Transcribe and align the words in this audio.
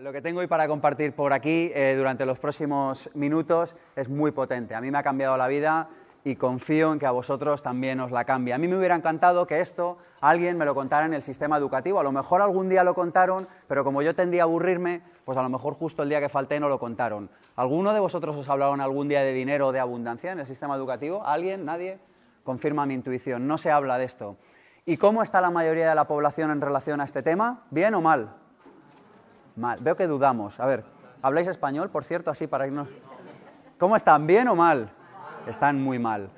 Lo 0.00 0.12
que 0.12 0.20
tengo 0.20 0.40
hoy 0.40 0.48
para 0.48 0.66
compartir 0.66 1.12
por 1.12 1.32
aquí 1.32 1.70
eh, 1.72 1.94
durante 1.96 2.26
los 2.26 2.40
próximos 2.40 3.08
minutos 3.14 3.76
es 3.94 4.08
muy 4.08 4.32
potente. 4.32 4.74
A 4.74 4.80
mí 4.80 4.90
me 4.90 4.98
ha 4.98 5.04
cambiado 5.04 5.36
la 5.36 5.46
vida 5.46 5.88
y 6.24 6.34
confío 6.34 6.92
en 6.92 6.98
que 6.98 7.06
a 7.06 7.12
vosotros 7.12 7.62
también 7.62 8.00
os 8.00 8.10
la 8.10 8.24
cambie. 8.24 8.54
A 8.54 8.58
mí 8.58 8.66
me 8.66 8.76
hubiera 8.76 8.96
encantado 8.96 9.46
que 9.46 9.60
esto 9.60 9.98
alguien 10.20 10.58
me 10.58 10.64
lo 10.64 10.74
contara 10.74 11.06
en 11.06 11.14
el 11.14 11.22
sistema 11.22 11.56
educativo. 11.58 12.00
A 12.00 12.02
lo 12.02 12.10
mejor 12.10 12.42
algún 12.42 12.68
día 12.68 12.82
lo 12.82 12.94
contaron, 12.94 13.46
pero 13.68 13.84
como 13.84 14.02
yo 14.02 14.16
tendía 14.16 14.42
a 14.42 14.44
aburrirme, 14.44 15.02
pues 15.24 15.38
a 15.38 15.42
lo 15.42 15.48
mejor 15.48 15.74
justo 15.74 16.02
el 16.02 16.08
día 16.08 16.18
que 16.18 16.28
falté 16.28 16.58
no 16.58 16.68
lo 16.68 16.80
contaron. 16.80 17.30
¿Alguno 17.54 17.94
de 17.94 18.00
vosotros 18.00 18.34
os 18.34 18.48
hablaron 18.48 18.80
algún 18.80 19.08
día 19.08 19.22
de 19.22 19.32
dinero 19.32 19.68
o 19.68 19.72
de 19.72 19.78
abundancia 19.78 20.32
en 20.32 20.40
el 20.40 20.46
sistema 20.46 20.74
educativo? 20.74 21.24
¿Alguien? 21.24 21.64
¿Nadie? 21.64 22.00
Confirma 22.42 22.84
mi 22.84 22.94
intuición. 22.94 23.46
No 23.46 23.58
se 23.58 23.70
habla 23.70 23.96
de 23.98 24.06
esto. 24.06 24.38
¿Y 24.86 24.96
cómo 24.96 25.22
está 25.22 25.40
la 25.40 25.50
mayoría 25.50 25.88
de 25.88 25.94
la 25.94 26.08
población 26.08 26.50
en 26.50 26.60
relación 26.60 27.00
a 27.00 27.04
este 27.04 27.22
tema? 27.22 27.62
¿Bien 27.70 27.94
o 27.94 28.00
mal? 28.00 28.43
Mal. 29.56 29.78
Veo 29.80 29.94
que 29.94 30.06
dudamos. 30.06 30.58
A 30.58 30.66
ver, 30.66 30.84
¿habláis 31.22 31.48
español, 31.48 31.88
por 31.90 32.04
cierto, 32.04 32.30
así 32.30 32.46
para 32.46 32.66
irnos? 32.66 32.88
¿Cómo 33.78 33.94
están? 33.94 34.26
¿Bien 34.26 34.48
o 34.48 34.56
mal? 34.56 34.90
Están 35.46 35.80
muy 35.80 35.98
mal. 35.98 36.28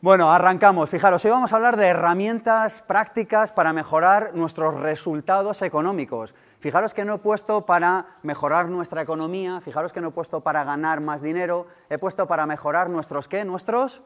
Bueno, 0.00 0.32
arrancamos. 0.32 0.90
Fijaros, 0.90 1.24
hoy 1.24 1.30
vamos 1.30 1.52
a 1.52 1.56
hablar 1.56 1.76
de 1.76 1.86
herramientas 1.86 2.82
prácticas 2.82 3.52
para 3.52 3.72
mejorar 3.72 4.34
nuestros 4.34 4.74
resultados 4.80 5.62
económicos. 5.62 6.34
Fijaros 6.58 6.94
que 6.94 7.04
no 7.04 7.14
he 7.14 7.18
puesto 7.18 7.64
para 7.66 8.06
mejorar 8.24 8.68
nuestra 8.68 9.02
economía, 9.02 9.60
fijaros 9.60 9.92
que 9.92 10.00
no 10.00 10.08
he 10.08 10.12
puesto 10.12 10.40
para 10.40 10.64
ganar 10.64 11.00
más 11.00 11.22
dinero, 11.22 11.68
he 11.88 11.98
puesto 11.98 12.26
para 12.26 12.46
mejorar 12.46 12.90
nuestros 12.90 13.28
qué? 13.28 13.44
Nuestros 13.44 14.02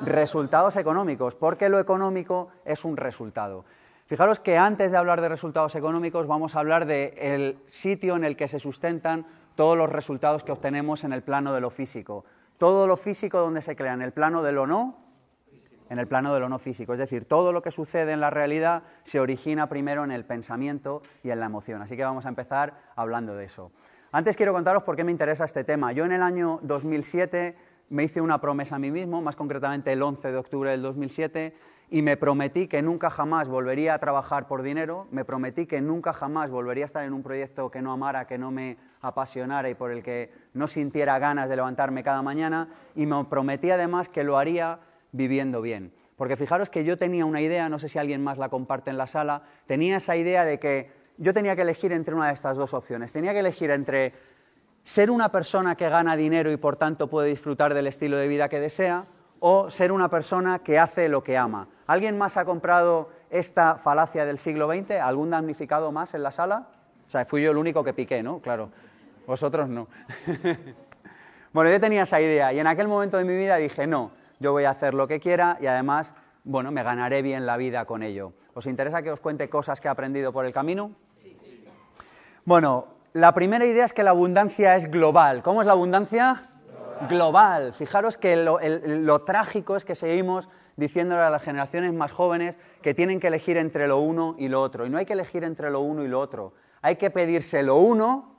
resultados 0.00 0.76
económicos, 0.76 1.34
porque 1.34 1.68
lo 1.68 1.78
económico 1.78 2.48
es 2.64 2.86
un 2.86 2.96
resultado. 2.96 3.66
Fijaros 4.14 4.38
que 4.38 4.56
antes 4.56 4.92
de 4.92 4.96
hablar 4.96 5.20
de 5.20 5.28
resultados 5.28 5.74
económicos 5.74 6.28
vamos 6.28 6.54
a 6.54 6.60
hablar 6.60 6.86
del 6.86 7.58
sitio 7.68 8.14
en 8.14 8.22
el 8.22 8.36
que 8.36 8.46
se 8.46 8.60
sustentan 8.60 9.26
todos 9.56 9.76
los 9.76 9.90
resultados 9.90 10.44
que 10.44 10.52
obtenemos 10.52 11.02
en 11.02 11.12
el 11.12 11.24
plano 11.24 11.52
de 11.52 11.60
lo 11.60 11.68
físico. 11.68 12.24
Todo 12.56 12.86
lo 12.86 12.96
físico 12.96 13.40
donde 13.40 13.60
se 13.60 13.74
crea, 13.74 13.92
en 13.92 14.02
el 14.02 14.12
plano 14.12 14.44
de 14.44 14.52
lo 14.52 14.68
no, 14.68 15.00
en 15.90 15.98
el 15.98 16.06
plano 16.06 16.32
de 16.32 16.38
lo 16.38 16.48
no 16.48 16.60
físico. 16.60 16.92
Es 16.92 17.00
decir, 17.00 17.24
todo 17.24 17.50
lo 17.50 17.60
que 17.60 17.72
sucede 17.72 18.12
en 18.12 18.20
la 18.20 18.30
realidad 18.30 18.84
se 19.02 19.18
origina 19.18 19.68
primero 19.68 20.04
en 20.04 20.12
el 20.12 20.24
pensamiento 20.24 21.02
y 21.24 21.30
en 21.30 21.40
la 21.40 21.46
emoción. 21.46 21.82
Así 21.82 21.96
que 21.96 22.04
vamos 22.04 22.24
a 22.24 22.28
empezar 22.28 22.74
hablando 22.94 23.34
de 23.34 23.46
eso. 23.46 23.72
Antes 24.12 24.36
quiero 24.36 24.52
contaros 24.52 24.84
por 24.84 24.94
qué 24.94 25.02
me 25.02 25.10
interesa 25.10 25.44
este 25.44 25.64
tema. 25.64 25.90
Yo 25.90 26.04
en 26.04 26.12
el 26.12 26.22
año 26.22 26.60
2007 26.62 27.56
me 27.88 28.04
hice 28.04 28.20
una 28.20 28.40
promesa 28.40 28.76
a 28.76 28.78
mí 28.78 28.92
mismo, 28.92 29.20
más 29.22 29.34
concretamente 29.34 29.92
el 29.92 30.00
11 30.00 30.30
de 30.30 30.36
octubre 30.36 30.70
del 30.70 30.82
2007, 30.82 31.73
y 31.94 32.02
me 32.02 32.16
prometí 32.16 32.66
que 32.66 32.82
nunca 32.82 33.08
jamás 33.08 33.46
volvería 33.46 33.94
a 33.94 34.00
trabajar 34.00 34.48
por 34.48 34.64
dinero, 34.64 35.06
me 35.12 35.24
prometí 35.24 35.64
que 35.64 35.80
nunca 35.80 36.12
jamás 36.12 36.50
volvería 36.50 36.82
a 36.82 36.86
estar 36.86 37.04
en 37.04 37.12
un 37.12 37.22
proyecto 37.22 37.70
que 37.70 37.82
no 37.82 37.92
amara, 37.92 38.26
que 38.26 38.36
no 38.36 38.50
me 38.50 38.78
apasionara 39.00 39.70
y 39.70 39.76
por 39.76 39.92
el 39.92 40.02
que 40.02 40.32
no 40.54 40.66
sintiera 40.66 41.20
ganas 41.20 41.48
de 41.48 41.54
levantarme 41.54 42.02
cada 42.02 42.20
mañana, 42.20 42.68
y 42.96 43.06
me 43.06 43.24
prometí 43.26 43.70
además 43.70 44.08
que 44.08 44.24
lo 44.24 44.38
haría 44.38 44.80
viviendo 45.12 45.62
bien. 45.62 45.92
Porque 46.16 46.36
fijaros 46.36 46.68
que 46.68 46.82
yo 46.82 46.98
tenía 46.98 47.26
una 47.26 47.40
idea, 47.40 47.68
no 47.68 47.78
sé 47.78 47.88
si 47.88 47.96
alguien 47.96 48.24
más 48.24 48.38
la 48.38 48.48
comparte 48.48 48.90
en 48.90 48.98
la 48.98 49.06
sala, 49.06 49.42
tenía 49.68 49.98
esa 49.98 50.16
idea 50.16 50.44
de 50.44 50.58
que 50.58 50.90
yo 51.18 51.32
tenía 51.32 51.54
que 51.54 51.62
elegir 51.62 51.92
entre 51.92 52.16
una 52.16 52.26
de 52.26 52.34
estas 52.34 52.56
dos 52.56 52.74
opciones. 52.74 53.12
Tenía 53.12 53.32
que 53.32 53.38
elegir 53.38 53.70
entre 53.70 54.14
ser 54.82 55.12
una 55.12 55.30
persona 55.30 55.76
que 55.76 55.88
gana 55.88 56.16
dinero 56.16 56.50
y 56.50 56.56
por 56.56 56.74
tanto 56.74 57.08
puede 57.08 57.28
disfrutar 57.28 57.72
del 57.72 57.86
estilo 57.86 58.16
de 58.16 58.26
vida 58.26 58.48
que 58.48 58.58
desea, 58.58 59.06
o 59.40 59.70
ser 59.70 59.92
una 59.92 60.08
persona 60.08 60.60
que 60.60 60.78
hace 60.78 61.08
lo 61.08 61.22
que 61.22 61.36
ama. 61.36 61.68
¿Alguien 61.86 62.16
más 62.16 62.36
ha 62.36 62.44
comprado 62.44 63.10
esta 63.30 63.76
falacia 63.76 64.24
del 64.24 64.38
siglo 64.38 64.68
XX? 64.68 64.92
¿Algún 64.92 65.30
damnificado 65.30 65.92
más 65.92 66.14
en 66.14 66.22
la 66.22 66.30
sala? 66.30 66.68
O 67.06 67.10
sea, 67.10 67.24
fui 67.24 67.42
yo 67.42 67.50
el 67.50 67.58
único 67.58 67.84
que 67.84 67.92
piqué, 67.92 68.22
¿no? 68.22 68.40
Claro, 68.40 68.70
vosotros 69.26 69.68
no. 69.68 69.88
bueno, 71.52 71.70
yo 71.70 71.80
tenía 71.80 72.02
esa 72.02 72.20
idea 72.20 72.52
y 72.52 72.58
en 72.58 72.66
aquel 72.66 72.88
momento 72.88 73.18
de 73.18 73.24
mi 73.24 73.36
vida 73.36 73.56
dije, 73.56 73.86
no, 73.86 74.12
yo 74.40 74.52
voy 74.52 74.64
a 74.64 74.70
hacer 74.70 74.94
lo 74.94 75.06
que 75.06 75.20
quiera 75.20 75.58
y 75.60 75.66
además, 75.66 76.14
bueno, 76.44 76.70
me 76.70 76.82
ganaré 76.82 77.22
bien 77.22 77.44
la 77.46 77.56
vida 77.56 77.84
con 77.84 78.02
ello. 78.02 78.32
¿Os 78.54 78.66
interesa 78.66 79.02
que 79.02 79.10
os 79.10 79.20
cuente 79.20 79.48
cosas 79.48 79.80
que 79.80 79.88
he 79.88 79.90
aprendido 79.90 80.32
por 80.32 80.46
el 80.46 80.52
camino? 80.52 80.92
Sí. 81.10 81.36
Bueno, 82.44 82.88
la 83.12 83.32
primera 83.32 83.64
idea 83.64 83.84
es 83.84 83.92
que 83.92 84.02
la 84.02 84.10
abundancia 84.10 84.76
es 84.76 84.90
global. 84.90 85.42
¿Cómo 85.42 85.60
es 85.60 85.66
la 85.66 85.72
abundancia? 85.72 86.50
Global. 87.08 87.72
Fijaros 87.72 88.16
que 88.16 88.36
lo, 88.36 89.22
trágico 89.22 89.76
es 89.76 89.84
que 89.84 89.94
seguimos 89.94 90.48
diciéndole 90.76 91.22
a 91.22 91.30
las 91.30 91.42
generaciones 91.42 91.92
más 91.92 92.12
jóvenes 92.12 92.56
que 92.82 92.94
tienen 92.94 93.20
que 93.20 93.28
elegir 93.28 93.56
entre 93.56 93.86
lo 93.86 93.98
uno 93.98 94.34
y 94.38 94.48
lo 94.48 94.60
otro. 94.60 94.86
Y 94.86 94.90
no 94.90 94.98
hay 94.98 95.06
que 95.06 95.12
elegir 95.12 95.44
entre 95.44 95.70
lo 95.70 95.80
uno 95.80 96.04
y 96.04 96.08
lo 96.08 96.20
otro. 96.20 96.52
Hay 96.82 96.96
que 96.96 97.10
pedirse 97.10 97.62
lo 97.62 97.76
uno 97.76 98.36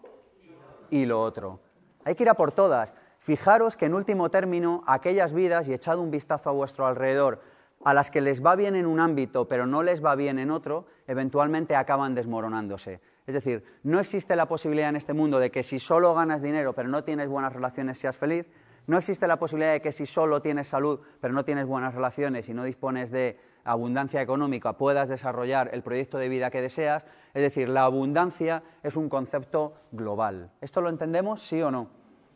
y 0.89 1.05
lo 1.05 1.21
otro. 1.21 1.59
Hay 2.03 2.15
que 2.15 2.23
ir 2.23 2.29
a 2.29 2.35
por 2.35 2.51
todas. 2.51 2.93
Fijaros 3.19 3.75
que 3.75 3.87
en 3.87 3.95
último 3.95 4.29
término, 4.29 4.83
aquellas 4.85 5.33
vidas, 5.33 5.67
y 5.67 5.73
echad 5.73 5.97
un 5.97 6.11
vistazo 6.11 6.49
a 6.49 6.53
vuestro 6.53 6.85
alrededor, 6.85 7.41
a 7.83 7.93
las 7.93 8.11
que 8.11 8.21
les 8.21 8.45
va 8.45 8.55
bien 8.55 8.75
en 8.75 8.85
un 8.85 8.99
ámbito 8.99 9.47
pero 9.47 9.65
no 9.65 9.83
les 9.83 10.03
va 10.03 10.15
bien 10.15 10.39
en 10.39 10.51
otro, 10.51 10.85
eventualmente 11.07 11.75
acaban 11.75 12.15
desmoronándose. 12.15 12.99
Es 13.27 13.33
decir, 13.33 13.63
no 13.83 13.99
existe 13.99 14.35
la 14.35 14.47
posibilidad 14.47 14.89
en 14.89 14.95
este 14.95 15.13
mundo 15.13 15.39
de 15.39 15.49
que 15.49 15.63
si 15.63 15.79
solo 15.79 16.13
ganas 16.13 16.41
dinero 16.41 16.73
pero 16.73 16.89
no 16.89 17.03
tienes 17.03 17.27
buenas 17.27 17.53
relaciones 17.53 17.97
seas 17.97 18.17
feliz. 18.17 18.45
No 18.87 18.97
existe 18.99 19.27
la 19.27 19.39
posibilidad 19.39 19.73
de 19.73 19.81
que 19.81 19.91
si 19.91 20.05
solo 20.05 20.41
tienes 20.41 20.67
salud 20.67 20.99
pero 21.19 21.33
no 21.33 21.43
tienes 21.43 21.65
buenas 21.65 21.95
relaciones 21.95 22.47
y 22.49 22.53
no 22.53 22.63
dispones 22.63 23.09
de 23.09 23.39
abundancia 23.63 24.21
económica 24.21 24.73
puedas 24.73 25.09
desarrollar 25.09 25.71
el 25.73 25.81
proyecto 25.81 26.19
de 26.19 26.29
vida 26.29 26.51
que 26.51 26.61
deseas. 26.61 27.05
Es 27.33 27.41
decir, 27.41 27.67
la 27.67 27.83
abundancia 27.85 28.61
es 28.83 28.95
un 28.95 29.09
concepto 29.09 29.73
global. 29.91 30.51
¿Esto 30.61 30.81
lo 30.81 30.89
entendemos, 30.89 31.41
sí 31.41 31.61
o 31.63 31.71
no? 31.71 31.89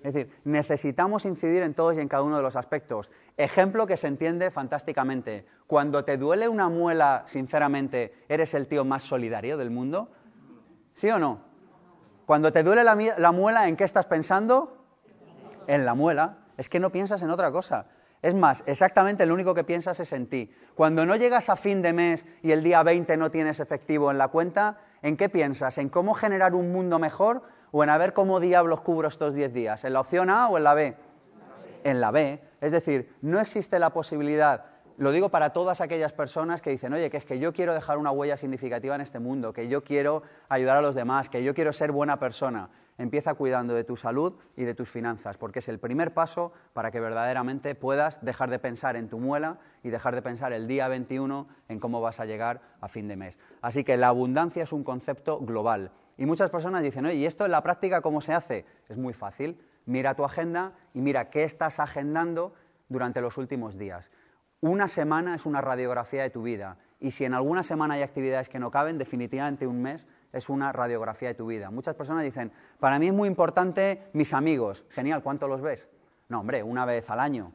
Es 0.03 0.13
decir, 0.13 0.31
necesitamos 0.45 1.25
incidir 1.25 1.61
en 1.61 1.73
todos 1.73 1.97
y 1.97 1.99
en 1.99 2.07
cada 2.07 2.23
uno 2.23 2.37
de 2.37 2.41
los 2.41 2.55
aspectos. 2.55 3.11
Ejemplo 3.35 3.85
que 3.85 3.97
se 3.97 4.07
entiende 4.07 4.49
fantásticamente. 4.49 5.45
Cuando 5.67 6.05
te 6.05 6.17
duele 6.17 6.47
una 6.47 6.69
muela, 6.69 7.23
sinceramente, 7.27 8.13
¿eres 8.29 8.53
el 8.53 8.67
tío 8.67 8.85
más 8.85 9.03
solidario 9.03 9.57
del 9.57 9.71
mundo? 9.71 10.09
¿Sí 10.99 11.09
o 11.09 11.17
no? 11.17 11.39
Cuando 12.25 12.51
te 12.51 12.61
duele 12.61 12.83
la, 12.83 13.31
muela, 13.31 13.69
¿en 13.69 13.77
qué 13.77 13.85
estás 13.85 14.05
pensando? 14.05 14.83
En 15.65 15.85
la 15.85 15.93
muela. 15.93 16.39
Es 16.57 16.67
que 16.67 16.77
no 16.77 16.89
piensas 16.89 17.21
en 17.21 17.29
otra 17.29 17.53
cosa. 17.53 17.85
Es 18.21 18.35
más, 18.35 18.63
exactamente 18.65 19.25
lo 19.25 19.33
único 19.33 19.53
que 19.53 19.63
piensas 19.63 19.97
es 20.01 20.11
en 20.11 20.27
ti. 20.27 20.51
Cuando 20.75 21.05
no 21.05 21.15
llegas 21.15 21.47
a 21.47 21.55
fin 21.55 21.81
de 21.81 21.93
mes 21.93 22.25
y 22.43 22.51
el 22.51 22.61
día 22.65 22.83
20 22.83 23.15
no 23.15 23.31
tienes 23.31 23.61
efectivo 23.61 24.11
en 24.11 24.17
la 24.17 24.27
cuenta, 24.27 24.79
¿en 25.01 25.15
qué 25.15 25.29
piensas? 25.29 25.77
¿En 25.77 25.87
cómo 25.87 26.15
generar 26.15 26.53
un 26.53 26.73
mundo 26.73 26.99
mejor 26.99 27.43
o 27.71 27.81
en 27.81 27.91
a 27.91 27.97
ver 27.97 28.11
cómo 28.11 28.41
diablos 28.41 28.81
cubro 28.81 29.07
estos 29.07 29.33
10 29.33 29.53
días? 29.53 29.85
¿En 29.85 29.93
la 29.93 30.01
opción 30.01 30.29
A 30.29 30.49
o 30.49 30.57
en 30.57 30.65
la 30.65 30.73
B? 30.73 30.97
En 31.85 32.01
la 32.01 32.11
B. 32.11 32.41
Es 32.59 32.73
decir, 32.73 33.15
no 33.21 33.39
existe 33.39 33.79
la 33.79 33.91
posibilidad 33.91 34.65
lo 34.99 35.13
digo 35.13 35.29
para 35.29 35.51
todas 35.51 35.79
aquellas 35.79 36.11
personas 36.11 36.61
que 36.61 36.71
dicen, 36.71 36.91
oye, 36.91 37.09
que 37.09 37.15
es 37.15 37.23
que 37.23 37.39
yo 37.39 37.53
quiero 37.53 37.73
dejar 37.73 37.97
una 37.97 38.11
huella 38.11 38.35
significativa 38.35 38.95
en 38.95 39.01
este 39.01 39.19
mundo, 39.19 39.53
que 39.53 39.69
yo 39.69 39.81
quiero 39.81 40.23
ayudar 40.49 40.75
a 40.75 40.81
los 40.81 40.93
demás, 40.93 41.29
que 41.29 41.41
yo 41.41 41.55
quiero 41.55 41.71
ser 41.71 41.93
buena 41.93 42.19
persona. 42.19 42.69
Empieza 42.97 43.33
cuidando 43.35 43.73
de 43.73 43.85
tu 43.85 43.95
salud 43.95 44.33
y 44.57 44.65
de 44.65 44.75
tus 44.75 44.89
finanzas, 44.89 45.37
porque 45.37 45.59
es 45.59 45.69
el 45.69 45.79
primer 45.79 46.13
paso 46.13 46.51
para 46.73 46.91
que 46.91 46.99
verdaderamente 46.99 47.75
puedas 47.75 48.21
dejar 48.25 48.49
de 48.49 48.59
pensar 48.59 48.97
en 48.97 49.07
tu 49.07 49.19
muela 49.19 49.59
y 49.83 49.89
dejar 49.89 50.15
de 50.15 50.21
pensar 50.21 50.51
el 50.51 50.67
día 50.67 50.89
21 50.89 51.47
en 51.69 51.79
cómo 51.79 52.01
vas 52.01 52.19
a 52.19 52.25
llegar 52.25 52.59
a 52.81 52.89
fin 52.89 53.07
de 53.07 53.15
mes. 53.15 53.39
Así 53.61 53.85
que 53.85 53.95
la 53.95 54.09
abundancia 54.09 54.63
es 54.63 54.73
un 54.73 54.83
concepto 54.83 55.39
global. 55.39 55.91
Y 56.17 56.25
muchas 56.25 56.49
personas 56.49 56.83
dicen, 56.83 57.05
oye, 57.05 57.15
¿y 57.15 57.25
esto 57.25 57.45
en 57.45 57.51
la 57.51 57.63
práctica 57.63 58.01
cómo 58.01 58.19
se 58.19 58.33
hace? 58.33 58.65
Es 58.89 58.97
muy 58.97 59.13
fácil. 59.13 59.61
Mira 59.85 60.13
tu 60.15 60.25
agenda 60.25 60.73
y 60.93 60.99
mira 60.99 61.29
qué 61.29 61.45
estás 61.45 61.79
agendando 61.79 62.53
durante 62.89 63.21
los 63.21 63.37
últimos 63.37 63.77
días. 63.77 64.09
Una 64.61 64.87
semana 64.87 65.35
es 65.35 65.45
una 65.45 65.61
radiografía 65.61 66.23
de 66.23 66.29
tu 66.29 66.41
vida 66.41 66.77
y 66.99 67.11
si 67.11 67.23
en 67.23 67.33
alguna 67.33 67.63
semana 67.63 67.93
hay 67.93 68.01
actividades 68.01 68.49
que 68.49 68.59
no 68.59 68.71
caben, 68.71 68.97
definitivamente 68.97 69.65
un 69.65 69.81
mes 69.81 70.05
es 70.33 70.49
una 70.49 70.71
radiografía 70.71 71.29
de 71.29 71.35
tu 71.35 71.47
vida. 71.47 71.71
Muchas 71.71 71.95
personas 71.95 72.23
dicen, 72.23 72.51
para 72.79 72.99
mí 72.99 73.07
es 73.07 73.13
muy 73.13 73.27
importante 73.27 74.09
mis 74.13 74.33
amigos. 74.33 74.85
Genial, 74.89 75.23
¿cuánto 75.23 75.47
los 75.47 75.61
ves? 75.61 75.87
No, 76.27 76.41
hombre, 76.41 76.61
una 76.61 76.85
vez 76.85 77.09
al 77.09 77.19
año. 77.19 77.53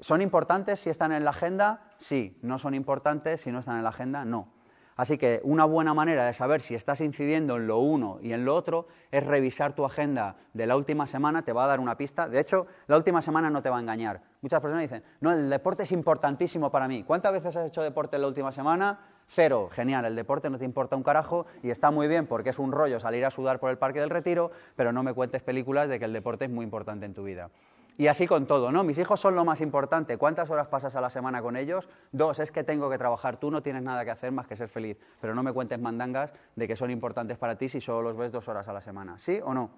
¿Son 0.00 0.22
importantes 0.22 0.80
si 0.80 0.90
están 0.90 1.12
en 1.12 1.24
la 1.24 1.30
agenda? 1.30 1.90
Sí. 1.98 2.38
¿No 2.42 2.58
son 2.58 2.74
importantes 2.74 3.40
si 3.40 3.50
no 3.50 3.58
están 3.58 3.76
en 3.76 3.82
la 3.82 3.88
agenda? 3.90 4.24
No. 4.24 4.52
Así 4.98 5.16
que 5.16 5.40
una 5.44 5.64
buena 5.64 5.94
manera 5.94 6.26
de 6.26 6.34
saber 6.34 6.60
si 6.60 6.74
estás 6.74 7.00
incidiendo 7.00 7.56
en 7.56 7.68
lo 7.68 7.78
uno 7.78 8.18
y 8.20 8.32
en 8.32 8.44
lo 8.44 8.56
otro 8.56 8.88
es 9.12 9.24
revisar 9.24 9.72
tu 9.72 9.84
agenda 9.84 10.34
de 10.54 10.66
la 10.66 10.76
última 10.76 11.06
semana, 11.06 11.42
te 11.42 11.52
va 11.52 11.66
a 11.66 11.66
dar 11.68 11.78
una 11.78 11.96
pista. 11.96 12.28
De 12.28 12.40
hecho, 12.40 12.66
la 12.88 12.96
última 12.96 13.22
semana 13.22 13.48
no 13.48 13.62
te 13.62 13.70
va 13.70 13.76
a 13.76 13.80
engañar. 13.80 14.20
Muchas 14.42 14.60
personas 14.60 14.82
dicen, 14.82 15.04
no, 15.20 15.30
el 15.30 15.48
deporte 15.48 15.84
es 15.84 15.92
importantísimo 15.92 16.72
para 16.72 16.88
mí. 16.88 17.04
¿Cuántas 17.04 17.32
veces 17.32 17.56
has 17.56 17.68
hecho 17.68 17.80
deporte 17.80 18.16
en 18.16 18.22
la 18.22 18.28
última 18.28 18.50
semana? 18.50 18.98
Cero. 19.28 19.68
Genial, 19.70 20.04
el 20.04 20.16
deporte 20.16 20.50
no 20.50 20.58
te 20.58 20.64
importa 20.64 20.96
un 20.96 21.04
carajo 21.04 21.46
y 21.62 21.70
está 21.70 21.92
muy 21.92 22.08
bien 22.08 22.26
porque 22.26 22.50
es 22.50 22.58
un 22.58 22.72
rollo 22.72 22.98
salir 22.98 23.24
a 23.24 23.30
sudar 23.30 23.60
por 23.60 23.70
el 23.70 23.78
Parque 23.78 24.00
del 24.00 24.10
Retiro, 24.10 24.50
pero 24.74 24.92
no 24.92 25.04
me 25.04 25.14
cuentes 25.14 25.44
películas 25.44 25.88
de 25.88 26.00
que 26.00 26.06
el 26.06 26.12
deporte 26.12 26.46
es 26.46 26.50
muy 26.50 26.64
importante 26.64 27.06
en 27.06 27.14
tu 27.14 27.22
vida. 27.22 27.50
Y 27.98 28.06
así 28.06 28.28
con 28.28 28.46
todo, 28.46 28.70
¿no? 28.70 28.84
Mis 28.84 28.96
hijos 28.98 29.18
son 29.18 29.34
lo 29.34 29.44
más 29.44 29.60
importante. 29.60 30.16
¿Cuántas 30.18 30.48
horas 30.50 30.68
pasas 30.68 30.94
a 30.94 31.00
la 31.00 31.10
semana 31.10 31.42
con 31.42 31.56
ellos? 31.56 31.88
Dos, 32.12 32.38
es 32.38 32.52
que 32.52 32.62
tengo 32.62 32.88
que 32.88 32.96
trabajar. 32.96 33.38
Tú 33.38 33.50
no 33.50 33.60
tienes 33.60 33.82
nada 33.82 34.04
que 34.04 34.12
hacer 34.12 34.30
más 34.30 34.46
que 34.46 34.54
ser 34.54 34.68
feliz. 34.68 34.96
Pero 35.20 35.34
no 35.34 35.42
me 35.42 35.52
cuentes 35.52 35.80
mandangas 35.80 36.32
de 36.54 36.68
que 36.68 36.76
son 36.76 36.92
importantes 36.92 37.38
para 37.38 37.56
ti 37.56 37.68
si 37.68 37.80
solo 37.80 38.02
los 38.02 38.16
ves 38.16 38.30
dos 38.30 38.46
horas 38.46 38.68
a 38.68 38.72
la 38.72 38.80
semana. 38.80 39.18
¿Sí 39.18 39.40
o 39.44 39.52
no? 39.52 39.70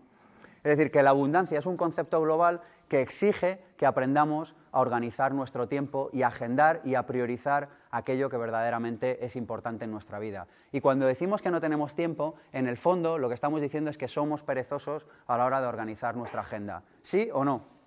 Es 0.63 0.77
decir, 0.77 0.93
que 0.93 1.03
la 1.03 1.11
abundancia 1.11 1.59
es 1.59 1.65
un 1.65 1.79
concepto 1.79 2.21
global 2.21 2.61
que 2.89 3.01
exige 3.01 3.59
que 3.79 3.87
aprendamos 3.87 4.55
a 4.71 4.81
organizar 4.81 5.33
nuestro 5.33 5.67
tiempo 5.67 6.11
y 6.13 6.21
a 6.21 6.27
agendar 6.27 6.83
y 6.85 6.97
a 6.97 7.07
priorizar 7.07 7.71
aquello 7.91 8.29
que 8.29 8.37
verdaderamente 8.37 9.25
es 9.25 9.35
importante 9.35 9.87
en 9.87 9.93
nuestra 9.93 10.19
vida. 10.19 10.47
Y 10.73 10.83
cuando 10.83 11.07
decimos 11.07 11.41
que 11.41 11.51
no 11.51 11.63
tenemos 11.63 11.95
tiempo, 11.95 12.35
en 12.53 12.69
el 12.69 12.77
fondo 12.77 13.17
lo 13.17 13.29
que 13.29 13.35
estamos 13.35 13.63
diciendo 13.63 13.89
es 13.89 13.97
que 13.97 14.09
somos 14.09 14.43
perezosos 14.43 15.07
a 15.27 15.39
la 15.39 15.47
hora 15.47 15.63
de 15.63 15.69
organizar 15.69 16.15
nuestra 16.17 16.43
agenda. 16.43 16.83
¿Sí 17.01 17.31
o 17.33 17.47
no? 17.47 17.80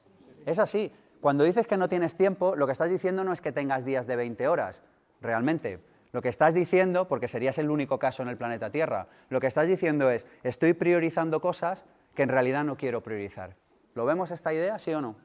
Es 0.45 0.59
así. 0.59 0.91
Cuando 1.21 1.43
dices 1.43 1.67
que 1.67 1.77
no 1.77 1.87
tienes 1.87 2.15
tiempo, 2.15 2.55
lo 2.55 2.65
que 2.65 2.73
estás 2.73 2.89
diciendo 2.89 3.23
no 3.23 3.31
es 3.31 3.41
que 3.41 3.51
tengas 3.51 3.85
días 3.85 4.07
de 4.07 4.15
20 4.15 4.47
horas, 4.47 4.81
realmente. 5.21 5.79
Lo 6.11 6.21
que 6.21 6.29
estás 6.29 6.53
diciendo, 6.53 7.07
porque 7.07 7.27
serías 7.27 7.57
el 7.57 7.69
único 7.69 7.97
caso 7.97 8.21
en 8.21 8.29
el 8.29 8.37
planeta 8.37 8.69
Tierra, 8.69 9.07
lo 9.29 9.39
que 9.39 9.47
estás 9.47 9.67
diciendo 9.67 10.11
es, 10.11 10.27
estoy 10.43 10.73
priorizando 10.73 11.39
cosas 11.39 11.85
que 12.13 12.23
en 12.23 12.29
realidad 12.29 12.63
no 12.63 12.75
quiero 12.75 13.01
priorizar. 13.01 13.55
¿Lo 13.95 14.05
vemos 14.05 14.31
esta 14.31 14.53
idea, 14.53 14.77
sí 14.79 14.93
o 14.93 15.01
no? 15.01 15.15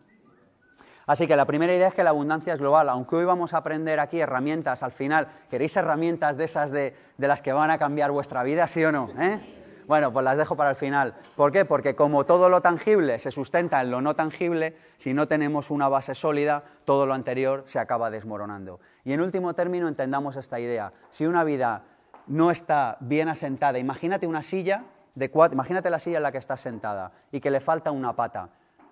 Así 1.06 1.26
que 1.26 1.36
la 1.36 1.46
primera 1.46 1.74
idea 1.74 1.88
es 1.88 1.94
que 1.94 2.04
la 2.04 2.10
abundancia 2.10 2.52
es 2.52 2.60
global. 2.60 2.88
Aunque 2.90 3.16
hoy 3.16 3.24
vamos 3.24 3.54
a 3.54 3.58
aprender 3.58 3.98
aquí 3.98 4.20
herramientas, 4.20 4.82
al 4.82 4.92
final, 4.92 5.26
¿queréis 5.50 5.74
herramientas 5.76 6.36
de 6.36 6.44
esas 6.44 6.70
de, 6.70 6.94
de 7.16 7.28
las 7.28 7.42
que 7.42 7.52
van 7.52 7.70
a 7.70 7.78
cambiar 7.78 8.10
vuestra 8.10 8.42
vida, 8.42 8.66
sí 8.66 8.84
o 8.84 8.92
no? 8.92 9.10
¿Eh? 9.18 9.40
Bueno, 9.88 10.12
pues 10.12 10.22
las 10.22 10.36
dejo 10.36 10.54
para 10.54 10.68
el 10.68 10.76
final. 10.76 11.14
¿Por 11.34 11.50
qué? 11.50 11.64
Porque 11.64 11.96
como 11.96 12.26
todo 12.26 12.50
lo 12.50 12.60
tangible 12.60 13.18
se 13.18 13.30
sustenta 13.30 13.80
en 13.80 13.90
lo 13.90 14.02
no 14.02 14.14
tangible, 14.14 14.76
si 14.98 15.14
no 15.14 15.26
tenemos 15.26 15.70
una 15.70 15.88
base 15.88 16.14
sólida, 16.14 16.62
todo 16.84 17.06
lo 17.06 17.14
anterior 17.14 17.62
se 17.64 17.78
acaba 17.78 18.10
desmoronando. 18.10 18.80
Y 19.02 19.14
en 19.14 19.22
último 19.22 19.54
término, 19.54 19.88
entendamos 19.88 20.36
esta 20.36 20.60
idea. 20.60 20.92
Si 21.08 21.24
una 21.24 21.42
vida 21.42 21.84
no 22.26 22.50
está 22.50 22.98
bien 23.00 23.30
asentada, 23.30 23.78
imagínate 23.78 24.26
una 24.26 24.42
silla 24.42 24.84
de 25.14 25.30
cuatro, 25.30 25.54
imagínate 25.54 25.88
la 25.88 25.98
silla 25.98 26.18
en 26.18 26.24
la 26.24 26.32
que 26.32 26.38
estás 26.38 26.60
sentada 26.60 27.12
y 27.32 27.40
que 27.40 27.50
le 27.50 27.60
falta 27.60 27.90
una 27.90 28.14
pata. 28.14 28.50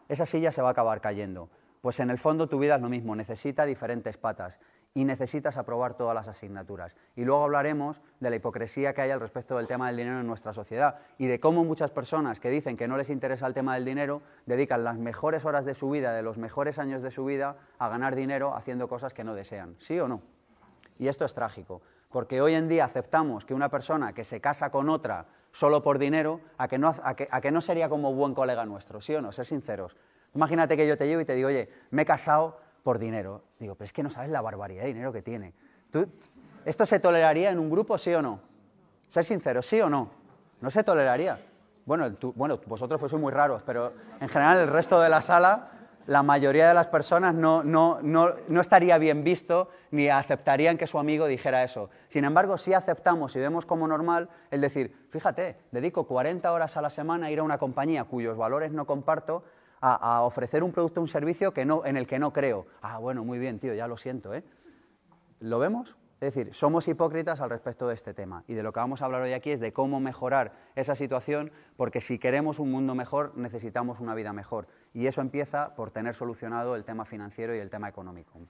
Esa 0.08 0.24
silla 0.24 0.50
se 0.50 0.62
va 0.62 0.68
a 0.68 0.72
acabar 0.72 1.02
cayendo. 1.02 1.50
Pues 1.82 2.00
en 2.00 2.08
el 2.08 2.16
fondo 2.16 2.48
tu 2.48 2.58
vida 2.58 2.76
es 2.76 2.80
lo 2.80 2.88
mismo, 2.88 3.14
necesita 3.14 3.66
diferentes 3.66 4.16
patas 4.16 4.58
y 4.96 5.04
necesitas 5.04 5.58
aprobar 5.58 5.92
todas 5.92 6.14
las 6.14 6.26
asignaturas. 6.26 6.96
Y 7.16 7.26
luego 7.26 7.44
hablaremos 7.44 8.00
de 8.18 8.30
la 8.30 8.36
hipocresía 8.36 8.94
que 8.94 9.02
hay 9.02 9.10
al 9.10 9.20
respecto 9.20 9.58
del 9.58 9.66
tema 9.66 9.88
del 9.88 9.98
dinero 9.98 10.20
en 10.20 10.26
nuestra 10.26 10.54
sociedad 10.54 11.00
y 11.18 11.26
de 11.26 11.38
cómo 11.38 11.64
muchas 11.64 11.90
personas 11.90 12.40
que 12.40 12.48
dicen 12.48 12.78
que 12.78 12.88
no 12.88 12.96
les 12.96 13.10
interesa 13.10 13.46
el 13.46 13.52
tema 13.52 13.74
del 13.74 13.84
dinero 13.84 14.22
dedican 14.46 14.84
las 14.84 14.96
mejores 14.96 15.44
horas 15.44 15.66
de 15.66 15.74
su 15.74 15.90
vida, 15.90 16.14
de 16.14 16.22
los 16.22 16.38
mejores 16.38 16.78
años 16.78 17.02
de 17.02 17.10
su 17.10 17.26
vida, 17.26 17.56
a 17.78 17.90
ganar 17.90 18.14
dinero 18.14 18.56
haciendo 18.56 18.88
cosas 18.88 19.12
que 19.12 19.22
no 19.22 19.34
desean. 19.34 19.76
¿Sí 19.80 20.00
o 20.00 20.08
no? 20.08 20.22
Y 20.98 21.08
esto 21.08 21.26
es 21.26 21.34
trágico, 21.34 21.82
porque 22.10 22.40
hoy 22.40 22.54
en 22.54 22.66
día 22.66 22.86
aceptamos 22.86 23.44
que 23.44 23.52
una 23.52 23.68
persona 23.68 24.14
que 24.14 24.24
se 24.24 24.40
casa 24.40 24.70
con 24.70 24.88
otra 24.88 25.26
solo 25.52 25.82
por 25.82 25.98
dinero, 25.98 26.40
a 26.56 26.68
que 26.68 26.78
no, 26.78 26.94
a 27.02 27.14
que, 27.14 27.28
a 27.30 27.42
que 27.42 27.50
no 27.50 27.60
sería 27.60 27.90
como 27.90 28.14
buen 28.14 28.32
colega 28.32 28.64
nuestro, 28.64 29.02
¿sí 29.02 29.14
o 29.14 29.20
no? 29.20 29.30
Ser 29.30 29.44
sinceros. 29.44 29.94
Imagínate 30.34 30.74
que 30.74 30.86
yo 30.86 30.96
te 30.96 31.06
llevo 31.06 31.20
y 31.20 31.26
te 31.26 31.34
digo, 31.34 31.48
oye, 31.48 31.68
me 31.90 32.02
he 32.02 32.06
casado 32.06 32.64
por 32.86 33.00
dinero. 33.00 33.42
Digo, 33.58 33.74
pero 33.74 33.86
es 33.86 33.92
que 33.92 34.04
no 34.04 34.10
sabes 34.10 34.30
la 34.30 34.40
barbaridad 34.40 34.82
de 34.82 34.86
dinero 34.86 35.12
que 35.12 35.20
tiene. 35.20 35.52
¿Esto 36.64 36.86
se 36.86 37.00
toleraría 37.00 37.50
en 37.50 37.58
un 37.58 37.68
grupo, 37.68 37.98
sí 37.98 38.14
o 38.14 38.22
no? 38.22 38.38
Ser 39.08 39.24
sincero, 39.24 39.60
sí 39.60 39.80
o 39.80 39.90
no. 39.90 40.08
No 40.60 40.70
se 40.70 40.84
toleraría. 40.84 41.36
Bueno, 41.84 42.16
bueno, 42.36 42.60
vosotros 42.64 43.00
pues 43.00 43.10
sois 43.10 43.20
muy 43.20 43.32
raros, 43.32 43.64
pero 43.64 43.92
en 44.20 44.28
general 44.28 44.58
el 44.58 44.68
resto 44.68 45.00
de 45.00 45.08
la 45.08 45.20
sala, 45.20 45.70
la 46.06 46.22
mayoría 46.22 46.68
de 46.68 46.74
las 46.74 46.86
personas 46.86 47.34
no, 47.34 47.64
no, 47.64 47.98
no, 48.02 48.34
no 48.46 48.60
estaría 48.60 48.98
bien 48.98 49.24
visto 49.24 49.68
ni 49.90 50.08
aceptarían 50.08 50.78
que 50.78 50.86
su 50.86 51.00
amigo 51.00 51.26
dijera 51.26 51.64
eso. 51.64 51.90
Sin 52.06 52.24
embargo, 52.24 52.56
sí 52.56 52.72
aceptamos 52.72 53.34
y 53.34 53.40
vemos 53.40 53.66
como 53.66 53.88
normal 53.88 54.28
el 54.52 54.60
decir, 54.60 55.08
fíjate, 55.10 55.56
dedico 55.72 56.06
40 56.06 56.52
horas 56.52 56.76
a 56.76 56.82
la 56.82 56.90
semana 56.90 57.26
a 57.26 57.30
ir 57.32 57.40
a 57.40 57.42
una 57.42 57.58
compañía 57.58 58.04
cuyos 58.04 58.36
valores 58.36 58.70
no 58.70 58.86
comparto 58.86 59.42
a, 59.80 60.22
ofrecer 60.22 60.62
un 60.62 60.72
producto 60.72 61.00
o 61.00 61.02
un 61.02 61.08
servicio 61.08 61.52
que 61.52 61.64
no, 61.64 61.84
en 61.84 61.96
el 61.96 62.06
que 62.06 62.18
no 62.18 62.32
creo. 62.32 62.66
Ah, 62.82 62.98
bueno, 62.98 63.24
muy 63.24 63.38
bien, 63.38 63.58
tío, 63.58 63.74
ya 63.74 63.86
lo 63.86 63.96
siento, 63.96 64.34
¿eh? 64.34 64.42
¿Lo 65.40 65.58
vemos? 65.58 65.96
Es 66.18 66.34
decir, 66.34 66.54
somos 66.54 66.88
hipócritas 66.88 67.42
al 67.42 67.50
respecto 67.50 67.88
de 67.88 67.94
este 67.94 68.14
tema 68.14 68.42
y 68.48 68.54
de 68.54 68.62
lo 68.62 68.72
que 68.72 68.80
vamos 68.80 69.02
a 69.02 69.04
hablar 69.04 69.20
hoy 69.20 69.34
aquí 69.34 69.50
es 69.50 69.60
de 69.60 69.74
cómo 69.74 70.00
mejorar 70.00 70.52
esa 70.74 70.94
situación, 70.94 71.52
porque 71.76 72.00
si 72.00 72.18
queremos 72.18 72.58
un 72.58 72.70
mundo 72.70 72.94
mejor 72.94 73.36
necesitamos 73.36 74.00
una 74.00 74.14
vida 74.14 74.32
mejor 74.32 74.66
y 74.94 75.06
eso 75.06 75.20
empieza 75.20 75.74
por 75.74 75.90
tener 75.90 76.14
solucionado 76.14 76.74
el 76.74 76.84
tema 76.84 77.04
financiero 77.04 77.54
y 77.54 77.58
el 77.58 77.68
tema 77.68 77.90
económico. 77.90 78.40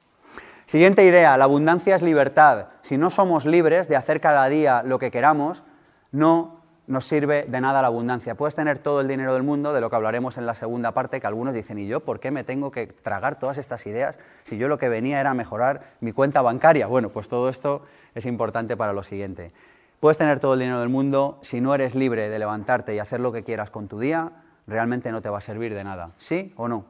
Siguiente 0.64 1.05
idea, 1.05 1.37
la 1.37 1.44
abundancia 1.44 1.96
es 1.96 2.02
libertad. 2.02 2.69
Si 2.82 2.99
no 2.99 3.11
somos 3.11 3.44
libres 3.44 3.88
de 3.88 3.96
hacer 3.96 4.20
cada 4.20 4.49
día 4.49 4.84
lo 4.84 5.00
que 5.00 5.11
queramos, 5.11 5.64
no 6.12 6.66
no 6.87 7.00
sirve 7.00 7.44
de 7.49 7.61
nada 7.61 7.83
la 7.83 7.88
abundancia. 7.88 8.35
Puedes 8.35 8.55
tener 8.55 8.79
todo 8.79 9.00
el 9.00 9.09
dinero 9.09 9.35
del 9.35 9.43
mundo, 9.43 9.73
de 9.73 9.81
lo 9.81 9.91
que 9.91 9.97
hablaremos 9.97 10.38
en 10.38 10.47
la 10.47 10.55
segunda 10.55 10.93
parte, 10.93 11.21
que 11.21 11.27
algunos 11.27 11.55
dicen, 11.55 11.79
¿y 11.79 11.87
yo 11.87 12.00
por 12.00 12.21
qué 12.21 12.31
me 12.31 12.44
tengo 12.44 12.71
que 12.71 12.87
tragar 12.87 13.38
todas 13.38 13.59
estas 13.59 13.87
ideas 13.87 14.19
si 14.44 14.56
yo 14.59 14.69
lo 14.69 14.79
que 14.79 14.88
venía 14.88 15.21
era 15.21 15.35
mejorar 15.35 15.83
mi 16.00 16.12
cuenta 16.12 16.43
bancaria? 16.43 16.87
Bueno, 16.87 17.11
pues 17.11 17.29
todo 17.29 17.49
esto 17.49 17.83
es 18.15 18.27
importante 18.27 18.77
para 18.77 18.93
lo 18.93 19.03
siguiente. 19.03 19.53
Puedes 20.00 20.19
tener 20.19 20.41
todo 20.41 20.55
el 20.55 20.61
dinero 20.61 20.81
del 20.81 20.88
mundo, 20.88 21.38
si 21.43 21.61
no 21.61 21.75
eres 21.75 21.94
libre 21.94 22.29
de 22.29 22.38
levantarte 22.38 22.94
y 22.94 22.99
hacer 22.99 23.21
lo 23.21 23.33
que 23.33 23.43
quieras 23.43 23.71
con 23.71 23.88
tu 23.88 23.99
día, 23.99 24.31
realmente 24.67 25.11
no 25.11 25.23
te 25.23 25.29
va 25.29 25.38
a 25.38 25.43
servir 25.43 25.75
de 25.75 25.85
nada. 25.85 26.11
¿Sí 26.19 26.53
o 26.56 26.69
no? 26.69 26.85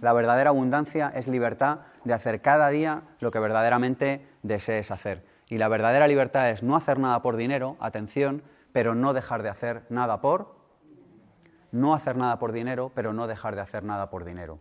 La 0.00 0.14
verdadera 0.14 0.50
abundancia 0.50 1.12
es 1.14 1.28
libertad 1.28 1.80
de 2.04 2.14
hacer 2.14 2.40
cada 2.40 2.70
día 2.70 3.02
lo 3.20 3.30
que 3.30 3.38
verdaderamente 3.38 4.26
desees 4.42 4.90
hacer. 4.90 5.22
Y 5.48 5.58
la 5.58 5.68
verdadera 5.68 6.08
libertad 6.08 6.48
es 6.48 6.62
no 6.62 6.74
hacer 6.74 6.98
nada 6.98 7.20
por 7.20 7.36
dinero, 7.36 7.74
atención, 7.80 8.42
pero 8.72 8.94
no 8.94 9.12
dejar 9.12 9.42
de 9.42 9.48
hacer 9.48 9.82
nada 9.88 10.20
por, 10.20 10.54
no 11.72 11.94
hacer 11.94 12.16
nada 12.16 12.38
por 12.38 12.52
dinero, 12.52 12.90
pero 12.94 13.12
no 13.12 13.26
dejar 13.26 13.54
de 13.54 13.60
hacer 13.60 13.84
nada 13.84 14.10
por 14.10 14.24
dinero. 14.24 14.58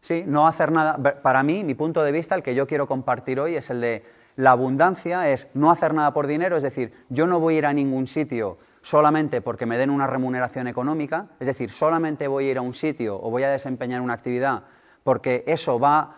Sí, 0.00 0.22
no 0.26 0.46
hacer 0.46 0.70
nada. 0.70 1.20
Para 1.22 1.42
mí, 1.42 1.64
mi 1.64 1.74
punto 1.74 2.02
de 2.04 2.12
vista, 2.12 2.34
el 2.34 2.42
que 2.42 2.54
yo 2.54 2.66
quiero 2.66 2.86
compartir 2.86 3.40
hoy 3.40 3.56
es 3.56 3.70
el 3.70 3.80
de 3.80 4.04
la 4.36 4.52
abundancia, 4.52 5.28
es 5.30 5.48
no 5.54 5.70
hacer 5.70 5.94
nada 5.94 6.12
por 6.12 6.26
dinero, 6.26 6.56
es 6.56 6.62
decir, 6.62 6.92
yo 7.08 7.26
no 7.26 7.40
voy 7.40 7.56
a 7.56 7.58
ir 7.58 7.66
a 7.66 7.72
ningún 7.72 8.06
sitio 8.06 8.58
solamente 8.82 9.40
porque 9.40 9.66
me 9.66 9.78
den 9.78 9.90
una 9.90 10.06
remuneración 10.06 10.68
económica, 10.68 11.28
es 11.40 11.46
decir, 11.48 11.72
solamente 11.72 12.28
voy 12.28 12.46
a 12.46 12.50
ir 12.52 12.58
a 12.58 12.60
un 12.60 12.74
sitio 12.74 13.20
o 13.20 13.30
voy 13.30 13.42
a 13.42 13.50
desempeñar 13.50 14.00
una 14.00 14.14
actividad 14.14 14.64
porque 15.02 15.44
eso 15.46 15.78
va 15.78 16.16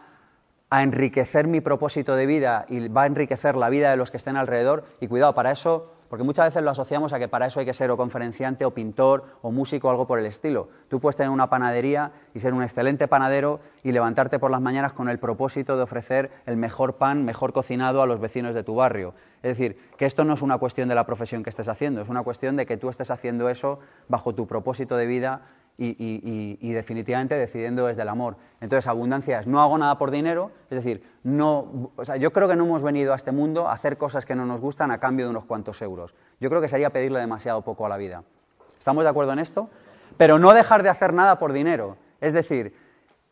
a 0.71 0.83
enriquecer 0.83 1.47
mi 1.47 1.61
propósito 1.61 2.17
de 2.17 2.27
vida 2.27 2.67
y 2.69 2.89
va 2.89 3.03
a 3.03 3.07
enriquecer 3.07 3.57
la 3.57 3.69
vida 3.69 3.91
de 3.91 3.97
los 3.97 4.11
que 4.11 4.17
estén 4.17 4.37
alrededor. 4.37 4.85
Y 5.01 5.09
cuidado, 5.09 5.35
para 5.35 5.51
eso 5.51 5.93
porque 6.09 6.25
muchas 6.25 6.47
veces 6.47 6.63
lo 6.63 6.71
asociamos 6.71 7.13
a 7.13 7.19
que 7.19 7.29
para 7.29 7.47
eso 7.47 7.61
hay 7.61 7.67
que 7.67 7.75
ser 7.75 7.91
o 7.91 7.97
conferenciante 7.97 8.65
o 8.65 8.73
pintor 8.73 9.25
o 9.43 9.51
músico 9.51 9.89
o 9.89 9.91
algo 9.91 10.07
por 10.07 10.19
el 10.19 10.27
estilo. 10.27 10.69
Tú 10.89 11.01
puedes 11.01 11.17
tener 11.17 11.31
una 11.31 11.51
panadería 11.51 12.13
y 12.35 12.41
ser 12.41 12.55
un 12.55 12.63
excelente 12.63 13.09
panadero 13.09 13.61
y 13.83 13.93
levantarte 13.93 14.39
por 14.39 14.51
las 14.51 14.61
mañanas 14.61 14.93
con 14.93 15.09
el 15.09 15.19
propósito 15.19 15.77
de 15.77 15.83
ofrecer 15.83 16.31
el 16.47 16.57
mejor 16.57 16.95
pan, 16.95 17.25
mejor 17.25 17.53
cocinado 17.53 18.03
a 18.03 18.07
los 18.07 18.21
vecinos 18.21 18.55
de 18.55 18.65
tu 18.65 18.75
barrio. 18.75 19.15
Es 19.43 19.57
decir, 19.57 19.79
que 19.97 20.07
esto 20.07 20.25
no 20.25 20.35
es 20.35 20.43
una 20.43 20.59
cuestión 20.59 20.89
de 20.89 20.95
la 20.95 21.07
profesión 21.07 21.43
que 21.43 21.51
estés 21.51 21.69
haciendo, 21.69 22.01
es 22.01 22.09
una 22.09 22.23
cuestión 22.23 22.57
de 22.57 22.67
que 22.67 22.77
tú 22.77 22.89
estés 22.89 23.11
haciendo 23.11 23.49
eso 23.49 23.79
bajo 24.09 24.35
tu 24.35 24.47
propósito 24.47 24.97
de 24.97 25.07
vida 25.07 25.43
y, 25.79 26.73
definitivamente 26.73 27.37
decidiendo 27.37 27.87
desde 27.87 28.03
el 28.03 28.09
amor. 28.09 28.37
Entonces, 28.61 28.87
abundancia 28.89 29.39
es 29.39 29.47
no 29.47 29.63
hago 29.63 29.79
nada 29.79 29.97
por 29.97 30.11
dinero, 30.11 30.51
es 30.71 30.83
decir, 30.83 31.03
no, 31.23 31.93
o 31.97 32.05
sea, 32.05 32.17
yo 32.17 32.33
creo 32.33 32.49
que 32.49 32.57
no 32.57 32.65
hemos 32.65 32.83
venido 32.83 33.13
a 33.13 33.17
este 33.17 33.31
mundo 33.31 33.69
a 33.69 33.73
hacer 33.73 33.97
cosas 33.97 34.27
que 34.27 34.35
no 34.35 34.45
nos 34.45 34.61
gustan 34.61 34.91
a 34.91 34.99
cambio 34.99 35.27
de 35.27 35.31
unos 35.31 35.45
cuantos 35.45 35.81
euros. 35.81 36.15
Yo 36.41 36.51
creo 36.51 36.61
que 36.61 36.69
sería 36.69 36.91
pedirle 36.91 37.21
demasiado 37.21 37.63
poco 37.63 37.87
a 37.87 37.89
la 37.89 37.97
vida. 37.97 38.25
¿Estamos 38.79 39.05
de 39.05 39.11
acuerdo 39.11 39.33
en 39.33 39.39
esto? 39.39 39.71
Pero 40.17 40.39
no 40.39 40.53
dejar 40.53 40.83
de 40.83 40.89
hacer 40.89 41.13
nada 41.13 41.39
por 41.39 41.53
dinero. 41.53 41.97
Es 42.21 42.33
decir, 42.33 42.75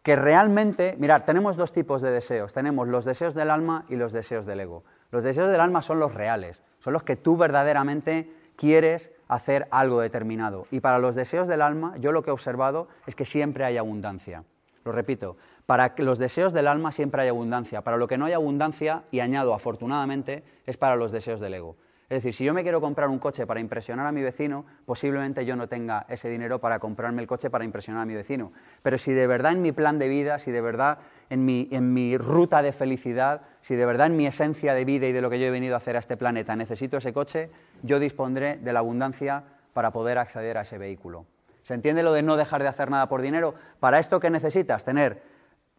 que 0.03 0.15
realmente, 0.15 0.95
mirad, 0.99 1.25
tenemos 1.25 1.57
dos 1.57 1.73
tipos 1.73 2.00
de 2.00 2.12
deseos. 2.12 2.53
Tenemos 2.53 2.87
los 2.87 3.05
deseos 3.05 3.35
del 3.35 3.50
alma 3.50 3.85
y 3.88 3.97
los 3.97 4.12
deseos 4.12 4.47
del 4.47 4.61
ego. 4.61 4.85
Los 5.11 5.25
deseos 5.25 5.50
del 5.50 5.61
alma 5.61 5.83
son 5.83 5.99
los 5.99 6.15
reales, 6.15 6.62
son 6.79 6.93
los 6.93 7.03
que 7.03 7.17
tú 7.17 7.37
verdaderamente 7.37 8.33
quieres 8.57 9.11
hacer 9.28 9.68
algo 9.71 10.00
determinado. 10.00 10.66
Y 10.71 10.80
para 10.80 10.99
los 10.99 11.14
deseos 11.14 11.49
del 11.49 11.62
alma, 11.62 11.97
yo 11.99 12.12
lo 12.12 12.23
que 12.23 12.30
he 12.30 12.33
observado 12.33 12.88
es 13.06 13.14
que 13.14 13.25
siempre 13.25 13.64
hay 13.64 13.76
abundancia. 13.76 14.45
Lo 14.85 14.92
repito, 14.92 15.37
para 15.66 15.95
los 15.99 16.18
deseos 16.18 16.52
del 16.52 16.68
alma 16.68 16.92
siempre 16.92 17.23
hay 17.23 17.28
abundancia. 17.28 17.83
Para 17.83 17.97
lo 17.97 18.06
que 18.06 18.18
no 18.18 18.26
hay 18.26 18.33
abundancia, 18.35 19.02
y 19.11 19.21
añado 19.21 19.52
afortunadamente, 19.52 20.45
es 20.64 20.76
para 20.76 20.97
los 20.97 21.11
deseos 21.11 21.40
del 21.40 21.54
ego. 21.54 21.76
Es 22.09 22.18
decir, 22.18 22.35
si 22.35 22.45
yo 22.45 22.54
me 22.54 22.62
quiero 22.62 22.80
comprar 22.80 23.09
un 23.09 23.18
coche 23.18 23.49
para 23.49 23.59
impresionar 23.59 24.06
a 24.06 24.12
mi 24.12 24.23
vecino, 24.23 24.64
posiblemente 24.85 25.45
yo 25.45 25.56
no 25.56 25.68
tenga 25.68 26.06
ese 26.09 26.28
dinero 26.28 26.61
para 26.61 26.78
comprarme 26.78 27.21
el 27.21 27.26
coche 27.26 27.50
para 27.50 27.64
impresionar 27.64 28.02
a 28.02 28.06
mi 28.06 28.14
vecino. 28.14 28.52
Pero 28.83 28.97
si 28.97 29.12
de 29.12 29.26
verdad 29.26 29.50
en 29.50 29.61
mi 29.61 29.73
plan 29.73 29.99
de 29.99 30.06
vida, 30.06 30.38
si 30.38 30.52
de 30.52 30.61
verdad 30.61 31.00
en 31.30 31.45
mi, 31.45 31.68
en 31.73 31.92
mi 31.92 32.16
ruta 32.16 32.62
de 32.62 32.73
felicidad, 32.73 33.42
si 33.61 33.75
de 33.75 33.87
verdad 33.87 34.06
en 34.06 34.16
mi 34.16 34.26
esencia 34.26 34.75
de 34.75 34.85
vida 34.85 35.06
y 35.06 35.12
de 35.12 35.21
lo 35.21 35.30
que 35.30 35.38
yo 35.38 35.47
he 35.47 35.50
venido 35.50 35.75
a 35.75 35.78
hacer 35.78 35.97
a 35.97 36.00
este 36.00 36.16
planeta 36.16 36.56
necesito 36.56 36.97
ese 36.97 37.12
coche, 37.12 37.50
yo 37.83 37.99
dispondré 37.99 38.56
de 38.56 38.73
la 38.73 38.80
abundancia 38.80 39.45
para 39.73 39.90
poder 39.90 40.18
acceder 40.18 40.56
a 40.59 40.62
ese 40.62 40.78
vehículo. 40.78 41.26
¿Se 41.62 41.75
entiende 41.75 42.02
lo 42.02 42.12
de 42.12 42.23
no 42.23 42.37
dejar 42.37 42.62
de 42.62 42.68
hacer 42.68 42.90
nada 42.90 43.09
por 43.09 43.23
dinero? 43.23 43.54
Para 43.80 43.99
esto, 43.99 44.21
¿qué 44.21 44.30
necesitas? 44.30 44.85
Tener 44.85 45.23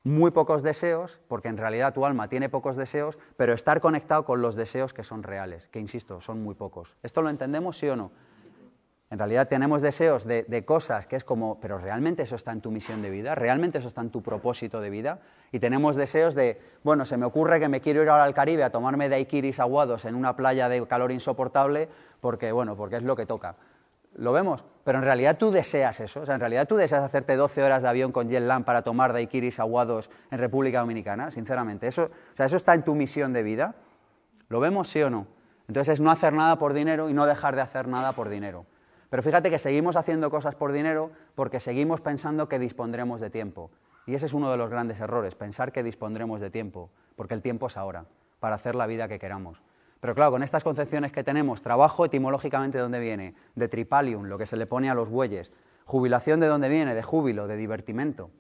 muy 0.04 0.32
pocos 0.32 0.64
deseos, 0.64 1.20
porque 1.28 1.48
en 1.48 1.58
realidad 1.58 1.94
tu 1.94 2.06
alma 2.06 2.28
tiene 2.28 2.50
pocos 2.50 2.76
deseos, 2.76 3.18
pero 3.36 3.54
estar 3.54 3.82
conectado 3.82 4.26
con 4.26 4.42
los 4.42 4.56
deseos 4.56 4.94
que 4.94 5.04
son 5.04 5.24
reales, 5.24 5.68
que 5.68 5.80
insisto, 5.80 6.22
son 6.22 6.44
muy 6.44 6.56
pocos. 6.56 6.96
¿Esto 7.04 7.22
lo 7.22 7.30
entendemos, 7.30 7.78
sí 7.78 7.88
o 7.88 7.96
no? 7.96 8.12
En 9.10 9.18
realidad 9.18 9.48
tenemos 9.48 9.82
deseos 9.82 10.26
de, 10.26 10.44
de, 10.44 10.66
cosas 10.66 11.08
que 11.08 11.16
es 11.16 11.24
como, 11.24 11.60
pero 11.62 11.78
realmente 11.78 12.24
eso 12.24 12.36
está 12.36 12.52
en 12.52 12.60
tu 12.60 12.72
misión 12.72 13.02
de 13.02 13.10
vida, 13.10 13.36
realmente 13.36 13.78
eso 13.78 13.88
está 13.88 14.02
en 14.02 14.10
tu 14.10 14.22
propósito 14.22 14.82
de 14.82 14.90
vida. 14.90 15.20
Y 15.52 15.60
tenemos 15.60 15.96
deseos 15.96 16.36
de, 16.36 16.60
bueno, 16.84 17.06
se 17.06 17.18
me 17.18 17.26
ocurre 17.26 17.60
que 17.60 17.70
me 17.70 17.82
quiero 17.82 18.04
ir 18.04 18.10
ahora 18.10 18.26
al 18.26 18.34
Caribe 18.34 18.64
a 18.64 18.70
tomarme 18.70 19.10
daiquiris 19.10 19.60
aguados 19.60 20.06
en 20.06 20.16
una 20.16 20.36
playa 20.36 20.70
de 20.70 20.86
calor 20.88 21.12
insoportable, 21.12 21.90
porque, 22.20 22.52
bueno, 22.52 22.76
porque 22.76 22.98
es 22.98 23.04
lo 23.04 23.16
que 23.16 23.26
toca. 23.26 23.56
¿Lo 24.16 24.34
vemos? 24.34 24.64
Pero 24.84 24.98
en 24.98 25.04
realidad 25.04 25.38
tú 25.38 25.52
deseas 25.52 26.00
eso. 26.00 26.22
O 26.22 26.26
sea, 26.26 26.36
en 26.36 26.40
realidad 26.40 26.68
tú 26.68 26.76
deseas 26.76 27.04
hacerte 27.04 27.36
12 27.36 27.64
horas 27.64 27.84
de 27.84 27.90
avión 27.90 28.12
con 28.12 28.30
jet 28.30 28.42
lag 28.42 28.64
para 28.64 28.82
tomar 28.82 29.14
daiquiris 29.14 29.60
aguados 29.60 30.10
en 30.32 30.40
República 30.40 30.80
Dominicana, 30.80 31.30
sinceramente. 31.30 31.88
Eso, 31.88 32.06
o 32.06 32.36
sea, 32.36 32.48
eso 32.48 32.58
está 32.58 32.74
en 32.74 32.84
tu 32.84 32.96
misión 32.96 33.32
de 33.32 33.44
vida. 33.44 33.76
¿Lo 34.50 34.60
vemos, 34.60 34.88
sí 34.88 35.02
o 35.04 35.10
no? 35.10 35.28
Entonces 35.68 35.96
es 35.96 36.02
no 36.02 36.10
hacer 36.10 36.34
nada 36.34 36.58
por 36.58 36.74
dinero 36.74 37.10
y 37.10 37.14
no 37.14 37.26
dejar 37.26 37.56
de 37.56 37.62
hacer 37.62 37.88
nada 37.88 38.14
por 38.14 38.30
dinero. 38.30 38.66
Pero 39.10 39.24
fíjate 39.24 39.50
que 39.50 39.60
seguimos 39.60 39.96
haciendo 39.96 40.30
cosas 40.30 40.56
por 40.56 40.72
dinero 40.72 41.12
porque 41.36 41.60
seguimos 41.60 42.02
pensando 42.02 42.50
que 42.50 42.60
dispondremos 42.60 43.22
de 43.22 43.30
tiempo. 43.30 43.70
Y 44.08 44.16
ese 44.16 44.26
es 44.26 44.34
uno 44.34 44.50
de 44.50 44.58
los 44.58 44.70
grandes 44.70 45.00
errores, 45.02 45.36
pensar 45.36 45.72
que 45.74 45.84
dispondremos 45.84 46.40
de 46.40 46.50
tiempo, 46.50 46.90
porque 47.18 47.34
el 47.34 47.42
tiempo 47.42 47.68
es 47.68 47.76
ahora, 47.76 48.06
para 48.40 48.56
hacer 48.56 48.74
la 48.74 48.88
vida 48.88 49.10
que 49.10 49.20
queramos. 49.20 49.62
Pero 50.00 50.16
claro, 50.16 50.32
con 50.32 50.44
estas 50.44 50.64
concepciones 50.64 51.12
que 51.12 51.26
tenemos, 51.26 51.62
trabajo 51.62 52.06
etimológicamente 52.06 52.78
de 52.78 52.84
dónde 52.84 53.00
viene, 53.00 53.36
de 53.56 53.68
tripalium, 53.68 54.24
lo 54.28 54.38
que 54.38 54.46
se 54.46 54.56
le 54.56 54.66
pone 54.66 54.90
a 54.90 54.96
los 54.96 55.10
bueyes, 55.10 55.52
jubilación 55.84 56.40
de 56.40 56.48
dónde 56.48 56.70
viene, 56.70 56.96
de 56.96 57.04
júbilo, 57.04 57.48
de 57.48 57.58
divertimento. 57.58 58.32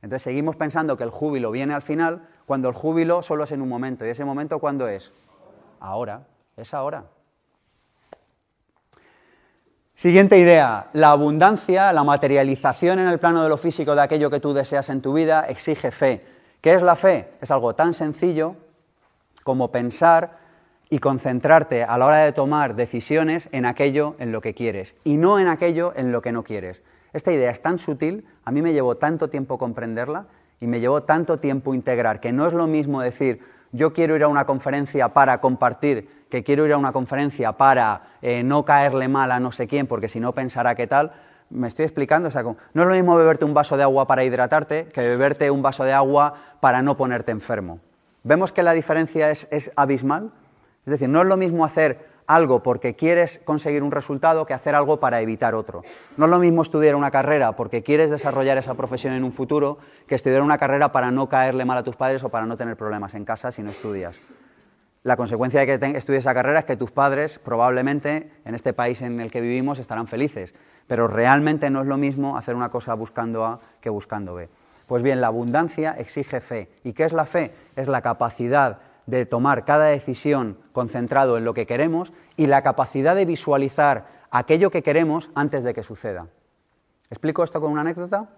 Entonces 0.00 0.22
seguimos 0.22 0.56
pensando 0.56 0.96
que 0.96 1.04
el 1.04 1.10
júbilo 1.10 1.50
viene 1.50 1.74
al 1.74 1.82
final, 1.82 2.26
cuando 2.46 2.68
el 2.68 2.74
júbilo 2.74 3.22
solo 3.22 3.44
es 3.44 3.52
en 3.52 3.60
un 3.60 3.68
momento. 3.68 4.06
¿Y 4.06 4.08
ese 4.08 4.24
momento 4.24 4.58
cuándo 4.58 4.88
es? 4.88 5.12
Ahora, 5.80 6.26
es 6.56 6.72
ahora. 6.72 7.04
Siguiente 10.00 10.38
idea, 10.38 10.86
la 10.94 11.10
abundancia, 11.10 11.92
la 11.92 12.04
materialización 12.04 13.00
en 13.00 13.06
el 13.06 13.18
plano 13.18 13.42
de 13.42 13.50
lo 13.50 13.58
físico 13.58 13.94
de 13.94 14.00
aquello 14.00 14.30
que 14.30 14.40
tú 14.40 14.54
deseas 14.54 14.88
en 14.88 15.02
tu 15.02 15.12
vida 15.12 15.44
exige 15.46 15.90
fe. 15.90 16.24
¿Qué 16.62 16.72
es 16.72 16.80
la 16.80 16.96
fe? 16.96 17.32
Es 17.42 17.50
algo 17.50 17.74
tan 17.74 17.92
sencillo 17.92 18.56
como 19.44 19.70
pensar 19.70 20.38
y 20.88 21.00
concentrarte 21.00 21.84
a 21.84 21.98
la 21.98 22.06
hora 22.06 22.16
de 22.24 22.32
tomar 22.32 22.76
decisiones 22.76 23.50
en 23.52 23.66
aquello 23.66 24.16
en 24.18 24.32
lo 24.32 24.40
que 24.40 24.54
quieres 24.54 24.94
y 25.04 25.18
no 25.18 25.38
en 25.38 25.48
aquello 25.48 25.92
en 25.94 26.12
lo 26.12 26.22
que 26.22 26.32
no 26.32 26.44
quieres. 26.44 26.80
Esta 27.12 27.30
idea 27.30 27.50
es 27.50 27.60
tan 27.60 27.76
sutil, 27.76 28.24
a 28.46 28.52
mí 28.52 28.62
me 28.62 28.72
llevó 28.72 28.96
tanto 28.96 29.28
tiempo 29.28 29.58
comprenderla 29.58 30.28
y 30.62 30.66
me 30.66 30.80
llevó 30.80 31.02
tanto 31.02 31.40
tiempo 31.40 31.74
integrar 31.74 32.20
que 32.20 32.32
no 32.32 32.46
es 32.46 32.54
lo 32.54 32.66
mismo 32.66 33.02
decir 33.02 33.42
yo 33.72 33.92
quiero 33.92 34.16
ir 34.16 34.22
a 34.22 34.28
una 34.28 34.46
conferencia 34.46 35.10
para 35.10 35.42
compartir 35.42 36.08
que 36.30 36.42
quiero 36.42 36.64
ir 36.64 36.72
a 36.72 36.78
una 36.78 36.92
conferencia 36.92 37.52
para 37.52 38.02
eh, 38.22 38.42
no 38.42 38.64
caerle 38.64 39.08
mal 39.08 39.30
a 39.32 39.40
no 39.40 39.52
sé 39.52 39.66
quién, 39.66 39.86
porque 39.86 40.08
si 40.08 40.20
no 40.20 40.32
pensará 40.32 40.74
qué 40.74 40.86
tal, 40.86 41.12
me 41.50 41.66
estoy 41.66 41.84
explicando, 41.84 42.28
o 42.28 42.30
sea, 42.30 42.42
no 42.42 42.56
es 42.82 42.88
lo 42.88 42.94
mismo 42.94 43.16
beberte 43.16 43.44
un 43.44 43.54
vaso 43.54 43.76
de 43.76 43.82
agua 43.82 44.06
para 44.06 44.24
hidratarte 44.24 44.86
que 44.86 45.00
beberte 45.00 45.50
un 45.50 45.62
vaso 45.62 45.84
de 45.84 45.92
agua 45.92 46.34
para 46.60 46.80
no 46.80 46.96
ponerte 46.96 47.32
enfermo. 47.32 47.80
¿Vemos 48.22 48.52
que 48.52 48.62
la 48.62 48.72
diferencia 48.72 49.30
es, 49.30 49.48
es 49.50 49.72
abismal? 49.76 50.30
Es 50.86 50.92
decir, 50.92 51.08
no 51.08 51.20
es 51.20 51.26
lo 51.26 51.36
mismo 51.36 51.64
hacer 51.64 52.08
algo 52.26 52.62
porque 52.62 52.94
quieres 52.94 53.40
conseguir 53.44 53.82
un 53.82 53.90
resultado 53.90 54.46
que 54.46 54.54
hacer 54.54 54.76
algo 54.76 55.00
para 55.00 55.20
evitar 55.20 55.56
otro. 55.56 55.82
No 56.16 56.26
es 56.26 56.30
lo 56.30 56.38
mismo 56.38 56.62
estudiar 56.62 56.94
una 56.94 57.10
carrera 57.10 57.52
porque 57.56 57.82
quieres 57.82 58.10
desarrollar 58.10 58.56
esa 58.56 58.74
profesión 58.74 59.14
en 59.14 59.24
un 59.24 59.32
futuro 59.32 59.78
que 60.06 60.14
estudiar 60.14 60.42
una 60.42 60.58
carrera 60.58 60.92
para 60.92 61.10
no 61.10 61.28
caerle 61.28 61.64
mal 61.64 61.78
a 61.78 61.82
tus 61.82 61.96
padres 61.96 62.22
o 62.22 62.28
para 62.28 62.46
no 62.46 62.56
tener 62.56 62.76
problemas 62.76 63.14
en 63.14 63.24
casa 63.24 63.50
si 63.50 63.62
no 63.62 63.70
estudias. 63.70 64.16
La 65.02 65.16
consecuencia 65.16 65.60
de 65.60 65.66
que 65.66 65.96
estudies 65.96 66.24
esa 66.24 66.34
carrera 66.34 66.58
es 66.58 66.64
que 66.66 66.76
tus 66.76 66.90
padres 66.90 67.38
probablemente 67.38 68.30
en 68.44 68.54
este 68.54 68.74
país 68.74 69.00
en 69.00 69.18
el 69.20 69.30
que 69.30 69.40
vivimos 69.40 69.78
estarán 69.78 70.06
felices, 70.06 70.54
pero 70.86 71.08
realmente 71.08 71.70
no 71.70 71.80
es 71.80 71.86
lo 71.86 71.96
mismo 71.96 72.36
hacer 72.36 72.54
una 72.54 72.68
cosa 72.68 72.92
buscando 72.92 73.46
A 73.46 73.60
que 73.80 73.88
buscando 73.88 74.34
B. 74.34 74.50
Pues 74.86 75.02
bien, 75.02 75.22
la 75.22 75.28
abundancia 75.28 75.92
exige 75.92 76.42
fe. 76.42 76.68
¿Y 76.84 76.92
qué 76.92 77.04
es 77.04 77.14
la 77.14 77.24
fe? 77.24 77.54
Es 77.76 77.88
la 77.88 78.02
capacidad 78.02 78.80
de 79.06 79.24
tomar 79.24 79.64
cada 79.64 79.86
decisión 79.86 80.58
concentrado 80.72 81.38
en 81.38 81.46
lo 81.46 81.54
que 81.54 81.66
queremos 81.66 82.12
y 82.36 82.46
la 82.46 82.62
capacidad 82.62 83.16
de 83.16 83.24
visualizar 83.24 84.04
aquello 84.30 84.70
que 84.70 84.82
queremos 84.82 85.30
antes 85.34 85.64
de 85.64 85.72
que 85.72 85.82
suceda. 85.82 86.26
¿Explico 87.08 87.42
esto 87.42 87.58
con 87.60 87.72
una 87.72 87.80
anécdota? 87.80 88.28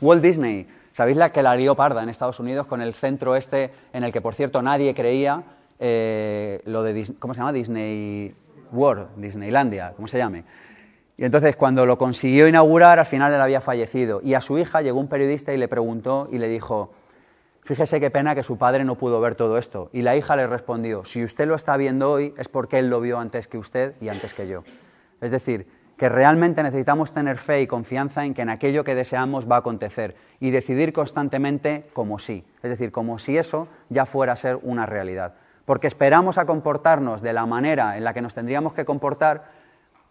Walt 0.00 0.22
Disney, 0.22 0.68
¿sabéis 0.92 1.16
la 1.16 1.32
que 1.32 1.42
la 1.42 1.56
lió 1.56 1.74
parda 1.74 2.04
en 2.04 2.08
Estados 2.08 2.38
Unidos 2.38 2.68
con 2.68 2.80
el 2.80 2.94
centro 2.94 3.34
este 3.34 3.72
en 3.92 4.04
el 4.04 4.12
que, 4.12 4.20
por 4.20 4.34
cierto, 4.34 4.62
nadie 4.62 4.94
creía 4.94 5.42
eh, 5.84 6.60
lo 6.64 6.84
de, 6.84 7.12
¿cómo 7.18 7.34
se 7.34 7.40
llama? 7.40 7.52
Disney 7.52 8.32
World, 8.70 9.08
Disneylandia, 9.16 9.94
¿cómo 9.96 10.06
se 10.06 10.16
llame. 10.16 10.44
Y 11.16 11.24
entonces 11.24 11.56
cuando 11.56 11.84
lo 11.86 11.98
consiguió 11.98 12.46
inaugurar, 12.46 13.00
al 13.00 13.06
final 13.06 13.34
él 13.34 13.40
había 13.40 13.60
fallecido. 13.60 14.20
Y 14.22 14.34
a 14.34 14.40
su 14.40 14.58
hija 14.58 14.80
llegó 14.80 15.00
un 15.00 15.08
periodista 15.08 15.52
y 15.52 15.56
le 15.56 15.66
preguntó 15.66 16.28
y 16.30 16.38
le 16.38 16.48
dijo, 16.48 16.92
fíjese 17.64 17.98
qué 17.98 18.12
pena 18.12 18.36
que 18.36 18.44
su 18.44 18.58
padre 18.58 18.84
no 18.84 18.94
pudo 18.94 19.20
ver 19.20 19.34
todo 19.34 19.58
esto. 19.58 19.90
Y 19.92 20.02
la 20.02 20.14
hija 20.14 20.36
le 20.36 20.46
respondió, 20.46 21.04
si 21.04 21.24
usted 21.24 21.48
lo 21.48 21.56
está 21.56 21.76
viendo 21.76 22.12
hoy 22.12 22.32
es 22.38 22.46
porque 22.46 22.78
él 22.78 22.88
lo 22.88 23.00
vio 23.00 23.18
antes 23.18 23.48
que 23.48 23.58
usted 23.58 23.94
y 24.00 24.08
antes 24.08 24.34
que 24.34 24.46
yo. 24.46 24.62
Es 25.20 25.32
decir, 25.32 25.66
que 25.96 26.08
realmente 26.08 26.62
necesitamos 26.62 27.10
tener 27.10 27.38
fe 27.38 27.60
y 27.62 27.66
confianza 27.66 28.24
en 28.24 28.34
que 28.34 28.42
en 28.42 28.50
aquello 28.50 28.84
que 28.84 28.94
deseamos 28.94 29.50
va 29.50 29.56
a 29.56 29.58
acontecer 29.58 30.14
y 30.38 30.50
decidir 30.52 30.92
constantemente 30.92 31.86
como 31.92 32.20
sí, 32.20 32.44
es 32.62 32.70
decir, 32.70 32.92
como 32.92 33.18
si 33.18 33.36
eso 33.36 33.66
ya 33.88 34.06
fuera 34.06 34.34
a 34.34 34.36
ser 34.36 34.60
una 34.62 34.86
realidad 34.86 35.41
porque 35.64 35.86
esperamos 35.86 36.38
a 36.38 36.46
comportarnos 36.46 37.22
de 37.22 37.32
la 37.32 37.46
manera 37.46 37.96
en 37.96 38.04
la 38.04 38.14
que 38.14 38.22
nos 38.22 38.34
tendríamos 38.34 38.72
que 38.72 38.84
comportar 38.84 39.44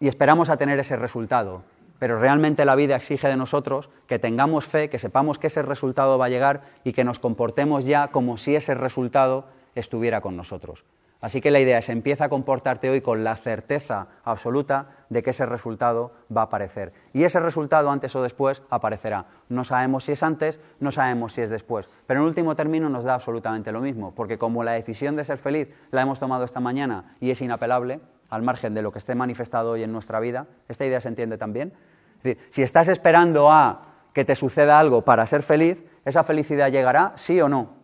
y 0.00 0.08
esperamos 0.08 0.48
a 0.48 0.56
tener 0.56 0.78
ese 0.78 0.96
resultado. 0.96 1.62
Pero 1.98 2.18
realmente 2.18 2.64
la 2.64 2.74
vida 2.74 2.96
exige 2.96 3.28
de 3.28 3.36
nosotros 3.36 3.90
que 4.06 4.18
tengamos 4.18 4.64
fe, 4.64 4.88
que 4.88 4.98
sepamos 4.98 5.38
que 5.38 5.46
ese 5.46 5.62
resultado 5.62 6.18
va 6.18 6.26
a 6.26 6.30
llegar 6.30 6.62
y 6.82 6.92
que 6.92 7.04
nos 7.04 7.18
comportemos 7.18 7.84
ya 7.84 8.08
como 8.08 8.38
si 8.38 8.56
ese 8.56 8.74
resultado 8.74 9.44
estuviera 9.74 10.20
con 10.20 10.36
nosotros. 10.36 10.84
Así 11.22 11.40
que 11.40 11.52
la 11.52 11.60
idea 11.60 11.78
es 11.78 11.88
empieza 11.88 12.24
a 12.24 12.28
comportarte 12.28 12.90
hoy 12.90 13.00
con 13.00 13.22
la 13.22 13.36
certeza 13.36 14.08
absoluta 14.24 14.88
de 15.08 15.22
que 15.22 15.30
ese 15.30 15.46
resultado 15.46 16.12
va 16.36 16.42
a 16.42 16.44
aparecer. 16.46 16.92
Y 17.12 17.22
ese 17.22 17.38
resultado 17.38 17.90
antes 17.92 18.14
o 18.16 18.22
después 18.22 18.62
aparecerá. 18.70 19.26
No 19.48 19.62
sabemos 19.62 20.04
si 20.04 20.12
es 20.12 20.22
antes, 20.24 20.58
no 20.80 20.90
sabemos 20.90 21.32
si 21.32 21.40
es 21.40 21.48
después. 21.48 21.88
Pero 22.08 22.20
en 22.20 22.26
último 22.26 22.56
término 22.56 22.88
nos 22.88 23.04
da 23.04 23.14
absolutamente 23.14 23.70
lo 23.70 23.80
mismo, 23.80 24.12
porque 24.16 24.36
como 24.36 24.64
la 24.64 24.72
decisión 24.72 25.14
de 25.14 25.24
ser 25.24 25.38
feliz 25.38 25.68
la 25.92 26.02
hemos 26.02 26.18
tomado 26.18 26.44
esta 26.44 26.58
mañana 26.58 27.14
y 27.20 27.30
es 27.30 27.40
inapelable, 27.40 28.00
al 28.28 28.42
margen 28.42 28.74
de 28.74 28.82
lo 28.82 28.90
que 28.90 28.98
esté 28.98 29.14
manifestado 29.14 29.70
hoy 29.70 29.84
en 29.84 29.92
nuestra 29.92 30.18
vida, 30.18 30.46
¿esta 30.68 30.84
idea 30.84 31.00
se 31.00 31.08
entiende 31.08 31.38
también? 31.38 31.72
Es 32.16 32.22
decir, 32.24 32.46
si 32.48 32.62
estás 32.64 32.88
esperando 32.88 33.48
a 33.52 33.82
que 34.12 34.24
te 34.24 34.34
suceda 34.34 34.80
algo 34.80 35.02
para 35.02 35.24
ser 35.28 35.44
feliz, 35.44 35.84
¿esa 36.04 36.24
felicidad 36.24 36.72
llegará, 36.72 37.12
sí 37.14 37.40
o 37.40 37.48
no? 37.48 37.74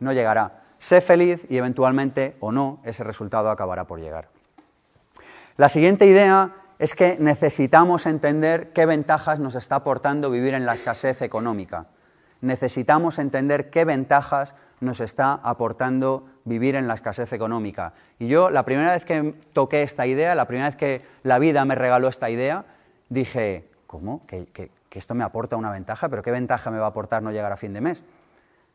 No 0.00 0.12
llegará. 0.12 0.61
Sé 0.82 1.00
feliz 1.00 1.46
y 1.48 1.58
eventualmente 1.58 2.34
o 2.40 2.50
no 2.50 2.80
ese 2.82 3.04
resultado 3.04 3.50
acabará 3.50 3.84
por 3.84 4.00
llegar. 4.00 4.30
La 5.56 5.68
siguiente 5.68 6.06
idea 6.06 6.56
es 6.80 6.96
que 6.96 7.16
necesitamos 7.20 8.04
entender 8.04 8.72
qué 8.72 8.84
ventajas 8.84 9.38
nos 9.38 9.54
está 9.54 9.76
aportando 9.76 10.28
vivir 10.28 10.54
en 10.54 10.66
la 10.66 10.74
escasez 10.74 11.22
económica. 11.22 11.86
Necesitamos 12.40 13.20
entender 13.20 13.70
qué 13.70 13.84
ventajas 13.84 14.56
nos 14.80 14.98
está 14.98 15.34
aportando 15.34 16.26
vivir 16.44 16.74
en 16.74 16.88
la 16.88 16.94
escasez 16.94 17.32
económica. 17.32 17.92
Y 18.18 18.26
yo, 18.26 18.50
la 18.50 18.64
primera 18.64 18.90
vez 18.90 19.04
que 19.04 19.36
toqué 19.52 19.84
esta 19.84 20.08
idea, 20.08 20.34
la 20.34 20.48
primera 20.48 20.68
vez 20.68 20.76
que 20.76 21.02
la 21.22 21.38
vida 21.38 21.64
me 21.64 21.76
regaló 21.76 22.08
esta 22.08 22.28
idea, 22.28 22.64
dije, 23.08 23.68
¿cómo? 23.86 24.26
¿Que, 24.26 24.46
que 24.46 24.98
esto 24.98 25.14
me 25.14 25.22
aporta 25.22 25.54
una 25.54 25.70
ventaja? 25.70 26.08
¿Pero 26.08 26.24
qué 26.24 26.32
ventaja 26.32 26.72
me 26.72 26.80
va 26.80 26.86
a 26.86 26.88
aportar 26.88 27.22
no 27.22 27.30
llegar 27.30 27.52
a 27.52 27.56
fin 27.56 27.72
de 27.72 27.80
mes? 27.80 28.02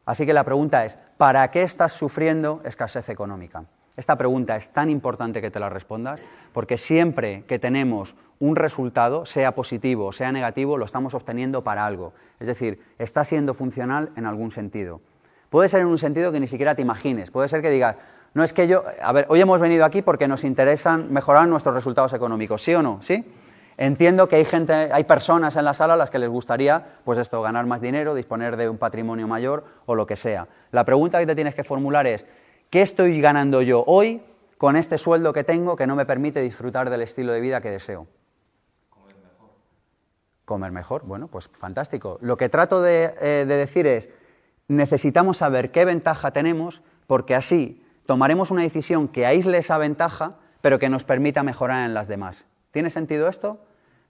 Así 0.07 0.25
que 0.25 0.33
la 0.33 0.45
pregunta 0.45 0.85
es, 0.85 0.97
¿para 1.17 1.51
qué 1.51 1.63
estás 1.63 1.91
sufriendo 1.91 2.61
escasez 2.63 3.09
económica? 3.09 3.65
Esta 3.97 4.15
pregunta 4.15 4.55
es 4.55 4.69
tan 4.69 4.89
importante 4.89 5.41
que 5.41 5.51
te 5.51 5.59
la 5.59 5.67
respondas 5.67 6.21
porque 6.53 6.77
siempre 6.77 7.43
que 7.45 7.59
tenemos 7.59 8.15
un 8.39 8.55
resultado, 8.55 9.25
sea 9.25 9.53
positivo 9.53 10.05
o 10.05 10.11
sea 10.13 10.31
negativo, 10.31 10.77
lo 10.77 10.85
estamos 10.85 11.13
obteniendo 11.13 11.61
para 11.61 11.85
algo. 11.85 12.13
Es 12.39 12.47
decir, 12.47 12.81
está 12.97 13.25
siendo 13.25 13.53
funcional 13.53 14.11
en 14.15 14.25
algún 14.25 14.51
sentido. 14.51 15.01
Puede 15.49 15.67
ser 15.67 15.81
en 15.81 15.87
un 15.87 15.97
sentido 15.97 16.31
que 16.31 16.39
ni 16.39 16.47
siquiera 16.47 16.73
te 16.73 16.81
imagines. 16.81 17.29
Puede 17.29 17.49
ser 17.49 17.61
que 17.61 17.69
digas, 17.69 17.97
no 18.33 18.45
es 18.45 18.53
que 18.53 18.65
yo, 18.69 18.85
a 19.01 19.11
ver, 19.11 19.25
hoy 19.27 19.41
hemos 19.41 19.59
venido 19.59 19.83
aquí 19.83 20.01
porque 20.01 20.29
nos 20.29 20.45
interesan 20.45 21.11
mejorar 21.11 21.49
nuestros 21.49 21.75
resultados 21.75 22.13
económicos, 22.13 22.63
¿sí 22.63 22.73
o 22.73 22.81
no? 22.81 23.01
¿Sí? 23.01 23.25
Entiendo 23.79 24.27
que 24.27 24.38
hay 24.38 24.46
gente, 24.46 24.74
hay 24.74 25.03
personas 25.03 25.55
en 25.55 25.63
la 25.63 25.75
sala 25.75 25.93
a 25.93 25.98
las 25.98 26.10
que 26.10 26.17
les 26.17 26.29
gustaría, 26.29 26.84
pues 27.05 27.19
esto, 27.19 27.43
ganar 27.43 27.67
más 27.67 27.79
dinero, 27.79 28.15
disponer 28.15 28.57
de 28.57 28.67
un 28.69 28.79
patrimonio 28.79 29.27
mayor 29.27 29.65
o 29.86 29.93
lo 29.93 30.07
que 30.07 30.15
sea. 30.15 30.48
La 30.72 30.84
pregunta 30.84 31.19
que 31.19 31.27
te 31.27 31.36
tienes 31.36 31.53
que 31.53 31.63
formular 31.63 32.07
es, 32.07 32.25
¿qué 32.72 32.81
estoy 32.81 33.22
ganando 33.22 33.62
yo 33.62 33.84
hoy 33.86 34.24
con 34.57 34.77
este 34.77 34.98
sueldo 34.98 35.31
que 35.31 35.43
tengo 35.43 35.75
que 35.75 35.86
no 35.86 35.96
me 35.96 36.07
permite 36.07 36.41
disfrutar 36.41 36.89
del 36.89 37.03
estilo 37.03 37.34
de 37.34 37.39
vida 37.39 37.62
que 37.62 37.69
deseo? 37.69 38.07
Comer 40.43 40.72
mejor, 40.72 41.03
bueno, 41.03 41.27
pues 41.27 41.48
fantástico. 41.48 42.17
Lo 42.22 42.36
que 42.36 42.50
trato 42.50 42.81
de, 42.81 43.13
eh, 43.22 43.46
de 43.48 43.57
decir 43.57 43.86
es, 43.86 44.10
necesitamos 44.67 45.38
saber 45.38 45.72
qué 45.72 45.86
ventaja 45.86 46.31
tenemos, 46.31 46.81
porque 47.05 47.36
así 47.36 47.86
tomaremos 48.07 48.50
una 48.50 48.63
decisión 48.63 49.07
que 49.07 49.27
aísle 49.27 49.60
esa 49.60 49.77
ventaja, 49.77 50.38
pero 50.62 50.79
que 50.79 50.89
nos 50.89 51.03
permita 51.03 51.43
mejorar 51.43 51.86
en 51.86 51.93
las 51.93 52.07
demás. 52.07 52.46
¿Tiene 52.72 52.89
sentido 52.89 53.27
esto? 53.27 53.60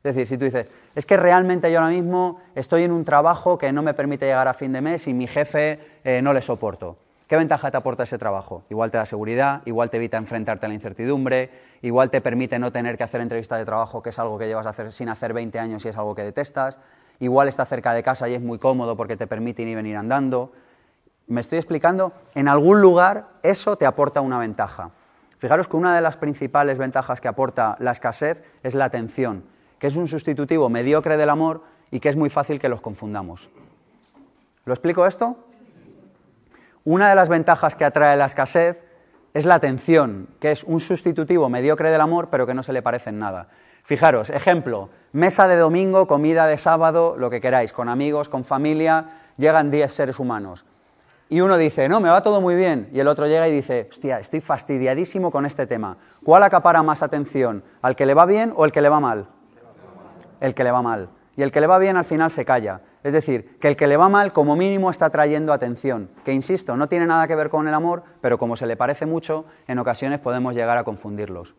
Es 0.07 0.15
decir, 0.15 0.27
si 0.27 0.37
tú 0.37 0.45
dices, 0.45 0.67
es 0.95 1.05
que 1.05 1.17
realmente 1.17 1.69
yo 1.69 1.79
ahora 1.79 1.91
mismo 1.91 2.39
estoy 2.55 2.83
en 2.83 2.93
un 2.93 3.03
trabajo 3.03 3.57
que 3.57 3.73
no 3.73 3.83
me 3.83 3.93
permite 3.93 4.25
llegar 4.25 4.47
a 4.47 4.53
fin 4.53 4.71
de 4.71 4.79
mes 4.79 5.05
y 5.07 5.13
mi 5.13 5.27
jefe 5.27 5.79
eh, 6.05 6.21
no 6.21 6.31
le 6.31 6.41
soporto. 6.41 6.95
¿Qué 7.27 7.35
ventaja 7.35 7.69
te 7.71 7.75
aporta 7.75 8.03
ese 8.03 8.17
trabajo? 8.17 8.63
Igual 8.69 8.89
te 8.89 8.97
da 8.97 9.05
seguridad, 9.05 9.63
igual 9.65 9.89
te 9.89 9.97
evita 9.97 10.15
enfrentarte 10.15 10.65
a 10.65 10.69
la 10.69 10.75
incertidumbre, 10.75 11.49
igual 11.81 12.09
te 12.09 12.21
permite 12.21 12.57
no 12.57 12.71
tener 12.71 12.97
que 12.97 13.03
hacer 13.03 13.19
entrevistas 13.19 13.59
de 13.59 13.65
trabajo, 13.65 14.01
que 14.01 14.11
es 14.11 14.19
algo 14.19 14.37
que 14.37 14.47
llevas 14.47 14.65
a 14.65 14.69
hacer 14.69 14.93
sin 14.93 15.09
hacer 15.09 15.33
20 15.33 15.59
años 15.59 15.83
y 15.83 15.89
es 15.89 15.97
algo 15.97 16.15
que 16.15 16.23
detestas, 16.23 16.79
igual 17.19 17.49
está 17.49 17.65
cerca 17.65 17.91
de 17.91 18.01
casa 18.01 18.29
y 18.29 18.33
es 18.33 18.41
muy 18.41 18.59
cómodo 18.59 18.95
porque 18.95 19.17
te 19.17 19.27
permite 19.27 19.63
ir 19.63 19.67
y 19.67 19.75
venir 19.75 19.97
andando. 19.97 20.53
¿Me 21.27 21.41
estoy 21.41 21.57
explicando? 21.57 22.13
En 22.33 22.47
algún 22.47 22.79
lugar 22.79 23.25
eso 23.43 23.75
te 23.75 23.85
aporta 23.85 24.21
una 24.21 24.39
ventaja. 24.39 24.91
Fijaros 25.37 25.67
que 25.67 25.75
una 25.75 25.93
de 25.93 26.01
las 26.01 26.15
principales 26.15 26.77
ventajas 26.77 27.19
que 27.19 27.27
aporta 27.27 27.75
la 27.79 27.91
escasez 27.91 28.41
es 28.63 28.73
la 28.73 28.85
atención 28.85 29.56
que 29.79 29.88
es 29.88 29.96
un 29.96 30.07
sustitutivo 30.07 30.69
mediocre 30.69 31.17
del 31.17 31.29
amor 31.29 31.63
y 31.91 32.00
que 32.00 32.10
es 32.10 32.15
muy 32.15 32.29
fácil 32.29 32.60
que 32.60 32.69
los 32.69 32.81
confundamos. 32.81 33.50
¿Lo 34.65 34.74
explico 34.74 35.05
esto? 35.05 35.38
Una 36.84 37.10
de 37.10 37.15
las 37.15 37.29
ventajas 37.29 37.75
que 37.75 37.86
atrae 37.86 38.17
la 38.17 38.25
escasez 38.25 38.77
es 39.34 39.46
la 39.46 39.55
atención, 39.55 40.29
que 40.39 40.51
es 40.51 40.63
un 40.63 40.79
sustitutivo 40.79 41.50
mediocre 41.50 41.89
del 41.91 42.01
amor, 42.01 42.29
pero 42.29 42.48
que 42.48 42.53
no 42.53 42.63
se 42.63 42.74
le 42.74 42.81
parece 42.81 43.10
en 43.10 43.19
nada. 43.19 43.50
Fijaros, 43.84 44.29
ejemplo, 44.29 44.89
mesa 45.13 45.48
de 45.48 45.55
domingo, 45.55 46.07
comida 46.07 46.48
de 46.48 46.57
sábado, 46.57 47.15
lo 47.17 47.29
que 47.29 47.39
queráis, 47.39 47.72
con 47.72 47.88
amigos, 47.88 48.29
con 48.29 48.43
familia, 48.43 49.05
llegan 49.38 49.72
10 49.72 49.93
seres 49.93 50.19
humanos. 50.19 50.65
Y 51.29 51.41
uno 51.41 51.57
dice, 51.57 51.89
no, 51.89 52.00
me 52.00 52.10
va 52.10 52.24
todo 52.24 52.41
muy 52.41 52.55
bien. 52.55 52.89
Y 52.93 53.00
el 53.00 53.07
otro 53.07 53.27
llega 53.27 53.48
y 53.48 53.51
dice, 53.51 53.88
hostia, 53.89 54.19
estoy 54.19 54.41
fastidiadísimo 54.41 55.29
con 55.29 55.46
este 55.46 55.67
tema. 55.67 55.98
¿Cuál 56.24 56.43
acapara 56.43 56.84
más 56.84 57.03
atención? 57.03 57.63
¿Al 57.81 57.96
que 57.96 58.05
le 58.05 58.13
va 58.13 58.25
bien 58.25 58.53
o 58.55 58.65
el 58.65 58.72
que 58.72 58.81
le 58.81 58.89
va 58.89 59.00
mal? 59.00 59.27
El 60.39 60.53
que 60.53 60.63
le 60.63 60.72
va 60.72 60.82
mal. 60.82 61.10
Y 61.36 61.44
el 61.44 61.51
que 61.51 61.62
le 61.62 61.67
va 61.67 61.77
bien 61.77 61.98
al 61.98 62.06
final 62.06 62.32
se 62.32 62.46
calla. 62.46 62.82
Es 63.03 63.13
decir, 63.13 63.58
que 63.60 63.67
el 63.67 63.77
que 63.77 63.88
le 63.88 63.96
va 63.96 64.10
mal 64.10 64.34
como 64.34 64.56
mínimo 64.56 64.89
está 64.89 65.10
trayendo 65.10 65.53
atención, 65.53 66.10
que 66.25 66.34
insisto, 66.34 66.75
no 66.75 66.89
tiene 66.89 67.06
nada 67.06 67.27
que 67.27 67.36
ver 67.36 67.50
con 67.50 67.67
el 67.67 67.74
amor, 67.74 68.03
pero 68.22 68.38
como 68.38 68.58
se 68.58 68.65
le 68.65 68.75
parece 68.75 69.06
mucho, 69.06 69.46
en 69.67 69.79
ocasiones 69.79 70.20
podemos 70.20 70.56
llegar 70.56 70.77
a 70.77 70.84
confundirlos. 70.84 71.56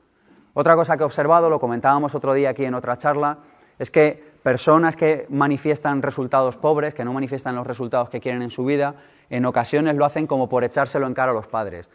Otra 0.52 0.74
cosa 0.74 0.96
que 0.96 1.04
he 1.04 1.06
observado, 1.06 1.48
lo 1.48 1.60
comentábamos 1.60 2.14
otro 2.14 2.34
día 2.34 2.50
aquí 2.50 2.64
en 2.64 2.74
otra 2.74 2.98
charla, 2.98 3.38
es 3.78 3.90
que 3.90 4.22
personas 4.42 4.96
que 4.96 5.26
manifiestan 5.28 6.02
resultados 6.02 6.56
pobres, 6.56 6.94
que 6.94 7.04
no 7.04 7.12
manifiestan 7.12 7.54
los 7.54 7.66
resultados 7.66 8.10
que 8.10 8.20
quieren 8.20 8.42
en 8.42 8.50
su 8.50 8.64
vida, 8.64 8.96
en 9.30 9.46
ocasiones 9.46 9.94
lo 9.94 10.04
hacen 10.04 10.26
como 10.26 10.48
por 10.48 10.64
echárselo 10.64 11.06
en 11.06 11.14
cara 11.14 11.30
a 11.30 11.34
los 11.34 11.46
padres. 11.46 11.88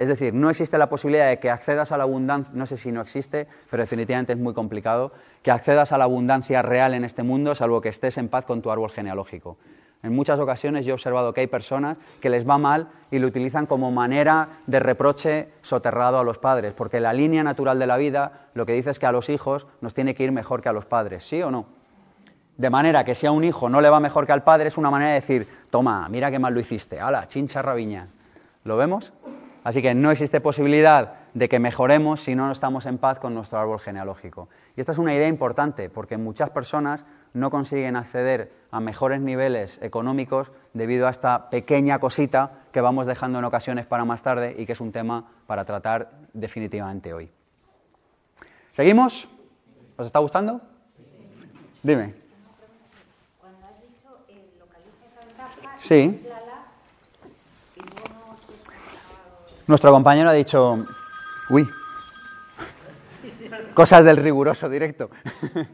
Es 0.00 0.08
decir, 0.08 0.32
no 0.32 0.48
existe 0.48 0.78
la 0.78 0.88
posibilidad 0.88 1.28
de 1.28 1.38
que 1.38 1.50
accedas 1.50 1.92
a 1.92 1.98
la 1.98 2.04
abundancia, 2.04 2.50
no 2.54 2.64
sé 2.64 2.78
si 2.78 2.90
no 2.90 3.02
existe, 3.02 3.46
pero 3.70 3.82
definitivamente 3.82 4.32
es 4.32 4.38
muy 4.38 4.54
complicado, 4.54 5.12
que 5.42 5.50
accedas 5.50 5.92
a 5.92 5.98
la 5.98 6.04
abundancia 6.04 6.62
real 6.62 6.94
en 6.94 7.04
este 7.04 7.22
mundo, 7.22 7.54
salvo 7.54 7.82
que 7.82 7.90
estés 7.90 8.16
en 8.16 8.30
paz 8.30 8.46
con 8.46 8.62
tu 8.62 8.70
árbol 8.70 8.90
genealógico. 8.90 9.58
En 10.02 10.16
muchas 10.16 10.40
ocasiones 10.40 10.86
yo 10.86 10.92
he 10.92 10.94
observado 10.94 11.34
que 11.34 11.42
hay 11.42 11.48
personas 11.48 11.98
que 12.22 12.30
les 12.30 12.48
va 12.48 12.56
mal 12.56 12.88
y 13.10 13.18
lo 13.18 13.26
utilizan 13.26 13.66
como 13.66 13.90
manera 13.90 14.48
de 14.66 14.80
reproche 14.80 15.48
soterrado 15.60 16.18
a 16.18 16.24
los 16.24 16.38
padres, 16.38 16.72
porque 16.72 16.98
la 16.98 17.12
línea 17.12 17.44
natural 17.44 17.78
de 17.78 17.86
la 17.86 17.98
vida 17.98 18.48
lo 18.54 18.64
que 18.64 18.72
dice 18.72 18.88
es 18.88 18.98
que 18.98 19.04
a 19.04 19.12
los 19.12 19.28
hijos 19.28 19.66
nos 19.82 19.92
tiene 19.92 20.14
que 20.14 20.24
ir 20.24 20.32
mejor 20.32 20.62
que 20.62 20.70
a 20.70 20.72
los 20.72 20.86
padres, 20.86 21.24
¿sí 21.24 21.42
o 21.42 21.50
no? 21.50 21.66
De 22.56 22.70
manera 22.70 23.04
que 23.04 23.14
si 23.14 23.26
a 23.26 23.32
un 23.32 23.44
hijo 23.44 23.68
no 23.68 23.82
le 23.82 23.90
va 23.90 24.00
mejor 24.00 24.24
que 24.24 24.32
al 24.32 24.44
padre 24.44 24.68
es 24.68 24.78
una 24.78 24.90
manera 24.90 25.10
de 25.10 25.20
decir, 25.20 25.46
toma, 25.68 26.08
mira 26.08 26.30
qué 26.30 26.38
mal 26.38 26.54
lo 26.54 26.60
hiciste, 26.60 26.98
ala, 26.98 27.28
chincha 27.28 27.60
rabiña. 27.60 28.08
¿Lo 28.64 28.78
vemos? 28.78 29.12
Así 29.62 29.82
que 29.82 29.94
no 29.94 30.10
existe 30.10 30.40
posibilidad 30.40 31.14
de 31.34 31.48
que 31.48 31.58
mejoremos 31.58 32.22
si 32.22 32.34
no 32.34 32.50
estamos 32.50 32.86
en 32.86 32.98
paz 32.98 33.18
con 33.18 33.34
nuestro 33.34 33.58
árbol 33.58 33.78
genealógico. 33.78 34.48
Y 34.76 34.80
esta 34.80 34.92
es 34.92 34.98
una 34.98 35.14
idea 35.14 35.28
importante 35.28 35.90
porque 35.90 36.16
muchas 36.16 36.50
personas 36.50 37.04
no 37.34 37.50
consiguen 37.50 37.96
acceder 37.96 38.52
a 38.70 38.80
mejores 38.80 39.20
niveles 39.20 39.78
económicos 39.82 40.50
debido 40.72 41.06
a 41.06 41.10
esta 41.10 41.50
pequeña 41.50 41.98
cosita 41.98 42.52
que 42.72 42.80
vamos 42.80 43.06
dejando 43.06 43.38
en 43.38 43.44
ocasiones 43.44 43.86
para 43.86 44.04
más 44.04 44.22
tarde 44.22 44.54
y 44.58 44.66
que 44.66 44.72
es 44.72 44.80
un 44.80 44.92
tema 44.92 45.26
para 45.46 45.64
tratar 45.64 46.10
definitivamente 46.32 47.12
hoy. 47.12 47.30
¿Seguimos? 48.72 49.28
¿Os 49.96 50.06
está 50.06 50.18
gustando? 50.20 50.60
Dime. 51.82 52.14
Cuando 53.40 53.66
has 53.66 53.80
dicho 53.80 54.24
eh, 54.28 54.50
localiza 54.58 55.06
esa 55.06 55.20
ventaja, 55.26 55.74
sí. 55.78 56.26
Nuestro 59.70 59.92
compañero 59.92 60.28
ha 60.28 60.32
dicho, 60.32 60.84
uy, 61.48 61.64
cosas 63.72 64.02
del 64.04 64.16
riguroso 64.16 64.68
directo. 64.68 65.10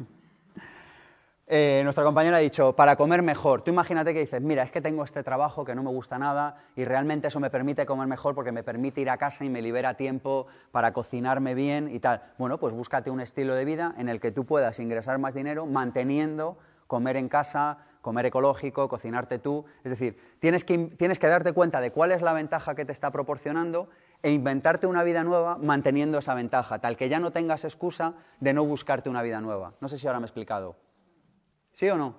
Eh, 1.48 1.82
nuestro 1.84 2.04
compañero 2.04 2.34
ha 2.34 2.40
dicho, 2.40 2.72
para 2.74 2.96
comer 2.96 3.22
mejor. 3.22 3.62
Tú 3.62 3.70
imagínate 3.70 4.12
que 4.12 4.18
dices, 4.18 4.42
mira, 4.42 4.64
es 4.64 4.72
que 4.72 4.80
tengo 4.80 5.04
este 5.04 5.22
trabajo 5.22 5.64
que 5.64 5.76
no 5.76 5.84
me 5.84 5.90
gusta 5.90 6.18
nada 6.18 6.56
y 6.74 6.84
realmente 6.84 7.28
eso 7.28 7.38
me 7.38 7.50
permite 7.50 7.86
comer 7.86 8.08
mejor 8.08 8.34
porque 8.34 8.50
me 8.50 8.64
permite 8.64 9.00
ir 9.00 9.10
a 9.10 9.16
casa 9.16 9.44
y 9.44 9.48
me 9.48 9.62
libera 9.62 9.94
tiempo 9.94 10.48
para 10.72 10.92
cocinarme 10.92 11.54
bien 11.54 11.88
y 11.88 12.00
tal. 12.00 12.20
Bueno, 12.36 12.58
pues 12.58 12.74
búscate 12.74 13.12
un 13.12 13.20
estilo 13.20 13.54
de 13.54 13.64
vida 13.64 13.94
en 13.96 14.08
el 14.08 14.18
que 14.18 14.32
tú 14.32 14.44
puedas 14.44 14.80
ingresar 14.80 15.20
más 15.20 15.34
dinero 15.34 15.66
manteniendo 15.66 16.58
comer 16.88 17.16
en 17.16 17.28
casa, 17.28 17.78
comer 18.06 18.26
ecológico, 18.26 18.88
cocinarte 18.88 19.40
tú. 19.40 19.64
Es 19.82 19.90
decir, 19.90 20.16
tienes 20.38 20.62
que, 20.62 20.78
tienes 20.78 21.18
que 21.18 21.26
darte 21.26 21.52
cuenta 21.52 21.80
de 21.80 21.90
cuál 21.90 22.12
es 22.12 22.22
la 22.22 22.32
ventaja 22.32 22.76
que 22.76 22.84
te 22.84 22.92
está 22.92 23.10
proporcionando 23.10 23.88
e 24.22 24.30
inventarte 24.30 24.86
una 24.86 25.02
vida 25.02 25.24
nueva 25.24 25.58
manteniendo 25.58 26.16
esa 26.18 26.32
ventaja, 26.32 26.78
tal 26.78 26.96
que 26.96 27.08
ya 27.08 27.18
no 27.18 27.32
tengas 27.32 27.64
excusa 27.64 28.14
de 28.38 28.54
no 28.54 28.64
buscarte 28.64 29.10
una 29.10 29.22
vida 29.22 29.40
nueva. 29.40 29.74
No 29.80 29.88
sé 29.88 29.98
si 29.98 30.06
ahora 30.06 30.20
me 30.20 30.26
he 30.26 30.28
explicado. 30.28 30.76
¿Sí 31.72 31.90
o 31.90 31.96
no? 31.96 32.14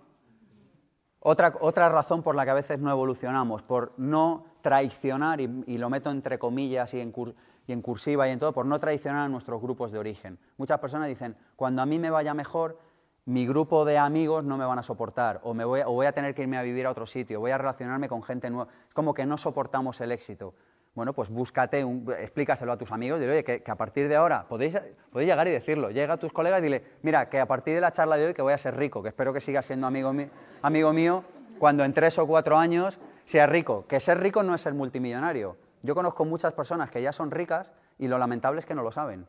Otra, 1.21 1.53
otra 1.61 1.87
razón 1.87 2.21
por 2.21 2.35
la 2.35 2.43
que 2.43 2.51
a 2.51 2.55
veces 2.55 2.79
no 2.79 2.91
evolucionamos, 2.91 3.63
por 3.63 3.93
no 3.95 4.43
traicionar, 4.61 5.39
y, 5.39 5.77
lo 5.77 5.89
meto 5.89 6.11
entre 6.11 6.37
comillas 6.37 6.93
y 6.93 6.99
en 6.99 7.81
cursiva 7.81 8.27
y 8.27 8.31
en 8.31 8.39
todo, 8.39 8.51
por 8.51 8.65
no 8.65 8.77
traicionar 8.77 9.21
a 9.21 9.29
nuestros 9.29 9.61
grupos 9.61 9.93
de 9.93 9.99
origen. 9.99 10.37
Muchas 10.57 10.79
personas 10.79 11.07
dicen, 11.07 11.37
cuando 11.55 11.81
a 11.81 11.85
mí 11.85 11.97
me 11.97 12.09
vaya 12.09 12.33
mejor, 12.33 12.77
mi 13.27 13.45
grupo 13.45 13.83
de 13.83 13.97
amigos 13.97 14.45
no 14.45 14.57
me 14.57 14.65
van 14.65 14.79
a 14.79 14.83
soportar, 14.83 15.41
o, 15.43 15.53
me 15.53 15.65
voy, 15.65 15.81
o 15.81 15.91
voy 15.91 16.05
a 16.05 16.13
tener 16.13 16.33
que 16.33 16.43
irme 16.43 16.57
a 16.57 16.61
vivir 16.61 16.85
a 16.85 16.91
otro 16.91 17.05
sitio, 17.05 17.41
voy 17.41 17.51
a 17.51 17.57
relacionarme 17.57 18.07
con 18.07 18.23
gente 18.23 18.49
nueva. 18.49 18.71
Es 18.87 18.93
como 18.93 19.13
que 19.13 19.25
no 19.25 19.37
soportamos 19.37 19.99
el 19.99 20.13
éxito. 20.13 20.53
Bueno, 20.95 21.11
pues 21.11 21.29
búscate, 21.29 21.85
explícaselo 22.19 22.71
a 22.71 22.77
tus 22.77 22.91
amigos, 22.93 23.19
dile, 23.19 23.33
oye, 23.33 23.43
que, 23.43 23.61
a 23.69 23.75
partir 23.75 24.07
de 24.07 24.15
ahora, 24.15 24.47
podéis, 24.47 24.79
llegar 25.13 25.45
y 25.45 25.51
decirlo, 25.51 25.91
llega 25.91 26.13
a 26.13 26.17
tus 26.17 26.31
colegas 26.31 26.61
y 26.61 26.63
dile, 26.63 26.83
mira, 27.01 27.29
que 27.29 27.41
a 27.41 27.45
partir 27.45 27.75
de 27.75 27.81
la 27.81 27.91
charla 27.91 28.15
de 28.15 28.27
hoy 28.27 28.33
que 28.33 28.41
voy 28.41 28.53
a 28.53 28.57
ser 28.57 28.77
rico, 28.77 29.03
que 29.03 29.09
espero 29.09 29.33
que 29.33 29.41
sigas 29.41 29.65
siendo 29.65 29.87
amigo, 29.87 30.13
amigo 30.61 30.93
mío, 30.93 31.25
cuando 31.59 31.83
en 31.83 31.93
tres 31.93 32.17
o 32.19 32.25
cuatro 32.25 32.57
años 32.57 32.97
sea 33.25 33.45
rico. 33.45 33.85
Que 33.87 33.99
ser 33.99 34.21
rico 34.21 34.41
no 34.41 34.55
es 34.55 34.61
ser 34.61 34.73
multimillonario. 34.73 35.57
Yo 35.83 35.95
conozco 35.95 36.23
muchas 36.23 36.53
personas 36.53 36.89
que 36.89 37.01
ya 37.01 37.11
son 37.11 37.29
ricas 37.29 37.73
y 37.99 38.07
lo 38.07 38.17
lamentable 38.17 38.59
es 38.59 38.65
que 38.65 38.73
no 38.73 38.83
lo 38.83 38.91
saben. 38.91 39.27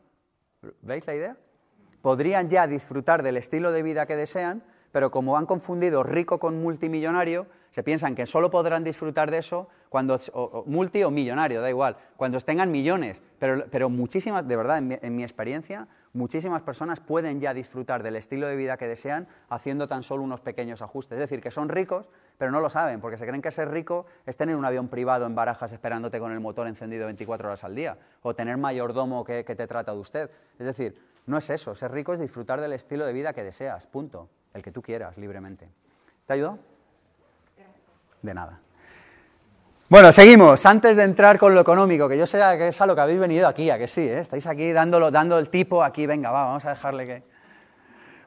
¿Veis 0.81 1.05
la 1.05 1.15
idea? 1.15 1.37
Podrían 2.01 2.49
ya 2.49 2.67
disfrutar 2.67 3.23
del 3.23 3.37
estilo 3.37 3.71
de 3.71 3.83
vida 3.83 4.05
que 4.05 4.15
desean, 4.15 4.63
pero 4.91 5.11
como 5.11 5.37
han 5.37 5.45
confundido 5.45 6.03
rico 6.03 6.39
con 6.39 6.61
multimillonario, 6.61 7.47
se 7.69 7.83
piensan 7.83 8.15
que 8.15 8.25
solo 8.25 8.49
podrán 8.49 8.83
disfrutar 8.83 9.29
de 9.29 9.37
eso 9.37 9.67
cuando, 9.89 10.19
multi 10.65 11.03
o 11.03 11.11
millonario, 11.11 11.61
da 11.61 11.69
igual, 11.69 11.97
cuando 12.17 12.39
tengan 12.41 12.71
millones. 12.71 13.21
Pero, 13.37 13.89
muchísimas, 13.89 14.47
de 14.47 14.55
verdad, 14.55 14.79
en 14.79 15.15
mi, 15.15 15.23
experiencia, 15.23 15.87
muchísimas 16.13 16.63
personas 16.63 16.99
pueden 16.99 17.39
ya 17.39 17.53
disfrutar 17.53 18.01
del 18.01 18.15
estilo 18.15 18.47
de 18.47 18.55
vida 18.55 18.77
que 18.77 18.87
desean 18.87 19.27
haciendo 19.49 19.87
tan 19.87 20.01
solo 20.01 20.23
unos 20.23 20.41
pequeños 20.41 20.81
ajustes. 20.81 21.17
Es 21.17 21.19
decir, 21.19 21.41
que 21.41 21.51
son 21.51 21.69
ricos, 21.69 22.09
pero 22.39 22.51
no 22.51 22.59
lo 22.59 22.69
saben, 22.69 23.01
porque 23.01 23.17
se 23.17 23.25
creen 23.25 23.41
que 23.41 23.51
ser 23.51 23.69
rico 23.69 24.07
es 24.25 24.35
tener 24.35 24.55
un 24.55 24.65
avión 24.65 24.87
privado 24.87 25.27
en 25.27 25.35
barajas 25.35 25.71
esperándote 25.71 26.19
con 26.19 26.31
el 26.31 26.39
motor 26.39 26.67
encendido 26.67 27.05
24 27.05 27.49
horas 27.49 27.63
al 27.63 27.75
día, 27.75 27.97
o 28.23 28.33
tener 28.33 28.57
mayordomo 28.57 29.23
que 29.23 29.43
te 29.43 29.67
trata 29.67 29.93
de 29.93 29.99
usted. 29.99 30.31
Es 30.57 30.65
decir, 30.65 30.99
no 31.29 31.37
es 31.37 31.49
eso, 31.51 31.75
ser 31.75 31.91
rico 31.91 32.11
es 32.11 32.19
disfrutar 32.19 32.59
del 32.59 32.73
estilo 32.73 33.05
de 33.05 33.13
vida 33.13 33.33
que 33.33 33.43
deseas, 33.43 33.85
punto, 33.85 34.29
el 34.51 34.63
que 34.63 34.71
tú 34.71 34.81
quieras, 34.81 35.15
libremente. 35.15 35.69
¿Te 36.25 36.33
ayudó? 36.33 36.57
De 38.23 38.33
nada. 38.33 38.59
Bueno, 39.89 40.11
seguimos. 40.11 40.65
Antes 40.65 40.97
de 40.97 41.03
entrar 41.03 41.37
con 41.37 41.53
lo 41.53 41.61
económico, 41.61 42.09
que 42.09 42.17
yo 42.17 42.25
sé 42.25 42.39
que 42.57 42.69
es 42.69 42.81
a 42.81 42.87
lo 42.87 42.95
que 42.95 43.01
habéis 43.01 43.19
venido 43.19 43.47
aquí, 43.47 43.69
a 43.69 43.77
que 43.77 43.87
sí, 43.87 44.01
¿eh? 44.01 44.19
estáis 44.19 44.47
aquí 44.47 44.71
dándolo, 44.71 45.11
dando 45.11 45.37
el 45.37 45.49
tipo, 45.49 45.83
aquí, 45.83 46.07
venga, 46.07 46.31
va, 46.31 46.45
vamos 46.45 46.65
a 46.65 46.69
dejarle 46.69 47.05
que... 47.05 47.23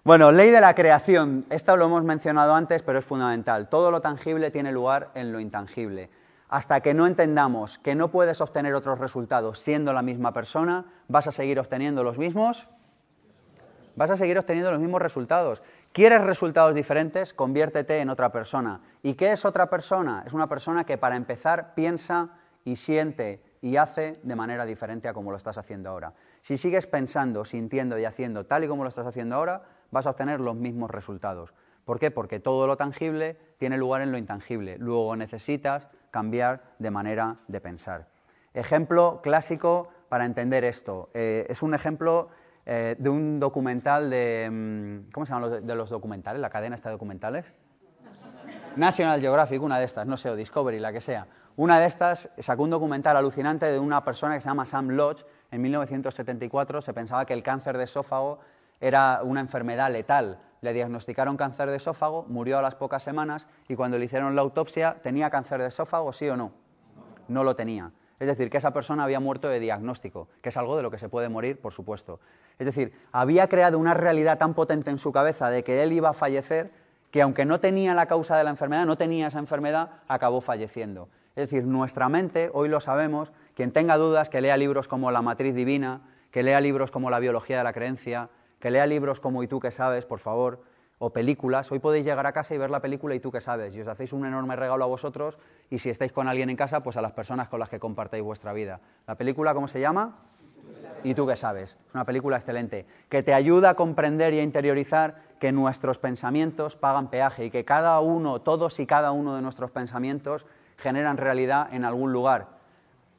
Bueno, 0.05 0.31
ley 0.31 0.51
de 0.51 0.61
la 0.61 0.75
creación. 0.75 1.45
Esto 1.51 1.77
lo 1.77 1.87
hemos 1.87 2.05
mencionado 2.05 2.55
antes, 2.55 2.83
pero 2.83 3.01
es 3.01 3.05
fundamental. 3.05 3.69
Todo 3.69 3.91
lo 3.91 4.01
tangible 4.01 4.53
tiene 4.53 4.71
lugar 4.71 5.11
en 5.15 5.33
lo 5.33 5.41
intangible. 5.41 6.09
Hasta 6.49 6.81
que 6.81 6.95
no 6.95 7.09
entendamos 7.09 7.79
que 7.79 7.97
no 7.97 8.13
puedes 8.13 8.41
obtener 8.41 8.75
otros 8.75 9.01
resultados 9.01 9.59
siendo 9.59 9.93
la 9.93 10.03
misma 10.03 10.33
persona, 10.33 10.85
vas 11.09 11.27
a 11.27 11.33
seguir 11.33 11.59
obteniendo 11.59 12.05
los 12.05 12.17
mismos 12.17 12.69
vas 13.97 14.11
a 14.11 14.17
seguir 14.17 14.39
obteniendo 14.39 14.71
los 14.71 14.81
mismos 14.81 15.03
resultados. 15.03 15.63
¿Quieres 15.93 16.23
resultados 16.23 16.75
diferentes? 16.75 17.35
Conviértete 17.35 18.01
en 18.01 18.11
otra 18.11 18.33
persona. 18.33 18.81
¿Y 19.03 19.15
qué 19.15 19.33
es 19.33 19.45
otra 19.45 19.69
persona? 19.69 20.25
Es 20.27 20.33
una 20.33 20.49
persona 20.49 20.85
que 20.85 20.99
para 20.99 21.17
empezar 21.17 21.75
piensa 21.75 22.31
y 22.65 22.77
siente 22.77 23.43
y 23.61 23.77
hace 23.77 24.21
de 24.23 24.37
manera 24.37 24.65
diferente 24.65 25.09
a 25.09 25.15
como 25.15 25.31
lo 25.31 25.37
estás 25.37 25.59
haciendo 25.59 25.91
ahora. 25.91 26.15
Si 26.41 26.57
sigues 26.57 26.87
pensando, 26.87 27.45
sintiendo 27.45 27.99
y 27.99 28.05
haciendo 28.05 28.47
tal 28.47 28.65
y 28.65 28.69
como 28.69 28.83
lo 28.83 28.89
estás 28.89 29.07
haciendo 29.07 29.37
ahora, 29.37 29.63
vas 29.91 30.07
a 30.07 30.11
obtener 30.11 30.41
los 30.41 30.57
mismos 30.57 30.91
resultados. 30.91 31.55
¿Por 31.85 31.99
qué? 31.99 32.11
Porque 32.11 32.41
todo 32.41 32.67
lo 32.67 32.77
tangible 32.77 33.37
tiene 33.59 33.77
lugar 33.77 34.03
en 34.03 34.13
lo 34.13 34.19
intangible. 34.19 34.77
Luego 34.79 35.15
necesitas 35.17 35.89
cambiar 36.11 36.63
de 36.79 36.91
manera 36.91 37.39
de 37.49 37.61
pensar. 37.61 38.09
Ejemplo 38.55 39.21
clásico 39.23 39.89
para 40.09 40.27
entender 40.27 40.65
esto. 40.65 41.11
Eh, 41.15 41.47
es 41.49 41.63
un 41.63 41.75
ejemplo 41.75 42.29
eh, 42.65 42.97
de 42.99 43.09
un 43.11 43.41
documental 43.41 44.11
de... 44.11 44.49
Mm, 44.51 45.11
¿Cómo 45.13 45.27
se 45.27 45.33
llaman 45.33 45.51
los, 45.51 45.67
de 45.67 45.75
los 45.75 45.91
documentales? 45.91 46.41
¿La 46.41 46.51
cadena 46.51 46.75
está 46.75 46.89
de 46.89 46.95
documentales? 46.95 47.45
National 48.77 49.21
Geographic, 49.21 49.61
una 49.63 49.79
de 49.79 49.85
estas, 49.85 50.07
no 50.07 50.17
sé, 50.17 50.35
Discovery, 50.35 50.79
la 50.79 50.93
que 50.93 51.01
sea. 51.01 51.27
Una 51.57 51.79
de 51.79 51.87
estas 51.87 52.31
sacó 52.39 52.63
un 52.63 52.71
documental 52.71 53.17
alucinante 53.17 53.67
de 53.67 53.79
una 53.79 54.03
persona 54.05 54.35
que 54.35 54.41
se 54.41 54.49
llama 54.49 54.65
Sam 54.65 54.89
Lodge. 54.91 55.25
En 55.51 55.61
1974 55.61 56.81
se 56.81 56.95
pensaba 56.95 57.27
que 57.27 57.35
el 57.35 57.43
cáncer 57.43 57.77
de 57.77 57.85
esófago 57.85 58.39
era 58.81 59.21
una 59.23 59.41
enfermedad 59.41 59.91
letal. 59.93 60.39
Le 60.63 60.73
diagnosticaron 60.73 61.37
cáncer 61.37 61.69
de 61.69 61.77
esófago, 61.77 62.25
murió 62.29 62.59
a 62.59 62.63
las 62.63 62.75
pocas 62.75 63.03
semanas 63.03 63.47
y 63.69 63.75
cuando 63.75 63.99
le 63.99 64.07
hicieron 64.07 64.35
la 64.35 64.43
autopsia, 64.43 64.97
¿tenía 65.03 65.29
cáncer 65.29 65.61
de 65.61 65.69
esófago, 65.69 66.13
sí 66.13 66.29
o 66.29 66.37
no? 66.37 66.53
No 67.29 67.45
lo 67.45 67.55
tenía. 67.55 67.91
Es 68.21 68.27
decir, 68.27 68.51
que 68.51 68.59
esa 68.59 68.73
persona 68.73 69.05
había 69.05 69.21
muerto 69.21 69.49
de 69.49 69.61
diagnóstico, 69.61 70.29
que 70.41 70.51
es 70.51 70.57
algo 70.57 70.77
de 70.77 70.83
lo 70.83 70.91
que 70.91 70.99
se 70.99 71.09
puede 71.09 71.29
morir, 71.29 71.61
por 71.61 71.73
supuesto. 71.73 72.21
Es 72.59 72.67
decir, 72.67 72.93
había 73.11 73.49
creado 73.49 73.79
una 73.79 73.95
realidad 73.95 74.39
tan 74.39 74.55
potente 74.55 74.91
en 74.91 74.99
su 74.99 75.13
cabeza 75.13 75.51
de 75.51 75.65
que 75.65 75.83
él 75.83 75.93
iba 75.93 76.11
a 76.11 76.15
fallecer 76.15 76.71
que 77.13 77.21
aunque 77.21 77.45
no 77.45 77.61
tenía 77.61 77.95
la 77.95 78.07
causa 78.07 78.39
de 78.39 78.45
la 78.45 78.51
enfermedad, 78.51 78.87
no 78.87 78.97
tenía 78.97 79.27
esa 79.27 79.39
enfermedad, 79.39 79.91
acabó 80.09 80.41
falleciendo. 80.41 81.09
Es 81.37 81.51
decir, 81.51 81.65
nuestra 81.67 82.09
mente, 82.09 82.51
hoy 82.55 82.69
lo 82.69 82.81
sabemos, 82.81 83.33
quien 83.55 83.71
tenga 83.71 83.99
dudas, 83.99 84.31
que 84.31 84.41
lea 84.41 84.57
libros 84.57 84.89
como 84.89 85.11
La 85.11 85.21
Matriz 85.21 85.55
Divina, 85.55 86.01
que 86.31 86.43
lea 86.43 86.61
libros 86.61 86.91
como 86.91 87.11
La 87.11 87.19
Biología 87.19 87.59
de 87.59 87.65
la 87.65 87.75
Creencia, 87.75 88.31
que 88.59 88.71
lea 88.71 88.87
libros 88.87 89.21
como 89.21 89.43
Y 89.43 89.49
tú 89.49 89.61
que 89.61 89.71
sabes, 89.71 90.07
por 90.07 90.21
favor, 90.21 90.63
o 91.05 91.11
películas. 91.11 91.73
Hoy 91.73 91.81
podéis 91.81 92.05
llegar 92.05 92.25
a 92.29 92.33
casa 92.33 92.55
y 92.55 92.59
ver 92.59 92.71
la 92.71 92.79
película 92.79 93.17
Y 93.17 93.19
tú 93.19 93.33
que 93.33 93.41
sabes, 93.41 93.75
y 93.75 93.81
os 93.81 93.89
hacéis 93.89 94.13
un 94.13 94.25
enorme 94.25 94.55
regalo 94.55 94.85
a 94.85 94.87
vosotros 94.87 95.37
y 95.69 95.81
si 95.81 95.91
estáis 95.91 96.13
con 96.13 96.29
alguien 96.29 96.49
en 96.49 96.55
casa, 96.55 96.85
pues 96.85 96.97
a 96.97 97.03
las 97.03 97.11
personas 97.11 97.49
con 97.49 97.59
las 97.59 97.69
que 97.69 97.81
compartáis 97.81 98.23
vuestra 98.23 98.53
vida. 98.53 98.79
La 99.09 99.17
película, 99.17 99.53
¿cómo 99.53 99.67
se 99.67 99.81
llama? 99.81 100.19
Y 101.03 101.15
tú 101.15 101.27
que 101.27 101.35
sabes. 101.35 101.77
Es 101.89 101.95
una 101.95 102.05
película 102.05 102.37
excelente, 102.37 102.87
que 103.09 103.25
te 103.25 103.35
ayuda 103.35 103.71
a 103.71 103.75
comprender 103.75 104.33
y 104.33 104.39
a 104.39 104.45
interiorizar 104.45 105.17
que 105.41 105.51
nuestros 105.51 105.99
pensamientos 105.99 106.77
pagan 106.77 107.11
peaje 107.11 107.47
y 107.47 107.51
que 107.51 107.65
cada 107.65 107.99
uno, 107.99 108.41
todos 108.41 108.79
y 108.79 108.87
cada 108.87 109.11
uno 109.11 109.35
de 109.35 109.43
nuestros 109.43 109.73
pensamientos 109.73 110.47
generan 110.77 111.17
realidad 111.17 111.69
en 111.75 111.85
algún 111.85 112.13
lugar. 112.13 112.47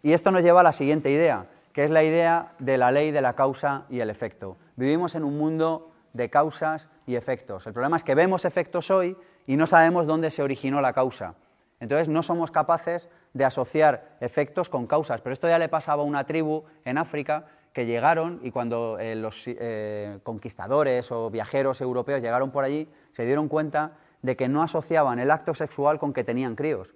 Y 0.04 0.14
esto 0.14 0.32
nos 0.32 0.42
lleva 0.42 0.62
a 0.62 0.64
la 0.64 0.72
siguiente 0.72 1.12
idea, 1.12 1.48
que 1.74 1.84
es 1.84 1.92
la 1.92 2.04
idea 2.04 2.54
de 2.60 2.78
la 2.78 2.92
ley 2.92 3.12
de 3.12 3.22
la 3.22 3.34
causa 3.34 3.84
y 3.90 4.00
el 4.00 4.10
efecto. 4.10 4.56
Vivimos 4.78 5.16
en 5.16 5.26
un 5.26 5.38
mundo 5.38 5.90
de 6.14 6.30
causas 6.30 6.90
y 7.06 7.16
efectos. 7.16 7.68
El 7.68 7.74
problema 7.74 7.98
es 7.98 8.04
que 8.04 8.16
vemos 8.16 8.46
efectos 8.46 8.92
hoy 8.92 9.18
y 9.46 9.56
no 9.56 9.68
sabemos 9.68 10.08
dónde 10.08 10.32
se 10.32 10.44
originó 10.44 10.80
la 10.80 10.94
causa. 10.94 11.36
Entonces 11.80 12.08
no 12.08 12.24
somos 12.24 12.52
capaces 12.52 13.10
de 13.34 13.44
asociar 13.46 14.16
efectos 14.22 14.70
con 14.70 14.88
causas. 14.88 15.22
Pero 15.22 15.34
esto 15.34 15.50
ya 15.50 15.60
le 15.60 15.70
pasaba 15.70 16.04
a 16.04 16.06
una 16.06 16.24
tribu 16.24 16.64
en 16.86 16.98
África 16.98 17.48
que 17.74 17.86
llegaron 17.86 18.40
y 18.44 18.52
cuando 18.52 19.00
eh, 19.00 19.16
los 19.16 19.44
eh, 19.48 20.20
conquistadores 20.24 21.12
o 21.12 21.30
viajeros 21.30 21.82
europeos 21.82 22.22
llegaron 22.22 22.52
por 22.52 22.64
allí, 22.64 22.88
se 23.12 23.26
dieron 23.26 23.50
cuenta 23.50 23.94
de 24.22 24.38
que 24.38 24.48
no 24.48 24.62
asociaban 24.62 25.20
el 25.20 25.32
acto 25.32 25.54
sexual 25.54 26.00
con 26.00 26.14
que 26.14 26.24
tenían 26.24 26.56
críos. 26.56 26.94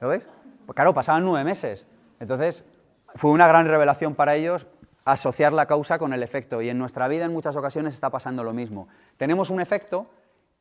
¿Lo 0.00 0.08
ves? 0.08 0.28
Pues 0.66 0.74
claro, 0.74 0.94
pasaban 0.94 1.24
nueve 1.24 1.44
meses. 1.44 1.86
Entonces, 2.18 2.64
fue 3.14 3.30
una 3.30 3.46
gran 3.46 3.66
revelación 3.66 4.14
para 4.14 4.34
ellos 4.34 4.66
asociar 5.04 5.52
la 5.52 5.66
causa 5.66 5.98
con 5.98 6.12
el 6.12 6.22
efecto. 6.22 6.62
Y 6.62 6.68
en 6.68 6.78
nuestra 6.78 7.08
vida 7.08 7.24
en 7.24 7.32
muchas 7.32 7.56
ocasiones 7.56 7.94
está 7.94 8.10
pasando 8.10 8.44
lo 8.44 8.52
mismo. 8.52 8.88
Tenemos 9.16 9.50
un 9.50 9.60
efecto 9.60 10.06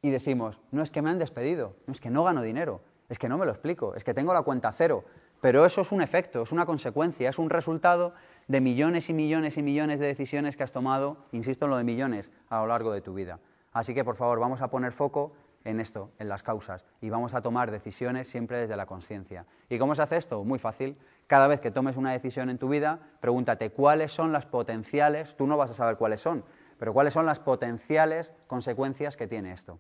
y 0.02 0.10
decimos, 0.10 0.60
no 0.72 0.82
es 0.82 0.92
que 0.92 1.02
me 1.02 1.10
han 1.10 1.20
despedido, 1.20 1.76
no 1.86 1.94
es 1.94 2.00
que 2.00 2.10
no 2.10 2.24
gano 2.24 2.42
dinero, 2.42 2.82
es 3.10 3.20
que 3.20 3.28
no 3.28 3.38
me 3.38 3.46
lo 3.46 3.52
explico, 3.52 3.96
es 3.96 4.04
que 4.04 4.14
tengo 4.14 4.34
la 4.34 4.44
cuenta 4.44 4.72
cero. 4.72 5.04
Pero 5.42 5.66
eso 5.66 5.82
es 5.82 5.92
un 5.92 6.02
efecto, 6.02 6.42
es 6.42 6.52
una 6.52 6.66
consecuencia, 6.66 7.30
es 7.30 7.40
un 7.40 7.50
resultado 7.50 8.14
de 8.48 8.60
millones 8.62 9.10
y 9.10 9.14
millones 9.14 9.58
y 9.58 9.62
millones 9.62 10.00
de 10.00 10.08
decisiones 10.08 10.58
que 10.58 10.64
has 10.64 10.72
tomado, 10.72 11.18
insisto 11.32 11.66
en 11.66 11.72
lo 11.72 11.78
de 11.78 11.84
millones, 11.84 12.32
a 12.50 12.60
lo 12.60 12.68
largo 12.68 12.92
de 12.92 13.02
tu 13.02 13.14
vida. 13.14 13.40
Así 13.72 13.94
que, 13.94 14.04
por 14.04 14.16
favor, 14.16 14.40
vamos 14.40 14.62
a 14.62 14.70
poner 14.70 14.92
foco 14.92 15.34
en 15.64 15.80
esto, 15.80 16.12
en 16.20 16.30
las 16.30 16.44
causas, 16.44 16.86
y 17.02 17.10
vamos 17.10 17.36
a 17.36 17.42
tomar 17.42 17.72
decisiones 17.72 18.28
siempre 18.28 18.58
desde 18.58 18.76
la 18.76 18.86
conciencia. 18.86 19.46
¿Y 19.70 19.78
cómo 19.78 19.96
se 19.96 20.02
hace 20.02 20.18
esto? 20.18 20.44
Muy 20.44 20.60
fácil. 20.60 20.98
Cada 21.30 21.46
vez 21.46 21.62
que 21.62 21.70
tomes 21.70 21.96
una 21.96 22.12
decisión 22.12 22.50
en 22.50 22.58
tu 22.58 22.70
vida, 22.70 22.98
pregúntate 23.20 23.70
cuáles 23.70 24.12
son 24.12 24.32
las 24.32 24.48
potenciales, 24.48 25.38
tú 25.38 25.46
no 25.46 25.58
vas 25.58 25.70
a 25.70 25.76
saber 25.76 25.96
cuáles 25.96 26.22
son, 26.22 26.44
pero 26.80 26.92
cuáles 26.92 27.14
son 27.14 27.28
las 27.28 27.40
potenciales 27.40 28.32
consecuencias 28.48 29.16
que 29.16 29.28
tiene 29.28 29.54
esto. 29.54 29.78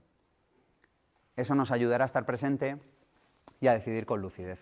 Eso 1.36 1.56
nos 1.56 1.72
ayudará 1.72 2.04
a 2.04 2.06
estar 2.06 2.24
presente 2.24 2.78
y 3.60 3.66
a 3.66 3.74
decidir 3.74 4.06
con 4.06 4.22
lucidez. 4.22 4.60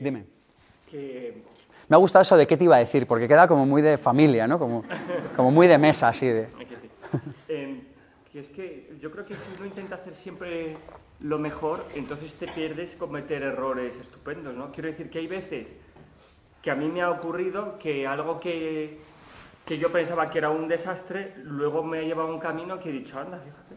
Dime. 0.00 0.26
Me 1.88 1.96
ha 1.96 1.98
gustado 1.98 2.22
eso 2.22 2.36
de 2.36 2.46
qué 2.46 2.56
te 2.56 2.62
iba 2.62 2.76
a 2.76 2.78
decir, 2.78 3.08
porque 3.08 3.26
queda 3.26 3.48
como 3.48 3.66
muy 3.66 3.82
de 3.82 3.98
familia, 3.98 4.46
¿no? 4.46 4.60
Como, 4.60 4.84
como 5.34 5.50
muy 5.50 5.66
de 5.66 5.76
mesa, 5.76 6.06
así 6.06 6.28
de... 6.28 6.48
Que 8.34 8.40
es 8.40 8.48
que 8.48 8.92
yo 9.00 9.12
creo 9.12 9.24
que 9.24 9.36
si 9.36 9.42
uno 9.56 9.66
intenta 9.66 9.94
hacer 9.94 10.16
siempre 10.16 10.76
lo 11.20 11.38
mejor, 11.38 11.86
entonces 11.94 12.34
te 12.34 12.48
pierdes 12.48 12.96
cometer 12.96 13.44
errores 13.44 13.96
estupendos, 13.96 14.52
¿no? 14.56 14.72
Quiero 14.72 14.88
decir 14.88 15.08
que 15.08 15.20
hay 15.20 15.28
veces 15.28 15.72
que 16.60 16.72
a 16.72 16.74
mí 16.74 16.88
me 16.88 17.00
ha 17.00 17.12
ocurrido 17.12 17.78
que 17.78 18.08
algo 18.08 18.40
que, 18.40 18.98
que 19.64 19.78
yo 19.78 19.92
pensaba 19.92 20.26
que 20.30 20.38
era 20.38 20.50
un 20.50 20.66
desastre, 20.66 21.34
luego 21.44 21.84
me 21.84 22.00
ha 22.00 22.02
llevado 22.02 22.26
a 22.26 22.34
un 22.34 22.40
camino 22.40 22.80
que 22.80 22.88
he 22.88 22.92
dicho, 22.92 23.20
anda, 23.20 23.38
fíjate. 23.38 23.76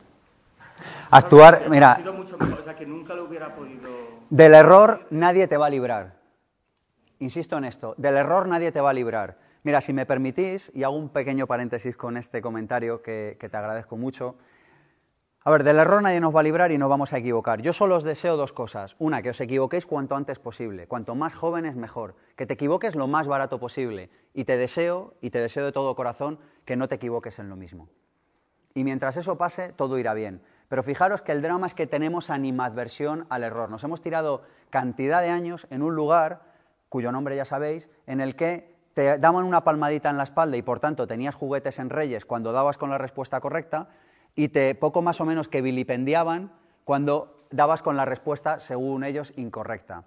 Actuar, 1.12 1.70
mira, 1.70 1.92
Ha 1.92 1.98
sido 1.98 2.14
mucho 2.14 2.36
mejor, 2.40 2.60
o 2.60 2.64
sea, 2.64 2.76
que 2.76 2.88
nunca 2.88 3.14
lo 3.14 3.26
hubiera 3.26 3.54
podido... 3.54 3.92
del 4.32 4.56
error 4.56 5.06
nadie 5.12 5.48
te 5.48 5.58
va 5.58 5.68
a 5.68 5.70
librar. 5.70 6.16
Insisto 7.20 7.60
en 7.60 7.66
esto, 7.66 7.94
del 8.00 8.18
error 8.18 8.48
nadie 8.48 8.72
te 8.72 8.82
va 8.82 8.90
a 8.90 8.94
librar. 8.94 9.38
Mira, 9.68 9.82
si 9.82 9.92
me 9.92 10.06
permitís, 10.06 10.72
y 10.74 10.84
hago 10.84 10.96
un 10.96 11.10
pequeño 11.10 11.46
paréntesis 11.46 11.98
con 11.98 12.16
este 12.16 12.42
comentario 12.42 13.02
que, 13.02 13.36
te 13.38 13.58
agradezco 13.58 13.98
mucho, 13.98 14.38
a 15.44 15.52
ver, 15.52 15.66
del 15.66 15.78
error 15.78 16.02
nadie 16.02 16.22
nos 16.22 16.34
va 16.34 16.40
a 16.40 16.44
librar 16.44 16.72
y 16.72 16.78
no 16.78 16.88
vamos 16.88 17.12
a 17.12 17.18
equivocar. 17.18 17.62
Yo 17.62 17.74
solo 17.74 17.98
os 17.98 18.06
deseo 18.06 18.38
dos 18.38 18.54
cosas. 18.54 18.96
Una, 18.98 19.22
que 19.22 19.32
os 19.32 19.42
equivoquéis 19.42 19.86
cuanto 19.86 20.16
antes 20.16 20.40
posible. 20.40 20.88
Cuanto 20.88 21.16
más 21.16 21.36
jóvenes, 21.36 21.76
mejor. 21.76 22.16
Que 22.38 22.46
te 22.46 22.54
equivoques 22.54 22.96
lo 22.96 23.08
más 23.08 23.28
barato 23.28 23.60
posible. 23.60 24.10
Y 24.34 24.46
te 24.46 24.56
deseo, 24.56 25.16
y 25.20 25.32
te 25.32 25.40
deseo 25.42 25.66
de 25.66 25.74
todo 25.74 25.98
corazón, 25.98 26.40
que 26.64 26.78
no 26.78 26.88
te 26.88 26.96
equivoques 26.96 27.38
en 27.38 27.50
lo 27.50 27.58
mismo. 27.58 27.90
Y 28.74 28.86
mientras 28.86 29.18
eso 29.18 29.38
pase, 29.38 29.74
todo 29.74 29.98
irá 30.00 30.14
bien. 30.14 30.42
Pero 30.70 30.82
fijaros 30.82 31.22
que 31.22 31.34
el 31.34 31.42
drama 31.42 31.68
es 31.68 31.74
que 31.74 31.88
tenemos 31.88 32.30
animadversión 32.30 33.28
al 33.30 33.44
error. 33.44 33.70
Nos 33.70 33.84
hemos 33.84 34.00
tirado 34.00 34.44
cantidad 34.70 35.22
de 35.22 35.30
años 35.30 35.68
en 35.72 35.82
un 35.82 35.94
lugar, 35.94 36.44
cuyo 36.88 37.12
nombre 37.12 37.36
ya 37.36 37.44
sabéis, 37.44 37.90
en 38.06 38.22
el 38.22 38.38
que 38.38 38.77
te 38.98 39.20
daban 39.20 39.46
una 39.46 39.64
palmadita 39.64 40.10
en 40.10 40.18
la 40.18 40.24
espalda 40.24 40.58
y 40.58 40.64
por 40.64 40.80
tanto 40.80 41.06
tenías 41.06 41.36
juguetes 41.36 41.78
en 41.78 41.92
Reyes 41.92 42.26
cuando 42.26 42.52
dabas 42.52 42.80
con 42.80 42.90
la 42.90 42.98
respuesta 42.98 43.40
correcta, 43.40 43.90
y 44.34 44.50
te 44.50 44.74
poco 44.74 45.04
más 45.04 45.22
o 45.22 45.26
menos 45.26 45.48
que 45.48 45.62
vilipendiaban 45.62 46.52
cuando 46.84 47.46
dabas 47.52 47.84
con 47.84 47.96
la 47.96 48.06
respuesta, 48.06 48.60
según 48.60 49.04
ellos, 49.04 49.34
incorrecta. 49.36 50.06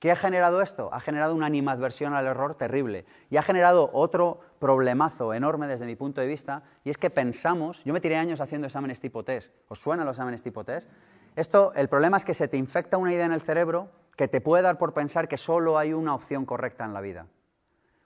¿Qué 0.00 0.10
ha 0.10 0.16
generado 0.16 0.60
esto? 0.60 0.90
Ha 0.92 0.98
generado 0.98 1.36
una 1.36 1.46
animadversión 1.46 2.14
al 2.14 2.26
error 2.26 2.56
terrible 2.56 3.04
y 3.30 3.36
ha 3.36 3.42
generado 3.42 3.90
otro 3.92 4.40
problemazo 4.58 5.34
enorme 5.34 5.68
desde 5.68 5.86
mi 5.86 5.94
punto 5.94 6.20
de 6.20 6.26
vista 6.26 6.64
y 6.82 6.90
es 6.90 6.98
que 6.98 7.10
pensamos, 7.10 7.84
yo 7.84 7.92
me 7.92 8.00
tiré 8.00 8.16
años 8.16 8.40
haciendo 8.40 8.66
exámenes 8.66 8.98
tipo 8.98 9.22
test, 9.22 9.52
¿os 9.68 9.78
suenan 9.78 10.04
los 10.04 10.16
exámenes 10.16 10.42
tipo 10.42 10.64
test? 10.64 10.90
Esto, 11.36 11.72
el 11.76 11.88
problema 11.88 12.16
es 12.16 12.24
que 12.24 12.34
se 12.34 12.48
te 12.48 12.56
infecta 12.56 12.98
una 12.98 13.12
idea 13.12 13.26
en 13.26 13.32
el 13.34 13.42
cerebro 13.42 13.90
que 14.16 14.26
te 14.26 14.40
puede 14.40 14.64
dar 14.64 14.78
por 14.78 14.94
pensar 14.94 15.28
que 15.28 15.36
solo 15.36 15.78
hay 15.78 15.92
una 15.92 16.16
opción 16.16 16.44
correcta 16.44 16.84
en 16.84 16.92
la 16.92 17.00
vida, 17.00 17.26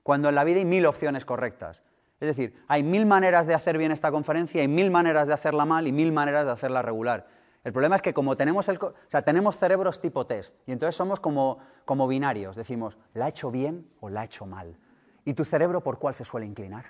cuando 0.06 0.28
en 0.28 0.36
la 0.36 0.44
vida 0.44 0.58
hay 0.58 0.64
mil 0.64 0.86
opciones 0.86 1.24
correctas. 1.24 1.82
Es 2.20 2.28
decir, 2.28 2.62
hay 2.68 2.84
mil 2.84 3.06
maneras 3.06 3.48
de 3.48 3.54
hacer 3.54 3.76
bien 3.76 3.90
esta 3.90 4.12
conferencia, 4.12 4.60
hay 4.60 4.68
mil 4.68 4.88
maneras 4.88 5.26
de 5.26 5.34
hacerla 5.34 5.64
mal 5.64 5.88
y 5.88 5.90
mil 5.90 6.12
maneras 6.12 6.46
de 6.46 6.52
hacerla 6.52 6.80
regular. 6.80 7.26
El 7.64 7.72
problema 7.72 7.96
es 7.96 8.02
que 8.02 8.14
como 8.14 8.36
tenemos, 8.36 8.68
o 8.68 8.94
sea, 9.08 9.22
tenemos 9.22 9.58
cerebros 9.58 10.00
tipo 10.00 10.24
test 10.24 10.54
y 10.64 10.70
entonces 10.70 10.94
somos 10.94 11.18
como, 11.18 11.58
como 11.84 12.06
binarios, 12.06 12.54
decimos, 12.54 12.96
¿la 13.14 13.24
ha 13.24 13.28
hecho 13.30 13.50
bien 13.50 13.84
o 13.98 14.08
la 14.08 14.20
ha 14.20 14.24
hecho 14.26 14.46
mal? 14.46 14.76
¿Y 15.24 15.34
tu 15.34 15.44
cerebro 15.44 15.80
por 15.80 15.98
cuál 15.98 16.14
se 16.14 16.24
suele 16.24 16.46
inclinar? 16.46 16.84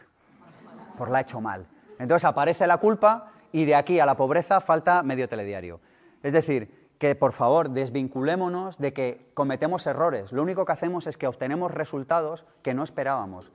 Por 0.99 1.11
la 1.11 1.17
ha 1.17 1.21
hecho 1.23 1.41
mal. 1.41 1.67
Entonces 1.99 2.27
aparece 2.27 2.67
la 2.67 2.77
culpa 2.77 3.33
y 3.51 3.65
de 3.65 3.77
aquí 3.77 3.99
a 3.99 4.05
la 4.05 4.19
pobreza 4.19 4.61
falta 4.61 5.03
medio 5.03 5.27
telediario. 5.27 5.81
Es 6.23 6.35
decir, 6.35 6.86
que 6.99 7.15
por 7.15 7.33
favor 7.33 7.71
desvinculémonos 7.71 8.79
de 8.79 8.93
que 8.93 9.31
cometemos 9.35 9.87
errores. 9.87 10.33
Lo 10.33 10.43
único 10.43 10.65
que 10.65 10.73
hacemos 10.73 11.07
es 11.07 11.19
que 11.19 11.27
obtenemos 11.27 11.73
resultados 11.73 12.45
que 12.63 12.75
no 12.75 12.83
esperábamos. 12.83 13.53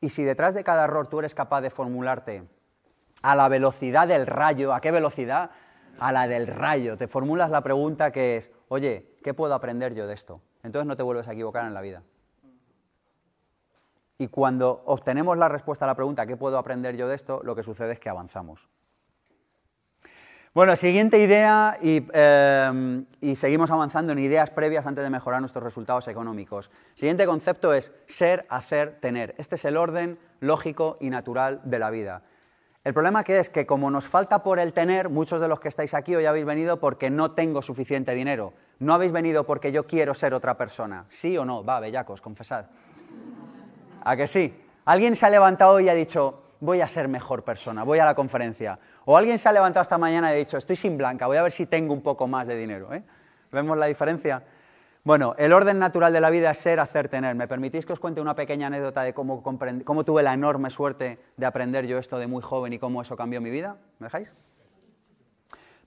Y 0.00 0.10
si 0.10 0.22
detrás 0.22 0.54
de 0.54 0.64
cada 0.64 0.84
error 0.84 1.06
tú 1.08 1.18
eres 1.18 1.34
capaz 1.34 1.60
de 1.60 1.70
formularte 1.70 2.44
a 3.24 3.34
la 3.34 3.48
velocidad 3.48 4.06
del 4.06 4.26
rayo. 4.26 4.74
¿A 4.74 4.80
qué 4.82 4.90
velocidad? 4.90 5.50
A 5.98 6.12
la 6.12 6.28
del 6.28 6.46
rayo. 6.46 6.98
Te 6.98 7.08
formulas 7.08 7.50
la 7.50 7.62
pregunta 7.62 8.12
que 8.12 8.36
es, 8.36 8.50
oye, 8.68 9.16
¿qué 9.24 9.32
puedo 9.32 9.54
aprender 9.54 9.94
yo 9.94 10.06
de 10.06 10.12
esto? 10.12 10.42
Entonces 10.62 10.86
no 10.86 10.94
te 10.94 11.02
vuelves 11.02 11.26
a 11.26 11.32
equivocar 11.32 11.66
en 11.66 11.72
la 11.72 11.80
vida. 11.80 12.02
Y 14.18 14.28
cuando 14.28 14.82
obtenemos 14.84 15.38
la 15.38 15.48
respuesta 15.48 15.86
a 15.86 15.88
la 15.88 15.94
pregunta, 15.94 16.26
¿qué 16.26 16.36
puedo 16.36 16.58
aprender 16.58 16.96
yo 16.96 17.08
de 17.08 17.14
esto? 17.14 17.40
Lo 17.42 17.56
que 17.56 17.62
sucede 17.62 17.94
es 17.94 17.98
que 17.98 18.10
avanzamos. 18.10 18.68
Bueno, 20.54 20.76
siguiente 20.76 21.18
idea 21.18 21.76
em, 21.82 23.06
y, 23.20 23.34
seguimos 23.34 23.72
avanzando 23.72 24.12
en 24.12 24.20
ideas 24.20 24.50
previas 24.50 24.86
antes 24.86 25.02
de 25.02 25.10
mejorar 25.10 25.40
nuestros 25.40 25.64
resultados 25.64 26.06
económicos. 26.06 26.70
Siguiente 26.94 27.26
concepto 27.26 27.74
es 27.74 27.90
ser, 28.06 28.46
hacer, 28.48 29.00
tener. 29.00 29.34
Este 29.36 29.56
es 29.56 29.64
el 29.64 29.76
orden 29.76 30.16
lógico 30.38 30.96
y 31.00 31.10
natural 31.10 31.60
de 31.64 31.80
la 31.80 31.90
vida. 31.90 32.22
El 32.84 32.94
problema 32.94 33.24
que 33.24 33.40
es 33.40 33.48
que 33.48 33.66
como 33.66 33.90
nos 33.90 34.06
falta 34.06 34.44
por 34.44 34.60
el 34.60 34.72
tener, 34.72 35.08
muchos 35.08 35.40
de 35.40 35.48
los 35.48 35.58
que 35.58 35.66
estáis 35.66 35.92
aquí 35.92 36.14
hoy 36.14 36.24
habéis 36.24 36.46
venido 36.46 36.78
porque 36.78 37.10
no 37.10 37.32
tengo 37.32 37.60
suficiente 37.60 38.14
dinero. 38.14 38.52
No 38.78 38.94
habéis 38.94 39.10
venido 39.10 39.42
porque 39.42 39.72
yo 39.72 39.88
quiero 39.88 40.14
ser 40.14 40.34
otra 40.34 40.56
persona. 40.56 41.06
¿Sí 41.08 41.36
o 41.36 41.44
no? 41.44 41.64
Va, 41.64 41.80
bellacos, 41.80 42.20
confesad. 42.20 42.66
¿A 44.04 44.16
que 44.16 44.28
sí? 44.28 44.54
Alguien 44.84 45.16
se 45.16 45.26
ha 45.26 45.30
levantado 45.30 45.80
y 45.80 45.88
ha 45.88 45.94
dicho, 45.94 46.44
voy 46.60 46.80
a 46.80 46.88
ser 46.88 47.08
mejor 47.08 47.42
persona, 47.42 47.82
voy 47.82 47.98
a 47.98 48.04
la 48.04 48.14
conferencia. 48.14 48.78
O 49.04 49.16
alguien 49.16 49.38
se 49.38 49.48
ha 49.48 49.52
levantado 49.52 49.82
esta 49.82 49.98
mañana 49.98 50.30
y 50.30 50.34
ha 50.34 50.36
dicho, 50.36 50.56
estoy 50.56 50.76
sin 50.76 50.96
blanca, 50.96 51.26
voy 51.26 51.36
a 51.36 51.42
ver 51.42 51.52
si 51.52 51.66
tengo 51.66 51.92
un 51.92 52.02
poco 52.02 52.26
más 52.26 52.46
de 52.46 52.56
dinero. 52.56 52.92
¿eh? 52.94 53.02
¿Vemos 53.52 53.76
la 53.76 53.86
diferencia? 53.86 54.42
Bueno, 55.04 55.34
el 55.36 55.52
orden 55.52 55.78
natural 55.78 56.14
de 56.14 56.20
la 56.20 56.30
vida 56.30 56.50
es 56.50 56.58
ser, 56.58 56.80
hacer, 56.80 57.10
tener. 57.10 57.34
¿Me 57.34 57.46
permitís 57.46 57.84
que 57.84 57.92
os 57.92 58.00
cuente 58.00 58.22
una 58.22 58.34
pequeña 58.34 58.68
anécdota 58.68 59.02
de 59.02 59.12
cómo, 59.12 59.42
cómo 59.42 60.04
tuve 60.04 60.22
la 60.22 60.32
enorme 60.32 60.70
suerte 60.70 61.18
de 61.36 61.46
aprender 61.46 61.86
yo 61.86 61.98
esto 61.98 62.18
de 62.18 62.26
muy 62.26 62.42
joven 62.42 62.72
y 62.72 62.78
cómo 62.78 63.02
eso 63.02 63.14
cambió 63.14 63.42
mi 63.42 63.50
vida? 63.50 63.76
¿Me 63.98 64.06
dejáis? 64.06 64.32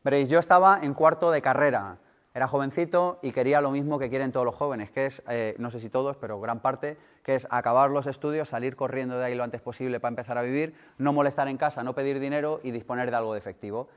Veréis, 0.03 0.30
yo 0.30 0.38
estaba 0.38 0.80
en 0.84 0.93
cuarto 0.93 1.32
de 1.32 1.41
carrera 1.41 1.97
era 2.38 2.47
jovencito 2.47 3.17
y 3.23 3.32
quería 3.32 3.62
lo 3.62 3.71
mismo 3.71 3.97
que 3.97 4.10
quieren 4.10 4.32
todos 4.32 4.45
los 4.45 4.54
jóvenes, 4.54 4.91
que 4.91 5.08
es, 5.08 5.23
eh, 5.28 5.56
no 5.58 5.71
sé 5.71 5.80
si 5.80 5.89
todos, 5.89 6.17
pero 6.17 6.39
gran 6.39 6.60
parte, 6.60 6.95
que 7.23 7.34
es 7.34 7.47
acabar 7.50 7.89
los 7.89 8.06
estudios, 8.06 8.50
salir 8.50 8.76
corriendo 8.76 9.17
de 9.17 9.26
ahí 9.26 9.34
lo 9.34 9.43
antes 9.43 9.60
posible 9.60 10.00
para 10.00 10.12
empezar 10.12 10.38
a 10.38 10.43
vivir, 10.43 10.76
no 11.00 11.13
molestar 11.13 11.47
en 11.47 11.58
casa, 11.58 11.82
no 11.82 11.95
pedir 11.95 12.19
dinero 12.19 12.60
y 12.63 12.69
disponer 12.69 13.10
de 13.10 13.17
algo 13.17 13.34
de 13.34 13.39
efectivo. 13.39 13.89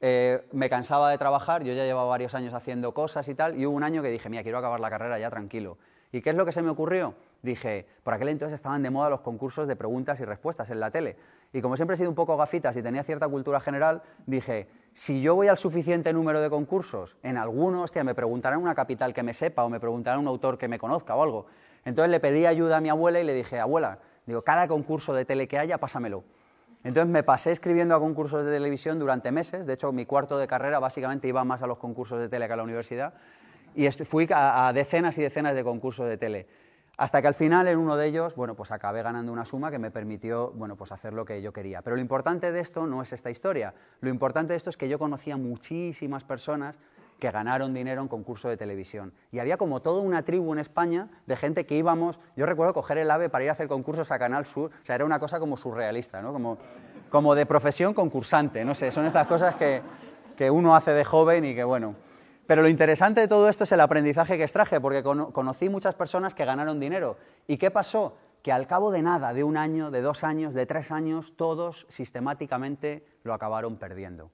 Eh, 0.00 0.44
me 0.50 0.68
cansaba 0.68 1.08
de 1.08 1.18
trabajar, 1.18 1.62
yo 1.62 1.72
ya 1.72 1.84
llevaba 1.84 2.08
varios 2.08 2.34
años 2.34 2.52
haciendo 2.52 2.92
cosas 2.94 3.28
y 3.28 3.34
tal, 3.36 3.56
y 3.56 3.64
hubo 3.64 3.76
un 3.76 3.84
año 3.84 4.02
que 4.02 4.08
dije, 4.08 4.28
mira, 4.28 4.42
quiero 4.42 4.58
acabar 4.58 4.80
la 4.80 4.90
carrera 4.90 5.16
ya 5.20 5.30
tranquilo. 5.30 5.78
¿Y 6.10 6.20
qué 6.20 6.30
es 6.30 6.36
lo 6.36 6.44
que 6.44 6.50
se 6.50 6.62
me 6.62 6.70
ocurrió? 6.70 7.14
Dije, 7.42 7.86
por 8.02 8.14
aquel 8.14 8.30
entonces 8.30 8.56
estaban 8.56 8.82
de 8.82 8.90
moda 8.90 9.08
los 9.08 9.20
concursos 9.20 9.68
de 9.68 9.76
preguntas 9.76 10.18
y 10.18 10.24
respuestas 10.24 10.68
en 10.70 10.80
la 10.80 10.90
tele. 10.90 11.16
Y 11.54 11.62
como 11.62 11.76
siempre 11.76 11.94
he 11.94 11.96
sido 11.96 12.10
un 12.10 12.16
poco 12.16 12.36
gafitas 12.36 12.76
y 12.76 12.82
tenía 12.82 13.04
cierta 13.04 13.28
cultura 13.28 13.60
general, 13.60 14.02
dije, 14.26 14.66
si 14.92 15.22
yo 15.22 15.36
voy 15.36 15.46
al 15.46 15.56
suficiente 15.56 16.12
número 16.12 16.40
de 16.40 16.50
concursos, 16.50 17.16
en 17.22 17.38
alguno, 17.38 17.82
hostia, 17.82 18.02
me 18.02 18.12
preguntarán 18.12 18.60
una 18.60 18.74
capital 18.74 19.14
que 19.14 19.22
me 19.22 19.32
sepa 19.32 19.62
o 19.62 19.70
me 19.70 19.78
preguntarán 19.78 20.18
un 20.18 20.26
autor 20.26 20.58
que 20.58 20.66
me 20.66 20.80
conozca 20.80 21.14
o 21.14 21.22
algo. 21.22 21.46
Entonces 21.84 22.10
le 22.10 22.18
pedí 22.18 22.44
ayuda 22.44 22.78
a 22.78 22.80
mi 22.80 22.88
abuela 22.88 23.20
y 23.20 23.24
le 23.24 23.34
dije, 23.34 23.60
abuela, 23.60 24.00
digo, 24.26 24.42
cada 24.42 24.66
concurso 24.66 25.14
de 25.14 25.24
tele 25.24 25.46
que 25.46 25.56
haya, 25.56 25.78
pásamelo. 25.78 26.24
Entonces 26.82 27.08
me 27.08 27.22
pasé 27.22 27.52
escribiendo 27.52 27.94
a 27.94 28.00
concursos 28.00 28.44
de 28.44 28.50
televisión 28.50 28.98
durante 28.98 29.30
meses, 29.30 29.64
de 29.64 29.74
hecho 29.74 29.92
mi 29.92 30.06
cuarto 30.06 30.38
de 30.38 30.48
carrera 30.48 30.80
básicamente 30.80 31.28
iba 31.28 31.44
más 31.44 31.62
a 31.62 31.68
los 31.68 31.78
concursos 31.78 32.18
de 32.18 32.28
tele 32.28 32.48
que 32.48 32.52
a 32.52 32.56
la 32.56 32.64
universidad, 32.64 33.14
y 33.76 33.88
fui 33.90 34.28
a, 34.34 34.72
decenas 34.74 35.16
y 35.18 35.22
decenas 35.22 35.54
de 35.54 35.62
concursos 35.62 36.08
de 36.08 36.16
tele. 36.16 36.46
Hasta 36.96 37.20
que 37.20 37.28
al 37.28 37.34
final 37.34 37.66
en 37.66 37.78
uno 37.78 37.96
de 37.96 38.06
ellos, 38.06 38.36
bueno, 38.36 38.54
pues 38.54 38.70
acabé 38.70 39.02
ganando 39.02 39.32
una 39.32 39.44
suma 39.44 39.70
que 39.70 39.78
me 39.78 39.90
permitió, 39.90 40.52
bueno, 40.52 40.76
pues 40.76 40.92
hacer 40.92 41.12
lo 41.12 41.24
que 41.24 41.42
yo 41.42 41.52
quería. 41.52 41.82
Pero 41.82 41.96
lo 41.96 42.02
importante 42.02 42.52
de 42.52 42.60
esto 42.60 42.86
no 42.86 43.02
es 43.02 43.12
esta 43.12 43.30
historia. 43.30 43.74
Lo 44.00 44.10
importante 44.10 44.52
de 44.52 44.56
esto 44.56 44.70
es 44.70 44.76
que 44.76 44.88
yo 44.88 44.98
conocía 44.98 45.36
muchísimas 45.36 46.22
personas 46.22 46.76
que 47.18 47.30
ganaron 47.30 47.74
dinero 47.74 48.02
en 48.02 48.08
concursos 48.08 48.50
de 48.50 48.56
televisión. 48.56 49.12
Y 49.32 49.38
había 49.38 49.56
como 49.56 49.80
toda 49.80 50.00
una 50.00 50.22
tribu 50.22 50.52
en 50.52 50.58
España 50.58 51.08
de 51.26 51.36
gente 51.36 51.66
que 51.66 51.76
íbamos, 51.76 52.18
yo 52.36 52.46
recuerdo 52.46 52.74
coger 52.74 52.98
el 52.98 53.10
AVE 53.10 53.28
para 53.28 53.44
ir 53.44 53.50
a 53.50 53.54
hacer 53.54 53.68
concursos 53.68 54.10
a 54.10 54.18
Canal 54.18 54.46
Sur, 54.46 54.70
o 54.82 54.86
sea, 54.86 54.94
era 54.96 55.04
una 55.04 55.18
cosa 55.18 55.38
como 55.38 55.56
surrealista, 55.56 56.20
¿no? 56.22 56.32
Como, 56.32 56.58
como 57.10 57.34
de 57.34 57.46
profesión 57.46 57.94
concursante, 57.94 58.64
no 58.64 58.74
sé, 58.74 58.90
son 58.90 59.06
estas 59.06 59.26
cosas 59.26 59.54
que, 59.56 59.80
que 60.36 60.50
uno 60.50 60.74
hace 60.74 60.92
de 60.92 61.04
joven 61.04 61.44
y 61.44 61.54
que, 61.54 61.64
bueno, 61.64 61.94
pero 62.46 62.62
lo 62.62 62.68
interesante 62.68 63.20
de 63.20 63.28
todo 63.28 63.48
esto 63.48 63.64
es 63.64 63.72
el 63.72 63.80
aprendizaje 63.80 64.36
que 64.36 64.42
extraje, 64.42 64.80
porque 64.80 65.02
conocí 65.02 65.68
muchas 65.68 65.94
personas 65.94 66.34
que 66.34 66.44
ganaron 66.44 66.80
dinero. 66.80 67.16
¿Y 67.46 67.56
qué 67.56 67.70
pasó? 67.70 68.16
Que 68.42 68.52
al 68.52 68.66
cabo 68.66 68.90
de 68.90 69.02
nada, 69.02 69.32
de 69.32 69.44
un 69.44 69.56
año, 69.56 69.90
de 69.90 70.02
dos 70.02 70.24
años, 70.24 70.52
de 70.54 70.66
tres 70.66 70.90
años, 70.90 71.34
todos 71.36 71.86
sistemáticamente 71.88 73.06
lo 73.22 73.32
acabaron 73.32 73.76
perdiendo. 73.76 74.30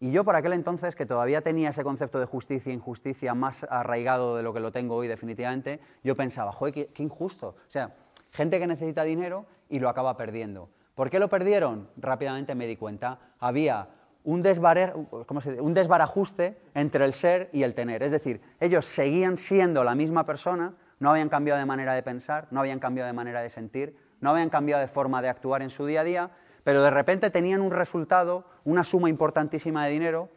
Y 0.00 0.10
yo 0.10 0.24
por 0.24 0.34
aquel 0.34 0.54
entonces, 0.54 0.96
que 0.96 1.06
todavía 1.06 1.42
tenía 1.42 1.68
ese 1.68 1.84
concepto 1.84 2.18
de 2.18 2.26
justicia 2.26 2.70
e 2.70 2.74
injusticia 2.74 3.34
más 3.34 3.64
arraigado 3.70 4.36
de 4.36 4.42
lo 4.42 4.52
que 4.52 4.60
lo 4.60 4.72
tengo 4.72 4.96
hoy 4.96 5.06
definitivamente, 5.06 5.80
yo 6.02 6.16
pensaba, 6.16 6.50
joder, 6.52 6.74
qué, 6.74 6.86
qué 6.88 7.02
injusto. 7.02 7.48
O 7.48 7.70
sea, 7.70 7.94
gente 8.32 8.58
que 8.58 8.66
necesita 8.66 9.04
dinero 9.04 9.46
y 9.68 9.78
lo 9.78 9.88
acaba 9.88 10.16
perdiendo. 10.16 10.70
¿Por 10.94 11.08
qué 11.08 11.18
lo 11.18 11.28
perdieron? 11.28 11.88
Rápidamente 11.96 12.54
me 12.54 12.66
di 12.66 12.76
cuenta. 12.76 13.18
Había 13.38 13.88
un, 14.24 14.42
desbarajuste 14.42 16.58
entre 16.74 17.04
el 17.04 17.12
ser 17.12 17.50
y 17.52 17.62
el 17.62 17.74
tener. 17.74 18.02
Es 18.02 18.12
decir, 18.12 18.40
ellos 18.60 18.84
seguían 18.84 19.36
siendo 19.36 19.84
la 19.84 19.94
misma 19.94 20.24
persona, 20.24 20.74
no 21.00 21.10
habían 21.10 21.28
cambiado 21.28 21.58
de 21.58 21.66
manera 21.66 21.94
de 21.94 22.02
pensar, 22.02 22.46
no 22.50 22.60
habían 22.60 22.78
cambiado 22.78 23.08
de 23.08 23.12
manera 23.12 23.40
de 23.40 23.48
sentir, 23.48 23.96
no 24.20 24.30
habían 24.30 24.50
cambiado 24.50 24.80
de 24.80 24.88
forma 24.88 25.20
de 25.22 25.28
actuar 25.28 25.62
en 25.62 25.70
su 25.70 25.86
día 25.86 26.02
a 26.02 26.04
día, 26.04 26.30
pero 26.62 26.82
de 26.82 26.90
repente 26.90 27.30
tenían 27.30 27.60
un 27.60 27.72
resultado, 27.72 28.44
una 28.64 28.84
suma 28.84 29.08
importantísima 29.08 29.84
de 29.84 29.92
dinero 29.92 30.28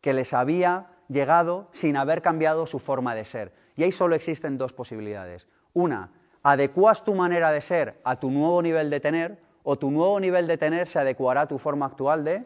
que 0.00 0.12
les 0.12 0.32
había 0.32 0.86
llegado 1.08 1.68
sin 1.72 1.96
haber 1.96 2.22
cambiado 2.22 2.66
su 2.66 2.78
forma 2.78 3.14
de 3.14 3.24
ser. 3.24 3.52
Y 3.76 3.82
ahí 3.82 3.92
solo 3.92 4.14
existen 4.14 4.58
dos 4.58 4.72
posibilidades. 4.72 5.48
Una, 5.72 6.10
adecuas 6.42 7.04
tu 7.04 7.14
manera 7.14 7.50
de 7.50 7.60
ser 7.60 8.00
a 8.04 8.20
tu 8.20 8.30
nuevo 8.30 8.62
nivel 8.62 8.90
de 8.90 9.00
tener, 9.00 9.38
o 9.64 9.76
tu 9.76 9.90
nuevo 9.90 10.20
nivel 10.20 10.46
de 10.46 10.58
tener 10.58 10.86
se 10.86 10.98
adecuará 10.98 11.42
a 11.42 11.48
tu 11.48 11.58
forma 11.58 11.86
actual 11.86 12.24
de 12.24 12.44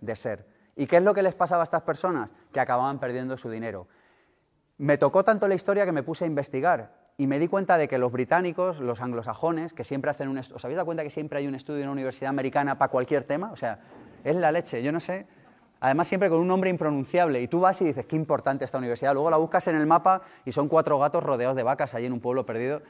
de 0.00 0.16
ser. 0.16 0.46
¿Y 0.76 0.86
qué 0.86 0.98
es 0.98 1.02
lo 1.02 1.12
que 1.12 1.22
les 1.22 1.34
pasaba 1.34 1.62
a 1.62 1.64
estas 1.64 1.82
personas? 1.82 2.32
Que 2.52 2.60
acababan 2.60 2.98
perdiendo 2.98 3.36
su 3.36 3.50
dinero. 3.50 3.88
Me 4.76 4.96
tocó 4.96 5.24
tanto 5.24 5.48
la 5.48 5.54
historia 5.54 5.84
que 5.84 5.92
me 5.92 6.04
puse 6.04 6.24
a 6.24 6.28
investigar 6.28 6.92
y 7.16 7.26
me 7.26 7.40
di 7.40 7.48
cuenta 7.48 7.76
de 7.76 7.88
que 7.88 7.98
los 7.98 8.12
británicos, 8.12 8.78
los 8.78 9.00
anglosajones, 9.00 9.74
que 9.74 9.82
siempre 9.82 10.12
hacen 10.12 10.28
un... 10.28 10.38
¿Os 10.38 10.64
habéis 10.64 10.76
dado 10.76 10.86
cuenta 10.86 11.02
que 11.02 11.10
siempre 11.10 11.40
hay 11.40 11.48
un 11.48 11.56
estudio 11.56 11.80
en 11.80 11.86
una 11.86 11.94
universidad 11.94 12.30
americana 12.30 12.78
para 12.78 12.92
cualquier 12.92 13.24
tema? 13.24 13.50
O 13.50 13.56
sea, 13.56 13.80
es 14.22 14.36
la 14.36 14.52
leche, 14.52 14.80
yo 14.84 14.92
no 14.92 15.00
sé. 15.00 15.26
Además, 15.80 16.06
siempre 16.06 16.28
con 16.28 16.38
un 16.38 16.46
nombre 16.46 16.70
impronunciable. 16.70 17.42
Y 17.42 17.48
tú 17.48 17.58
vas 17.58 17.82
y 17.82 17.86
dices, 17.86 18.06
qué 18.06 18.14
importante 18.14 18.64
esta 18.64 18.78
universidad. 18.78 19.14
Luego 19.14 19.30
la 19.30 19.36
buscas 19.36 19.66
en 19.66 19.74
el 19.74 19.86
mapa 19.86 20.22
y 20.44 20.52
son 20.52 20.68
cuatro 20.68 20.96
gatos 21.00 21.24
rodeados 21.24 21.56
de 21.56 21.64
vacas 21.64 21.92
allí 21.94 22.06
en 22.06 22.12
un 22.12 22.20
pueblo 22.20 22.46
perdido. 22.46 22.82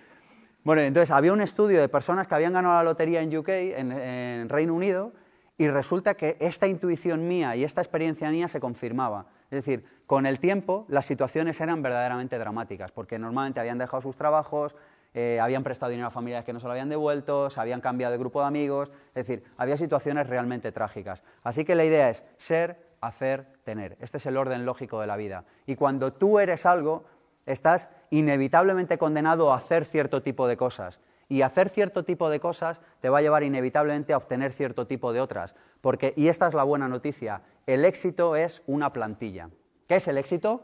Bueno, 0.63 0.83
entonces 0.83 1.11
había 1.11 1.33
un 1.33 1.41
estudio 1.41 1.81
de 1.81 1.89
personas 1.89 2.29
que 2.29 2.35
habían 2.35 2.53
ganado 2.53 2.75
la 2.75 2.83
lotería 2.83 3.23
en 3.23 3.35
UK, 3.35 3.49
en 3.49 4.49
Reino 4.51 4.75
Unido, 4.75 5.13
y 5.59 5.69
resulta 5.69 6.15
que 6.15 6.37
esta 6.39 6.69
intuición 6.69 7.27
mía 7.27 7.57
y 7.57 7.65
esta 7.65 7.81
experiencia 7.81 8.31
mía 8.31 8.47
se 8.47 8.61
confirmaba. 8.61 9.27
Es 9.51 9.65
decir, 9.65 9.85
con 10.07 10.25
el 10.25 10.39
tiempo 10.39 10.87
las 10.89 11.05
situaciones 11.05 11.61
eran 11.61 11.83
verdaderamente 11.83 12.39
dramáticas, 12.39 12.93
porque 12.93 13.19
normalmente 13.19 13.59
habían 13.59 13.77
dejado 13.77 14.01
sus 14.01 14.17
trabajos, 14.17 14.77
eh, 15.15 15.41
habían 15.41 15.65
prestado 15.65 15.91
dinero 15.91 16.07
a 16.07 16.11
familias 16.13 16.45
que 16.45 16.53
no 16.53 16.61
se 16.61 16.67
lo 16.67 16.73
habían 16.73 16.89
devuelto, 16.89 17.51
se 17.51 17.61
habían 17.61 17.81
cambiado 17.81 18.13
de 18.13 18.19
grupo 18.19 18.41
de 18.41 18.47
amigos, 18.47 18.91
es 19.09 19.27
decir, 19.27 19.43
había 19.57 19.77
situaciones 19.77 20.29
realmente 20.29 20.71
trágicas. 20.71 21.25
Así 21.43 21.65
que 21.65 21.75
la 21.75 21.85
idea 21.85 22.09
es 22.09 22.25
ser, 22.37 22.79
hacer, 23.01 23.47
tener. 23.65 23.97
Este 24.01 24.19
es 24.19 24.27
el 24.27 24.37
orden 24.37 24.65
lógico 24.65 25.01
de 25.01 25.09
la 25.09 25.17
vida. 25.17 25.45
Y 25.67 25.75
cuando 25.75 26.13
tú 26.13 26.39
eres 26.39 26.67
algo, 26.67 27.05
estás 27.47 27.89
inevitablemente 28.11 28.97
condenado 28.97 29.53
a 29.53 29.57
hacer 29.57 29.87
cierto 29.87 30.23
tipo 30.23 30.47
de 30.47 30.57
cosas. 30.57 31.01
Y 31.29 31.43
hacer 31.43 31.69
cierto 31.69 32.05
tipo 32.05 32.31
de 32.31 32.41
cosas 32.41 32.81
te 33.01 33.09
va 33.09 33.19
a 33.19 33.23
llevar 33.23 33.43
inevitablemente 33.43 34.13
a 34.13 34.17
obtener 34.17 34.53
cierto 34.53 34.87
tipo 34.87 35.13
de 35.13 35.21
otras. 35.21 35.55
Porque, 35.81 36.15
y 36.17 36.29
esta 36.29 36.49
es 36.49 36.55
la 36.55 36.65
buena 36.65 36.89
noticia, 36.89 37.43
el 37.67 37.85
éxito 37.85 38.35
es 38.35 38.63
una 38.67 38.93
plantilla. 38.93 39.51
¿Qué 39.87 39.97
es 39.97 40.09
el 40.09 40.19
éxito? 40.19 40.63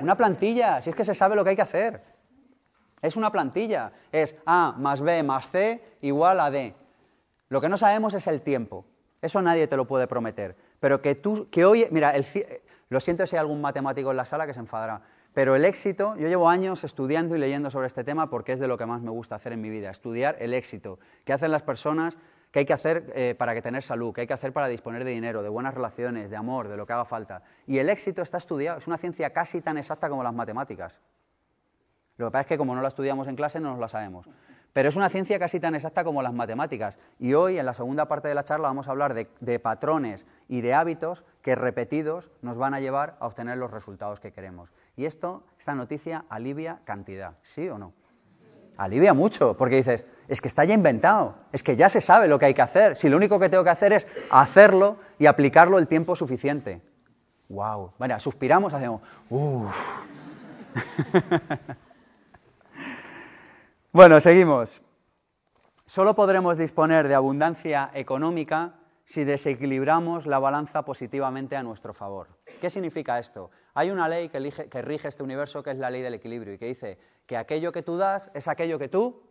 Una 0.00 0.16
plantilla, 0.16 0.80
si 0.80 0.90
es 0.90 0.96
que 0.96 1.04
se 1.04 1.14
sabe 1.14 1.36
lo 1.36 1.44
que 1.44 1.50
hay 1.50 1.56
que 1.56 1.62
hacer. 1.62 2.02
Es 3.02 3.16
una 3.16 3.30
plantilla, 3.30 3.92
es 4.10 4.34
A 4.46 4.74
más 4.78 5.00
B 5.02 5.22
más 5.22 5.50
C 5.50 5.82
igual 6.00 6.40
a 6.40 6.50
D. 6.50 6.74
Lo 7.50 7.60
que 7.60 7.68
no 7.68 7.76
sabemos 7.76 8.14
es 8.14 8.26
el 8.26 8.40
tiempo. 8.40 8.86
Eso 9.20 9.42
nadie 9.42 9.66
te 9.66 9.76
lo 9.76 9.86
puede 9.86 10.06
prometer. 10.06 10.56
Pero 10.80 11.00
que 11.00 11.14
tú, 11.14 11.48
que 11.50 11.64
hoy, 11.64 11.86
mira, 11.90 12.14
lo 12.88 13.00
siento 13.00 13.26
si 13.26 13.36
hay 13.36 13.40
algún 13.40 13.60
matemático 13.60 14.10
en 14.10 14.16
la 14.16 14.24
sala 14.24 14.46
que 14.46 14.54
se 14.54 14.60
enfadará, 14.60 15.02
pero 15.34 15.56
el 15.56 15.64
éxito, 15.64 16.16
yo 16.16 16.28
llevo 16.28 16.48
años 16.48 16.84
estudiando 16.84 17.34
y 17.34 17.40
leyendo 17.40 17.68
sobre 17.68 17.88
este 17.88 18.04
tema 18.04 18.30
porque 18.30 18.52
es 18.52 18.60
de 18.60 18.68
lo 18.68 18.78
que 18.78 18.86
más 18.86 19.02
me 19.02 19.10
gusta 19.10 19.34
hacer 19.34 19.52
en 19.52 19.60
mi 19.60 19.68
vida, 19.68 19.90
estudiar 19.90 20.36
el 20.38 20.54
éxito. 20.54 21.00
¿Qué 21.24 21.32
hacen 21.32 21.50
las 21.50 21.62
personas? 21.62 22.16
¿Qué 22.52 22.60
hay 22.60 22.64
que 22.64 22.72
hacer 22.72 23.12
eh, 23.16 23.34
para 23.36 23.60
tener 23.60 23.82
salud? 23.82 24.14
¿Qué 24.14 24.20
hay 24.20 24.26
que 24.28 24.32
hacer 24.32 24.52
para 24.52 24.68
disponer 24.68 25.02
de 25.02 25.10
dinero, 25.10 25.42
de 25.42 25.48
buenas 25.48 25.74
relaciones, 25.74 26.30
de 26.30 26.36
amor, 26.36 26.68
de 26.68 26.76
lo 26.76 26.86
que 26.86 26.92
haga 26.92 27.04
falta? 27.04 27.42
Y 27.66 27.78
el 27.78 27.90
éxito 27.90 28.22
está 28.22 28.38
estudiado, 28.38 28.78
es 28.78 28.86
una 28.86 28.96
ciencia 28.96 29.30
casi 29.30 29.60
tan 29.60 29.76
exacta 29.76 30.08
como 30.08 30.22
las 30.22 30.32
matemáticas. 30.32 31.00
Lo 32.16 32.26
que 32.26 32.30
pasa 32.30 32.42
es 32.42 32.46
que 32.46 32.58
como 32.58 32.76
no 32.76 32.80
la 32.80 32.88
estudiamos 32.88 33.26
en 33.26 33.34
clase 33.34 33.58
no 33.58 33.70
nos 33.70 33.80
la 33.80 33.88
sabemos. 33.88 34.28
Pero 34.74 34.88
es 34.88 34.96
una 34.96 35.08
ciencia 35.08 35.38
casi 35.38 35.60
tan 35.60 35.76
exacta 35.76 36.02
como 36.02 36.20
las 36.20 36.34
matemáticas. 36.34 36.98
Y 37.20 37.32
hoy, 37.34 37.58
en 37.58 37.64
la 37.64 37.74
segunda 37.74 38.06
parte 38.06 38.26
de 38.26 38.34
la 38.34 38.42
charla, 38.42 38.66
vamos 38.66 38.88
a 38.88 38.90
hablar 38.90 39.14
de, 39.14 39.58
patrones 39.60 40.26
y 40.48 40.62
de 40.62 40.74
hábitos 40.74 41.22
que 41.42 41.54
repetidos 41.54 42.32
nos 42.42 42.58
van 42.58 42.74
a 42.74 42.80
llevar 42.80 43.16
a 43.20 43.28
obtener 43.28 43.56
los 43.56 43.70
resultados 43.70 44.18
que 44.18 44.32
queremos. 44.32 44.70
Y 44.96 45.04
esto, 45.04 45.44
esta 45.60 45.76
noticia 45.76 46.24
alivia 46.28 46.80
cantidad, 46.84 47.34
¿sí 47.44 47.68
o 47.68 47.78
no? 47.78 47.92
Alivia 48.76 49.14
mucho, 49.14 49.56
porque 49.56 49.76
dices, 49.76 50.04
es 50.26 50.40
que 50.40 50.48
está 50.48 50.64
ya 50.64 50.74
inventado, 50.74 51.36
es 51.52 51.62
que 51.62 51.76
ya 51.76 51.88
se 51.88 52.00
sabe 52.00 52.26
lo 52.26 52.40
que 52.40 52.46
hay 52.46 52.54
que 52.54 52.62
hacer, 52.62 52.96
si 52.96 53.08
lo 53.08 53.16
único 53.16 53.38
que 53.38 53.48
tengo 53.48 53.62
que 53.62 53.70
hacer 53.70 53.92
es 53.92 54.08
hacerlo 54.32 54.96
y 55.20 55.26
aplicarlo 55.26 55.78
el 55.78 55.86
tiempo 55.86 56.16
suficiente. 56.16 56.80
¡Wow! 57.48 57.92
Bueno, 57.96 58.18
suspiramos, 58.18 58.74
hacemos, 58.74 59.00
¡uff! 59.30 59.72
Bueno, 63.94 64.20
seguimos. 64.20 64.82
Solo 65.86 66.16
podremos 66.16 66.58
disponer 66.58 67.06
de 67.06 67.14
abundancia 67.14 67.92
económica 67.94 68.74
si 69.04 69.22
desequilibramos 69.22 70.26
la 70.26 70.40
balanza 70.40 70.84
positivamente 70.84 71.54
a 71.54 71.62
nuestro 71.62 71.94
favor. 71.94 72.26
¿Qué 72.60 72.70
significa 72.70 73.20
esto? 73.20 73.52
Hay 73.72 73.92
una 73.92 74.08
ley 74.08 74.30
que, 74.30 74.82
rige 74.82 75.06
este 75.06 75.22
universo 75.22 75.62
que 75.62 75.70
es 75.70 75.78
la 75.78 75.90
ley 75.90 76.02
del 76.02 76.14
equilibrio 76.14 76.54
y 76.54 76.58
que 76.58 76.66
dice 76.66 76.98
que 77.24 77.36
aquello 77.36 77.70
que 77.70 77.84
tú 77.84 77.96
das 77.96 78.32
es 78.34 78.48
aquello 78.48 78.80
que 78.80 78.88
tú 78.88 79.22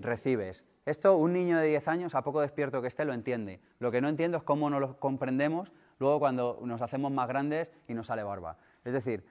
recibes. 0.00 0.64
Esto 0.84 1.16
un 1.16 1.32
niño 1.32 1.56
de 1.56 1.68
10 1.68 1.86
años, 1.86 2.16
a 2.16 2.22
poco 2.22 2.40
despierto 2.40 2.82
que 2.82 2.88
esté, 2.88 3.04
lo 3.04 3.12
entiende. 3.12 3.60
Lo 3.78 3.92
que 3.92 4.00
no 4.00 4.08
entiendo 4.08 4.38
es 4.38 4.42
cómo 4.42 4.68
no 4.68 4.80
lo 4.80 4.98
comprendemos 4.98 5.70
luego 6.00 6.18
cuando 6.18 6.58
nos 6.64 6.82
hacemos 6.82 7.12
más 7.12 7.28
grandes 7.28 7.70
y 7.86 7.94
nos 7.94 8.08
sale 8.08 8.24
barba. 8.24 8.58
Es 8.84 8.92
decir, 8.92 9.24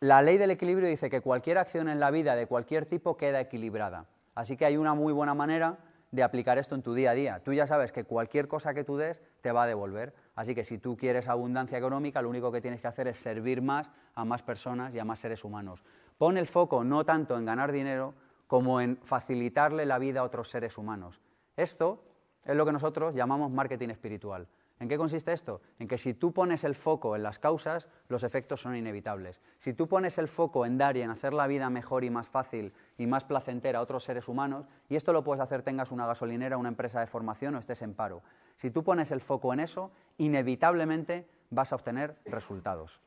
la 0.00 0.20
ley 0.22 0.36
del 0.36 0.50
equilibrio 0.50 0.88
dice 0.88 1.08
que 1.08 1.20
cualquier 1.20 1.58
acción 1.58 1.88
en 1.88 2.00
la 2.00 2.10
vida 2.10 2.36
de 2.36 2.46
cualquier 2.46 2.86
tipo 2.86 3.16
queda 3.16 3.40
equilibrada. 3.40 4.06
Así 4.34 4.56
que 4.56 4.66
hay 4.66 4.76
una 4.76 4.94
muy 4.94 5.12
buena 5.12 5.34
manera 5.34 5.78
de 6.10 6.22
aplicar 6.22 6.58
esto 6.58 6.74
en 6.74 6.82
tu 6.82 6.94
día 6.94 7.10
a 7.10 7.14
día. 7.14 7.40
Tú 7.42 7.52
ya 7.52 7.66
sabes 7.66 7.92
que 7.92 8.04
cualquier 8.04 8.46
cosa 8.46 8.74
que 8.74 8.84
tú 8.84 8.96
des 8.96 9.22
te 9.40 9.52
va 9.52 9.64
a 9.64 9.66
devolver. 9.66 10.14
Así 10.34 10.54
que 10.54 10.64
si 10.64 10.78
tú 10.78 10.96
quieres 10.96 11.28
abundancia 11.28 11.78
económica, 11.78 12.20
lo 12.20 12.28
único 12.28 12.52
que 12.52 12.60
tienes 12.60 12.80
que 12.80 12.88
hacer 12.88 13.08
es 13.08 13.18
servir 13.18 13.62
más 13.62 13.90
a 14.14 14.24
más 14.24 14.42
personas 14.42 14.94
y 14.94 14.98
a 14.98 15.04
más 15.04 15.18
seres 15.18 15.44
humanos. 15.44 15.82
Pon 16.18 16.36
el 16.36 16.46
foco 16.46 16.84
no 16.84 17.04
tanto 17.04 17.36
en 17.36 17.46
ganar 17.46 17.72
dinero 17.72 18.14
como 18.46 18.80
en 18.80 18.98
facilitarle 18.98 19.86
la 19.86 19.98
vida 19.98 20.20
a 20.20 20.24
otros 20.24 20.50
seres 20.50 20.78
humanos. 20.78 21.20
Esto 21.56 22.02
es 22.44 22.54
lo 22.54 22.64
que 22.64 22.72
nosotros 22.72 23.14
llamamos 23.14 23.50
marketing 23.50 23.88
espiritual. 23.88 24.46
¿En 24.78 24.88
qué 24.88 24.98
consiste 24.98 25.32
esto? 25.32 25.62
En 25.78 25.88
que 25.88 25.96
si 25.96 26.12
tú 26.12 26.32
pones 26.32 26.62
el 26.62 26.74
foco 26.74 27.16
en 27.16 27.22
las 27.22 27.38
causas, 27.38 27.88
los 28.08 28.22
efectos 28.22 28.60
son 28.60 28.76
inevitables. 28.76 29.40
Si 29.56 29.72
tú 29.72 29.88
pones 29.88 30.18
el 30.18 30.28
foco 30.28 30.66
en 30.66 30.76
dar 30.76 30.98
y 30.98 31.02
en 31.02 31.10
hacer 31.10 31.32
la 31.32 31.46
vida 31.46 31.70
mejor 31.70 32.04
y 32.04 32.10
más 32.10 32.28
fácil 32.28 32.74
y 32.98 33.06
más 33.06 33.24
placentera 33.24 33.78
a 33.78 33.82
otros 33.82 34.04
seres 34.04 34.28
humanos, 34.28 34.66
y 34.90 34.96
esto 34.96 35.14
lo 35.14 35.24
puedes 35.24 35.42
hacer 35.42 35.62
tengas 35.62 35.90
una 35.90 36.06
gasolinera, 36.06 36.58
una 36.58 36.68
empresa 36.68 37.00
de 37.00 37.06
formación 37.06 37.54
o 37.54 37.58
estés 37.58 37.80
en 37.80 37.94
paro, 37.94 38.22
si 38.56 38.70
tú 38.70 38.84
pones 38.84 39.10
el 39.12 39.22
foco 39.22 39.52
en 39.54 39.60
eso, 39.60 39.92
inevitablemente 40.18 41.26
vas 41.48 41.72
a 41.72 41.76
obtener 41.76 42.16
resultados. 42.26 43.00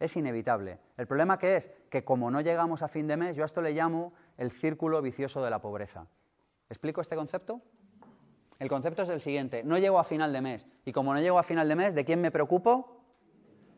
Es 0.00 0.16
inevitable. 0.16 0.78
El 0.96 1.06
problema 1.06 1.38
que 1.38 1.56
es 1.56 1.70
que 1.90 2.04
como 2.04 2.30
no 2.30 2.40
llegamos 2.40 2.82
a 2.82 2.88
fin 2.88 3.06
de 3.06 3.16
mes, 3.16 3.36
yo 3.36 3.44
a 3.44 3.46
esto 3.46 3.60
le 3.60 3.72
llamo 3.72 4.12
el 4.36 4.50
círculo 4.50 5.02
vicioso 5.02 5.42
de 5.42 5.50
la 5.50 5.60
pobreza. 5.60 6.06
¿Explico 6.68 7.00
este 7.00 7.16
concepto? 7.16 7.62
El 8.58 8.68
concepto 8.68 9.02
es 9.02 9.08
el 9.08 9.20
siguiente, 9.20 9.62
no 9.62 9.78
llego 9.78 9.98
a 9.98 10.04
final 10.04 10.32
de 10.32 10.40
mes. 10.40 10.66
Y 10.84 10.92
como 10.92 11.14
no 11.14 11.20
llego 11.20 11.38
a 11.38 11.44
final 11.44 11.68
de 11.68 11.76
mes, 11.76 11.94
¿de 11.94 12.04
quién 12.04 12.20
me 12.20 12.30
preocupo? 12.30 13.02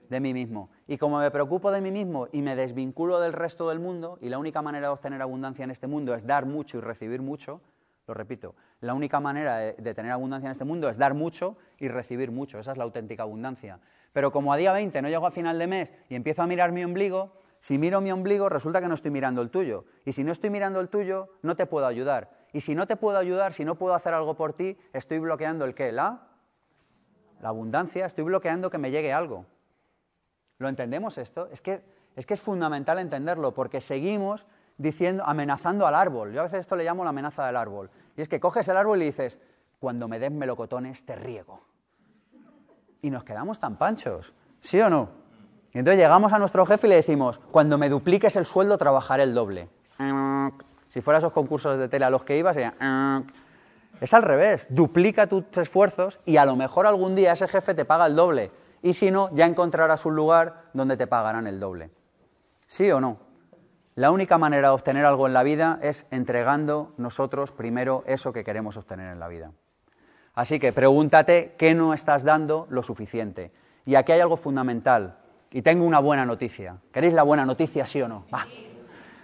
De 0.08 0.20
mí 0.20 0.32
mismo. 0.32 0.70
Y 0.86 0.96
como 0.96 1.18
me 1.18 1.30
preocupo 1.30 1.70
de 1.70 1.80
mí 1.80 1.90
mismo 1.90 2.28
y 2.32 2.40
me 2.40 2.56
desvinculo 2.56 3.20
del 3.20 3.32
resto 3.32 3.68
del 3.68 3.78
mundo, 3.78 4.18
y 4.22 4.28
la 4.28 4.38
única 4.38 4.62
manera 4.62 4.88
de 4.88 4.92
obtener 4.92 5.20
abundancia 5.20 5.64
en 5.64 5.70
este 5.70 5.86
mundo 5.86 6.14
es 6.14 6.26
dar 6.26 6.46
mucho 6.46 6.78
y 6.78 6.80
recibir 6.80 7.20
mucho, 7.20 7.60
lo 8.10 8.14
repito, 8.14 8.56
la 8.80 8.94
única 8.94 9.20
manera 9.20 9.58
de, 9.58 9.94
tener 9.94 10.10
abundancia 10.10 10.48
en 10.48 10.52
este 10.52 10.64
mundo 10.64 10.88
es 10.88 10.98
dar 10.98 11.14
mucho 11.14 11.56
y 11.78 11.86
recibir 11.86 12.32
mucho. 12.32 12.58
Esa 12.58 12.72
es 12.72 12.78
la 12.78 12.84
auténtica 12.84 13.22
abundancia. 13.22 13.78
Pero 14.12 14.32
como 14.32 14.52
a 14.52 14.56
día 14.56 14.72
20 14.72 15.00
no 15.02 15.08
llego 15.08 15.26
a 15.26 15.30
final 15.30 15.58
de 15.58 15.66
mes 15.66 15.94
y 16.08 16.16
empiezo 16.16 16.42
a 16.42 16.46
mirar 16.46 16.72
mi 16.72 16.82
ombligo, 16.82 17.34
si 17.60 17.78
miro 17.78 18.00
mi 18.00 18.10
ombligo 18.10 18.48
resulta 18.48 18.80
que 18.80 18.88
no 18.88 18.94
estoy 18.94 19.12
mirando 19.12 19.42
el 19.42 19.50
tuyo. 19.50 19.84
Y 20.04 20.12
si 20.12 20.24
no 20.24 20.32
estoy 20.32 20.50
mirando 20.50 20.80
el 20.80 20.88
tuyo, 20.88 21.28
no 21.42 21.54
te 21.54 21.66
puedo 21.66 21.86
ayudar. 21.86 22.39
Y 22.52 22.60
si 22.60 22.74
no 22.74 22.86
te 22.86 22.96
puedo 22.96 23.18
ayudar, 23.18 23.52
si 23.52 23.64
no 23.64 23.76
puedo 23.76 23.94
hacer 23.94 24.14
algo 24.14 24.34
por 24.34 24.52
ti, 24.52 24.76
estoy 24.92 25.18
bloqueando 25.18 25.64
el 25.64 25.74
qué, 25.74 25.92
la, 25.92 26.28
la 27.40 27.48
abundancia, 27.48 28.06
estoy 28.06 28.24
bloqueando 28.24 28.70
que 28.70 28.78
me 28.78 28.90
llegue 28.90 29.12
algo. 29.12 29.46
¿Lo 30.58 30.68
entendemos 30.68 31.16
esto? 31.18 31.48
Es 31.52 31.60
que, 31.60 31.82
es 32.16 32.26
que 32.26 32.34
es 32.34 32.40
fundamental 32.40 32.98
entenderlo, 32.98 33.54
porque 33.54 33.80
seguimos 33.80 34.46
diciendo, 34.76 35.22
amenazando 35.26 35.86
al 35.86 35.94
árbol. 35.94 36.32
Yo 36.32 36.40
a 36.40 36.44
veces 36.44 36.60
esto 36.60 36.76
le 36.76 36.84
llamo 36.84 37.04
la 37.04 37.10
amenaza 37.10 37.46
del 37.46 37.56
árbol. 37.56 37.90
Y 38.16 38.20
es 38.20 38.28
que 38.28 38.40
coges 38.40 38.68
el 38.68 38.76
árbol 38.76 39.00
y 39.02 39.06
dices, 39.06 39.38
cuando 39.78 40.08
me 40.08 40.18
des 40.18 40.30
melocotones 40.30 41.04
te 41.04 41.16
riego. 41.16 41.60
Y 43.02 43.10
nos 43.10 43.24
quedamos 43.24 43.60
tan 43.60 43.76
panchos, 43.76 44.34
¿sí 44.60 44.80
o 44.80 44.90
no? 44.90 45.08
Y 45.72 45.78
entonces 45.78 45.98
llegamos 45.98 46.32
a 46.32 46.38
nuestro 46.38 46.66
jefe 46.66 46.86
y 46.86 46.90
le 46.90 46.96
decimos, 46.96 47.38
cuando 47.50 47.78
me 47.78 47.88
dupliques 47.88 48.36
el 48.36 48.44
sueldo 48.44 48.76
trabajaré 48.76 49.22
el 49.22 49.34
doble. 49.34 49.68
Si 50.90 51.00
fuera 51.00 51.18
esos 51.18 51.33
concursos 51.33 51.79
de 51.79 51.88
tele 51.88 52.05
a 52.05 52.11
los 52.11 52.24
que 52.24 52.37
ibas, 52.37 52.55
sería... 52.55 52.74
Ah". 52.81 53.22
Es 54.00 54.12
al 54.12 54.22
revés, 54.22 54.66
duplica 54.70 55.29
tus 55.29 55.44
esfuerzos 55.57 56.18
y 56.26 56.37
a 56.37 56.44
lo 56.44 56.57
mejor 56.57 56.87
algún 56.87 57.14
día 57.14 57.33
ese 57.33 57.46
jefe 57.46 57.74
te 57.74 57.85
paga 57.85 58.07
el 58.07 58.16
doble. 58.16 58.50
Y 58.83 58.94
si 58.94 59.11
no, 59.12 59.31
ya 59.33 59.46
encontrarás 59.46 60.05
un 60.05 60.16
lugar 60.16 60.64
donde 60.72 60.96
te 60.96 61.07
pagarán 61.07 61.46
el 61.46 61.61
doble. 61.61 61.90
¿Sí 62.66 62.90
o 62.90 63.00
no? 63.00 63.18
La 63.94 64.11
única 64.11 64.37
manera 64.37 64.68
de 64.68 64.74
obtener 64.74 65.05
algo 65.05 65.29
en 65.29 65.33
la 65.33 65.44
vida 65.44 65.79
es 65.81 66.07
entregando 66.11 66.92
nosotros 66.96 67.53
primero 67.53 68.03
eso 68.07 68.33
que 68.33 68.42
queremos 68.42 68.76
obtener 68.76 69.12
en 69.12 69.20
la 69.20 69.29
vida. 69.29 69.53
Así 70.35 70.59
que 70.59 70.72
pregúntate 70.72 71.55
qué 71.57 71.74
no 71.74 71.94
estás 71.94 72.24
dando 72.24 72.66
lo 72.68 72.83
suficiente. 72.83 73.53
Y 73.87 73.94
aquí 73.94 74.11
hay 74.11 74.20
algo 74.20 74.37
fundamental. 74.37 75.18
Y 75.53 75.62
tengo 75.62 75.85
una 75.85 76.00
buena 76.00 76.24
noticia. 76.26 76.79
¿Queréis 76.92 77.12
la 77.12 77.22
buena 77.22 77.44
noticia, 77.44 77.87
sí 77.87 78.03
o 78.03 78.09
no? 78.09 78.24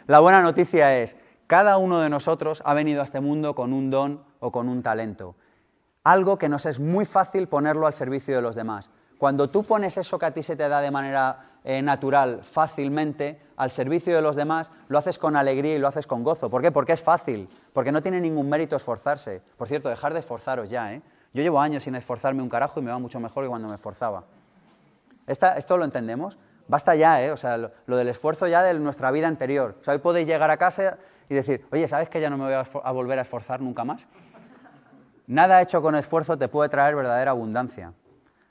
La 0.07 0.21
buena 0.21 0.43
noticia 0.43 0.97
es 0.99 1.17
cada 1.47 1.79
uno 1.79 2.01
de 2.01 2.11
nosotros 2.11 2.63
ha 2.65 2.75
venido 2.75 3.01
a 3.01 3.05
este 3.05 3.21
mundo 3.21 3.55
con 3.55 3.73
un 3.73 3.91
don 3.91 4.23
o 4.41 4.51
con 4.51 4.69
un 4.69 4.83
talento. 4.83 5.37
Algo 6.05 6.39
que 6.39 6.49
nos 6.49 6.67
es 6.67 6.79
muy 6.79 7.05
fácil 7.05 7.49
ponerlo 7.49 7.87
al 7.87 7.95
servicio 7.95 8.35
de 8.35 8.43
los 8.43 8.55
demás. 8.55 8.91
Cuando 9.19 9.49
tú 9.49 9.65
pones 9.65 9.97
eso 9.97 10.19
que 10.19 10.27
a 10.27 10.31
ti 10.31 10.43
se 10.43 10.57
te 10.57 10.69
da 10.69 10.81
de 10.81 10.91
manera 10.91 11.57
eh, 11.65 11.83
natural, 11.83 12.43
fácilmente, 12.43 13.41
al 13.57 13.71
servicio 13.71 14.15
de 14.15 14.23
los 14.23 14.37
demás, 14.37 14.71
lo 14.89 14.99
haces 14.99 15.19
con 15.19 15.37
alegría 15.37 15.75
y 15.75 15.79
lo 15.79 15.89
haces 15.89 16.07
con 16.07 16.23
gozo. 16.23 16.51
¿Por 16.51 16.63
qué? 16.63 16.71
Porque 16.71 16.93
es 16.93 17.03
fácil, 17.03 17.49
porque 17.73 17.91
no 17.91 18.03
tiene 18.03 18.21
ningún 18.21 18.49
mérito 18.49 18.77
esforzarse. 18.77 19.43
Por 19.57 19.67
cierto, 19.67 19.89
dejar 19.89 20.13
de 20.13 20.21
esforzaros 20.21 20.71
ya, 20.71 20.93
¿eh? 20.93 21.03
Yo 21.33 21.43
llevo 21.43 21.61
años 21.61 21.83
sin 21.83 21.95
esforzarme 21.95 22.43
un 22.43 22.49
carajo 22.49 22.81
y 22.81 22.83
me 22.83 22.91
va 22.91 22.99
mucho 22.99 23.21
mejor 23.21 23.45
que 23.45 23.49
cuando 23.49 23.69
me 23.69 23.75
esforzaba. 23.75 24.25
¿Esto 25.27 25.77
lo 25.77 25.85
entendemos? 25.85 26.39
Basta 26.69 26.95
ya, 26.95 27.23
¿eh? 27.23 27.31
O 27.33 27.37
sea, 27.37 27.57
lo, 27.57 27.97
del 27.97 28.09
esfuerzo 28.09 28.47
ya 28.47 28.63
de 28.63 28.75
nuestra 28.75 29.11
vida 29.11 29.29
anterior. 29.29 29.77
O 29.81 29.85
sea, 29.85 29.95
hoy 29.95 30.01
podéis 30.01 30.27
llegar 30.27 30.51
a 30.51 30.57
casa 30.57 30.99
y 31.29 31.35
decir, 31.35 31.67
oye, 31.71 31.89
¿sabes 31.89 32.09
que 32.09 32.21
ya 32.21 32.31
no 32.31 32.37
me 32.37 32.45
voy 32.45 32.55
a, 32.55 32.93
volver 32.93 33.19
a 33.19 33.23
esforzar 33.23 33.61
nunca 33.61 33.85
más? 33.85 34.07
Nada 35.27 35.61
hecho 35.61 35.83
con 35.83 35.95
esfuerzo 35.95 36.39
te 36.39 36.49
puede 36.49 36.69
traer 36.69 36.95
verdadera 36.95 37.33
abundancia. 37.33 37.93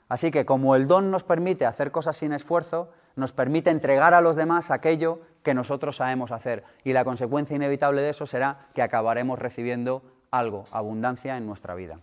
Así 0.08 0.30
que 0.30 0.44
como 0.44 0.76
el 0.76 0.86
don 0.86 1.10
nos 1.10 1.24
permite 1.24 1.66
hacer 1.66 1.90
cosas 1.90 2.16
sin 2.16 2.32
esfuerzo, 2.32 2.90
nos 3.16 3.32
permite 3.32 3.70
entregar 3.70 4.14
a 4.14 4.20
los 4.20 4.36
demás 4.36 4.70
aquello 4.70 5.20
que 5.42 5.54
nosotros 5.54 5.96
sabemos 5.96 6.32
hacer. 6.32 6.64
Y 6.84 6.92
la 6.92 7.04
consecuencia 7.04 7.56
inevitable 7.56 8.02
de 8.02 8.10
eso 8.10 8.26
será 8.26 8.66
que 8.74 8.82
acabaremos 8.82 9.38
recibiendo 9.38 10.02
algo, 10.30 10.64
abundancia 10.70 11.36
en 11.36 11.46
nuestra 11.46 11.74
vida. 11.74 11.98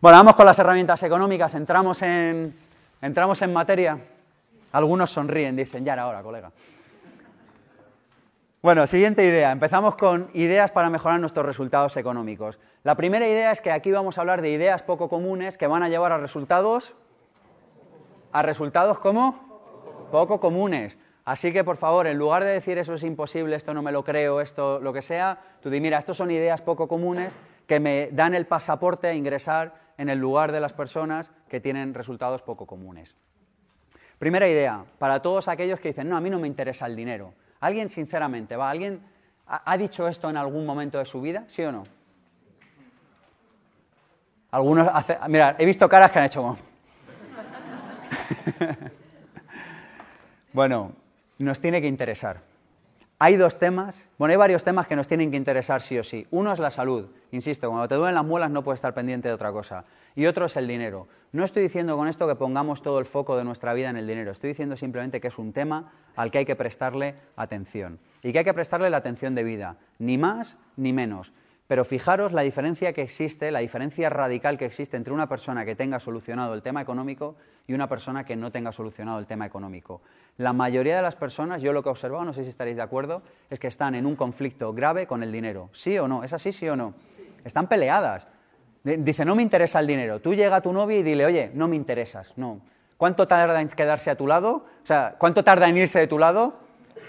Bueno, 0.00 0.18
vamos 0.18 0.36
con 0.36 0.46
las 0.46 0.58
herramientas 0.58 1.02
económicas. 1.02 1.54
Entramos 1.54 2.02
en, 2.02 2.54
entramos 3.02 3.40
en 3.42 3.52
materia. 3.52 3.98
Algunos 4.72 5.10
sonríen, 5.10 5.56
dicen, 5.56 5.84
ya 5.84 5.94
era 5.94 6.06
hora, 6.06 6.22
colega. 6.22 6.52
Bueno, 8.60 8.88
siguiente 8.88 9.24
idea. 9.24 9.52
Empezamos 9.52 9.94
con 9.94 10.30
ideas 10.34 10.72
para 10.72 10.90
mejorar 10.90 11.20
nuestros 11.20 11.46
resultados 11.46 11.96
económicos. 11.96 12.58
La 12.82 12.96
primera 12.96 13.28
idea 13.28 13.52
es 13.52 13.60
que 13.60 13.70
aquí 13.70 13.92
vamos 13.92 14.18
a 14.18 14.22
hablar 14.22 14.42
de 14.42 14.50
ideas 14.50 14.82
poco 14.82 15.08
comunes 15.08 15.56
que 15.56 15.68
van 15.68 15.84
a 15.84 15.88
llevar 15.88 16.10
a 16.10 16.18
resultados 16.18 16.96
a 18.32 18.42
resultados 18.42 18.98
como 18.98 20.08
poco 20.10 20.40
comunes. 20.40 20.98
Así 21.24 21.52
que, 21.52 21.62
por 21.62 21.76
favor, 21.76 22.08
en 22.08 22.18
lugar 22.18 22.42
de 22.42 22.50
decir 22.50 22.78
eso 22.78 22.94
es 22.94 23.04
imposible, 23.04 23.54
esto 23.54 23.72
no 23.74 23.80
me 23.80 23.92
lo 23.92 24.02
creo, 24.02 24.40
esto 24.40 24.80
lo 24.80 24.92
que 24.92 25.02
sea, 25.02 25.38
tú 25.60 25.70
di, 25.70 25.80
mira, 25.80 25.96
estos 25.96 26.16
son 26.16 26.32
ideas 26.32 26.60
poco 26.60 26.88
comunes 26.88 27.32
que 27.68 27.78
me 27.78 28.08
dan 28.10 28.34
el 28.34 28.46
pasaporte 28.46 29.06
a 29.06 29.14
ingresar 29.14 29.74
en 29.98 30.08
el 30.08 30.18
lugar 30.18 30.50
de 30.50 30.58
las 30.58 30.72
personas 30.72 31.30
que 31.48 31.60
tienen 31.60 31.94
resultados 31.94 32.42
poco 32.42 32.66
comunes. 32.66 33.14
Primera 34.18 34.48
idea, 34.48 34.84
para 34.98 35.22
todos 35.22 35.46
aquellos 35.46 35.78
que 35.78 35.88
dicen, 35.88 36.08
no, 36.08 36.16
a 36.16 36.20
mí 36.20 36.28
no 36.28 36.40
me 36.40 36.48
interesa 36.48 36.86
el 36.86 36.96
dinero. 36.96 37.34
¿Alguien, 37.60 37.90
sinceramente, 37.90 38.56
va? 38.56 38.70
¿Alguien 38.70 39.00
ha, 39.46 39.76
dicho 39.76 40.06
esto 40.06 40.30
en 40.30 40.36
algún 40.36 40.64
momento 40.64 40.98
de 40.98 41.04
su 41.04 41.20
vida? 41.20 41.44
¿Sí 41.48 41.62
o 41.62 41.72
no? 41.72 41.84
Algunos 44.50 44.88
hace, 44.92 45.18
mira, 45.28 45.56
he 45.58 45.66
visto 45.66 45.88
caras 45.88 46.10
que 46.10 46.18
han 46.18 46.24
hecho 46.26 46.56
bueno, 50.52 50.92
nos 51.38 51.60
tiene 51.60 51.80
que 51.80 51.86
interesar. 51.86 52.47
Hay 53.20 53.36
dos 53.36 53.58
temas, 53.58 54.08
bueno, 54.16 54.30
hay 54.30 54.36
varios 54.36 54.62
temas 54.62 54.86
que 54.86 54.94
nos 54.94 55.08
tienen 55.08 55.32
que 55.32 55.36
interesar 55.36 55.82
sí 55.82 55.98
o 55.98 56.04
sí. 56.04 56.26
Uno 56.30 56.52
es 56.52 56.60
la 56.60 56.70
salud, 56.70 57.08
insisto, 57.32 57.68
cuando 57.68 57.88
te 57.88 57.96
duelen 57.96 58.14
las 58.14 58.24
muelas 58.24 58.50
no 58.50 58.62
puedes 58.62 58.78
estar 58.78 58.94
pendiente 58.94 59.26
de 59.26 59.34
otra 59.34 59.50
cosa. 59.50 59.84
Y 60.14 60.26
otro 60.26 60.46
es 60.46 60.56
el 60.56 60.68
dinero. 60.68 61.08
No 61.32 61.44
estoy 61.44 61.64
diciendo 61.64 61.96
con 61.96 62.06
esto 62.06 62.28
que 62.28 62.36
pongamos 62.36 62.80
todo 62.80 63.00
el 63.00 63.06
foco 63.06 63.36
de 63.36 63.42
nuestra 63.42 63.74
vida 63.74 63.90
en 63.90 63.96
el 63.96 64.06
dinero, 64.06 64.30
estoy 64.30 64.50
diciendo 64.50 64.76
simplemente 64.76 65.20
que 65.20 65.28
es 65.28 65.38
un 65.38 65.52
tema 65.52 65.92
al 66.14 66.30
que 66.30 66.38
hay 66.38 66.44
que 66.44 66.54
prestarle 66.54 67.16
atención. 67.34 67.98
Y 68.22 68.32
que 68.32 68.38
hay 68.38 68.44
que 68.44 68.54
prestarle 68.54 68.88
la 68.88 68.98
atención 68.98 69.34
de 69.34 69.42
vida, 69.42 69.78
ni 69.98 70.16
más 70.16 70.56
ni 70.76 70.92
menos. 70.92 71.32
Pero 71.68 71.84
fijaros 71.84 72.32
la 72.32 72.40
diferencia 72.40 72.94
que 72.94 73.02
existe, 73.02 73.50
la 73.50 73.58
diferencia 73.58 74.08
radical 74.08 74.56
que 74.56 74.64
existe 74.64 74.96
entre 74.96 75.12
una 75.12 75.28
persona 75.28 75.66
que 75.66 75.76
tenga 75.76 76.00
solucionado 76.00 76.54
el 76.54 76.62
tema 76.62 76.80
económico 76.80 77.36
y 77.66 77.74
una 77.74 77.86
persona 77.90 78.24
que 78.24 78.36
no 78.36 78.50
tenga 78.50 78.72
solucionado 78.72 79.18
el 79.18 79.26
tema 79.26 79.44
económico. 79.44 80.00
La 80.38 80.54
mayoría 80.54 80.96
de 80.96 81.02
las 81.02 81.14
personas, 81.14 81.60
yo 81.60 81.74
lo 81.74 81.82
que 81.82 81.90
he 81.90 81.92
observado, 81.92 82.24
no 82.24 82.32
sé 82.32 82.42
si 82.42 82.48
estaréis 82.48 82.78
de 82.78 82.82
acuerdo, 82.82 83.22
es 83.50 83.58
que 83.58 83.66
están 83.66 83.94
en 83.94 84.06
un 84.06 84.16
conflicto 84.16 84.72
grave 84.72 85.06
con 85.06 85.22
el 85.22 85.30
dinero. 85.30 85.68
¿Sí 85.72 85.98
o 85.98 86.08
no? 86.08 86.24
¿Es 86.24 86.32
así, 86.32 86.52
sí 86.52 86.66
o 86.70 86.74
no? 86.74 86.94
Están 87.44 87.66
peleadas. 87.66 88.26
Dice, 88.82 89.26
no 89.26 89.36
me 89.36 89.42
interesa 89.42 89.78
el 89.80 89.86
dinero. 89.86 90.20
Tú 90.20 90.32
llega 90.32 90.56
a 90.56 90.60
tu 90.62 90.72
novia 90.72 90.98
y 90.98 91.02
dile, 91.02 91.26
oye, 91.26 91.50
no 91.52 91.68
me 91.68 91.76
interesas. 91.76 92.32
No. 92.38 92.62
¿Cuánto 92.96 93.28
tarda 93.28 93.60
en 93.60 93.68
quedarse 93.68 94.10
a 94.10 94.16
tu 94.16 94.26
lado? 94.26 94.64
O 94.82 94.86
sea, 94.86 95.16
¿cuánto 95.18 95.44
tarda 95.44 95.68
en 95.68 95.76
irse 95.76 95.98
de 95.98 96.06
tu 96.06 96.18
lado? 96.18 96.60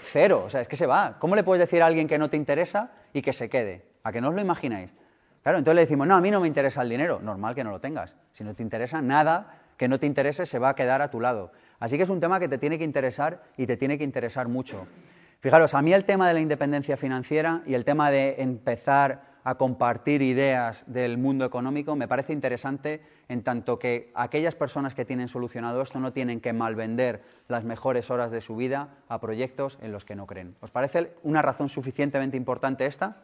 Cero. 0.02 0.44
O 0.46 0.50
sea, 0.50 0.60
es 0.60 0.68
que 0.68 0.76
se 0.76 0.84
va. 0.84 1.16
¿Cómo 1.18 1.34
le 1.34 1.44
puedes 1.44 1.60
decir 1.60 1.82
a 1.82 1.86
alguien 1.86 2.06
que 2.06 2.18
no 2.18 2.28
te 2.28 2.36
interesa 2.36 2.90
y 3.14 3.22
que 3.22 3.32
se 3.32 3.48
quede? 3.48 3.89
¿A 4.02 4.12
que 4.12 4.20
no 4.20 4.28
os 4.28 4.34
lo 4.34 4.40
imagináis? 4.40 4.94
Claro, 5.42 5.58
entonces 5.58 5.74
le 5.76 5.80
decimos, 5.82 6.06
no, 6.06 6.16
a 6.16 6.20
mí 6.20 6.30
no 6.30 6.40
me 6.40 6.48
interesa 6.48 6.82
el 6.82 6.88
dinero. 6.88 7.20
Normal 7.20 7.54
que 7.54 7.64
no 7.64 7.70
lo 7.70 7.80
tengas. 7.80 8.16
Si 8.32 8.44
no 8.44 8.54
te 8.54 8.62
interesa 8.62 9.00
nada 9.00 9.58
que 9.76 9.88
no 9.88 9.98
te 9.98 10.06
interese, 10.06 10.44
se 10.44 10.58
va 10.58 10.68
a 10.68 10.74
quedar 10.74 11.00
a 11.00 11.10
tu 11.10 11.20
lado. 11.20 11.52
Así 11.78 11.96
que 11.96 12.02
es 12.02 12.10
un 12.10 12.20
tema 12.20 12.38
que 12.38 12.48
te 12.48 12.58
tiene 12.58 12.76
que 12.76 12.84
interesar 12.84 13.42
y 13.56 13.66
te 13.66 13.78
tiene 13.78 13.96
que 13.96 14.04
interesar 14.04 14.46
mucho. 14.46 14.86
Fijaros, 15.40 15.72
a 15.72 15.80
mí 15.80 15.94
el 15.94 16.04
tema 16.04 16.28
de 16.28 16.34
la 16.34 16.40
independencia 16.40 16.98
financiera 16.98 17.62
y 17.64 17.72
el 17.72 17.86
tema 17.86 18.10
de 18.10 18.42
empezar 18.42 19.22
a 19.42 19.54
compartir 19.54 20.20
ideas 20.20 20.84
del 20.86 21.16
mundo 21.16 21.46
económico 21.46 21.96
me 21.96 22.06
parece 22.06 22.34
interesante 22.34 23.00
en 23.30 23.42
tanto 23.42 23.78
que 23.78 24.12
aquellas 24.14 24.54
personas 24.54 24.94
que 24.94 25.06
tienen 25.06 25.28
solucionado 25.28 25.80
esto 25.80 25.98
no 25.98 26.12
tienen 26.12 26.42
que 26.42 26.52
malvender 26.52 27.22
las 27.48 27.64
mejores 27.64 28.10
horas 28.10 28.30
de 28.30 28.42
su 28.42 28.56
vida 28.56 28.98
a 29.08 29.18
proyectos 29.18 29.78
en 29.80 29.92
los 29.92 30.04
que 30.04 30.14
no 30.14 30.26
creen. 30.26 30.56
¿Os 30.60 30.70
parece 30.70 31.14
una 31.22 31.40
razón 31.40 31.70
suficientemente 31.70 32.36
importante 32.36 32.84
esta? 32.84 33.16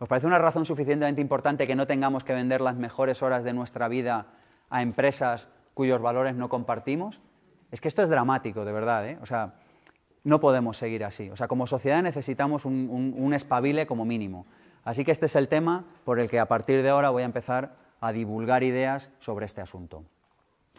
¿Os 0.00 0.08
parece 0.08 0.26
una 0.26 0.38
razón 0.38 0.64
suficientemente 0.64 1.20
importante 1.20 1.66
que 1.66 1.76
no 1.76 1.86
tengamos 1.86 2.24
que 2.24 2.32
vender 2.32 2.62
las 2.62 2.74
mejores 2.74 3.22
horas 3.22 3.44
de 3.44 3.52
nuestra 3.52 3.86
vida 3.86 4.28
a 4.70 4.80
empresas 4.80 5.48
cuyos 5.74 6.00
valores 6.00 6.34
no 6.34 6.48
compartimos? 6.48 7.20
Es 7.70 7.82
que 7.82 7.88
esto 7.88 8.02
es 8.02 8.08
dramático, 8.08 8.64
de 8.64 8.72
verdad. 8.72 9.06
¿eh? 9.06 9.18
O 9.20 9.26
sea, 9.26 9.56
no 10.24 10.40
podemos 10.40 10.78
seguir 10.78 11.04
así. 11.04 11.28
O 11.28 11.36
sea, 11.36 11.48
como 11.48 11.66
sociedad 11.66 12.02
necesitamos 12.02 12.64
un, 12.64 13.14
un 13.14 13.34
espabile 13.34 13.86
como 13.86 14.06
mínimo. 14.06 14.46
Así 14.84 15.04
que 15.04 15.12
este 15.12 15.26
es 15.26 15.36
el 15.36 15.48
tema 15.48 15.84
por 16.04 16.18
el 16.18 16.30
que 16.30 16.40
a 16.40 16.48
partir 16.48 16.82
de 16.82 16.88
ahora 16.88 17.10
voy 17.10 17.22
a 17.22 17.26
empezar 17.26 17.76
a 18.00 18.10
divulgar 18.10 18.62
ideas 18.62 19.10
sobre 19.18 19.44
este 19.44 19.60
asunto. 19.60 20.04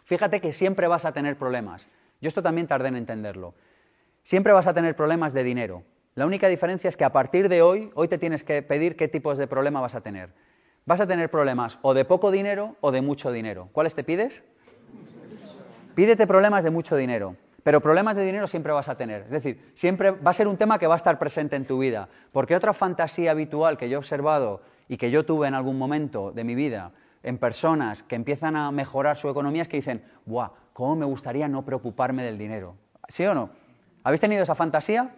Fíjate 0.04 0.40
que 0.40 0.52
siempre 0.52 0.88
vas 0.88 1.04
a 1.04 1.12
tener 1.12 1.38
problemas. 1.38 1.86
Yo 2.20 2.26
esto 2.26 2.42
también 2.42 2.66
tardé 2.66 2.88
en 2.88 2.96
entenderlo. 2.96 3.54
Siempre 4.24 4.52
vas 4.52 4.66
a 4.66 4.74
tener 4.74 4.96
problemas 4.96 5.32
de 5.32 5.44
dinero. 5.44 5.84
La 6.14 6.26
única 6.26 6.48
diferencia 6.48 6.88
es 6.88 6.96
que 6.96 7.04
a 7.04 7.12
partir 7.12 7.48
de 7.48 7.62
hoy, 7.62 7.90
hoy 7.94 8.06
te 8.06 8.18
tienes 8.18 8.44
que 8.44 8.60
pedir 8.60 8.96
qué 8.96 9.08
tipos 9.08 9.38
de 9.38 9.46
problema 9.46 9.80
vas 9.80 9.94
a 9.94 10.02
tener. 10.02 10.28
Vas 10.84 11.00
a 11.00 11.06
tener 11.06 11.30
problemas 11.30 11.78
o 11.80 11.94
de 11.94 12.04
poco 12.04 12.30
dinero 12.30 12.76
o 12.82 12.92
de 12.92 13.00
mucho 13.00 13.32
dinero. 13.32 13.70
¿Cuáles 13.72 13.94
te 13.94 14.04
pides? 14.04 14.44
Pídete 15.94 16.26
problemas 16.26 16.64
de 16.64 16.70
mucho 16.70 16.96
dinero. 16.96 17.36
Pero 17.62 17.80
problemas 17.80 18.14
de 18.14 18.26
dinero 18.26 18.46
siempre 18.46 18.72
vas 18.72 18.90
a 18.90 18.96
tener. 18.96 19.22
Es 19.22 19.30
decir, 19.30 19.72
siempre 19.74 20.10
va 20.10 20.32
a 20.32 20.34
ser 20.34 20.48
un 20.48 20.58
tema 20.58 20.78
que 20.78 20.86
va 20.86 20.94
a 20.94 20.96
estar 20.98 21.18
presente 21.18 21.56
en 21.56 21.64
tu 21.64 21.78
vida. 21.78 22.10
Porque 22.32 22.56
otra 22.56 22.74
fantasía 22.74 23.30
habitual 23.30 23.78
que 23.78 23.88
yo 23.88 23.94
he 23.94 23.98
observado 23.98 24.60
y 24.88 24.98
que 24.98 25.10
yo 25.10 25.24
tuve 25.24 25.48
en 25.48 25.54
algún 25.54 25.78
momento 25.78 26.30
de 26.32 26.44
mi 26.44 26.54
vida 26.54 26.92
en 27.22 27.38
personas 27.38 28.02
que 28.02 28.16
empiezan 28.16 28.56
a 28.56 28.70
mejorar 28.70 29.16
su 29.16 29.30
economía 29.30 29.62
es 29.62 29.68
que 29.68 29.76
dicen, 29.78 30.02
¡buah! 30.26 30.50
¿Cómo 30.74 30.96
me 30.96 31.06
gustaría 31.06 31.48
no 31.48 31.64
preocuparme 31.64 32.22
del 32.22 32.36
dinero? 32.36 32.74
¿Sí 33.08 33.24
o 33.24 33.32
no? 33.32 33.50
¿Habéis 34.02 34.20
tenido 34.20 34.42
esa 34.42 34.54
fantasía? 34.54 35.14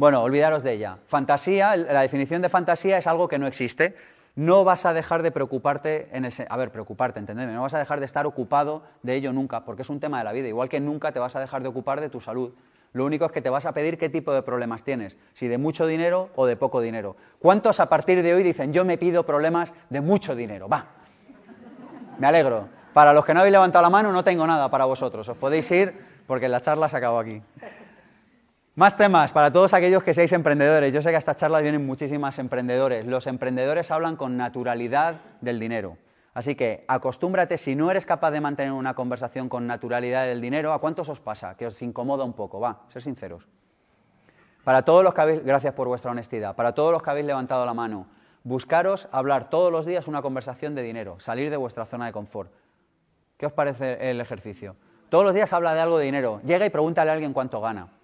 Bueno, 0.00 0.22
olvidaros 0.22 0.62
de 0.62 0.72
ella. 0.72 0.96
Fantasía, 1.08 1.76
la 1.76 2.00
definición 2.00 2.40
de 2.40 2.48
fantasía 2.48 2.96
es 2.96 3.06
algo 3.06 3.28
que 3.28 3.38
no 3.38 3.46
existe. 3.46 3.94
No 4.34 4.64
vas 4.64 4.86
a 4.86 4.94
dejar 4.94 5.22
de 5.22 5.30
preocuparte 5.30 6.08
en 6.12 6.24
el... 6.24 6.32
A 6.48 6.56
ver, 6.56 6.70
preocuparte, 6.70 7.18
entendedme. 7.18 7.52
No 7.52 7.60
vas 7.60 7.74
a 7.74 7.78
dejar 7.78 8.00
de 8.00 8.06
estar 8.06 8.26
ocupado 8.26 8.82
de 9.02 9.14
ello 9.14 9.30
nunca, 9.34 9.62
porque 9.66 9.82
es 9.82 9.90
un 9.90 10.00
tema 10.00 10.16
de 10.16 10.24
la 10.24 10.32
vida. 10.32 10.48
Igual 10.48 10.70
que 10.70 10.80
nunca 10.80 11.12
te 11.12 11.18
vas 11.18 11.36
a 11.36 11.40
dejar 11.40 11.62
de 11.62 11.68
ocupar 11.68 12.00
de 12.00 12.08
tu 12.08 12.18
salud. 12.18 12.54
Lo 12.94 13.04
único 13.04 13.26
es 13.26 13.32
que 13.32 13.42
te 13.42 13.50
vas 13.50 13.66
a 13.66 13.72
pedir 13.72 13.98
qué 13.98 14.08
tipo 14.08 14.32
de 14.32 14.40
problemas 14.40 14.84
tienes, 14.84 15.18
si 15.34 15.48
de 15.48 15.58
mucho 15.58 15.86
dinero 15.86 16.30
o 16.34 16.46
de 16.46 16.56
poco 16.56 16.80
dinero. 16.80 17.16
¿Cuántos 17.38 17.78
a 17.78 17.90
partir 17.90 18.22
de 18.22 18.32
hoy 18.32 18.42
dicen, 18.42 18.72
yo 18.72 18.86
me 18.86 18.96
pido 18.96 19.26
problemas 19.26 19.74
de 19.90 20.00
mucho 20.00 20.34
dinero? 20.34 20.66
Va. 20.66 20.86
Me 22.18 22.26
alegro. 22.26 22.70
Para 22.94 23.12
los 23.12 23.26
que 23.26 23.34
no 23.34 23.40
habéis 23.40 23.52
levantado 23.52 23.82
la 23.82 23.90
mano, 23.90 24.12
no 24.12 24.24
tengo 24.24 24.46
nada 24.46 24.70
para 24.70 24.86
vosotros. 24.86 25.28
Os 25.28 25.36
podéis 25.36 25.70
ir 25.70 25.92
porque 26.26 26.48
la 26.48 26.62
charla 26.62 26.88
se 26.88 26.96
acabó 26.96 27.18
aquí. 27.18 27.42
Más 28.80 28.96
temas 28.96 29.30
para 29.30 29.52
todos 29.52 29.74
aquellos 29.74 30.02
que 30.02 30.14
seáis 30.14 30.32
emprendedores. 30.32 30.90
Yo 30.94 31.02
sé 31.02 31.10
que 31.10 31.16
a 31.16 31.18
esta 31.18 31.34
charla 31.34 31.60
vienen 31.60 31.84
muchísimas 31.84 32.38
emprendedores. 32.38 33.04
Los 33.04 33.26
emprendedores 33.26 33.90
hablan 33.90 34.16
con 34.16 34.38
naturalidad 34.38 35.16
del 35.42 35.60
dinero. 35.60 35.98
Así 36.32 36.54
que 36.54 36.86
acostúmbrate, 36.88 37.58
si 37.58 37.76
no 37.76 37.90
eres 37.90 38.06
capaz 38.06 38.30
de 38.30 38.40
mantener 38.40 38.72
una 38.72 38.94
conversación 38.94 39.50
con 39.50 39.66
naturalidad 39.66 40.24
del 40.24 40.40
dinero, 40.40 40.72
¿a 40.72 40.78
cuántos 40.78 41.10
os 41.10 41.20
pasa? 41.20 41.58
Que 41.58 41.66
os 41.66 41.82
incomoda 41.82 42.24
un 42.24 42.32
poco, 42.32 42.58
va, 42.58 42.84
ser 42.88 43.02
sinceros. 43.02 43.46
Para 44.64 44.82
todos 44.82 45.04
los 45.04 45.12
que 45.12 45.20
habéis, 45.20 45.44
gracias 45.44 45.74
por 45.74 45.86
vuestra 45.86 46.12
honestidad, 46.12 46.56
para 46.56 46.74
todos 46.74 46.90
los 46.90 47.02
que 47.02 47.10
habéis 47.10 47.26
levantado 47.26 47.66
la 47.66 47.74
mano, 47.74 48.06
buscaros 48.44 49.10
hablar 49.12 49.50
todos 49.50 49.70
los 49.70 49.84
días 49.84 50.08
una 50.08 50.22
conversación 50.22 50.74
de 50.74 50.80
dinero, 50.80 51.20
salir 51.20 51.50
de 51.50 51.58
vuestra 51.58 51.84
zona 51.84 52.06
de 52.06 52.12
confort. 52.12 52.50
¿Qué 53.36 53.44
os 53.44 53.52
parece 53.52 54.10
el 54.10 54.22
ejercicio? 54.22 54.74
Todos 55.10 55.26
los 55.26 55.34
días 55.34 55.52
habla 55.52 55.74
de 55.74 55.80
algo 55.80 55.98
de 55.98 56.06
dinero. 56.06 56.40
Llega 56.46 56.64
y 56.64 56.70
pregúntale 56.70 57.10
a 57.10 57.12
alguien 57.12 57.34
cuánto 57.34 57.60
gana. 57.60 57.99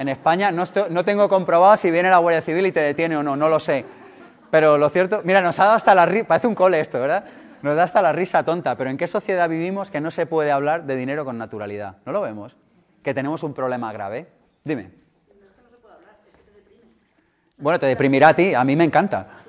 En 0.00 0.08
España 0.08 0.50
no, 0.50 0.64
no 0.88 1.04
tengo 1.04 1.28
comprobado 1.28 1.76
si 1.76 1.90
viene 1.90 2.08
la 2.08 2.16
Guardia 2.16 2.40
Civil 2.40 2.64
y 2.64 2.72
te 2.72 2.80
detiene 2.80 3.18
o 3.18 3.22
no, 3.22 3.36
no 3.36 3.50
lo 3.50 3.60
sé. 3.60 3.84
Pero 4.50 4.78
lo 4.78 4.88
cierto, 4.88 5.20
mira, 5.24 5.42
nos 5.42 5.58
ha 5.58 5.64
dado 5.64 5.76
hasta 5.76 5.94
la 5.94 6.06
risa, 6.06 6.26
parece 6.26 6.46
un 6.46 6.54
cole 6.54 6.80
esto, 6.80 6.98
¿verdad? 6.98 7.26
Nos 7.60 7.76
da 7.76 7.82
hasta 7.82 8.00
la 8.00 8.10
risa 8.10 8.42
tonta, 8.42 8.78
pero 8.78 8.88
¿en 8.88 8.96
qué 8.96 9.06
sociedad 9.06 9.46
vivimos 9.46 9.90
que 9.90 10.00
no 10.00 10.10
se 10.10 10.24
puede 10.24 10.52
hablar 10.52 10.84
de 10.84 10.96
dinero 10.96 11.26
con 11.26 11.36
naturalidad? 11.36 11.98
¿No 12.06 12.12
lo 12.12 12.22
vemos? 12.22 12.56
Que 13.02 13.12
tenemos 13.12 13.42
un 13.42 13.52
problema 13.52 13.92
grave. 13.92 14.26
Dime. 14.64 14.90
Bueno, 17.58 17.78
te 17.78 17.84
deprimirá 17.84 18.28
a 18.28 18.34
ti, 18.34 18.54
a 18.54 18.64
mí 18.64 18.76
me 18.76 18.84
encanta. 18.84 19.39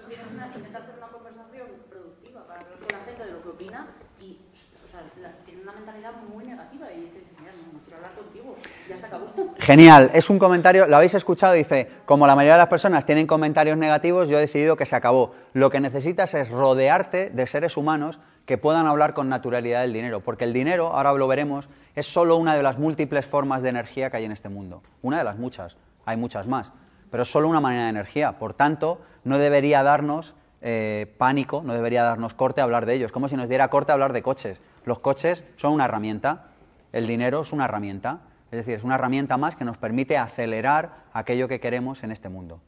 Genial, 9.72 10.12
es 10.14 10.30
un 10.30 10.38
comentario, 10.38 10.86
lo 10.86 10.98
habéis 10.98 11.14
escuchado, 11.14 11.54
dice, 11.54 11.88
como 12.04 12.28
la 12.28 12.36
mayoría 12.36 12.56
de 12.56 12.58
las 12.58 12.68
personas 12.68 13.06
tienen 13.06 13.26
comentarios 13.26 13.78
negativos, 13.78 14.28
yo 14.28 14.38
he 14.38 14.42
decidido 14.42 14.76
que 14.76 14.86
se 14.86 14.98
acabó. 14.98 15.32
Lo 15.54 15.70
que 15.70 15.80
necesitas 15.80 16.34
es 16.34 16.50
rodearte 16.50 17.30
de 17.30 17.48
seres 17.48 17.78
humanos 17.78 18.20
que 18.46 18.58
puedan 18.58 18.86
hablar 18.86 19.14
con 19.14 19.30
naturalidad 19.30 19.84
del 19.84 19.94
dinero, 19.94 20.20
porque 20.20 20.44
el 20.44 20.52
dinero, 20.52 20.88
ahora 20.88 21.14
lo 21.14 21.26
veremos, 21.26 21.70
es 21.96 22.06
solo 22.06 22.36
una 22.36 22.58
de 22.58 22.64
las 22.64 22.80
múltiples 22.80 23.26
formas 23.26 23.62
de 23.62 23.70
energía 23.70 24.10
que 24.10 24.18
hay 24.18 24.26
en 24.26 24.34
este 24.34 24.50
mundo. 24.50 24.84
Una 25.04 25.20
de 25.20 25.24
las 25.24 25.38
muchas, 25.38 25.78
hay 26.04 26.18
muchas 26.18 26.48
más, 26.48 26.74
pero 27.10 27.24
es 27.24 27.32
solo 27.32 27.48
una 27.48 27.62
manera 27.62 27.86
de 27.86 27.92
energía. 27.92 28.40
Por 28.40 28.54
tanto, 28.54 29.00
no 29.24 29.38
debería 29.38 29.84
darnos 29.84 30.34
eh, 30.62 31.16
pánico, 31.18 31.62
no 31.64 31.74
debería 31.74 32.04
darnos 32.04 32.34
corte 32.34 32.60
a 32.60 32.66
hablar 32.66 32.86
de 32.86 32.96
ellos, 32.96 33.14
como 33.14 33.30
si 33.30 33.38
nos 33.38 33.48
diera 33.48 33.70
corte 33.70 33.94
a 33.94 33.96
hablar 33.96 34.12
de 34.12 34.22
coches. 34.22 34.60
Los 34.84 35.00
coches 35.00 35.46
son 35.56 35.72
una 35.72 35.86
herramienta, 35.86 36.48
el 36.92 37.08
dinero 37.08 37.44
es 37.44 37.54
una 37.54 37.64
herramienta. 37.64 38.20
Es 38.52 38.58
decir, 38.58 38.76
es 38.76 38.84
una 38.84 38.96
herramienta 38.96 39.38
más 39.38 39.56
que 39.56 39.64
nos 39.64 39.78
permite 39.78 40.18
acelerar 40.18 40.92
aquello 41.14 41.48
que 41.48 41.62
queremos 41.62 42.04
en 42.04 42.12
este 42.12 42.28
mundo. 42.28 42.60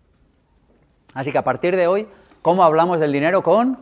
Así 1.13 1.31
que 1.31 1.37
a 1.37 1.43
partir 1.43 1.75
de 1.75 1.87
hoy, 1.87 2.07
¿cómo 2.41 2.63
hablamos 2.63 3.01
del 3.01 3.11
dinero? 3.11 3.43
Con, 3.43 3.79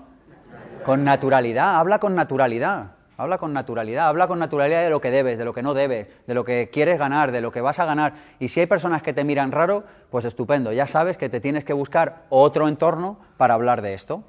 con 0.83 1.03
naturalidad, 1.03 1.79
habla 1.79 1.99
con 1.99 2.15
naturalidad. 2.15 2.91
Habla 3.17 3.37
con 3.37 3.53
naturalidad, 3.53 4.07
habla 4.07 4.27
con 4.27 4.39
naturalidad 4.39 4.81
de 4.81 4.89
lo 4.89 4.99
que 4.99 5.11
debes, 5.11 5.37
de 5.37 5.45
lo 5.45 5.53
que 5.53 5.61
no 5.61 5.75
debes, 5.75 6.07
de 6.25 6.33
lo 6.33 6.43
que 6.43 6.71
quieres 6.73 6.97
ganar, 6.97 7.31
de 7.31 7.39
lo 7.39 7.51
que 7.51 7.61
vas 7.61 7.77
a 7.77 7.85
ganar. 7.85 8.13
Y 8.39 8.47
si 8.47 8.61
hay 8.61 8.65
personas 8.65 9.03
que 9.03 9.13
te 9.13 9.23
miran 9.23 9.51
raro, 9.51 9.83
pues 10.09 10.25
estupendo, 10.25 10.73
ya 10.73 10.87
sabes 10.87 11.17
que 11.17 11.29
te 11.29 11.39
tienes 11.39 11.63
que 11.63 11.73
buscar 11.73 12.23
otro 12.29 12.67
entorno 12.67 13.19
para 13.37 13.53
hablar 13.53 13.83
de 13.83 13.93
esto. 13.93 14.23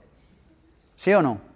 ¿Sí 0.96 1.14
o 1.14 1.22
no? 1.22 1.51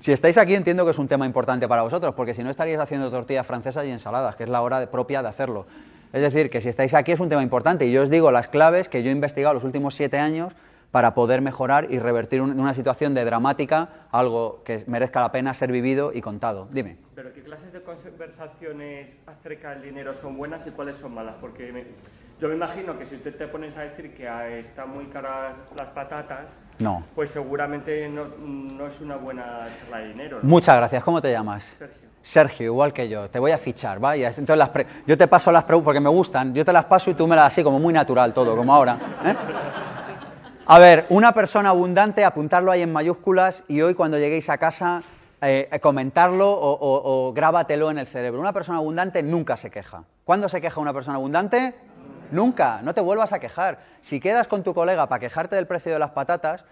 Si 0.00 0.12
estáis 0.12 0.38
aquí 0.38 0.54
entiendo 0.54 0.86
que 0.86 0.92
es 0.92 0.98
un 0.98 1.08
tema 1.08 1.26
importante 1.26 1.68
para 1.68 1.82
vosotros, 1.82 2.14
porque 2.14 2.32
si 2.32 2.42
no 2.42 2.48
estaríais 2.48 2.80
haciendo 2.80 3.10
tortillas 3.10 3.46
francesas 3.46 3.86
y 3.86 3.90
ensaladas, 3.90 4.34
que 4.34 4.44
es 4.44 4.48
la 4.48 4.62
hora 4.62 4.90
propia 4.90 5.20
de 5.20 5.28
hacerlo. 5.28 5.66
Es 6.14 6.22
decir, 6.22 6.48
que 6.48 6.62
si 6.62 6.70
estáis 6.70 6.94
aquí 6.94 7.12
es 7.12 7.20
un 7.20 7.28
tema 7.28 7.42
importante 7.42 7.84
y 7.84 7.92
yo 7.92 8.02
os 8.02 8.08
digo 8.08 8.32
las 8.32 8.48
claves 8.48 8.88
que 8.88 9.02
yo 9.02 9.10
he 9.10 9.12
investigado 9.12 9.52
los 9.52 9.62
últimos 9.62 9.94
siete 9.94 10.16
años 10.16 10.54
para 10.90 11.12
poder 11.12 11.42
mejorar 11.42 11.88
y 11.90 11.98
revertir 11.98 12.40
una 12.40 12.72
situación 12.72 13.12
de 13.12 13.26
dramática 13.26 13.90
algo 14.10 14.62
que 14.64 14.82
merezca 14.86 15.20
la 15.20 15.32
pena 15.32 15.52
ser 15.52 15.70
vivido 15.70 16.12
y 16.14 16.22
contado. 16.22 16.66
Dime. 16.72 16.96
¿Pero 17.14 17.34
qué 17.34 17.42
clases 17.42 17.70
de 17.70 17.82
conversaciones 17.82 19.20
acerca 19.26 19.70
del 19.70 19.82
dinero 19.82 20.14
son 20.14 20.38
buenas 20.38 20.66
y 20.66 20.70
cuáles 20.70 20.96
son 20.96 21.12
malas? 21.12 21.36
Porque 21.42 21.94
Yo 22.40 22.48
me 22.48 22.54
imagino 22.54 22.96
que 22.96 23.04
si 23.04 23.16
usted 23.16 23.36
te 23.36 23.46
pones 23.48 23.76
a 23.76 23.82
decir 23.82 24.14
que 24.14 24.26
ah, 24.26 24.48
están 24.48 24.88
muy 24.90 25.04
caras 25.06 25.52
las 25.76 25.90
patatas, 25.90 26.56
No. 26.78 27.04
pues 27.14 27.30
seguramente 27.30 28.08
no, 28.08 28.24
no 28.38 28.86
es 28.86 28.98
una 29.00 29.16
buena 29.16 29.68
charla 29.78 29.98
de 29.98 30.08
dinero. 30.08 30.38
¿no? 30.42 30.48
Muchas 30.48 30.74
gracias. 30.76 31.04
¿Cómo 31.04 31.20
te 31.20 31.30
llamas? 31.30 31.64
Sergio. 31.78 32.08
Sergio, 32.22 32.66
igual 32.66 32.92
que 32.94 33.08
yo. 33.10 33.28
Te 33.28 33.38
voy 33.38 33.50
a 33.50 33.58
fichar, 33.58 33.98
¿vale? 33.98 34.24
Entonces 34.26 34.56
las 34.56 34.70
pre- 34.70 34.86
yo 35.06 35.18
te 35.18 35.26
paso 35.26 35.52
las 35.52 35.64
preguntas 35.64 35.84
porque 35.84 36.00
me 36.00 36.08
gustan. 36.10 36.54
Yo 36.54 36.64
te 36.64 36.72
las 36.72 36.86
paso 36.86 37.10
y 37.10 37.14
tú 37.14 37.26
me 37.26 37.36
las 37.36 37.48
así 37.48 37.62
como 37.62 37.78
muy 37.78 37.92
natural 37.92 38.32
todo, 38.32 38.56
como 38.56 38.74
ahora. 38.74 38.98
¿eh? 39.24 39.34
A 40.66 40.78
ver, 40.78 41.06
una 41.10 41.32
persona 41.32 41.70
abundante, 41.70 42.24
apuntarlo 42.24 42.70
ahí 42.72 42.82
en 42.82 42.92
mayúsculas 42.92 43.64
y 43.68 43.80
hoy 43.82 43.94
cuando 43.94 44.18
lleguéis 44.18 44.48
a 44.50 44.56
casa 44.58 45.02
eh, 45.42 45.68
comentarlo 45.82 46.50
o, 46.50 46.72
o- 46.72 47.28
o 47.28 47.32
grábatelo 47.32 47.90
en 47.90 47.98
el 47.98 48.06
cerebro. 48.06 48.40
Una 48.40 48.52
persona 48.52 48.78
abundante 48.78 49.22
nunca 49.22 49.56
se 49.56 49.70
queja. 49.70 50.04
¿Cuándo 50.24 50.48
se 50.48 50.60
queja 50.60 50.80
una 50.80 50.92
persona 50.92 51.16
abundante? 51.16 51.74
Nunca. 52.30 52.80
No 52.82 52.94
te 52.94 53.00
vuelvas 53.00 53.32
a 53.32 53.40
quejar. 53.40 53.78
Si 54.00 54.20
quedas 54.20 54.48
con 54.48 54.62
tu 54.62 54.74
colega 54.74 55.08
para 55.08 55.20
quejarte 55.20 55.56
del 55.56 55.66
precio 55.66 55.92
de 55.92 55.98
las 55.98 56.10
patatas, 56.10 56.64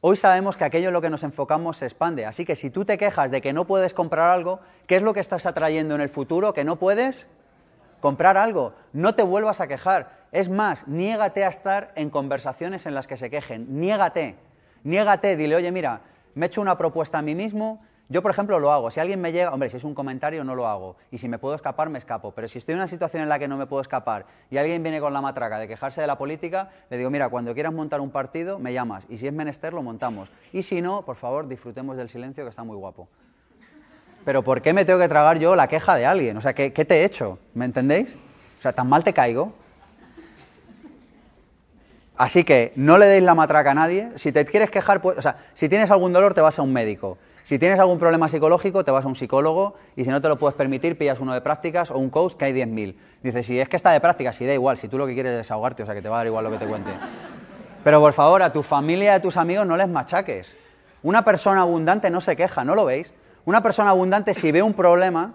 hoy 0.00 0.16
sabemos 0.16 0.56
que 0.56 0.64
aquello 0.64 0.88
en 0.88 0.94
lo 0.94 1.00
que 1.00 1.10
nos 1.10 1.22
enfocamos 1.22 1.78
se 1.78 1.86
expande. 1.86 2.26
Así 2.26 2.44
que 2.44 2.56
si 2.56 2.70
tú 2.70 2.84
te 2.84 2.98
quejas 2.98 3.30
de 3.30 3.40
que 3.40 3.52
no 3.52 3.66
puedes 3.66 3.94
comprar 3.94 4.30
algo, 4.30 4.60
¿qué 4.86 4.96
es 4.96 5.02
lo 5.02 5.14
que 5.14 5.20
estás 5.20 5.46
atrayendo 5.46 5.94
en 5.94 6.00
el 6.00 6.08
futuro? 6.08 6.52
¿Que 6.52 6.64
no 6.64 6.76
puedes? 6.76 7.26
comprar 8.04 8.36
algo, 8.36 8.74
no 8.92 9.14
te 9.14 9.22
vuelvas 9.22 9.62
a 9.62 9.66
quejar. 9.66 10.10
Es 10.30 10.50
más, 10.50 10.86
niégate 10.86 11.42
a 11.42 11.48
estar 11.48 11.90
en 11.94 12.10
conversaciones 12.10 12.84
en 12.84 12.92
las 12.92 13.06
que 13.06 13.16
se 13.16 13.30
quejen. 13.30 13.80
Niégate. 13.80 14.34
Niégate, 14.82 15.36
dile, 15.36 15.56
oye, 15.56 15.72
mira, 15.72 16.02
me 16.34 16.44
he 16.44 16.48
hecho 16.48 16.60
una 16.60 16.76
propuesta 16.76 17.16
a 17.16 17.22
mí 17.22 17.34
mismo. 17.34 17.82
Yo, 18.10 18.20
por 18.20 18.30
ejemplo, 18.30 18.58
lo 18.58 18.70
hago. 18.70 18.90
Si 18.90 19.00
alguien 19.00 19.20
me 19.20 19.32
llega, 19.32 19.50
hombre, 19.50 19.70
si 19.70 19.78
es 19.78 19.84
un 19.84 19.94
comentario, 19.94 20.44
no 20.44 20.54
lo 20.54 20.68
hago. 20.68 20.96
Y 21.10 21.18
si 21.18 21.28
me 21.28 21.38
puedo 21.38 21.54
escapar, 21.54 21.88
me 21.88 21.98
escapo. 21.98 22.32
Pero 22.32 22.48
si 22.48 22.58
estoy 22.58 22.74
en 22.74 22.80
una 22.80 22.88
situación 22.88 23.22
en 23.22 23.30
la 23.30 23.38
que 23.38 23.48
no 23.48 23.56
me 23.56 23.66
puedo 23.66 23.80
escapar 23.80 24.26
y 24.50 24.58
alguien 24.58 24.82
viene 24.82 25.00
con 25.00 25.14
la 25.14 25.22
matraca 25.22 25.58
de 25.58 25.66
quejarse 25.66 26.02
de 26.02 26.06
la 26.06 26.18
política, 26.18 26.70
le 26.90 26.98
digo, 26.98 27.08
mira, 27.08 27.30
cuando 27.30 27.54
quieras 27.54 27.72
montar 27.72 28.00
un 28.00 28.10
partido, 28.10 28.58
me 28.58 28.74
llamas. 28.74 29.06
Y 29.08 29.16
si 29.16 29.26
es 29.26 29.32
menester, 29.32 29.72
lo 29.72 29.82
montamos. 29.82 30.30
Y 30.52 30.62
si 30.62 30.82
no, 30.82 31.02
por 31.02 31.16
favor, 31.16 31.48
disfrutemos 31.48 31.96
del 31.96 32.10
silencio, 32.10 32.44
que 32.44 32.50
está 32.50 32.62
muy 32.62 32.76
guapo. 32.76 33.08
Pero 34.24 34.42
¿por 34.42 34.60
qué 34.60 34.72
me 34.72 34.84
tengo 34.84 34.98
que 34.98 35.08
tragar 35.08 35.38
yo 35.38 35.56
la 35.56 35.68
queja 35.68 35.96
de 35.96 36.04
alguien? 36.04 36.36
O 36.36 36.40
sea, 36.40 36.52
¿qué, 36.54 36.70
te 36.70 36.94
he 36.96 37.04
hecho? 37.04 37.38
¿Me 37.54 37.64
entendéis? 37.64 38.14
O 38.58 38.62
sea, 38.62 38.72
¿tan 38.72 38.88
mal 38.88 39.02
te 39.02 39.12
caigo? 39.12 39.54
Así 42.16 42.44
que 42.44 42.72
no 42.76 42.96
le 42.96 43.06
deis 43.06 43.22
la 43.22 43.34
matraca 43.34 43.72
a 43.72 43.74
nadie. 43.74 44.10
Si 44.16 44.30
te 44.30 44.44
quieres 44.44 44.70
quejar, 44.70 45.00
pues, 45.00 45.18
o 45.18 45.22
sea, 45.22 45.36
si 45.54 45.68
tienes 45.68 45.90
algún 45.90 46.12
dolor, 46.12 46.32
te 46.34 46.40
vas 46.40 46.58
a 46.58 46.62
un 46.62 46.72
médico. 46.72 47.18
Si 47.44 47.58
tienes 47.58 47.78
algún 47.78 47.98
problema 47.98 48.26
psicológico, 48.28 48.84
te 48.84 48.90
vas 48.90 49.04
a 49.04 49.08
un 49.08 49.14
psicólogo. 49.14 49.74
Y 49.96 50.04
si 50.04 50.10
no 50.10 50.20
te 50.22 50.28
lo 50.28 50.38
puedes 50.38 50.56
permitir, 50.56 50.96
pillas 50.96 51.20
uno 51.20 51.34
de 51.34 51.42
prácticas 51.42 51.90
o 51.90 51.98
un 51.98 52.08
coach, 52.08 52.34
que 52.34 52.46
hay 52.46 52.54
10.000. 52.54 52.96
Dices, 53.22 53.46
si 53.46 53.60
es 53.60 53.68
que 53.68 53.76
está 53.76 53.90
de 53.90 54.00
prácticas, 54.00 54.34
si 54.34 54.46
da 54.46 54.54
igual, 54.54 54.78
si 54.78 54.88
tú 54.88 54.96
lo 54.96 55.06
que 55.06 55.12
quieres 55.12 55.32
es 55.32 55.38
desahogarte, 55.38 55.82
o 55.82 55.86
sea, 55.86 55.94
que 55.94 56.00
te 56.00 56.08
va 56.08 56.16
a 56.16 56.18
dar 56.20 56.26
igual 56.26 56.44
lo 56.44 56.50
que 56.50 56.56
te 56.56 56.66
cuente. 56.66 56.90
Pero 57.84 58.00
por 58.00 58.14
favor, 58.14 58.42
a 58.42 58.50
tu 58.50 58.62
familia 58.62 59.12
y 59.12 59.16
a 59.16 59.20
tus 59.20 59.36
amigos 59.36 59.66
no 59.66 59.76
les 59.76 59.88
machaques. 59.88 60.56
Una 61.02 61.22
persona 61.22 61.60
abundante 61.60 62.08
no 62.08 62.22
se 62.22 62.34
queja, 62.34 62.64
¿no 62.64 62.74
lo 62.74 62.86
veis? 62.86 63.12
Una 63.44 63.62
persona 63.62 63.90
abundante, 63.90 64.32
si 64.32 64.50
ve 64.50 64.62
un 64.62 64.72
problema 64.72 65.34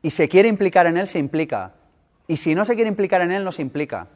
y 0.00 0.10
se 0.10 0.30
quiere 0.30 0.48
implicar 0.48 0.86
en 0.86 0.96
él, 0.96 1.08
se 1.08 1.18
implica. 1.18 1.74
Y 2.26 2.38
si 2.38 2.54
no 2.54 2.64
se 2.64 2.74
quiere 2.74 2.88
implicar 2.88 3.20
en 3.20 3.32
él, 3.32 3.44
no 3.44 3.52
se 3.52 3.60
implica. 3.60 4.06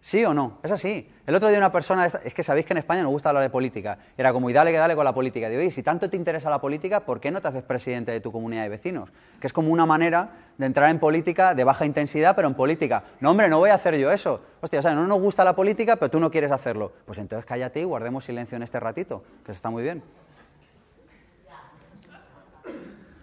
¿Sí 0.00 0.24
o 0.24 0.32
no? 0.32 0.58
Es 0.62 0.70
así. 0.70 1.08
El 1.26 1.34
otro 1.34 1.48
día 1.48 1.56
una 1.56 1.72
persona, 1.72 2.04
es 2.04 2.34
que 2.34 2.42
sabéis 2.42 2.66
que 2.66 2.74
en 2.74 2.78
España 2.78 3.02
nos 3.02 3.10
gusta 3.10 3.30
hablar 3.30 3.42
de 3.42 3.48
política. 3.48 3.96
Era 4.18 4.30
como, 4.34 4.50
y 4.50 4.52
dale 4.52 4.72
que 4.72 4.76
dale 4.76 4.94
con 4.94 5.06
la 5.06 5.14
política. 5.14 5.48
Digo, 5.48 5.60
oye, 5.60 5.70
si 5.70 5.82
tanto 5.82 6.10
te 6.10 6.18
interesa 6.18 6.50
la 6.50 6.60
política, 6.60 7.00
¿por 7.00 7.18
qué 7.18 7.30
no 7.30 7.40
te 7.40 7.48
haces 7.48 7.62
presidente 7.62 8.12
de 8.12 8.20
tu 8.20 8.30
comunidad 8.30 8.64
de 8.64 8.68
vecinos? 8.68 9.10
Que 9.40 9.46
es 9.46 9.52
como 9.54 9.72
una 9.72 9.86
manera 9.86 10.28
de 10.58 10.66
entrar 10.66 10.90
en 10.90 10.98
política 10.98 11.54
de 11.54 11.64
baja 11.64 11.86
intensidad, 11.86 12.36
pero 12.36 12.46
en 12.46 12.54
política. 12.54 13.04
No, 13.20 13.30
hombre, 13.30 13.48
no 13.48 13.58
voy 13.58 13.70
a 13.70 13.74
hacer 13.74 13.96
yo 13.96 14.10
eso. 14.12 14.42
Hostia, 14.60 14.80
o 14.80 14.82
sea, 14.82 14.94
no 14.94 15.06
nos 15.06 15.18
gusta 15.18 15.44
la 15.44 15.56
política, 15.56 15.96
pero 15.96 16.10
tú 16.10 16.20
no 16.20 16.30
quieres 16.30 16.52
hacerlo. 16.52 16.92
Pues 17.06 17.16
entonces 17.16 17.46
cállate 17.46 17.80
y 17.80 17.84
guardemos 17.84 18.24
silencio 18.24 18.56
en 18.56 18.62
este 18.62 18.78
ratito, 18.78 19.24
que 19.46 19.52
está 19.52 19.70
muy 19.70 19.82
bien. 19.82 20.02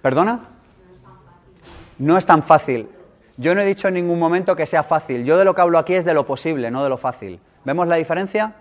¿Perdona? 0.02 0.39
No 1.99 2.18
es 2.18 2.26
tan 2.26 2.41
fácil. 2.41 2.89
Yo 3.38 3.54
no 3.54 3.62
he 3.62 3.66
dicho 3.66 3.88
en 3.88 3.93
ningún 3.93 4.18
momento 4.18 4.56
que 4.56 4.66
sea 4.66 4.82
fácil. 4.82 5.24
Yo 5.24 5.38
de 5.38 5.45
lo 5.45 5.54
que 5.54 5.62
hablo 5.62 5.78
aquí 5.78 5.93
es 5.93 6.04
de 6.04 6.16
lo 6.16 6.26
posible, 6.26 6.72
no 6.72 6.84
de 6.84 6.89
lo 6.89 6.97
fácil. 6.97 7.39
¿Vemos 7.64 7.88
la 7.88 7.95
diferencia? 7.95 8.53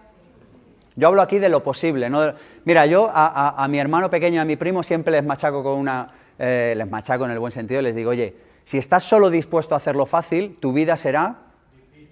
Yo 0.96 1.09
hablo 1.09 1.22
aquí 1.22 1.38
de 1.38 1.48
lo 1.48 1.62
posible. 1.62 2.11
No 2.11 2.34
Mira, 2.64 2.86
yo 2.86 3.11
a, 3.12 3.66
mi 3.68 3.78
hermano 3.78 4.11
pequeño 4.11 4.40
a 4.40 4.44
mi 4.44 4.57
primo 4.57 4.82
siempre 4.82 5.12
les 5.12 5.24
machaco 5.24 5.62
con 5.62 5.78
una... 5.78 6.11
eh, 6.38 6.74
les 6.76 6.90
machaco 6.90 7.24
en 7.24 7.30
el 7.30 7.38
buen 7.38 7.53
sentido, 7.53 7.80
les 7.80 7.94
digo, 7.94 8.11
oye, 8.11 8.36
si 8.64 8.78
estás 8.78 9.03
solo 9.03 9.30
dispuesto 9.30 9.74
a 9.74 9.78
hacerlo 9.78 10.07
fácil, 10.07 10.59
tu 10.61 10.72
vida 10.72 10.96
será 10.96 11.36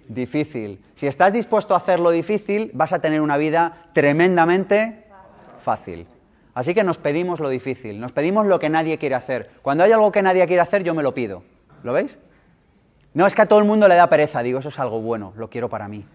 difícil. 0.07 0.83
Si 0.95 1.07
estás 1.07 1.31
dispuesto 1.31 1.73
a 1.73 1.77
hacerlo 1.77 2.11
difícil, 2.11 2.71
vas 2.73 2.91
a 2.93 2.99
tener 2.99 3.21
una 3.21 3.37
vida 3.37 3.89
tremendamente 3.93 5.05
fácil. 5.59 6.07
Así 6.55 6.73
que 6.73 6.83
nos 6.83 6.97
pedimos 6.97 7.39
lo 7.39 7.47
difícil, 7.47 8.01
nos 8.01 8.11
pedimos 8.11 8.45
lo 8.45 8.59
que 8.59 8.69
nadie 8.69 8.97
quiere 8.97 9.15
hacer. 9.15 9.51
Cuando 9.61 9.83
hay 9.83 9.91
algo 9.91 10.11
que 10.11 10.21
nadie 10.21 10.45
quiere 10.47 10.61
hacer, 10.61 10.83
yo 10.83 10.93
me 10.93 11.03
lo 11.03 11.13
pido. 11.13 11.43
¿Lo 11.83 11.93
veis? 11.93 12.17
No, 13.13 13.25
es 13.27 13.35
que 13.35 13.43
a 13.43 13.45
todo 13.45 13.59
el 13.59 13.65
mundo 13.65 13.87
le 13.87 13.95
da 13.95 14.07
pereza. 14.07 14.41
Digo, 14.41 14.59
eso 14.59 14.69
es 14.69 14.79
algo 14.79 14.99
bueno, 14.99 15.33
lo 15.37 15.49
quiero 15.49 15.69
para 15.69 15.87
mí. 15.87 16.05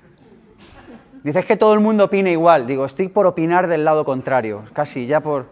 Dices 1.25 1.47
que 1.47 1.57
todo 1.57 1.73
el 1.73 1.81
mundo 1.81 2.05
opina 2.05 2.31
igual. 2.31 2.67
Digo, 2.67 2.85
estoy 2.85 3.09
por 3.09 3.27
opinar 3.27 3.67
del 3.67 3.83
lado 3.83 4.05
contrario, 4.05 4.63
casi 4.75 5.07
ya 5.07 5.21
por... 5.21 5.47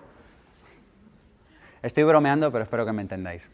Estoy 1.83 2.05
bromeando, 2.05 2.53
pero 2.53 2.64
espero 2.64 2.85
que 2.85 2.93
me 2.93 3.01
entendáis. 3.01 3.49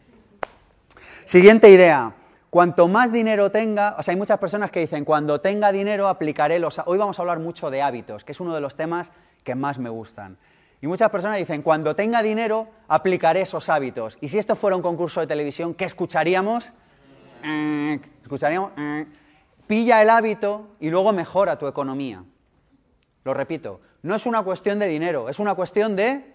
Siguiente 1.23 1.69
idea. 1.69 2.11
Cuanto 2.49 2.89
más 2.89 3.13
dinero 3.13 3.51
tenga, 3.51 3.95
o 3.97 4.03
sea, 4.03 4.11
hay 4.11 4.17
muchas 4.17 4.37
personas 4.37 4.69
que 4.69 4.81
dicen, 4.81 5.05
cuando 5.05 5.39
tenga 5.39 5.71
dinero 5.71 6.09
aplicaré 6.09 6.59
los... 6.59 6.81
Hoy 6.85 6.97
vamos 6.97 7.17
a 7.17 7.21
hablar 7.21 7.39
mucho 7.39 7.69
de 7.69 7.81
hábitos, 7.81 8.25
que 8.25 8.33
es 8.33 8.39
uno 8.41 8.53
de 8.53 8.59
los 8.59 8.75
temas 8.75 9.13
que 9.45 9.55
más 9.55 9.79
me 9.79 9.89
gustan. 9.89 10.37
Y 10.81 10.87
muchas 10.87 11.09
personas 11.09 11.37
dicen, 11.37 11.61
cuando 11.61 11.95
tenga 11.95 12.21
dinero 12.21 12.67
aplicaré 12.89 13.41
esos 13.41 13.69
hábitos. 13.69 14.17
Y 14.19 14.27
si 14.27 14.37
esto 14.37 14.57
fuera 14.57 14.75
un 14.75 14.81
concurso 14.81 15.21
de 15.21 15.27
televisión, 15.27 15.73
¿qué 15.73 15.85
escucharíamos? 15.85 16.73
Eh, 17.45 17.97
escucharíamos... 18.23 18.71
eh. 18.77 19.05
Pilla 19.69 20.01
el 20.01 20.09
hábito 20.09 20.75
y 20.79 20.89
luego 20.89 21.13
mejora 21.13 21.59
tu 21.59 21.67
economía. 21.67 22.23
Lo 23.23 23.35
repito, 23.35 23.81
no 24.01 24.15
es 24.15 24.25
una 24.25 24.41
cuestión 24.41 24.79
de 24.79 24.87
dinero, 24.87 25.29
es 25.29 25.37
una 25.37 25.53
cuestión 25.53 25.95
de 25.95 26.25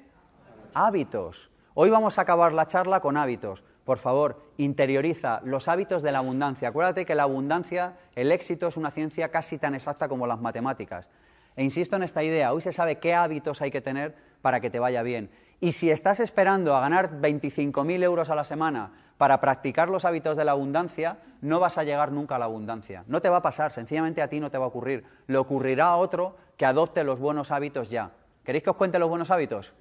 hábitos. 0.72 1.50
Hoy 1.74 1.90
vamos 1.90 2.16
a 2.16 2.22
acabar 2.22 2.52
la 2.52 2.66
charla 2.66 3.00
con 3.00 3.16
hábitos. 3.16 3.64
Por 3.84 3.98
favor, 3.98 4.40
interioriza 4.56 5.40
los 5.42 5.66
hábitos 5.66 6.04
de 6.04 6.12
la 6.12 6.18
abundancia. 6.18 6.68
Acuérdate 6.68 7.04
que 7.04 7.16
la 7.16 7.24
abundancia, 7.24 7.96
el 8.14 8.30
éxito 8.30 8.68
es 8.68 8.76
una 8.76 8.92
ciencia 8.92 9.32
casi 9.32 9.58
tan 9.58 9.74
exacta 9.74 10.06
como 10.06 10.28
las 10.28 10.40
matemáticas. 10.40 11.08
E 11.56 11.64
insisto 11.64 11.96
en 11.96 12.04
esta 12.04 12.22
idea, 12.22 12.52
hoy 12.52 12.60
se 12.60 12.72
sabe 12.72 13.00
qué 13.00 13.14
hábitos 13.14 13.60
hay 13.62 13.72
que 13.72 13.80
tener 13.80 14.14
para 14.42 14.60
que 14.60 14.70
te 14.70 14.78
vaya 14.78 15.02
bien. 15.02 15.28
Y 15.60 15.72
si 15.72 15.90
estás 15.90 16.20
esperando 16.20 16.76
a 16.76 16.80
ganar 16.80 17.20
25.000 17.20 18.02
euros 18.02 18.30
a 18.30 18.34
la 18.34 18.44
semana 18.44 18.90
para 19.18 19.40
practicar 19.40 19.88
los 19.88 20.04
hábitos 20.04 20.36
de 20.36 20.44
la 20.44 20.52
abundancia, 20.52 21.18
no 21.40 21.60
vas 21.60 21.78
a 21.78 21.84
llegar 21.84 22.12
nunca 22.12 22.36
a 22.36 22.38
la 22.38 22.46
abundancia. 22.46 23.04
No 23.06 23.20
te 23.20 23.28
va 23.28 23.38
a 23.38 23.42
pasar, 23.42 23.70
sencillamente 23.70 24.22
a 24.22 24.28
ti 24.28 24.40
no 24.40 24.50
te 24.50 24.58
va 24.58 24.64
a 24.64 24.68
ocurrir. 24.68 25.04
Le 25.26 25.38
ocurrirá 25.38 25.86
a 25.86 25.96
otro 25.96 26.36
que 26.56 26.66
adopte 26.66 27.04
los 27.04 27.18
buenos 27.18 27.50
hábitos 27.50 27.90
ya. 27.90 28.10
¿Queréis 28.44 28.64
que 28.64 28.70
os 28.70 28.76
cuente 28.76 28.98
los 28.98 29.08
buenos 29.08 29.30
hábitos? 29.30 29.72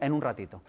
En 0.00 0.12
un 0.12 0.22
ratito. 0.22 0.62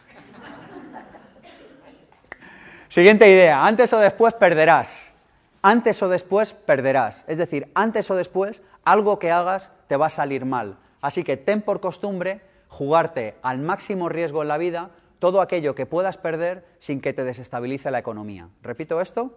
Siguiente 2.90 3.30
idea, 3.30 3.66
antes 3.66 3.92
o 3.94 4.00
después 4.00 4.34
perderás. 4.34 5.14
Antes 5.62 6.02
o 6.02 6.10
después 6.10 6.54
perderás. 6.54 7.24
Es 7.28 7.38
decir, 7.38 7.70
antes 7.76 8.10
o 8.10 8.16
después 8.16 8.62
algo 8.86 9.20
que 9.20 9.32
hagas 9.32 9.70
te 9.88 9.98
va 9.98 10.08
a 10.08 10.10
salir 10.10 10.46
mal. 10.46 10.78
Así 11.02 11.24
que 11.24 11.38
ten 11.38 11.62
por 11.62 11.80
costumbre 11.80 12.42
jugarte 12.78 13.34
al 13.42 13.58
máximo 13.58 14.08
riesgo 14.08 14.44
en 14.44 14.50
la 14.50 14.60
vida 14.60 14.92
todo 15.18 15.42
aquello 15.42 15.74
que 15.74 15.88
puedas 15.88 16.20
perder 16.20 16.64
sin 16.78 17.02
que 17.02 17.12
te 17.12 17.24
desestabilice 17.24 17.90
la 17.90 17.98
economía. 17.98 18.50
¿Repito 18.62 19.02
esto? 19.02 19.36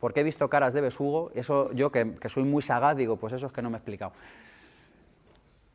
Porque 0.00 0.20
he 0.20 0.22
visto 0.22 0.48
caras 0.48 0.72
de 0.72 0.80
besugo, 0.80 1.30
eso 1.34 1.70
yo 1.72 1.92
que, 1.92 2.14
que 2.14 2.30
soy 2.30 2.44
muy 2.44 2.62
sagaz 2.62 2.96
digo, 2.96 3.16
pues 3.16 3.34
eso 3.34 3.48
es 3.48 3.52
que 3.52 3.60
no 3.60 3.68
me 3.68 3.76
he 3.76 3.80
explicado. 3.80 4.12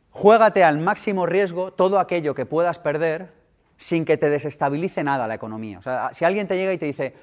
Juégate 0.09 0.63
al 0.63 0.79
máximo 0.79 1.27
riesgo 1.27 1.71
todo 1.71 1.99
aquello 1.99 2.33
que 2.33 2.47
puedas 2.47 2.79
perder 2.79 3.31
sin 3.75 4.03
que 4.03 4.17
te 4.17 4.31
desestabilice 4.31 5.03
nada 5.03 5.27
la 5.27 5.35
economía. 5.35 5.77
O 5.77 5.83
sea, 5.83 6.09
si 6.13 6.25
alguien 6.25 6.47
te 6.47 6.57
llega 6.57 6.73
y 6.73 6.79
te 6.79 6.87
dice, 6.87 7.13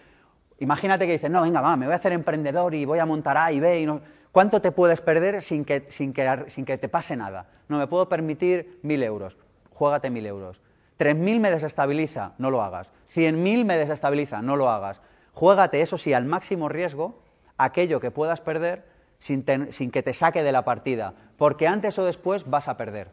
imagínate 0.61 1.05
que 1.05 1.15
dices, 1.15 1.33
no, 1.33 1.43
venga, 1.43 1.61
va, 1.61 1.77
me 1.77 1.87
voy 1.87 1.95
a 1.95 1.97
hacer 1.97 2.13
emprendedor 2.13 2.75
y 2.75 2.85
voy 2.85 3.01
a 3.01 3.07
montar 3.07 3.37
A 3.37 3.51
y 3.51 3.59
B, 3.59 3.81
y 3.81 3.87
no... 3.87 4.01
¿cuánto 4.31 4.61
te 4.61 4.71
puedes 4.71 5.01
perder 5.01 5.43
sin 5.43 5.65
que, 5.65 5.87
sin, 5.89 6.13
que, 6.13 6.45
sin 6.47 6.65
que 6.65 6.79
te 6.79 6.89
pase 6.89 7.17
nada? 7.17 7.49
No, 7.69 7.79
me 7.79 7.89
puedo 7.89 8.09
permitir 8.09 8.79
mil 8.83 9.03
euros, 9.03 9.37
juégate 9.75 10.09
mil 10.11 10.25
euros. 10.27 10.63
Tres 10.97 11.17
mil 11.17 11.41
me 11.41 11.51
desestabiliza, 11.51 12.33
no 12.39 12.51
lo 12.51 12.63
hagas. 12.63 12.89
Cien 13.09 13.43
mil 13.43 13.65
me 13.65 13.77
desestabiliza, 13.77 14.41
no 14.41 14.57
lo 14.57 14.71
hagas. 14.71 15.03
Juégate, 15.33 15.83
eso 15.83 15.99
sí, 15.99 16.13
al 16.13 16.25
máximo 16.25 16.69
riesgo, 16.69 17.21
aquello 17.59 18.01
que 18.01 18.11
puedas 18.11 18.41
perder 18.41 18.87
sin, 19.19 19.45
sin 19.71 19.91
que 19.91 20.03
te 20.03 20.15
saque 20.15 20.43
de 20.43 20.53
la 20.53 20.65
partida, 20.65 21.15
porque 21.37 21.67
antes 21.67 21.99
o 21.99 22.05
después 22.05 22.49
vas 22.49 22.69
a 22.69 22.77
perder. 22.77 23.11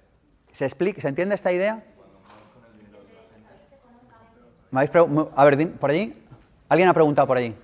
¿Se, 0.51 0.65
explica, 0.65 1.01
¿se 1.01 1.07
entiende 1.07 1.35
esta 1.35 1.51
idea? 1.51 1.83
¿Me 4.69 4.81
habéis 4.81 4.95
a 5.35 5.45
ver, 5.45 5.73
por 5.73 5.89
allí. 5.89 6.15
¿Alguien 6.69 6.87
ha 6.87 6.93
preguntado 6.93 7.27
por 7.27 7.37
allí? 7.37 7.55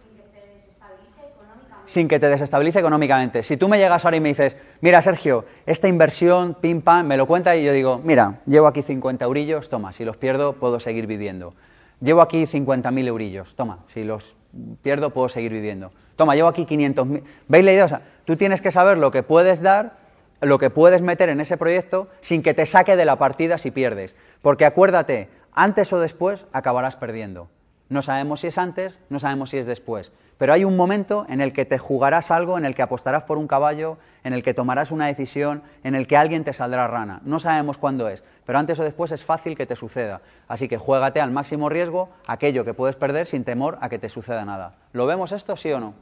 Sin 1.87 2.07
que 2.07 2.19
te 2.19 2.29
desestabilice 2.29 2.79
económicamente. 2.79 3.41
Si 3.41 3.57
tú 3.57 3.67
me 3.67 3.79
llegas 3.79 4.05
ahora 4.05 4.17
y 4.17 4.19
me 4.19 4.29
dices, 4.29 4.55
mira 4.81 5.01
Sergio, 5.01 5.45
esta 5.65 5.87
inversión, 5.87 6.55
pim 6.59 6.81
pam, 6.81 7.07
me 7.07 7.17
lo 7.17 7.25
cuenta 7.25 7.55
y 7.55 7.63
yo 7.63 7.73
digo, 7.73 7.99
mira, 8.03 8.41
llevo 8.45 8.67
aquí 8.67 8.83
50 8.83 9.25
eurillos, 9.25 9.69
toma, 9.69 9.93
si 9.93 10.05
los 10.05 10.17
pierdo 10.17 10.53
puedo 10.53 10.79
seguir 10.79 11.07
viviendo. 11.07 11.55
Llevo 11.99 12.21
aquí 12.21 12.45
50.000 12.45 13.07
eurillos, 13.07 13.55
toma, 13.55 13.79
si 13.87 14.03
los 14.03 14.35
pierdo 14.83 15.09
puedo 15.09 15.29
seguir 15.29 15.51
viviendo. 15.51 15.91
Toma, 16.15 16.35
llevo 16.35 16.49
aquí 16.49 16.65
500.000. 16.65 17.23
¿Veis 17.47 17.65
la 17.65 17.71
idea? 17.71 17.85
O 17.85 17.89
sea, 17.89 18.01
tú 18.25 18.35
tienes 18.35 18.61
que 18.61 18.71
saber 18.71 18.99
lo 18.99 19.09
que 19.09 19.23
puedes 19.23 19.61
dar, 19.61 19.97
lo 20.41 20.59
que 20.59 20.69
puedes 20.69 21.01
meter 21.01 21.29
en 21.29 21.41
ese 21.41 21.57
proyecto 21.57 22.09
sin 22.21 22.43
que 22.43 22.53
te 22.53 22.67
saque 22.67 22.95
de 22.95 23.05
la 23.05 23.15
partida 23.15 23.57
si 23.57 23.71
pierdes. 23.71 24.15
Porque 24.43 24.65
acuérdate, 24.65 25.29
antes 25.53 25.91
o 25.91 25.99
después 25.99 26.45
acabarás 26.53 26.97
perdiendo. 26.97 27.49
No 27.89 28.01
sabemos 28.01 28.41
si 28.41 28.47
es 28.47 28.57
antes, 28.57 28.99
no 29.09 29.17
sabemos 29.17 29.49
si 29.49 29.57
es 29.57 29.65
después. 29.65 30.11
Pero 30.37 30.53
hay 30.53 30.63
un 30.65 30.75
momento 30.75 31.25
en 31.29 31.41
el 31.41 31.51
que 31.51 31.65
te 31.65 31.79
jugarás 31.79 32.29
algo, 32.29 32.57
en 32.57 32.65
el 32.65 32.75
que 32.75 32.83
apostarás 32.83 33.23
por 33.23 33.37
un 33.37 33.47
caballo, 33.47 33.97
en 34.23 34.33
el 34.33 34.43
que 34.43 34.53
tomarás 34.53 34.91
una 34.91 35.07
decisión, 35.07 35.63
en 35.83 35.95
el 35.95 36.05
que 36.05 36.15
alguien 36.15 36.43
te 36.43 36.53
saldrá 36.53 36.87
rana. 36.87 37.21
No 37.23 37.39
sabemos 37.39 37.77
cuándo 37.77 38.07
es, 38.07 38.23
pero 38.45 38.59
antes 38.59 38.79
o 38.79 38.83
después 38.83 39.11
es 39.11 39.23
fácil 39.23 39.57
que 39.57 39.65
te 39.65 39.75
suceda. 39.75 40.21
Así 40.47 40.67
que 40.67 40.77
juégate 40.77 41.21
al 41.21 41.31
máximo 41.31 41.69
riesgo 41.69 42.09
aquello 42.27 42.63
que 42.63 42.75
puedes 42.75 42.95
perder 42.95 43.25
sin 43.25 43.43
temor 43.43 43.79
a 43.81 43.89
que 43.89 43.97
te 43.97 44.09
suceda 44.09 44.45
nada. 44.45 44.75
¿Lo 44.93 45.07
vemos 45.07 45.31
esto, 45.31 45.57
sí 45.57 45.71
o 45.71 45.79
no? 45.79 45.93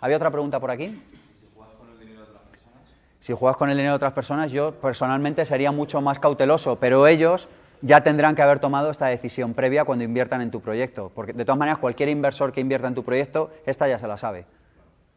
¿Había 0.00 0.16
otra 0.16 0.30
pregunta 0.30 0.60
por 0.60 0.70
aquí? 0.70 1.02
Si 1.32 1.46
juegas 1.54 1.74
con 1.74 1.88
el 1.90 1.98
dinero 1.98 2.20
de 2.20 2.28
otras 2.28 2.42
personas. 2.50 2.82
Si 3.20 3.32
juegas 3.32 3.56
con 3.56 3.70
el 3.70 3.76
dinero 3.76 3.92
de 3.92 3.96
otras 3.96 4.12
personas, 4.12 4.52
yo 4.52 4.72
personalmente 4.72 5.46
sería 5.46 5.72
mucho 5.72 6.02
más 6.02 6.18
cauteloso, 6.18 6.76
pero 6.76 7.06
ellos 7.06 7.48
ya 7.82 8.02
tendrán 8.02 8.34
que 8.34 8.42
haber 8.42 8.58
tomado 8.58 8.90
esta 8.90 9.06
decisión 9.06 9.54
previa 9.54 9.84
cuando 9.84 10.04
inviertan 10.04 10.42
en 10.42 10.50
tu 10.50 10.60
proyecto. 10.60 11.10
Porque 11.14 11.32
de 11.32 11.44
todas 11.44 11.58
maneras, 11.58 11.78
cualquier 11.78 12.08
inversor 12.08 12.52
que 12.52 12.60
invierta 12.60 12.88
en 12.88 12.94
tu 12.94 13.04
proyecto, 13.04 13.50
esta 13.66 13.88
ya 13.88 13.98
se 13.98 14.06
la 14.06 14.16
sabe. 14.16 14.46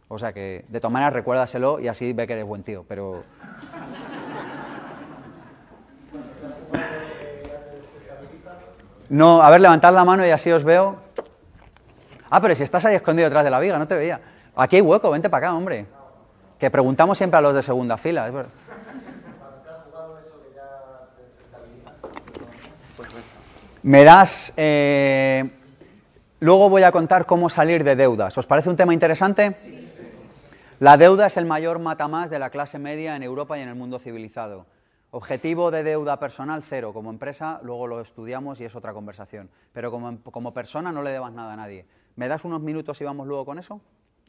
O 0.07 0.17
sea 0.17 0.31
que, 0.33 0.65
de 0.67 0.79
todas 0.79 0.93
maneras, 0.93 1.13
recuérdaselo 1.13 1.79
y 1.79 1.87
así 1.87 2.13
ve 2.13 2.27
que 2.27 2.33
eres 2.33 2.45
buen 2.45 2.63
tío. 2.63 2.85
Pero. 2.87 3.23
No, 9.09 9.41
a 9.41 9.49
ver, 9.49 9.61
levantad 9.61 9.93
la 9.93 10.05
mano 10.05 10.25
y 10.25 10.29
así 10.29 10.51
os 10.51 10.63
veo. 10.63 10.97
Ah, 12.29 12.41
pero 12.41 12.55
si 12.55 12.63
estás 12.63 12.83
ahí 12.85 12.95
escondido 12.95 13.27
detrás 13.27 13.43
de 13.43 13.51
la 13.51 13.59
viga, 13.59 13.77
no 13.77 13.87
te 13.87 13.95
veía. 13.95 14.19
Aquí 14.55 14.77
hay 14.77 14.81
hueco, 14.81 15.11
vente 15.11 15.29
para 15.29 15.47
acá, 15.47 15.55
hombre. 15.55 15.85
Que 16.57 16.71
preguntamos 16.71 17.17
siempre 17.17 17.37
a 17.37 17.41
los 17.41 17.53
de 17.53 17.61
segunda 17.61 17.97
fila. 17.97 18.27
Es 18.27 18.33
verdad. 18.33 18.51
Me 23.83 24.05
das... 24.05 24.53
Eh, 24.55 25.49
luego 26.39 26.69
voy 26.69 26.83
a 26.83 26.91
contar 26.93 27.25
cómo 27.25 27.49
salir 27.49 27.83
de 27.83 27.97
deudas. 27.97 28.37
¿Os 28.37 28.47
parece 28.47 28.69
un 28.69 28.77
tema 28.77 28.93
interesante? 28.93 29.53
Sí. 29.55 29.87
La 30.79 30.95
deuda 30.95 31.27
es 31.27 31.35
el 31.35 31.45
mayor 31.45 31.79
matamás 31.79 32.29
de 32.29 32.39
la 32.39 32.49
clase 32.49 32.79
media 32.79 33.15
en 33.17 33.23
Europa 33.23 33.57
y 33.57 33.61
en 33.61 33.67
el 33.67 33.75
mundo 33.75 33.99
civilizado. 33.99 34.65
Objetivo 35.11 35.69
de 35.69 35.83
deuda 35.83 36.17
personal 36.17 36.63
cero. 36.63 36.93
Como 36.93 37.09
empresa, 37.09 37.59
luego 37.61 37.87
lo 37.87 37.99
estudiamos 37.99 38.61
y 38.61 38.65
es 38.65 38.75
otra 38.75 38.93
conversación. 38.93 39.49
Pero 39.73 39.91
como, 39.91 40.17
como 40.23 40.53
persona 40.53 40.93
no 40.93 41.03
le 41.03 41.11
debas 41.11 41.33
nada 41.33 41.53
a 41.53 41.57
nadie. 41.57 41.85
¿Me 42.15 42.29
das 42.29 42.45
unos 42.45 42.61
minutos 42.61 43.01
y 43.01 43.03
vamos 43.03 43.27
luego 43.27 43.43
con 43.43 43.59
eso? 43.59 43.81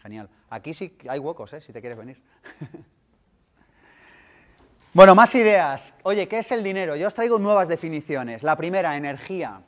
Genial. 0.03 0.29
Aquí 0.51 0.75
sí 0.75 0.99
hay 1.09 1.21
huecos, 1.21 1.53
¿eh? 1.53 1.61
si 1.61 1.73
te 1.73 1.81
quieres 1.81 1.97
venir. 1.97 2.21
Bueno, 4.95 5.17
más 5.17 5.35
ideas. 5.35 5.93
Oye, 6.05 6.29
¿qué 6.29 6.39
es 6.39 6.53
el 6.53 6.63
dinero? 6.63 6.95
Yo 6.95 7.09
os 7.09 7.15
traigo 7.15 7.37
nuevas 7.41 7.67
definiciones. 7.67 8.45
La 8.45 8.55
primera, 8.55 8.97
energía. 8.97 9.61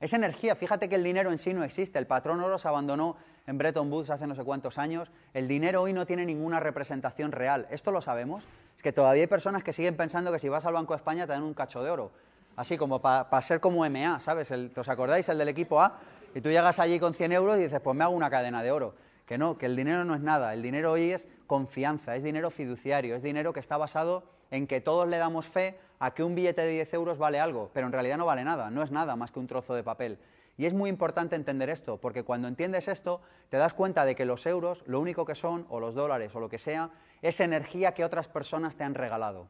Es 0.00 0.12
energía. 0.12 0.56
Fíjate 0.56 0.88
que 0.88 0.96
el 0.96 1.04
dinero 1.04 1.30
en 1.30 1.38
sí 1.38 1.54
no 1.54 1.62
existe. 1.62 1.96
El 1.96 2.08
patrón 2.08 2.40
oro 2.40 2.58
se 2.58 2.66
abandonó 2.66 3.16
en 3.46 3.56
Bretton 3.56 3.88
Woods 3.88 4.10
hace 4.10 4.26
no 4.26 4.34
sé 4.34 4.42
cuántos 4.42 4.76
años. 4.76 5.12
El 5.32 5.46
dinero 5.46 5.82
hoy 5.82 5.92
no 5.92 6.06
tiene 6.06 6.26
ninguna 6.26 6.58
representación 6.58 7.30
real. 7.30 7.68
¿Esto 7.70 7.92
lo 7.92 8.00
sabemos? 8.00 8.42
Es 8.76 8.82
que 8.82 8.92
todavía 8.92 9.22
hay 9.22 9.28
personas 9.28 9.62
que 9.62 9.72
siguen 9.72 9.96
pensando 9.96 10.32
que 10.32 10.40
si 10.40 10.48
vas 10.48 10.66
al 10.66 10.74
Banco 10.74 10.92
de 10.92 10.96
España 10.96 11.24
te 11.24 11.34
dan 11.34 11.44
un 11.44 11.54
cacho 11.54 11.80
de 11.84 11.92
oro. 11.92 12.10
Así 12.56 12.76
como 12.76 13.00
para 13.00 13.42
ser 13.42 13.60
como 13.60 13.88
MA, 13.88 14.18
¿sabes? 14.18 14.50
¿Os 14.50 14.88
acordáis? 14.88 15.28
El 15.28 15.38
del 15.38 15.50
equipo 15.50 15.80
A. 15.80 16.00
Y 16.34 16.40
tú 16.40 16.48
llegas 16.48 16.80
allí 16.80 16.98
con 16.98 17.14
100 17.14 17.30
euros 17.30 17.58
y 17.58 17.60
dices, 17.60 17.80
pues 17.80 17.96
me 17.96 18.02
hago 18.02 18.12
una 18.12 18.28
cadena 18.28 18.60
de 18.60 18.72
oro. 18.72 18.96
Que 19.26 19.38
no, 19.38 19.56
que 19.56 19.66
el 19.66 19.76
dinero 19.76 20.04
no 20.04 20.14
es 20.14 20.20
nada. 20.20 20.52
El 20.52 20.62
dinero 20.62 20.92
hoy 20.92 21.10
es 21.10 21.28
confianza, 21.46 22.16
es 22.16 22.22
dinero 22.22 22.50
fiduciario, 22.50 23.16
es 23.16 23.22
dinero 23.22 23.52
que 23.52 23.60
está 23.60 23.76
basado 23.76 24.24
en 24.50 24.66
que 24.66 24.80
todos 24.80 25.08
le 25.08 25.18
damos 25.18 25.46
fe 25.46 25.78
a 25.98 26.12
que 26.12 26.22
un 26.22 26.34
billete 26.34 26.62
de 26.62 26.70
10 26.72 26.94
euros 26.94 27.18
vale 27.18 27.40
algo, 27.40 27.70
pero 27.72 27.86
en 27.86 27.92
realidad 27.92 28.18
no 28.18 28.26
vale 28.26 28.44
nada, 28.44 28.70
no 28.70 28.82
es 28.82 28.90
nada 28.90 29.16
más 29.16 29.32
que 29.32 29.40
un 29.40 29.46
trozo 29.46 29.74
de 29.74 29.82
papel. 29.82 30.18
Y 30.56 30.66
es 30.66 30.74
muy 30.74 30.88
importante 30.88 31.34
entender 31.34 31.70
esto, 31.70 31.98
porque 31.98 32.22
cuando 32.22 32.46
entiendes 32.46 32.86
esto, 32.86 33.20
te 33.48 33.56
das 33.56 33.74
cuenta 33.74 34.04
de 34.04 34.14
que 34.14 34.24
los 34.24 34.46
euros, 34.46 34.84
lo 34.86 35.00
único 35.00 35.24
que 35.24 35.34
son, 35.34 35.66
o 35.68 35.80
los 35.80 35.94
dólares, 35.94 36.34
o 36.34 36.40
lo 36.40 36.48
que 36.48 36.58
sea, 36.58 36.90
es 37.22 37.40
energía 37.40 37.94
que 37.94 38.04
otras 38.04 38.28
personas 38.28 38.76
te 38.76 38.84
han 38.84 38.94
regalado. 38.94 39.48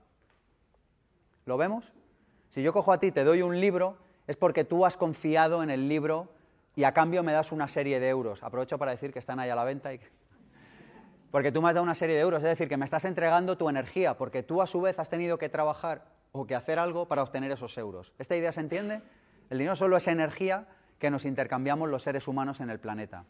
¿Lo 1.44 1.58
vemos? 1.58 1.92
Si 2.48 2.62
yo 2.62 2.72
cojo 2.72 2.92
a 2.92 2.98
ti, 2.98 3.12
te 3.12 3.24
doy 3.24 3.42
un 3.42 3.60
libro, 3.60 3.98
es 4.26 4.36
porque 4.36 4.64
tú 4.64 4.86
has 4.86 4.96
confiado 4.96 5.62
en 5.62 5.70
el 5.70 5.88
libro 5.88 6.28
y 6.76 6.84
a 6.84 6.92
cambio 6.92 7.22
me 7.22 7.32
das 7.32 7.52
una 7.52 7.68
serie 7.68 8.00
de 8.00 8.08
euros. 8.08 8.42
Aprovecho 8.42 8.78
para 8.78 8.90
decir 8.90 9.12
que 9.12 9.18
están 9.18 9.38
ahí 9.40 9.50
a 9.50 9.54
la 9.54 9.64
venta 9.64 9.92
y 9.92 9.98
que 9.98 10.08
porque 11.34 11.50
tú 11.50 11.60
me 11.60 11.68
has 11.68 11.74
dado 11.74 11.82
una 11.82 11.96
serie 11.96 12.14
de 12.14 12.20
euros, 12.20 12.44
es 12.44 12.48
decir, 12.48 12.68
que 12.68 12.76
me 12.76 12.84
estás 12.84 13.04
entregando 13.04 13.58
tu 13.58 13.68
energía, 13.68 14.16
porque 14.16 14.44
tú 14.44 14.62
a 14.62 14.68
su 14.68 14.80
vez 14.80 15.00
has 15.00 15.10
tenido 15.10 15.36
que 15.36 15.48
trabajar 15.48 16.04
o 16.30 16.46
que 16.46 16.54
hacer 16.54 16.78
algo 16.78 17.08
para 17.08 17.24
obtener 17.24 17.50
esos 17.50 17.76
euros. 17.76 18.12
¿Esta 18.20 18.36
idea 18.36 18.52
se 18.52 18.60
entiende? 18.60 19.02
El 19.50 19.58
dinero 19.58 19.74
solo 19.74 19.96
es 19.96 20.06
energía 20.06 20.68
que 21.00 21.10
nos 21.10 21.24
intercambiamos 21.24 21.88
los 21.88 22.04
seres 22.04 22.28
humanos 22.28 22.60
en 22.60 22.70
el 22.70 22.78
planeta. 22.78 23.24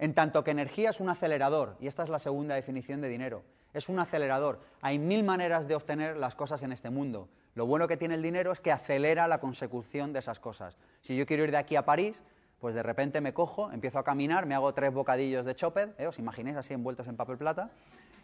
En 0.00 0.14
tanto 0.14 0.42
que 0.42 0.50
energía 0.50 0.90
es 0.90 0.98
un 0.98 1.10
acelerador, 1.10 1.76
y 1.78 1.86
esta 1.86 2.02
es 2.02 2.08
la 2.08 2.18
segunda 2.18 2.56
definición 2.56 3.00
de 3.00 3.08
dinero, 3.08 3.44
es 3.72 3.88
un 3.88 4.00
acelerador. 4.00 4.58
Hay 4.80 4.98
mil 4.98 5.22
maneras 5.22 5.68
de 5.68 5.76
obtener 5.76 6.16
las 6.16 6.34
cosas 6.34 6.64
en 6.64 6.72
este 6.72 6.90
mundo. 6.90 7.28
Lo 7.54 7.66
bueno 7.66 7.86
que 7.86 7.96
tiene 7.96 8.16
el 8.16 8.22
dinero 8.22 8.50
es 8.50 8.58
que 8.58 8.72
acelera 8.72 9.28
la 9.28 9.38
consecución 9.38 10.12
de 10.12 10.18
esas 10.18 10.40
cosas. 10.40 10.76
Si 11.02 11.16
yo 11.16 11.24
quiero 11.24 11.44
ir 11.44 11.52
de 11.52 11.58
aquí 11.58 11.76
a 11.76 11.84
París, 11.84 12.20
pues 12.60 12.74
de 12.74 12.82
repente 12.82 13.20
me 13.20 13.32
cojo, 13.32 13.70
empiezo 13.72 13.98
a 13.98 14.04
caminar, 14.04 14.46
me 14.46 14.54
hago 14.54 14.74
tres 14.74 14.92
bocadillos 14.92 15.44
de 15.44 15.54
chopper, 15.54 15.94
¿eh? 15.98 16.06
os 16.06 16.18
imaginéis 16.18 16.56
así 16.56 16.74
envueltos 16.74 17.06
en 17.06 17.16
papel 17.16 17.38
plata, 17.38 17.70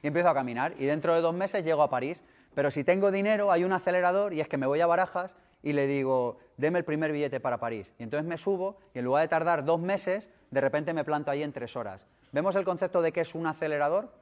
y 0.02 0.08
empiezo 0.08 0.28
a 0.28 0.34
caminar. 0.34 0.74
Y 0.78 0.84
dentro 0.84 1.14
de 1.14 1.20
dos 1.20 1.34
meses 1.34 1.64
llego 1.64 1.82
a 1.82 1.88
París. 1.88 2.22
Pero 2.54 2.70
si 2.70 2.84
tengo 2.84 3.10
dinero, 3.10 3.50
hay 3.50 3.64
un 3.64 3.72
acelerador 3.72 4.34
y 4.34 4.40
es 4.40 4.48
que 4.48 4.58
me 4.58 4.66
voy 4.66 4.80
a 4.80 4.86
Barajas 4.86 5.34
y 5.62 5.72
le 5.72 5.86
digo, 5.86 6.38
deme 6.58 6.78
el 6.78 6.84
primer 6.84 7.10
billete 7.10 7.40
para 7.40 7.58
París. 7.58 7.90
Y 7.98 8.02
entonces 8.02 8.28
me 8.28 8.36
subo 8.36 8.76
y 8.92 8.98
en 8.98 9.06
lugar 9.06 9.22
de 9.22 9.28
tardar 9.28 9.64
dos 9.64 9.80
meses, 9.80 10.28
de 10.50 10.60
repente 10.60 10.92
me 10.92 11.04
planto 11.04 11.30
ahí 11.30 11.42
en 11.42 11.52
tres 11.52 11.74
horas. 11.74 12.06
¿Vemos 12.32 12.54
el 12.56 12.64
concepto 12.64 13.00
de 13.00 13.12
que 13.12 13.22
es 13.22 13.34
un 13.34 13.46
acelerador? 13.46 14.12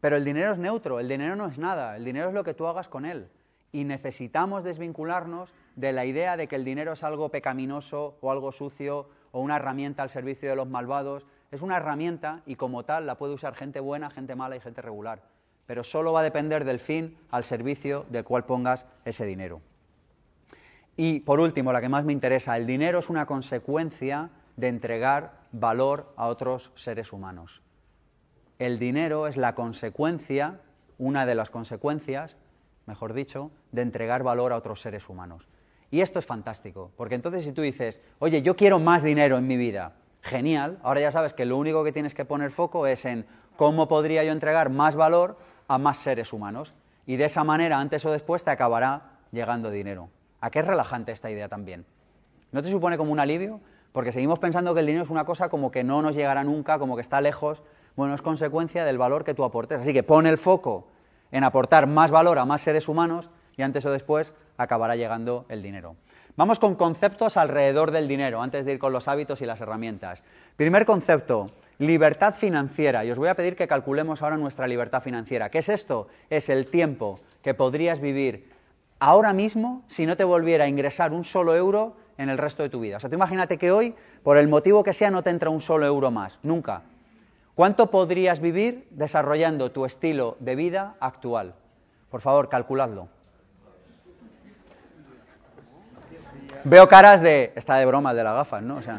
Pero 0.00 0.16
el 0.16 0.24
dinero 0.24 0.52
es 0.52 0.58
neutro, 0.58 1.00
el 1.00 1.08
dinero 1.08 1.34
no 1.34 1.46
es 1.46 1.58
nada, 1.58 1.96
el 1.96 2.04
dinero 2.04 2.28
es 2.28 2.34
lo 2.34 2.44
que 2.44 2.52
tú 2.52 2.66
hagas 2.66 2.88
con 2.88 3.06
él. 3.06 3.30
Y 3.72 3.84
necesitamos 3.84 4.64
desvincularnos 4.64 5.52
de 5.74 5.92
la 5.92 6.04
idea 6.04 6.36
de 6.36 6.48
que 6.48 6.56
el 6.56 6.64
dinero 6.64 6.92
es 6.92 7.04
algo 7.04 7.30
pecaminoso 7.30 8.16
o 8.20 8.30
algo 8.30 8.52
sucio 8.52 9.08
o 9.32 9.40
una 9.40 9.56
herramienta 9.56 10.02
al 10.02 10.10
servicio 10.10 10.48
de 10.48 10.56
los 10.56 10.68
malvados. 10.68 11.26
Es 11.50 11.62
una 11.62 11.76
herramienta 11.76 12.42
y 12.46 12.56
como 12.56 12.84
tal 12.84 13.06
la 13.06 13.16
puede 13.16 13.34
usar 13.34 13.54
gente 13.54 13.80
buena, 13.80 14.10
gente 14.10 14.34
mala 14.34 14.56
y 14.56 14.60
gente 14.60 14.82
regular. 14.82 15.22
Pero 15.66 15.84
solo 15.84 16.12
va 16.12 16.20
a 16.20 16.24
depender 16.24 16.64
del 16.64 16.78
fin 16.78 17.18
al 17.30 17.44
servicio 17.44 18.06
del 18.08 18.24
cual 18.24 18.44
pongas 18.44 18.86
ese 19.04 19.26
dinero. 19.26 19.60
Y 20.96 21.20
por 21.20 21.40
último, 21.40 21.72
la 21.72 21.80
que 21.80 21.90
más 21.90 22.04
me 22.04 22.12
interesa, 22.12 22.56
el 22.56 22.66
dinero 22.66 23.00
es 23.00 23.10
una 23.10 23.26
consecuencia 23.26 24.30
de 24.56 24.68
entregar 24.68 25.40
valor 25.52 26.12
a 26.16 26.28
otros 26.28 26.72
seres 26.74 27.12
humanos. 27.12 27.60
El 28.58 28.78
dinero 28.78 29.26
es 29.26 29.36
la 29.36 29.54
consecuencia, 29.54 30.60
una 30.96 31.26
de 31.26 31.34
las 31.34 31.50
consecuencias, 31.50 32.36
mejor 32.86 33.12
dicho, 33.12 33.50
de 33.72 33.82
entregar 33.82 34.22
valor 34.22 34.52
a 34.52 34.56
otros 34.56 34.80
seres 34.80 35.08
humanos. 35.08 35.48
Y 35.90 36.00
esto 36.00 36.18
es 36.18 36.26
fantástico, 36.26 36.90
porque 36.96 37.14
entonces 37.14 37.44
si 37.44 37.52
tú 37.52 37.62
dices, 37.62 38.00
oye, 38.18 38.42
yo 38.42 38.56
quiero 38.56 38.78
más 38.78 39.02
dinero 39.02 39.38
en 39.38 39.46
mi 39.46 39.56
vida, 39.56 39.92
genial, 40.22 40.78
ahora 40.82 41.00
ya 41.00 41.12
sabes 41.12 41.32
que 41.32 41.44
lo 41.44 41.56
único 41.56 41.84
que 41.84 41.92
tienes 41.92 42.14
que 42.14 42.24
poner 42.24 42.50
foco 42.50 42.86
es 42.86 43.04
en 43.04 43.26
cómo 43.56 43.88
podría 43.88 44.24
yo 44.24 44.32
entregar 44.32 44.70
más 44.70 44.96
valor 44.96 45.38
a 45.68 45.78
más 45.78 45.98
seres 45.98 46.32
humanos. 46.32 46.74
Y 47.06 47.16
de 47.16 47.26
esa 47.26 47.44
manera, 47.44 47.78
antes 47.78 48.04
o 48.04 48.10
después, 48.10 48.42
te 48.42 48.50
acabará 48.50 49.18
llegando 49.30 49.70
dinero. 49.70 50.08
¿A 50.40 50.50
qué 50.50 50.60
es 50.60 50.66
relajante 50.66 51.12
esta 51.12 51.30
idea 51.30 51.48
también? 51.48 51.86
¿No 52.50 52.62
te 52.62 52.70
supone 52.70 52.96
como 52.96 53.12
un 53.12 53.20
alivio? 53.20 53.60
Porque 53.92 54.12
seguimos 54.12 54.38
pensando 54.38 54.74
que 54.74 54.80
el 54.80 54.86
dinero 54.86 55.04
es 55.04 55.10
una 55.10 55.24
cosa 55.24 55.48
como 55.48 55.70
que 55.70 55.84
no 55.84 56.02
nos 56.02 56.16
llegará 56.16 56.44
nunca, 56.44 56.78
como 56.78 56.96
que 56.96 57.02
está 57.02 57.20
lejos. 57.20 57.62
Bueno, 57.94 58.14
es 58.14 58.22
consecuencia 58.22 58.84
del 58.84 58.98
valor 58.98 59.24
que 59.24 59.34
tú 59.34 59.44
aportes. 59.44 59.80
Así 59.80 59.92
que 59.92 60.02
pon 60.02 60.26
el 60.26 60.36
foco 60.36 60.88
en 61.32 61.44
aportar 61.44 61.86
más 61.86 62.10
valor 62.10 62.38
a 62.38 62.44
más 62.44 62.62
seres 62.62 62.88
humanos 62.88 63.30
y 63.56 63.62
antes 63.62 63.84
o 63.86 63.90
después 63.90 64.32
acabará 64.56 64.96
llegando 64.96 65.46
el 65.48 65.62
dinero. 65.62 65.96
Vamos 66.36 66.58
con 66.58 66.74
conceptos 66.74 67.38
alrededor 67.38 67.90
del 67.92 68.08
dinero, 68.08 68.42
antes 68.42 68.66
de 68.66 68.72
ir 68.72 68.78
con 68.78 68.92
los 68.92 69.08
hábitos 69.08 69.40
y 69.40 69.46
las 69.46 69.60
herramientas. 69.62 70.22
Primer 70.56 70.84
concepto, 70.84 71.50
libertad 71.78 72.34
financiera. 72.34 73.04
Y 73.04 73.10
os 73.10 73.18
voy 73.18 73.28
a 73.28 73.34
pedir 73.34 73.56
que 73.56 73.66
calculemos 73.66 74.20
ahora 74.20 74.36
nuestra 74.36 74.66
libertad 74.66 75.02
financiera. 75.02 75.50
¿Qué 75.50 75.58
es 75.58 75.70
esto? 75.70 76.08
Es 76.28 76.50
el 76.50 76.66
tiempo 76.66 77.20
que 77.42 77.54
podrías 77.54 78.00
vivir 78.00 78.50
ahora 78.98 79.32
mismo 79.32 79.82
si 79.86 80.04
no 80.04 80.16
te 80.16 80.24
volviera 80.24 80.64
a 80.64 80.68
ingresar 80.68 81.12
un 81.12 81.24
solo 81.24 81.54
euro 81.56 81.96
en 82.18 82.28
el 82.28 82.36
resto 82.36 82.62
de 82.62 82.68
tu 82.68 82.80
vida. 82.80 82.98
O 82.98 83.00
sea, 83.00 83.08
tú 83.08 83.16
imagínate 83.16 83.56
que 83.56 83.70
hoy, 83.70 83.94
por 84.22 84.36
el 84.36 84.48
motivo 84.48 84.82
que 84.82 84.92
sea, 84.92 85.10
no 85.10 85.22
te 85.22 85.30
entra 85.30 85.48
un 85.48 85.60
solo 85.60 85.86
euro 85.86 86.10
más, 86.10 86.38
nunca. 86.42 86.82
¿Cuánto 87.56 87.90
podrías 87.90 88.40
vivir 88.40 88.86
desarrollando 88.90 89.72
tu 89.72 89.86
estilo 89.86 90.36
de 90.40 90.54
vida 90.54 90.94
actual? 91.00 91.54
Por 92.10 92.20
favor, 92.20 92.50
calculadlo. 92.50 93.08
Veo 96.64 96.86
caras 96.86 97.22
de... 97.22 97.54
Está 97.56 97.76
de 97.76 97.86
broma 97.86 98.10
el 98.10 98.18
de 98.18 98.24
las 98.24 98.34
gafas, 98.34 98.62
¿no? 98.62 98.76
O 98.76 98.82
sea... 98.82 98.98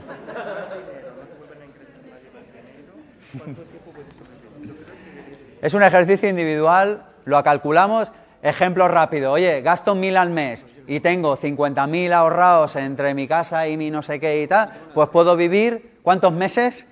Es 5.61 5.75
un 5.75 5.83
ejercicio 5.83 6.27
individual, 6.27 7.05
lo 7.25 7.43
calculamos. 7.43 8.11
Ejemplo 8.41 8.87
rápido. 8.87 9.33
Oye, 9.33 9.61
gasto 9.61 9.93
mil 9.93 10.17
al 10.17 10.31
mes 10.31 10.65
y 10.87 10.99
tengo 10.99 11.37
50.000 11.37 12.11
ahorrados 12.11 12.75
entre 12.75 13.13
mi 13.13 13.27
casa 13.27 13.67
y 13.67 13.77
mi 13.77 13.91
no 13.91 14.01
sé 14.01 14.19
qué 14.19 14.41
y 14.41 14.47
tal, 14.47 14.71
pues 14.95 15.09
puedo 15.09 15.35
vivir, 15.35 15.99
¿cuántos 16.01 16.33
meses? 16.33 16.87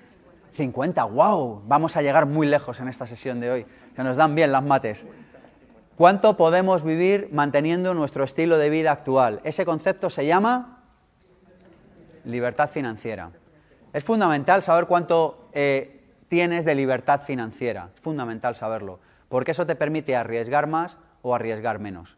50, 0.56 1.04
wow, 1.04 1.62
vamos 1.66 1.96
a 1.96 2.02
llegar 2.02 2.26
muy 2.26 2.46
lejos 2.46 2.80
en 2.80 2.88
esta 2.88 3.06
sesión 3.06 3.40
de 3.40 3.50
hoy, 3.50 3.66
se 3.94 4.02
nos 4.02 4.16
dan 4.16 4.34
bien 4.34 4.52
las 4.52 4.64
mates. 4.64 5.06
¿Cuánto 5.96 6.36
podemos 6.36 6.84
vivir 6.84 7.28
manteniendo 7.32 7.94
nuestro 7.94 8.24
estilo 8.24 8.58
de 8.58 8.68
vida 8.68 8.92
actual? 8.92 9.40
Ese 9.44 9.64
concepto 9.64 10.10
se 10.10 10.26
llama 10.26 10.82
libertad 12.24 12.68
financiera. 12.68 13.30
Es 13.92 14.04
fundamental 14.04 14.62
saber 14.62 14.86
cuánto 14.86 15.48
eh, 15.52 16.02
tienes 16.28 16.64
de 16.64 16.74
libertad 16.74 17.22
financiera, 17.22 17.90
es 17.94 18.00
fundamental 18.00 18.56
saberlo, 18.56 18.98
porque 19.28 19.52
eso 19.52 19.64
te 19.64 19.76
permite 19.76 20.16
arriesgar 20.16 20.66
más 20.66 20.98
o 21.22 21.34
arriesgar 21.34 21.78
menos 21.78 22.16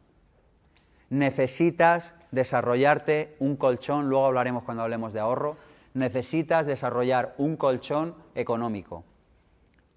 necesitas 1.11 2.15
desarrollarte 2.31 3.37
un 3.39 3.57
colchón, 3.57 4.09
luego 4.09 4.27
hablaremos 4.27 4.65
cuando 4.65 4.83
hablemos 4.83 5.13
de 5.13 5.21
ahorro, 5.21 5.57
necesitas 5.99 6.67
desarrollar 6.67 7.35
un 7.39 7.57
colchón 7.57 8.15
económico 8.35 9.05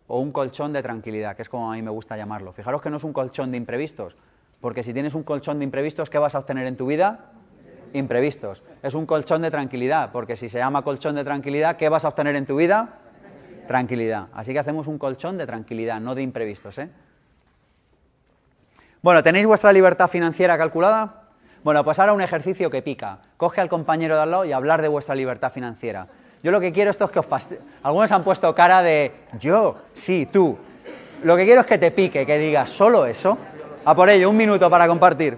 o 0.07 0.19
un 0.19 0.31
colchón 0.31 0.73
de 0.73 0.83
tranquilidad, 0.83 1.35
que 1.35 1.41
es 1.41 1.49
como 1.49 1.71
a 1.71 1.75
mí 1.75 1.81
me 1.81 1.91
gusta 1.91 2.17
llamarlo. 2.17 2.51
Fijaros 2.51 2.81
que 2.81 2.89
no 2.89 2.97
es 2.97 3.03
un 3.03 3.13
colchón 3.13 3.51
de 3.51 3.57
imprevistos, 3.57 4.17
porque 4.59 4.83
si 4.83 4.93
tienes 4.93 5.15
un 5.15 5.23
colchón 5.23 5.59
de 5.59 5.63
imprevistos, 5.63 6.09
¿qué 6.09 6.17
vas 6.17 6.35
a 6.35 6.39
obtener 6.39 6.67
en 6.67 6.75
tu 6.75 6.85
vida? 6.85 7.31
Imprevistos. 7.93 8.61
Es 8.83 8.93
un 8.93 9.05
colchón 9.05 9.41
de 9.41 9.51
tranquilidad, 9.51 10.11
porque 10.11 10.35
si 10.35 10.49
se 10.49 10.57
llama 10.57 10.81
colchón 10.81 11.15
de 11.15 11.23
tranquilidad, 11.23 11.77
¿qué 11.77 11.87
vas 11.87 12.03
a 12.03 12.09
obtener 12.09 12.35
en 12.35 12.45
tu 12.45 12.57
vida? 12.57 12.99
Tranquilidad. 13.67 14.27
Así 14.33 14.51
que 14.51 14.59
hacemos 14.59 14.87
un 14.87 14.97
colchón 14.97 15.37
de 15.37 15.45
tranquilidad, 15.45 16.01
no 16.01 16.13
de 16.13 16.23
imprevistos. 16.23 16.77
¿eh? 16.77 16.89
Bueno, 19.01 19.23
¿tenéis 19.23 19.45
vuestra 19.45 19.71
libertad 19.71 20.09
financiera 20.09 20.57
calculada? 20.57 21.20
Bueno, 21.63 21.83
pues 21.83 21.99
ahora 21.99 22.13
un 22.13 22.21
ejercicio 22.21 22.71
que 22.71 22.81
pica. 22.81 23.19
Coge 23.37 23.61
al 23.61 23.69
compañero 23.69 24.15
de 24.15 24.21
al 24.21 24.31
lado 24.31 24.45
y 24.45 24.51
hablar 24.51 24.81
de 24.81 24.87
vuestra 24.87 25.13
libertad 25.13 25.51
financiera. 25.51 26.07
Yo 26.41 26.51
lo 26.51 26.59
que 26.59 26.73
quiero 26.73 26.89
esto 26.89 27.05
es 27.05 27.11
que 27.11 27.19
os 27.19 27.25
fastidie. 27.25 27.61
Algunos 27.83 28.11
han 28.11 28.23
puesto 28.23 28.53
cara 28.55 28.81
de 28.81 29.11
yo, 29.39 29.77
sí, 29.93 30.27
tú. 30.31 30.57
Lo 31.23 31.37
que 31.37 31.45
quiero 31.45 31.61
es 31.61 31.67
que 31.67 31.77
te 31.77 31.91
pique, 31.91 32.25
que 32.25 32.39
digas 32.39 32.71
solo 32.71 33.05
eso. 33.05 33.37
A 33.85 33.93
por 33.93 34.09
ello, 34.09 34.29
un 34.29 34.37
minuto 34.37 34.69
para 34.71 34.87
compartir. 34.87 35.37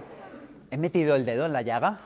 ¿He 0.70 0.78
metido 0.78 1.14
el 1.14 1.26
dedo 1.26 1.44
en 1.44 1.52
la 1.52 1.60
llaga? 1.60 1.98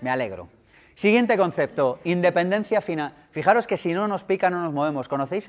Me 0.00 0.10
alegro. 0.10 0.48
Siguiente 0.94 1.36
concepto, 1.36 1.98
independencia 2.04 2.80
financiera. 2.80 3.26
Fijaros 3.32 3.66
que 3.66 3.76
si 3.76 3.92
no 3.92 4.06
nos 4.06 4.22
pica 4.22 4.48
no 4.48 4.62
nos 4.62 4.72
movemos. 4.72 5.08
¿Conocéis 5.08 5.48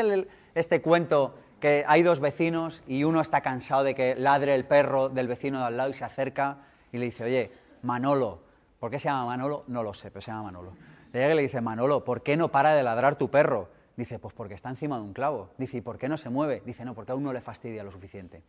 este 0.56 0.82
cuento 0.82 1.36
que 1.60 1.84
hay 1.88 2.02
dos 2.02 2.20
vecinos 2.20 2.82
y 2.88 3.04
uno 3.04 3.22
está 3.22 3.42
cansado 3.42 3.84
de 3.84 3.94
que 3.94 4.16
ladre 4.16 4.56
el 4.56 4.66
perro 4.66 5.10
del 5.10 5.28
vecino 5.28 5.60
de 5.60 5.66
al 5.66 5.78
lado 5.78 5.90
y 5.92 5.94
se 5.94 6.06
acerca 6.06 6.58
y 6.92 6.98
le 6.98 7.06
dice, 7.06 7.24
oye, 7.24 7.52
Manolo, 7.84 8.40
¿por 8.80 8.92
qué 8.92 9.00
se 9.00 9.06
llama 9.06 9.26
Manolo? 9.26 9.64
No 9.68 9.84
lo 9.84 9.94
sé, 9.94 10.12
pero 10.12 10.22
se 10.22 10.32
llama 10.32 10.44
Manolo. 10.44 10.74
Le 11.14 11.20
llega 11.20 11.34
y 11.34 11.38
le 11.38 11.42
dice, 11.44 11.62
Manolo, 11.62 12.04
¿por 12.04 12.22
qué 12.22 12.38
no 12.38 12.50
para 12.50 12.74
de 12.74 12.84
ladrar 12.84 13.16
tu 13.16 13.30
perro? 13.30 13.70
Dice, 13.98 14.20
pues 14.20 14.34
porque 14.34 14.54
está 14.54 14.70
encima 14.70 14.98
de 14.98 15.04
un 15.04 15.14
clavo. 15.14 15.50
Dice, 15.58 15.78
¿y 15.78 15.82
por 15.82 15.98
qué 15.98 16.08
no 16.08 16.18
se 16.18 16.30
mueve? 16.30 16.62
Dice, 16.66 16.86
no, 16.86 16.94
porque 16.94 17.12
aún 17.12 17.24
no 17.24 17.34
le 17.34 17.42
fastidia 17.42 17.84
lo 17.84 17.92
suficiente. 17.92 18.42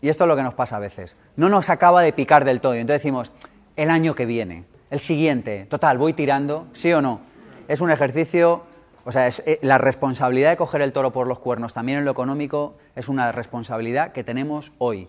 Y 0.00 0.08
esto 0.08 0.24
es 0.24 0.28
lo 0.28 0.36
que 0.36 0.42
nos 0.42 0.54
pasa 0.54 0.76
a 0.76 0.80
veces. 0.80 1.16
No 1.36 1.48
nos 1.48 1.70
acaba 1.70 2.02
de 2.02 2.12
picar 2.12 2.44
del 2.44 2.60
todo. 2.60 2.76
Y 2.76 2.78
entonces 2.78 3.02
decimos, 3.02 3.32
el 3.76 3.90
año 3.90 4.14
que 4.14 4.26
viene, 4.26 4.64
el 4.90 5.00
siguiente, 5.00 5.66
total, 5.66 5.98
voy 5.98 6.12
tirando, 6.12 6.68
¿sí 6.72 6.92
o 6.92 7.02
no? 7.02 7.20
Es 7.66 7.80
un 7.80 7.90
ejercicio 7.90 8.64
o 9.08 9.12
sea, 9.12 9.26
es, 9.26 9.42
eh, 9.46 9.58
la 9.62 9.78
responsabilidad 9.78 10.50
de 10.50 10.58
coger 10.58 10.82
el 10.82 10.92
toro 10.92 11.12
por 11.12 11.26
los 11.26 11.38
cuernos 11.38 11.72
también 11.72 12.00
en 12.00 12.04
lo 12.04 12.10
económico 12.10 12.76
es 12.94 13.08
una 13.08 13.32
responsabilidad 13.32 14.12
que 14.12 14.22
tenemos 14.22 14.70
hoy. 14.76 15.08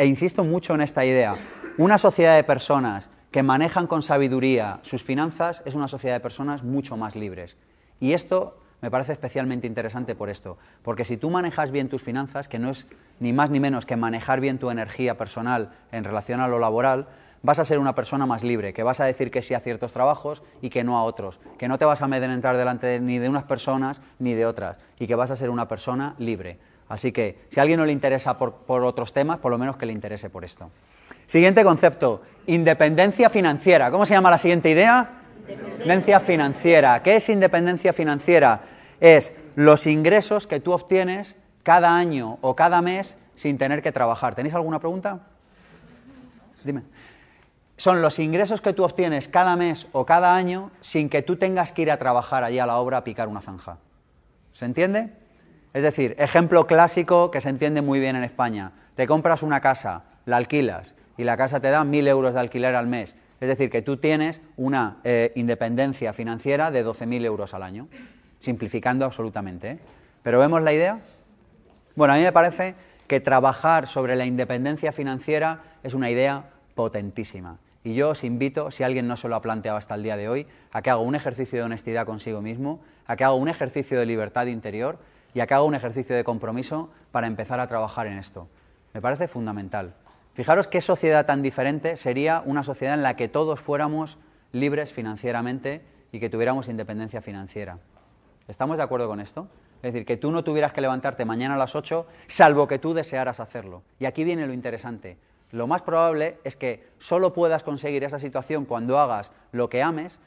E 0.00 0.06
insisto 0.06 0.44
mucho 0.44 0.74
en 0.74 0.80
esta 0.80 1.04
idea. 1.04 1.34
Una 1.76 1.98
sociedad 1.98 2.34
de 2.34 2.42
personas 2.42 3.10
que 3.30 3.42
manejan 3.42 3.86
con 3.86 4.02
sabiduría 4.02 4.78
sus 4.80 5.02
finanzas 5.02 5.62
es 5.66 5.74
una 5.74 5.88
sociedad 5.88 6.14
de 6.14 6.20
personas 6.20 6.64
mucho 6.64 6.96
más 6.96 7.16
libres. 7.16 7.58
Y 8.00 8.14
esto 8.14 8.56
me 8.80 8.90
parece 8.90 9.12
especialmente 9.12 9.66
interesante 9.66 10.14
por 10.14 10.30
esto, 10.30 10.56
porque 10.82 11.04
si 11.04 11.18
tú 11.18 11.28
manejas 11.28 11.70
bien 11.70 11.90
tus 11.90 12.02
finanzas, 12.02 12.48
que 12.48 12.58
no 12.58 12.70
es 12.70 12.86
ni 13.18 13.34
más 13.34 13.50
ni 13.50 13.60
menos 13.60 13.84
que 13.84 13.96
manejar 13.96 14.40
bien 14.40 14.58
tu 14.58 14.70
energía 14.70 15.18
personal 15.18 15.68
en 15.92 16.04
relación 16.04 16.40
a 16.40 16.48
lo 16.48 16.58
laboral, 16.58 17.06
vas 17.42 17.58
a 17.58 17.66
ser 17.66 17.78
una 17.78 17.94
persona 17.94 18.24
más 18.24 18.42
libre, 18.42 18.72
que 18.72 18.82
vas 18.82 19.00
a 19.00 19.04
decir 19.04 19.30
que 19.30 19.42
sí 19.42 19.52
a 19.52 19.60
ciertos 19.60 19.92
trabajos 19.92 20.42
y 20.62 20.70
que 20.70 20.82
no 20.82 20.96
a 20.96 21.04
otros, 21.04 21.40
que 21.58 21.68
no 21.68 21.76
te 21.76 21.84
vas 21.84 22.00
a 22.00 22.06
entrar 22.06 22.56
delante 22.56 23.00
ni 23.00 23.18
de 23.18 23.28
unas 23.28 23.44
personas 23.44 24.00
ni 24.18 24.32
de 24.32 24.46
otras, 24.46 24.78
y 24.98 25.06
que 25.06 25.14
vas 25.14 25.30
a 25.30 25.36
ser 25.36 25.50
una 25.50 25.68
persona 25.68 26.14
libre. 26.16 26.58
Así 26.90 27.12
que 27.12 27.38
si 27.48 27.58
a 27.58 27.62
alguien 27.62 27.78
no 27.78 27.86
le 27.86 27.92
interesa 27.92 28.36
por, 28.36 28.82
otros 28.82 29.12
temas, 29.12 29.38
por 29.38 29.50
lo 29.50 29.56
menos 29.56 29.76
que 29.76 29.86
le 29.86 29.92
interese 29.92 30.28
por 30.28 30.44
esto. 30.44 30.70
Siguiente 31.24 31.62
concepto, 31.62 32.20
independencia 32.46 33.30
financiera. 33.30 33.90
¿Cómo 33.92 34.04
se 34.04 34.14
llama 34.14 34.30
la 34.30 34.38
siguiente 34.38 34.68
idea? 34.68 35.08
Independencia 35.48 36.20
financiera. 36.20 37.02
¿Qué 37.02 37.16
es 37.16 37.28
independencia 37.28 37.92
financiera? 37.92 38.62
Es 39.00 39.32
los 39.54 39.86
ingresos 39.86 40.48
que 40.48 40.58
tú 40.58 40.72
obtienes 40.72 41.36
cada 41.62 41.96
año 41.96 42.38
o 42.40 42.56
cada 42.56 42.82
mes 42.82 43.16
sin 43.36 43.56
tener 43.56 43.82
que 43.82 43.92
trabajar. 43.92 44.34
¿Tenéis 44.34 44.54
alguna 44.54 44.80
pregunta? 44.80 45.20
Dime 46.64 46.82
son 47.76 48.02
los 48.02 48.18
ingresos 48.18 48.60
que 48.60 48.74
tú 48.74 48.84
obtienes 48.84 49.26
cada 49.26 49.56
mes 49.56 49.86
o 49.92 50.04
cada 50.04 50.34
año 50.34 50.70
sin 50.82 51.08
que 51.08 51.22
tú 51.22 51.36
tengas 51.36 51.72
que 51.72 51.80
ir 51.80 51.90
a 51.90 51.96
trabajar 51.96 52.44
allí 52.44 52.58
a 52.58 52.66
la 52.66 52.76
obra 52.76 52.98
a 52.98 53.04
picar 53.04 53.26
una 53.26 53.40
zanja. 53.40 53.78
¿Se 54.52 54.66
entiende? 54.66 55.19
Es 55.72 55.82
decir, 55.82 56.16
ejemplo 56.18 56.66
clásico 56.66 57.30
que 57.30 57.40
se 57.40 57.48
entiende 57.48 57.80
muy 57.80 58.00
bien 58.00 58.16
en 58.16 58.24
España. 58.24 58.72
Te 58.96 59.06
compras 59.06 59.42
una 59.42 59.60
casa, 59.60 60.02
la 60.26 60.36
alquilas 60.36 60.94
y 61.16 61.24
la 61.24 61.36
casa 61.36 61.60
te 61.60 61.70
da 61.70 61.84
mil 61.84 62.08
euros 62.08 62.34
de 62.34 62.40
alquiler 62.40 62.74
al 62.74 62.88
mes. 62.88 63.14
Es 63.40 63.48
decir, 63.48 63.70
que 63.70 63.80
tú 63.80 63.96
tienes 63.96 64.40
una 64.56 64.98
eh, 65.04 65.32
independencia 65.34 66.12
financiera 66.12 66.70
de 66.70 66.84
12.000 66.84 67.24
euros 67.24 67.54
al 67.54 67.62
año, 67.62 67.88
simplificando 68.38 69.06
absolutamente. 69.06 69.70
¿eh? 69.70 69.78
¿Pero 70.22 70.38
vemos 70.40 70.60
la 70.62 70.72
idea? 70.72 71.00
Bueno, 71.96 72.14
a 72.14 72.16
mí 72.16 72.22
me 72.22 72.32
parece 72.32 72.74
que 73.06 73.20
trabajar 73.20 73.86
sobre 73.86 74.14
la 74.16 74.26
independencia 74.26 74.92
financiera 74.92 75.62
es 75.82 75.94
una 75.94 76.10
idea 76.10 76.50
potentísima. 76.74 77.58
Y 77.82 77.94
yo 77.94 78.10
os 78.10 78.24
invito, 78.24 78.70
si 78.70 78.82
alguien 78.82 79.08
no 79.08 79.16
se 79.16 79.28
lo 79.28 79.36
ha 79.36 79.40
planteado 79.40 79.78
hasta 79.78 79.94
el 79.94 80.02
día 80.02 80.18
de 80.18 80.28
hoy, 80.28 80.46
a 80.70 80.82
que 80.82 80.90
haga 80.90 81.00
un 81.00 81.14
ejercicio 81.14 81.58
de 81.58 81.64
honestidad 81.64 82.04
consigo 82.04 82.42
mismo, 82.42 82.80
a 83.06 83.16
que 83.16 83.24
haga 83.24 83.32
un 83.32 83.48
ejercicio 83.48 83.98
de 83.98 84.04
libertad 84.04 84.46
interior 84.46 84.98
y 85.34 85.40
a 85.40 85.46
que 85.46 85.54
haga 85.54 85.64
un 85.64 85.74
ejercicio 85.74 86.16
de 86.16 86.24
compromiso 86.24 86.90
para 87.12 87.26
empezar 87.26 87.60
a 87.60 87.66
trabajar 87.66 88.06
en 88.06 88.18
esto. 88.18 88.48
Me 88.94 89.00
parece 89.00 89.28
fundamental. 89.28 89.94
Fijaros 90.34 90.68
qué 90.68 90.80
sociedad 90.80 91.26
tan 91.26 91.42
diferente 91.42 91.96
sería 91.96 92.42
una 92.44 92.62
sociedad 92.62 92.94
en 92.94 93.02
la 93.02 93.16
que 93.16 93.28
todos 93.28 93.60
fuéramos 93.60 94.18
libres 94.52 94.92
financieramente 94.92 95.82
y 96.12 96.20
que 96.20 96.30
tuviéramos 96.30 96.68
independencia 96.68 97.22
financiera. 97.22 97.78
¿Estamos 98.48 98.76
de 98.76 98.82
acuerdo 98.82 99.08
con 99.08 99.20
esto? 99.20 99.48
Es 99.82 99.92
decir, 99.92 100.04
que 100.04 100.16
tú 100.16 100.30
no 100.30 100.44
tuvieras 100.44 100.72
que 100.72 100.80
levantarte 100.80 101.24
mañana 101.24 101.54
a 101.54 101.58
las 101.58 101.74
8, 101.74 102.06
salvo 102.26 102.68
que 102.68 102.78
tú 102.78 102.94
desearas 102.94 103.40
hacerlo. 103.40 103.82
Y 103.98 104.06
aquí 104.06 104.24
viene 104.24 104.46
lo 104.46 104.52
interesante 104.52 105.16
lo 105.52 105.66
más 105.66 105.82
probable 105.82 106.38
es 106.44 106.56
que 106.56 106.86
solo 106.98 107.32
puedas 107.32 107.62
conseguir 107.62 108.04
esa 108.04 108.18
situación 108.18 108.64
cuando 108.64 108.98
hagas 108.98 109.32
lo 109.52 109.68
que 109.68 109.82
ames 109.82 110.20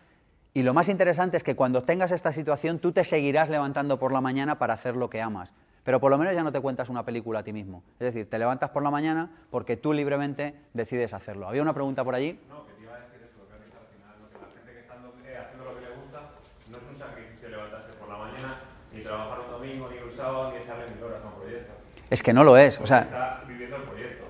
y 0.53 0.61
lo 0.61 0.73
más 0.73 0.87
interesante 0.87 1.37
es 1.37 1.43
que 1.43 1.55
cuando 1.55 1.83
tengas 1.83 2.11
esta 2.11 2.31
situación 2.31 2.79
tú 2.79 2.91
te 2.91 3.03
seguirás 3.03 3.49
levantando 3.49 3.97
por 3.97 4.11
la 4.11 4.21
mañana 4.21 4.59
para 4.59 4.75
hacer 4.75 4.95
lo 4.95 5.09
que 5.09 5.21
amas. 5.21 5.51
Pero 5.83 5.99
por 5.99 6.11
lo 6.11 6.17
menos 6.17 6.33
ya 6.33 6.43
no 6.43 6.51
te 6.51 6.61
cuentas 6.61 6.89
una 6.89 7.03
película 7.03 7.39
a 7.39 7.43
ti 7.43 7.51
mismo. 7.51 7.83
Es 7.99 8.13
decir, 8.13 8.29
te 8.29 8.37
levantas 8.37 8.69
por 8.69 8.83
la 8.83 8.91
mañana 8.91 9.29
porque 9.49 9.77
tú 9.77 9.93
libremente 9.93 10.53
decides 10.73 11.13
hacerlo. 11.13 11.47
¿Había 11.47 11.61
una 11.61 11.73
pregunta 11.73 12.03
por 12.03 12.15
allí? 12.15 12.39
No, 12.47 12.65
que 12.65 12.73
te 12.73 12.83
iba 12.83 12.93
a 12.93 12.99
decir 12.99 13.19
eso, 13.21 13.39
lo 13.41 13.49
que 13.49 13.55
al 13.55 13.87
final, 13.91 14.15
que 14.31 14.37
la 14.39 14.47
gente 14.53 14.71
que 14.71 14.79
está 14.79 14.93
eh, 14.93 15.43
haciendo 15.43 15.65
lo 15.65 15.75
que 15.75 15.81
le 15.81 15.91
gusta 15.95 16.29
no 16.69 16.77
es 16.77 16.83
un 16.87 16.95
sacrificio 16.95 17.49
levantarse 17.49 17.91
por 17.97 18.07
la 18.07 18.17
mañana, 18.17 18.61
ni 18.93 19.01
trabajar 19.01 19.39
un 19.39 19.51
domingo, 19.51 19.89
ni 19.91 19.97
un 19.97 20.11
sábado, 20.11 20.51
ni 20.51 20.57
echarle 20.57 20.85
mil 20.93 21.03
horas 21.03 21.21
a 21.23 21.27
un 21.27 21.33
proyecto. 21.33 21.73
Es 22.09 22.23
que 22.23 22.31
no 22.31 22.43
lo 22.43 22.55
es. 22.57 22.79
O 22.79 22.87
sea, 22.87 23.01
está 23.01 23.41
viviendo 23.47 23.75
el 23.75 23.83
proyecto. 23.83 24.23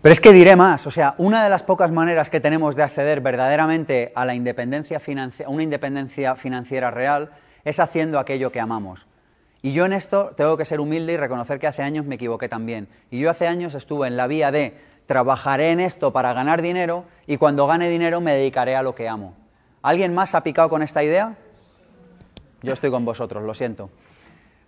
Pero 0.00 0.12
es 0.12 0.20
que 0.20 0.32
diré 0.32 0.54
más, 0.54 0.86
o 0.86 0.92
sea, 0.92 1.16
una 1.18 1.42
de 1.42 1.50
las 1.50 1.64
pocas 1.64 1.90
maneras 1.90 2.30
que 2.30 2.40
tenemos 2.40 2.76
de 2.76 2.84
acceder 2.84 3.20
verdaderamente 3.20 4.12
a 4.14 4.24
la 4.24 4.36
independencia 4.36 5.02
una 5.48 5.62
independencia 5.64 6.36
financiera 6.36 6.92
real 6.92 7.30
es 7.64 7.80
haciendo 7.80 8.20
aquello 8.20 8.52
que 8.52 8.60
amamos. 8.60 9.06
Y 9.60 9.72
yo 9.72 9.86
en 9.86 9.92
esto 9.92 10.34
tengo 10.36 10.56
que 10.56 10.64
ser 10.64 10.78
humilde 10.78 11.14
y 11.14 11.16
reconocer 11.16 11.58
que 11.58 11.66
hace 11.66 11.82
años 11.82 12.06
me 12.06 12.14
equivoqué 12.14 12.48
también. 12.48 12.86
Y 13.10 13.18
yo 13.18 13.28
hace 13.28 13.48
años 13.48 13.74
estuve 13.74 14.06
en 14.06 14.16
la 14.16 14.28
vía 14.28 14.52
de 14.52 14.78
trabajaré 15.06 15.72
en 15.72 15.80
esto 15.80 16.12
para 16.12 16.32
ganar 16.32 16.62
dinero 16.62 17.04
y 17.26 17.36
cuando 17.36 17.66
gane 17.66 17.88
dinero 17.88 18.20
me 18.20 18.34
dedicaré 18.34 18.76
a 18.76 18.84
lo 18.84 18.94
que 18.94 19.08
amo. 19.08 19.34
¿Alguien 19.82 20.14
más 20.14 20.36
ha 20.36 20.44
picado 20.44 20.68
con 20.68 20.82
esta 20.82 21.02
idea? 21.02 21.34
Yo 22.62 22.72
estoy 22.72 22.90
con 22.90 23.04
vosotros, 23.04 23.42
lo 23.42 23.52
siento. 23.52 23.90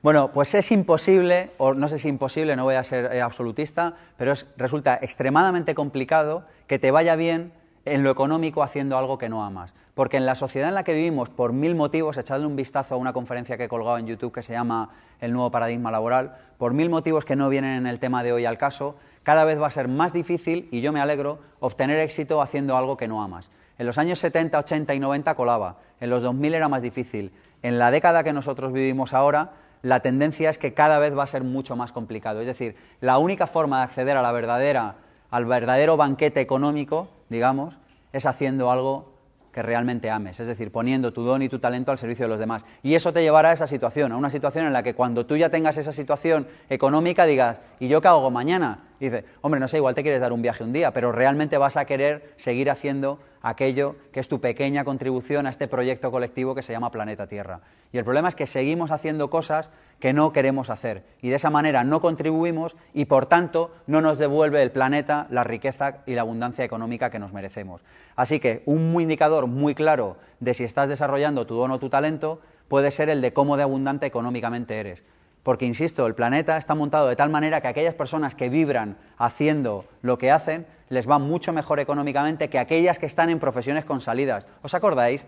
Bueno, 0.03 0.30
pues 0.32 0.55
es 0.55 0.72
imposible, 0.72 1.51
o 1.59 1.74
no 1.74 1.86
sé 1.86 1.98
si 1.98 2.09
imposible, 2.09 2.57
no 2.57 2.64
voy 2.64 2.76
a 2.76 2.84
ser 2.84 3.12
eh, 3.12 3.20
absolutista, 3.20 3.96
pero 4.16 4.32
resulta 4.57 4.98
extremadamente 5.03 5.74
complicado 5.74 6.44
que 6.66 6.78
te 6.78 6.90
vaya 6.90 7.16
bien 7.16 7.53
en 7.84 8.03
lo 8.03 8.11
económico 8.11 8.62
haciendo 8.62 8.96
algo 8.96 9.18
que 9.18 9.28
no 9.28 9.44
amas. 9.44 9.74
Porque 9.92 10.16
en 10.16 10.24
la 10.24 10.36
sociedad 10.36 10.70
en 10.70 10.74
la 10.74 10.84
que 10.84 10.94
vivimos, 10.94 11.28
por 11.28 11.53
mil 11.53 11.74
motivos, 11.74 12.16
echadle 12.16 12.46
un 12.46 12.57
vistazo 12.57 12.94
a 12.94 12.98
una 12.98 13.12
conferencia 13.12 13.59
que 13.59 13.64
he 13.64 13.68
colgado 13.68 13.98
en 13.98 14.07
YouTube 14.07 14.32
que 14.32 14.40
se 14.40 14.55
llama 14.55 14.88
El 15.20 15.34
nuevo 15.34 15.51
paradigma 15.51 15.90
laboral, 15.90 16.34
por 16.57 16.72
mil 16.72 16.88
motivos 16.88 17.26
que 17.26 17.36
no 17.36 17.51
vienen 17.51 17.76
en 17.76 17.86
el 17.86 17.98
tema 17.98 18.22
de 18.22 18.32
hoy 18.32 18.46
al 18.46 18.57
caso, 18.57 18.96
cada 19.22 19.44
vez 19.44 19.61
va 19.61 19.66
a 19.66 19.70
ser 19.70 19.88
más 19.88 20.14
difícil, 20.14 20.66
y 20.70 20.80
yo 20.80 20.94
me 20.94 21.01
alegro, 21.03 21.40
obtener 21.59 21.98
éxito 21.98 22.40
haciendo 22.40 22.74
algo 22.78 22.96
que 22.96 23.07
no 23.07 23.22
amas. 23.22 23.51
En 23.76 23.84
los 23.84 23.98
años 23.98 24.18
70, 24.20 24.59
80 24.59 24.94
y 24.94 24.98
90 24.98 25.34
colaba, 25.34 25.76
en 26.01 26.09
los 26.09 26.22
2000 26.22 26.55
era 26.55 26.70
más 26.70 26.80
difícil. 26.80 27.32
En 27.62 27.78
la 27.78 27.90
década 27.90 28.24
que 28.24 28.32
nosotros 28.32 28.72
vivimos 28.72 29.12
ahora, 29.12 29.53
la 29.83 30.01
tendencia 30.01 30.51
es 30.51 30.59
que 30.59 30.74
cada 30.74 30.99
vez 30.99 31.16
va 31.16 31.22
a 31.22 31.26
ser 31.26 31.43
mucho 31.43 31.76
más 31.76 31.93
complicado. 31.93 32.41
Es 32.41 32.47
decir, 32.47 32.76
la 33.01 33.18
única 33.18 33.47
forma 33.47 33.78
de 33.78 33.85
acceder 33.85 34.16
a 34.16 34.22
la 34.22 34.33
verdadera, 34.33 34.97
al 35.31 35.47
verdadero 35.47 35.97
banquete 35.97 36.41
económico, 36.41 37.09
digamos, 37.28 37.78
es 38.12 38.26
haciendo 38.26 38.70
algo 38.70 39.11
que 39.53 39.62
realmente 39.62 40.11
ames, 40.11 40.39
es 40.39 40.47
decir, 40.47 40.70
poniendo 40.70 41.12
tu 41.12 41.22
don 41.22 41.43
y 41.43 41.49
tu 41.49 41.59
talento 41.59 41.91
al 41.91 41.99
servicio 41.99 42.26
de 42.26 42.28
los 42.28 42.39
demás. 42.39 42.64
Y 42.83 42.95
eso 42.95 43.12
te 43.12 43.22
llevará 43.22 43.51
a 43.51 43.53
esa 43.53 43.66
situación, 43.66 44.12
a 44.12 44.16
una 44.16 44.31
situación 44.31 44.66
en 44.66 44.72
la 44.72 44.83
que 44.83 44.95
cuando 44.95 45.26
tú 45.26 45.37
ya 45.37 45.51
tengas 45.51 45.76
esa 45.76 45.93
situación 45.93 46.47
económica 46.68 47.26
digas, 47.26 47.61
¿y 47.81 47.89
yo 47.89 48.01
qué 48.01 48.09
hago 48.09 48.31
mañana? 48.31 48.91
Y 49.01 49.07
dices, 49.07 49.24
hombre, 49.41 49.59
no 49.59 49.66
sé, 49.66 49.78
igual 49.78 49.95
te 49.97 50.03
quieres 50.03 50.20
dar 50.20 50.33
un 50.33 50.43
viaje 50.43 50.62
un 50.62 50.72
día, 50.72 50.93
pero 50.93 51.11
realmente 51.11 51.59
vas 51.59 51.76
a 51.76 51.85
querer 51.85 52.33
seguir 52.37 52.70
haciendo 52.70 53.18
aquello 53.43 53.97
que 54.12 54.20
es 54.20 54.28
tu 54.28 54.41
pequeña 54.41 54.84
contribución 54.84 55.47
a 55.47 55.51
este 55.51 55.68
proyecto 55.68 56.11
colectivo 56.11 56.55
que 56.55 56.62
se 56.62 56.72
llama 56.72 56.91
Planeta 56.91 57.26
Tierra. 57.26 57.61
Y 57.93 57.99
el 57.99 58.05
problema 58.05 58.28
es 58.28 58.34
que 58.34 58.47
seguimos 58.47 58.91
haciendo 58.91 59.30
cosas 59.30 59.70
que 59.99 60.12
no 60.12 60.32
queremos 60.32 60.70
hacer 60.70 61.05
y 61.20 61.28
de 61.30 61.36
esa 61.36 61.51
manera 61.51 61.84
no 61.84 62.01
contribuimos 62.01 62.76
y 62.95 63.07
por 63.07 63.26
tanto 63.26 63.72
no 63.86 64.01
nos 64.01 64.18
devuelve 64.18 64.62
el 64.62 64.70
planeta 64.70 65.26
la 65.30 65.45
riqueza 65.45 65.99
y 66.07 66.14
la 66.14 66.22
abundancia 66.22 66.64
económica 66.64 67.11
que 67.11 67.18
nos 67.18 67.32
merecemos. 67.32 67.82
Así 68.16 68.41
que 68.41 68.62
un 68.66 69.01
indicador 69.01 69.47
muy 69.47 69.74
claro 69.74 70.16
de 70.41 70.55
si 70.55 70.64
estás 70.64 70.88
desarrollando 70.88 71.47
tu 71.47 71.57
don 71.57 71.70
o 71.70 71.78
tu 71.78 71.91
talento 71.91 72.41
puede 72.68 72.91
ser 72.91 73.09
el 73.09 73.20
de 73.20 73.32
cómo 73.32 73.57
de 73.57 73.64
abundante 73.64 74.07
económicamente 74.07 74.78
eres. 74.78 75.03
Porque, 75.43 75.64
insisto, 75.64 76.07
el 76.07 76.14
planeta 76.14 76.57
está 76.57 76.74
montado 76.74 77.09
de 77.09 77.16
tal 77.16 77.30
manera 77.30 77.61
que 77.61 77.68
aquellas 77.68 77.95
personas 77.95 78.34
que 78.34 78.49
vibran 78.49 78.97
haciendo 79.16 79.84
lo 80.03 80.18
que 80.18 80.30
hacen 80.30 80.66
les 80.91 81.09
va 81.09 81.18
mucho 81.18 81.53
mejor 81.53 81.80
económicamente 81.80 82.51
que 82.51 82.59
aquellas 82.59 82.99
que 82.99 83.07
están 83.07 83.30
en 83.30 83.38
profesiones 83.38 83.84
consalidas. 83.84 84.47
¿Os 84.62 84.74
acordáis? 84.74 85.26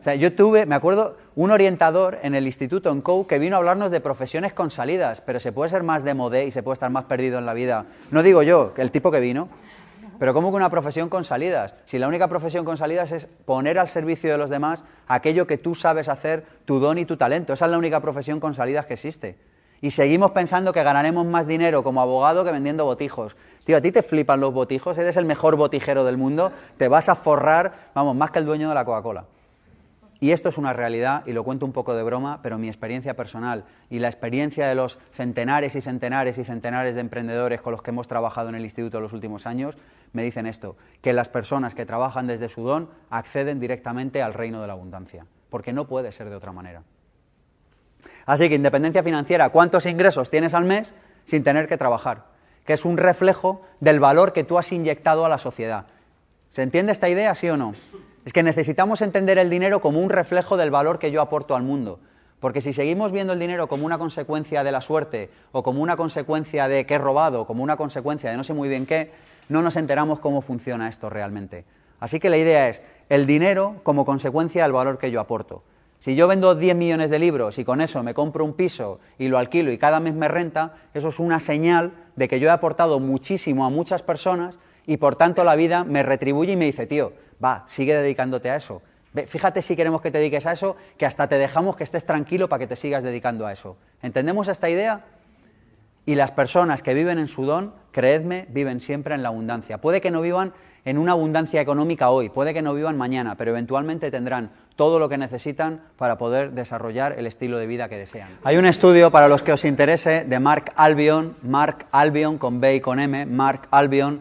O 0.00 0.02
sea, 0.02 0.14
yo 0.14 0.34
tuve, 0.34 0.66
me 0.66 0.74
acuerdo, 0.74 1.16
un 1.34 1.50
orientador 1.50 2.18
en 2.22 2.34
el 2.34 2.46
instituto 2.46 2.90
en 2.90 3.02
COU 3.02 3.26
que 3.26 3.38
vino 3.38 3.56
a 3.56 3.58
hablarnos 3.58 3.90
de 3.90 4.00
profesiones 4.00 4.52
consalidas, 4.52 5.20
pero 5.20 5.40
se 5.40 5.52
puede 5.52 5.70
ser 5.70 5.82
más 5.82 6.04
de 6.04 6.14
modé 6.14 6.46
y 6.46 6.50
se 6.50 6.62
puede 6.62 6.74
estar 6.74 6.90
más 6.90 7.04
perdido 7.04 7.38
en 7.38 7.46
la 7.46 7.54
vida. 7.54 7.86
No 8.10 8.22
digo 8.22 8.42
yo, 8.42 8.72
el 8.76 8.90
tipo 8.90 9.10
que 9.10 9.20
vino, 9.20 9.48
pero 10.18 10.34
¿cómo 10.34 10.50
que 10.50 10.56
una 10.56 10.70
profesión 10.70 11.08
con 11.08 11.24
salidas? 11.24 11.74
Si 11.84 11.98
la 11.98 12.08
única 12.08 12.28
profesión 12.28 12.64
con 12.64 12.76
salidas 12.76 13.12
es 13.12 13.26
poner 13.26 13.78
al 13.78 13.88
servicio 13.88 14.30
de 14.30 14.38
los 14.38 14.50
demás 14.50 14.84
aquello 15.06 15.46
que 15.46 15.58
tú 15.58 15.74
sabes 15.74 16.08
hacer, 16.08 16.44
tu 16.64 16.78
don 16.80 16.98
y 16.98 17.04
tu 17.04 17.16
talento. 17.16 17.52
Esa 17.52 17.66
es 17.66 17.70
la 17.70 17.78
única 17.78 18.00
profesión 18.00 18.40
con 18.40 18.54
salidas 18.54 18.86
que 18.86 18.94
existe. 18.94 19.38
Y 19.80 19.90
seguimos 19.90 20.30
pensando 20.30 20.72
que 20.72 20.82
ganaremos 20.82 21.26
más 21.26 21.46
dinero 21.46 21.82
como 21.84 22.00
abogado 22.00 22.44
que 22.44 22.52
vendiendo 22.52 22.84
botijos. 22.84 23.36
Tío, 23.64 23.76
a 23.76 23.80
ti 23.80 23.92
te 23.92 24.02
flipan 24.02 24.40
los 24.40 24.54
botijos, 24.54 24.96
eres 24.96 25.16
el 25.16 25.26
mejor 25.26 25.56
botijero 25.56 26.04
del 26.04 26.16
mundo, 26.16 26.52
te 26.78 26.88
vas 26.88 27.08
a 27.08 27.14
forrar, 27.14 27.90
vamos, 27.94 28.16
más 28.16 28.30
que 28.30 28.38
el 28.38 28.46
dueño 28.46 28.68
de 28.68 28.74
la 28.74 28.84
Coca-Cola. 28.84 29.26
Y 30.18 30.30
esto 30.30 30.48
es 30.48 30.56
una 30.56 30.72
realidad, 30.72 31.24
y 31.26 31.32
lo 31.32 31.44
cuento 31.44 31.66
un 31.66 31.72
poco 31.72 31.94
de 31.94 32.02
broma, 32.02 32.40
pero 32.42 32.56
mi 32.56 32.68
experiencia 32.68 33.14
personal 33.14 33.64
y 33.90 33.98
la 33.98 34.08
experiencia 34.08 34.66
de 34.66 34.74
los 34.74 34.98
centenares 35.12 35.76
y 35.76 35.82
centenares 35.82 36.38
y 36.38 36.44
centenares 36.44 36.94
de 36.94 37.02
emprendedores 37.02 37.60
con 37.60 37.72
los 37.72 37.82
que 37.82 37.90
hemos 37.90 38.08
trabajado 38.08 38.48
en 38.48 38.54
el 38.54 38.64
instituto 38.64 38.96
en 38.96 39.02
los 39.02 39.12
últimos 39.12 39.46
años 39.46 39.76
me 40.12 40.22
dicen 40.22 40.46
esto, 40.46 40.76
que 41.02 41.12
las 41.12 41.28
personas 41.28 41.74
que 41.74 41.84
trabajan 41.84 42.26
desde 42.26 42.48
su 42.48 42.62
don 42.62 42.88
acceden 43.10 43.60
directamente 43.60 44.22
al 44.22 44.32
reino 44.32 44.60
de 44.62 44.66
la 44.66 44.72
abundancia, 44.72 45.26
porque 45.50 45.72
no 45.72 45.86
puede 45.86 46.12
ser 46.12 46.30
de 46.30 46.36
otra 46.36 46.52
manera. 46.52 46.82
Así 48.24 48.48
que 48.48 48.54
independencia 48.54 49.02
financiera, 49.02 49.50
¿cuántos 49.50 49.84
ingresos 49.86 50.30
tienes 50.30 50.54
al 50.54 50.64
mes 50.64 50.94
sin 51.24 51.44
tener 51.44 51.68
que 51.68 51.76
trabajar? 51.76 52.24
Que 52.64 52.72
es 52.72 52.84
un 52.84 52.96
reflejo 52.96 53.60
del 53.80 54.00
valor 54.00 54.32
que 54.32 54.44
tú 54.44 54.58
has 54.58 54.72
inyectado 54.72 55.26
a 55.26 55.28
la 55.28 55.38
sociedad. 55.38 55.86
¿Se 56.50 56.62
entiende 56.62 56.92
esta 56.92 57.08
idea, 57.08 57.34
sí 57.34 57.48
o 57.50 57.56
no? 57.56 57.74
Es 58.26 58.32
que 58.32 58.42
necesitamos 58.42 59.02
entender 59.02 59.38
el 59.38 59.48
dinero 59.48 59.80
como 59.80 60.00
un 60.00 60.10
reflejo 60.10 60.56
del 60.56 60.72
valor 60.72 60.98
que 60.98 61.12
yo 61.12 61.22
aporto 61.22 61.54
al 61.54 61.62
mundo. 61.62 62.00
Porque 62.40 62.60
si 62.60 62.72
seguimos 62.72 63.12
viendo 63.12 63.32
el 63.32 63.38
dinero 63.38 63.68
como 63.68 63.86
una 63.86 63.98
consecuencia 63.98 64.64
de 64.64 64.72
la 64.72 64.80
suerte, 64.80 65.30
o 65.52 65.62
como 65.62 65.80
una 65.80 65.96
consecuencia 65.96 66.66
de 66.66 66.86
que 66.86 66.94
he 66.94 66.98
robado, 66.98 67.46
como 67.46 67.62
una 67.62 67.76
consecuencia 67.76 68.28
de 68.28 68.36
no 68.36 68.42
sé 68.42 68.52
muy 68.52 68.68
bien 68.68 68.84
qué, 68.84 69.12
no 69.48 69.62
nos 69.62 69.76
enteramos 69.76 70.18
cómo 70.18 70.42
funciona 70.42 70.88
esto 70.88 71.08
realmente. 71.08 71.64
Así 72.00 72.18
que 72.18 72.28
la 72.28 72.36
idea 72.36 72.68
es 72.68 72.82
el 73.10 73.26
dinero 73.26 73.76
como 73.84 74.04
consecuencia 74.04 74.64
del 74.64 74.72
valor 74.72 74.98
que 74.98 75.12
yo 75.12 75.20
aporto. 75.20 75.62
Si 76.00 76.16
yo 76.16 76.26
vendo 76.26 76.56
10 76.56 76.74
millones 76.74 77.10
de 77.10 77.20
libros 77.20 77.60
y 77.60 77.64
con 77.64 77.80
eso 77.80 78.02
me 78.02 78.12
compro 78.12 78.44
un 78.44 78.54
piso 78.54 78.98
y 79.20 79.28
lo 79.28 79.38
alquilo 79.38 79.70
y 79.70 79.78
cada 79.78 80.00
mes 80.00 80.14
me 80.14 80.26
renta, 80.26 80.74
eso 80.94 81.10
es 81.10 81.20
una 81.20 81.38
señal 81.38 81.92
de 82.16 82.26
que 82.26 82.40
yo 82.40 82.48
he 82.48 82.52
aportado 82.52 82.98
muchísimo 82.98 83.64
a 83.64 83.70
muchas 83.70 84.02
personas 84.02 84.58
y 84.84 84.96
por 84.96 85.14
tanto 85.14 85.44
la 85.44 85.54
vida 85.54 85.84
me 85.84 86.02
retribuye 86.02 86.54
y 86.54 86.56
me 86.56 86.66
dice, 86.66 86.88
tío, 86.88 87.12
va, 87.42 87.64
sigue 87.66 87.94
dedicándote 87.94 88.50
a 88.50 88.56
eso. 88.56 88.82
Fíjate 89.26 89.62
si 89.62 89.76
queremos 89.76 90.02
que 90.02 90.10
te 90.10 90.18
dediques 90.18 90.44
a 90.46 90.52
eso, 90.52 90.76
que 90.98 91.06
hasta 91.06 91.26
te 91.26 91.38
dejamos 91.38 91.76
que 91.76 91.84
estés 91.84 92.04
tranquilo 92.04 92.48
para 92.48 92.60
que 92.60 92.66
te 92.66 92.76
sigas 92.76 93.02
dedicando 93.02 93.46
a 93.46 93.52
eso. 93.52 93.76
¿Entendemos 94.02 94.48
esta 94.48 94.68
idea? 94.68 95.04
Y 96.04 96.14
las 96.14 96.32
personas 96.32 96.82
que 96.82 96.92
viven 96.92 97.18
en 97.18 97.26
su 97.26 97.46
don, 97.46 97.72
creedme, 97.92 98.46
viven 98.50 98.80
siempre 98.80 99.14
en 99.14 99.22
la 99.22 99.28
abundancia. 99.28 99.78
Puede 99.78 100.00
que 100.00 100.10
no 100.10 100.20
vivan 100.20 100.52
en 100.84 100.98
una 100.98 101.12
abundancia 101.12 101.60
económica 101.60 102.10
hoy, 102.10 102.28
puede 102.28 102.54
que 102.54 102.62
no 102.62 102.72
vivan 102.72 102.96
mañana, 102.96 103.34
pero 103.34 103.50
eventualmente 103.50 104.10
tendrán 104.10 104.50
todo 104.76 105.00
lo 105.00 105.08
que 105.08 105.18
necesitan 105.18 105.80
para 105.96 106.16
poder 106.16 106.52
desarrollar 106.52 107.18
el 107.18 107.26
estilo 107.26 107.58
de 107.58 107.66
vida 107.66 107.88
que 107.88 107.96
desean. 107.96 108.28
Hay 108.44 108.56
un 108.56 108.66
estudio 108.66 109.10
para 109.10 109.26
los 109.26 109.42
que 109.42 109.52
os 109.52 109.64
interese 109.64 110.24
de 110.24 110.38
Mark 110.38 110.72
Albion, 110.76 111.36
Mark 111.42 111.86
Albion 111.90 112.38
con 112.38 112.60
B 112.60 112.76
y 112.76 112.80
con 112.80 113.00
M, 113.00 113.26
Mark 113.26 113.66
Albion, 113.72 114.20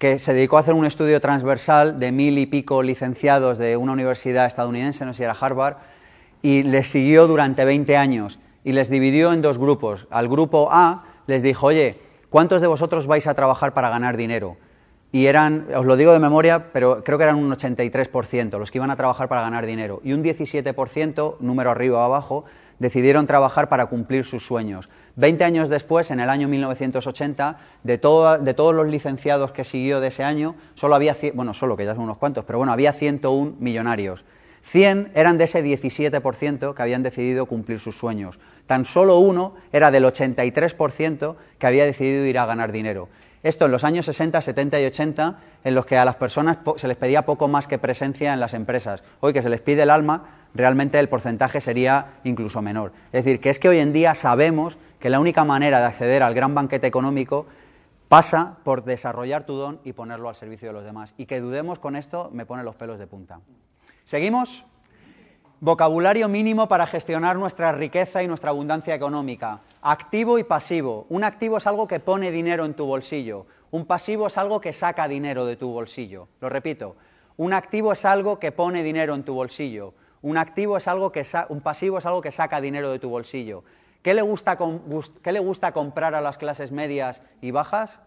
que 0.00 0.18
se 0.18 0.32
dedicó 0.32 0.56
a 0.56 0.60
hacer 0.60 0.72
un 0.72 0.86
estudio 0.86 1.20
transversal 1.20 2.00
de 2.00 2.10
mil 2.10 2.38
y 2.38 2.46
pico 2.46 2.82
licenciados 2.82 3.58
de 3.58 3.76
una 3.76 3.92
universidad 3.92 4.46
estadounidense, 4.46 5.04
no 5.04 5.12
sé 5.12 5.18
si 5.18 5.24
era 5.24 5.36
Harvard, 5.38 5.76
y 6.40 6.62
les 6.62 6.90
siguió 6.90 7.26
durante 7.26 7.66
20 7.66 7.98
años 7.98 8.38
y 8.64 8.72
les 8.72 8.88
dividió 8.88 9.30
en 9.34 9.42
dos 9.42 9.58
grupos. 9.58 10.08
Al 10.10 10.26
grupo 10.26 10.70
A 10.72 11.04
les 11.26 11.42
dijo, 11.42 11.66
oye, 11.66 11.98
¿cuántos 12.30 12.62
de 12.62 12.66
vosotros 12.66 13.06
vais 13.06 13.26
a 13.26 13.34
trabajar 13.34 13.74
para 13.74 13.90
ganar 13.90 14.16
dinero? 14.16 14.56
Y 15.12 15.26
eran, 15.26 15.66
os 15.74 15.84
lo 15.84 15.96
digo 15.96 16.12
de 16.12 16.20
memoria, 16.20 16.72
pero 16.72 17.02
creo 17.02 17.18
que 17.18 17.24
eran 17.24 17.36
un 17.36 17.50
83% 17.50 18.58
los 18.58 18.70
que 18.70 18.78
iban 18.78 18.90
a 18.90 18.96
trabajar 18.96 19.28
para 19.28 19.42
ganar 19.42 19.66
dinero. 19.66 20.00
Y 20.04 20.12
un 20.12 20.22
17%, 20.22 21.36
número 21.40 21.70
arriba 21.70 21.98
o 21.98 22.02
abajo, 22.02 22.44
decidieron 22.78 23.26
trabajar 23.26 23.68
para 23.68 23.86
cumplir 23.86 24.24
sus 24.24 24.46
sueños. 24.46 24.88
Veinte 25.16 25.44
años 25.44 25.68
después, 25.68 26.10
en 26.10 26.20
el 26.20 26.30
año 26.30 26.48
1980, 26.48 27.58
de, 27.82 27.92
de, 27.92 28.54
todos 28.54 28.74
los 28.74 28.86
licenciados 28.86 29.52
que 29.52 29.64
siguió 29.64 30.00
de 30.00 30.08
ese 30.08 30.22
año, 30.22 30.54
solo 30.74 30.94
había, 30.94 31.16
bueno, 31.34 31.54
solo 31.54 31.76
que 31.76 31.84
ya 31.84 31.94
son 31.94 32.04
unos 32.04 32.16
cuantos, 32.16 32.44
pero 32.44 32.58
bueno, 32.58 32.72
había 32.72 32.92
101 32.92 33.56
millonarios. 33.58 34.24
100 34.62 35.12
eran 35.14 35.38
de 35.38 35.44
ese 35.44 35.64
17% 35.64 36.74
que 36.74 36.82
habían 36.82 37.02
decidido 37.02 37.46
cumplir 37.46 37.80
sus 37.80 37.96
sueños. 37.96 38.38
Tan 38.66 38.84
solo 38.84 39.18
uno 39.18 39.54
era 39.72 39.90
del 39.90 40.04
83% 40.04 41.36
que 41.58 41.66
había 41.66 41.84
decidido 41.84 42.24
ir 42.26 42.38
a 42.38 42.46
ganar 42.46 42.70
dinero. 42.72 43.08
Esto 43.42 43.64
en 43.64 43.70
los 43.70 43.84
años 43.84 44.04
60, 44.06 44.40
70 44.40 44.80
y 44.80 44.84
80, 44.86 45.38
en 45.64 45.74
los 45.74 45.86
que 45.86 45.96
a 45.96 46.04
las 46.04 46.16
personas 46.16 46.58
se 46.76 46.88
les 46.88 46.96
pedía 46.96 47.24
poco 47.24 47.48
más 47.48 47.66
que 47.66 47.78
presencia 47.78 48.34
en 48.34 48.40
las 48.40 48.52
empresas. 48.52 49.02
Hoy 49.20 49.32
que 49.32 49.40
se 49.40 49.48
les 49.48 49.62
pide 49.62 49.82
el 49.82 49.90
alma, 49.90 50.24
realmente 50.54 50.98
el 50.98 51.08
porcentaje 51.08 51.60
sería 51.60 52.18
incluso 52.24 52.60
menor. 52.60 52.92
Es 53.12 53.24
decir, 53.24 53.40
que 53.40 53.48
es 53.48 53.58
que 53.58 53.70
hoy 53.70 53.78
en 53.78 53.94
día 53.94 54.14
sabemos 54.14 54.76
que 54.98 55.08
la 55.08 55.20
única 55.20 55.44
manera 55.44 55.80
de 55.80 55.86
acceder 55.86 56.22
al 56.22 56.34
gran 56.34 56.54
banquete 56.54 56.86
económico 56.86 57.46
pasa 58.08 58.58
por 58.62 58.84
desarrollar 58.84 59.44
tu 59.44 59.54
don 59.54 59.80
y 59.84 59.94
ponerlo 59.94 60.28
al 60.28 60.34
servicio 60.34 60.68
de 60.68 60.74
los 60.74 60.84
demás. 60.84 61.14
Y 61.16 61.24
que 61.24 61.40
dudemos 61.40 61.78
con 61.78 61.96
esto 61.96 62.28
me 62.32 62.44
pone 62.44 62.62
los 62.62 62.74
pelos 62.74 62.98
de 62.98 63.06
punta. 63.06 63.40
¿Seguimos? 64.04 64.66
Vocabulario 65.62 66.26
mínimo 66.26 66.68
para 66.68 66.86
gestionar 66.86 67.36
nuestra 67.36 67.70
riqueza 67.72 68.22
y 68.22 68.26
nuestra 68.26 68.48
abundancia 68.48 68.94
económica. 68.94 69.60
Activo 69.82 70.38
y 70.38 70.44
pasivo. 70.44 71.04
Un 71.10 71.22
activo 71.22 71.58
es 71.58 71.66
algo 71.66 71.86
que 71.86 72.00
pone 72.00 72.30
dinero 72.30 72.64
en 72.64 72.72
tu 72.72 72.86
bolsillo. 72.86 73.44
Un 73.70 73.84
pasivo 73.84 74.28
es 74.28 74.38
algo 74.38 74.62
que 74.62 74.72
saca 74.72 75.06
dinero 75.06 75.44
de 75.44 75.56
tu 75.56 75.70
bolsillo. 75.70 76.28
Lo 76.40 76.48
repito. 76.48 76.96
Un 77.36 77.52
activo 77.52 77.92
es 77.92 78.06
algo 78.06 78.38
que 78.38 78.52
pone 78.52 78.82
dinero 78.82 79.14
en 79.14 79.22
tu 79.22 79.34
bolsillo. 79.34 79.92
Un 80.22 80.38
activo 80.38 80.78
es 80.78 80.88
algo 80.88 81.12
que 81.12 81.26
un 81.50 81.60
pasivo 81.60 81.98
es 81.98 82.06
algo 82.06 82.22
que 82.22 82.32
saca 82.32 82.58
dinero 82.62 82.90
de 82.90 82.98
tu 82.98 83.10
bolsillo. 83.10 83.62
¿Qué 84.00 84.14
le, 84.14 84.22
gusta 84.22 84.56
¿Qué 85.22 85.32
le 85.32 85.40
gusta 85.40 85.72
comprar 85.72 86.14
a 86.14 86.22
las 86.22 86.38
clases 86.38 86.72
medias 86.72 87.20
y 87.42 87.50
bajas? 87.50 87.98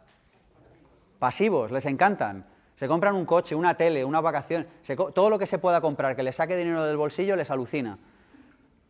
Pasivos, 1.20 1.70
les 1.70 1.86
encantan. 1.86 2.48
Se 2.84 2.88
compran 2.90 3.16
un 3.16 3.24
coche, 3.24 3.56
una 3.56 3.76
tele, 3.76 4.04
una 4.04 4.20
vacación, 4.20 4.68
todo 5.16 5.30
lo 5.30 5.40
que 5.40 5.46
se 5.46 5.58
pueda 5.58 5.80
comprar 5.80 6.18
que 6.18 6.22
le 6.22 6.34
saque 6.34 6.58
dinero 6.58 6.84
del 6.84 6.98
bolsillo 6.98 7.38
les 7.38 7.50
alucina. 7.50 7.98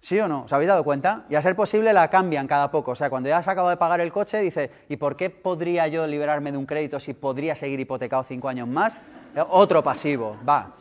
¿Sí 0.02 0.20
o 0.20 0.28
no? 0.28 0.46
¿Os 0.46 0.54
habéis 0.54 0.70
dado 0.70 0.84
cuenta? 0.84 1.26
Y 1.30 1.36
a 1.36 1.44
ser 1.44 1.56
posible 1.56 1.94
la 1.94 2.10
cambian 2.10 2.48
cada 2.48 2.72
poco. 2.72 2.89
O 2.89 2.96
sea, 2.96 3.12
cuando 3.12 3.30
ya 3.30 3.38
has 3.38 3.48
acabado 3.48 3.70
de 3.70 3.78
pagar 3.78 4.02
el 4.02 4.12
coche, 4.12 4.39
dice, 4.39 4.72
¿y 4.89 4.98
por 4.98 5.16
qué 5.16 5.30
podría 5.30 5.88
yo 5.89 6.08
liberarme 6.08 6.52
de 6.52 6.58
un 6.58 6.66
crédito 6.66 7.00
si 7.00 7.14
podría 7.14 7.54
seguir 7.54 7.80
hipotecado 7.80 8.24
cinco 8.24 8.50
años 8.50 8.68
más? 8.68 8.96
Eh, 9.36 9.44
otro 9.48 9.84
pasivo, 9.84 10.38
va. 10.44 10.74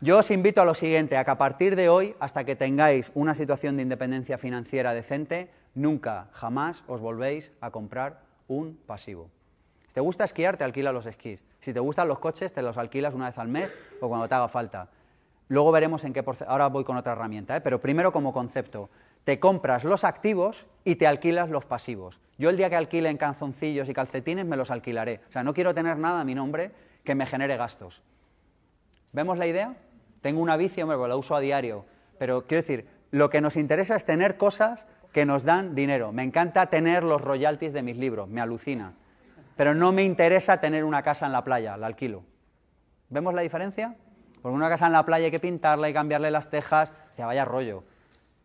Yo 0.00 0.18
os 0.18 0.32
invito 0.32 0.62
a 0.62 0.64
lo 0.64 0.74
siguiente, 0.74 1.16
a 1.16 1.24
que 1.24 1.30
a 1.30 1.38
partir 1.38 1.76
de 1.76 1.88
hoy, 1.88 2.16
hasta 2.18 2.42
que 2.42 2.56
tengáis 2.56 3.12
una 3.14 3.36
situación 3.36 3.76
de 3.76 3.84
independencia 3.84 4.36
financiera 4.36 4.94
decente, 4.94 5.48
nunca, 5.76 6.26
jamás 6.32 6.82
os 6.88 7.00
volvéis 7.00 7.52
a 7.60 7.70
comprar 7.70 8.22
un 8.48 8.80
pasivo. 8.84 9.30
Si 9.86 9.94
te 9.94 10.00
gusta 10.00 10.24
esquiar, 10.24 10.56
te 10.56 10.64
alquilas 10.64 10.92
los 10.92 11.06
esquís. 11.06 11.40
Si 11.62 11.72
te 11.72 11.78
gustan 11.78 12.08
los 12.08 12.18
coches, 12.18 12.52
te 12.52 12.60
los 12.60 12.76
alquilas 12.76 13.14
una 13.14 13.26
vez 13.26 13.38
al 13.38 13.46
mes 13.46 13.72
o 14.00 14.08
cuando 14.08 14.28
te 14.28 14.34
haga 14.34 14.48
falta. 14.48 14.88
Luego 15.46 15.70
veremos 15.70 16.02
en 16.02 16.12
qué 16.12 16.24
Ahora 16.48 16.66
voy 16.66 16.82
con 16.82 16.96
otra 16.96 17.12
herramienta, 17.12 17.56
¿eh? 17.56 17.60
pero 17.60 17.80
primero 17.80 18.12
como 18.12 18.32
concepto. 18.32 18.90
Te 19.22 19.38
compras 19.38 19.84
los 19.84 20.02
activos 20.02 20.66
y 20.84 20.96
te 20.96 21.06
alquilas 21.06 21.50
los 21.50 21.64
pasivos. 21.64 22.18
Yo 22.36 22.50
el 22.50 22.56
día 22.56 22.68
que 22.68 22.74
alquile 22.74 23.10
en 23.10 23.16
calzoncillos 23.16 23.88
y 23.88 23.94
calcetines 23.94 24.44
me 24.44 24.56
los 24.56 24.72
alquilaré. 24.72 25.20
O 25.28 25.32
sea, 25.32 25.44
no 25.44 25.54
quiero 25.54 25.72
tener 25.72 25.98
nada 25.98 26.22
a 26.22 26.24
mi 26.24 26.34
nombre 26.34 26.72
que 27.04 27.14
me 27.14 27.26
genere 27.26 27.56
gastos. 27.56 28.02
¿Vemos 29.12 29.38
la 29.38 29.46
idea? 29.46 29.76
Tengo 30.20 30.40
una 30.40 30.56
bici, 30.56 30.82
hombre, 30.82 30.98
pues 30.98 31.08
la 31.08 31.16
uso 31.16 31.36
a 31.36 31.40
diario. 31.40 31.84
Pero 32.18 32.44
quiero 32.48 32.62
decir, 32.62 32.88
lo 33.12 33.30
que 33.30 33.40
nos 33.40 33.56
interesa 33.56 33.94
es 33.94 34.04
tener 34.04 34.36
cosas 34.36 34.84
que 35.12 35.26
nos 35.26 35.44
dan 35.44 35.76
dinero. 35.76 36.10
Me 36.10 36.24
encanta 36.24 36.66
tener 36.66 37.04
los 37.04 37.20
royalties 37.20 37.72
de 37.72 37.82
mis 37.82 37.98
libros, 37.98 38.28
me 38.28 38.40
alucina. 38.40 38.94
Pero 39.56 39.74
no 39.74 39.92
me 39.92 40.02
interesa 40.02 40.60
tener 40.60 40.84
una 40.84 41.02
casa 41.02 41.26
en 41.26 41.32
la 41.32 41.44
playa, 41.44 41.76
la 41.76 41.86
alquilo. 41.86 42.24
¿Vemos 43.08 43.34
la 43.34 43.42
diferencia? 43.42 43.96
Porque 44.40 44.54
una 44.54 44.68
casa 44.68 44.86
en 44.86 44.92
la 44.92 45.04
playa 45.04 45.26
hay 45.26 45.30
que 45.30 45.38
pintarla 45.38 45.88
y 45.88 45.92
cambiarle 45.92 46.30
las 46.30 46.48
tejas, 46.50 46.92
se 47.10 47.22
vaya 47.22 47.44
rollo. 47.44 47.84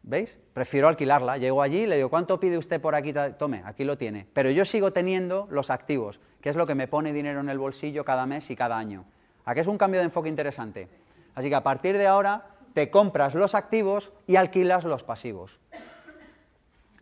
¿Veis? 0.04 0.38
Prefiero 0.54 0.88
alquilarla. 0.88 1.38
Llego 1.38 1.62
allí 1.62 1.80
y 1.80 1.88
le 1.88 1.98
digo, 1.98 2.10
¿cuánto 2.10 2.40
pide 2.40 2.58
usted 2.58 2.80
por 2.80 2.96
aquí? 2.96 3.14
Tome, 3.38 3.64
aquí 3.66 3.84
lo 3.84 3.98
tiene. 3.98 4.28
Pero 4.34 4.52
yo 4.52 4.64
sigo 4.64 4.94
teniendo 4.94 5.48
los 5.50 5.70
activos, 5.70 6.22
que 6.40 6.50
es 6.50 6.56
lo 6.56 6.66
que 6.66 6.76
me 6.76 6.88
pone 6.88 7.14
dinero 7.14 7.42
en 7.42 7.50
el 7.50 7.58
bolsillo 7.58 8.06
cada 8.06 8.26
mes 8.26 8.50
y 8.50 8.56
cada 8.56 8.78
año. 8.78 9.06
Aquí 9.44 9.60
es 9.60 9.68
un 9.68 9.78
cambio 9.78 10.00
de 10.00 10.06
enfoque 10.06 10.30
interesante. 10.30 10.88
Así 11.36 11.50
que 11.50 11.56
a 11.56 11.64
partir 11.64 11.98
de 11.98 12.08
ahora 12.08 12.46
te 12.74 12.90
compras 12.90 13.34
los 13.34 13.56
activos 13.56 14.14
y 14.28 14.36
alquilas 14.36 14.84
los 14.84 15.04
pasivos. 15.04 15.60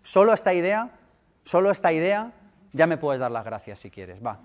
Solo 0.02 0.34
esta 0.34 0.54
idea, 0.54 0.92
solo 1.44 1.72
esta 1.72 1.92
idea, 1.92 2.32
ya 2.76 2.88
me 2.88 2.98
puedes 2.98 3.20
dar 3.20 3.32
las 3.32 3.46
gracias 3.46 3.80
si 3.80 3.90
quieres. 3.90 4.24
Va. 4.24 4.38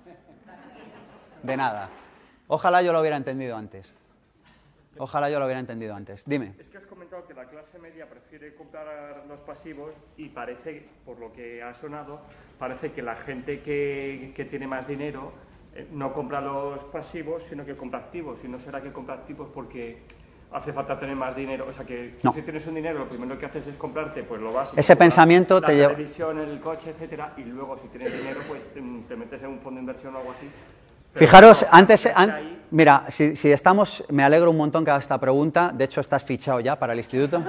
De 1.42 1.56
nada. 1.56 1.88
Ojalá 2.46 2.80
yo 2.80 2.92
lo 2.92 3.00
hubiera 3.00 3.16
entendido 3.16 3.56
antes. 3.56 3.92
Ojalá 4.98 5.30
yo 5.30 5.38
lo 5.38 5.46
hubiera 5.46 5.60
entendido 5.60 5.94
antes. 5.94 6.22
Dime. 6.26 6.54
Es 6.58 6.68
que 6.68 6.78
has 6.78 6.86
comentado 6.86 7.26
que 7.26 7.34
la 7.34 7.46
clase 7.46 7.78
media 7.78 8.08
prefiere 8.08 8.54
comprar 8.54 9.24
los 9.26 9.40
pasivos 9.40 9.94
y 10.16 10.28
parece, 10.28 10.86
por 11.04 11.18
lo 11.18 11.32
que 11.32 11.62
ha 11.62 11.74
sonado, 11.74 12.20
parece 12.58 12.92
que 12.92 13.02
la 13.02 13.16
gente 13.16 13.62
que, 13.62 14.46
tiene 14.48 14.66
más 14.66 14.86
dinero 14.86 15.32
eh, 15.74 15.88
no 15.90 16.12
compra 16.12 16.40
los 16.40 16.84
pasivos, 16.84 17.44
sino 17.44 17.64
que 17.64 17.76
compra 17.76 17.98
activos. 17.98 18.44
Y 18.44 18.48
no 18.48 18.60
será 18.60 18.80
que 18.80 18.92
compra 18.92 19.14
activos 19.16 19.48
porque 19.52 20.02
hace 20.52 20.72
falta 20.72 20.98
tener 20.98 21.16
más 21.16 21.34
dinero. 21.34 21.66
O 21.68 21.72
sea 21.72 21.84
que 21.84 22.16
si 22.32 22.42
tienes 22.42 22.66
un 22.66 22.74
dinero, 22.74 22.98
lo 22.98 23.08
primero 23.08 23.38
que 23.38 23.46
haces 23.46 23.66
es 23.66 23.76
comprarte 23.76 24.22
pues 24.22 24.40
lo 24.40 24.52
básico. 24.52 24.80
Ese 24.80 24.96
pensamiento 24.96 25.60
la, 25.60 25.66
te 25.66 25.74
lleva. 25.74 25.88
La 25.88 25.94
televisión, 25.94 26.38
el 26.38 26.60
coche, 26.60 26.90
etcétera. 26.90 27.34
Y 27.36 27.44
luego, 27.44 27.76
si 27.76 27.88
tienes 27.88 28.12
dinero, 28.12 28.40
pues 28.48 28.62
te, 28.72 28.82
te 29.08 29.16
metes 29.16 29.42
en 29.42 29.50
un 29.50 29.60
fondo 29.60 29.78
de 29.78 29.82
inversión 29.82 30.14
o 30.14 30.18
algo 30.18 30.32
así. 30.32 30.48
Fijaros, 31.14 31.66
antes, 31.70 32.08
mira, 32.70 33.04
si, 33.08 33.50
estamos, 33.50 34.04
me 34.10 34.22
alegro 34.22 34.50
un 34.50 34.56
montón 34.56 34.84
que 34.84 34.90
haga 34.90 35.00
esta 35.00 35.18
pregunta, 35.18 35.72
de 35.74 35.84
hecho 35.84 36.00
estás 36.00 36.22
fichado 36.22 36.60
ya 36.60 36.78
para 36.78 36.92
el 36.92 37.00
instituto. 37.00 37.42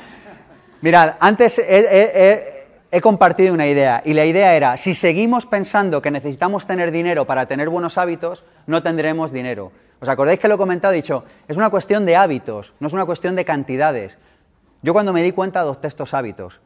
Mirad, 0.80 1.14
antes 1.20 1.58
he, 1.58 3.00
compartido 3.02 3.52
una 3.52 3.66
idea 3.66 4.00
y 4.04 4.14
la 4.14 4.24
idea 4.24 4.54
era, 4.54 4.76
si 4.76 4.94
seguimos 4.94 5.44
pensando 5.44 6.00
que 6.00 6.10
necesitamos 6.10 6.66
tener 6.66 6.90
dinero 6.90 7.26
para 7.26 7.46
tener 7.46 7.68
buenos 7.68 7.98
hábitos, 7.98 8.44
no 8.66 8.82
tendremos 8.82 9.32
dinero. 9.32 9.70
¿Os 10.00 10.08
acordáis 10.08 10.38
que 10.38 10.48
lo 10.48 10.54
he 10.54 10.58
comentado? 10.58 10.94
He 10.94 10.96
dicho, 10.96 11.24
es 11.48 11.56
una 11.56 11.70
cuestión 11.70 12.06
de 12.06 12.16
hábitos, 12.16 12.74
no 12.78 12.86
es 12.86 12.92
una 12.92 13.04
cuestión 13.04 13.34
de 13.36 13.44
cantidades. 13.44 14.18
Yo 14.82 14.92
cuando 14.92 15.12
me 15.12 15.22
di 15.22 15.32
cuenta 15.32 15.60
adopté 15.60 15.88
estos 15.88 16.14
hábitos. 16.14 16.60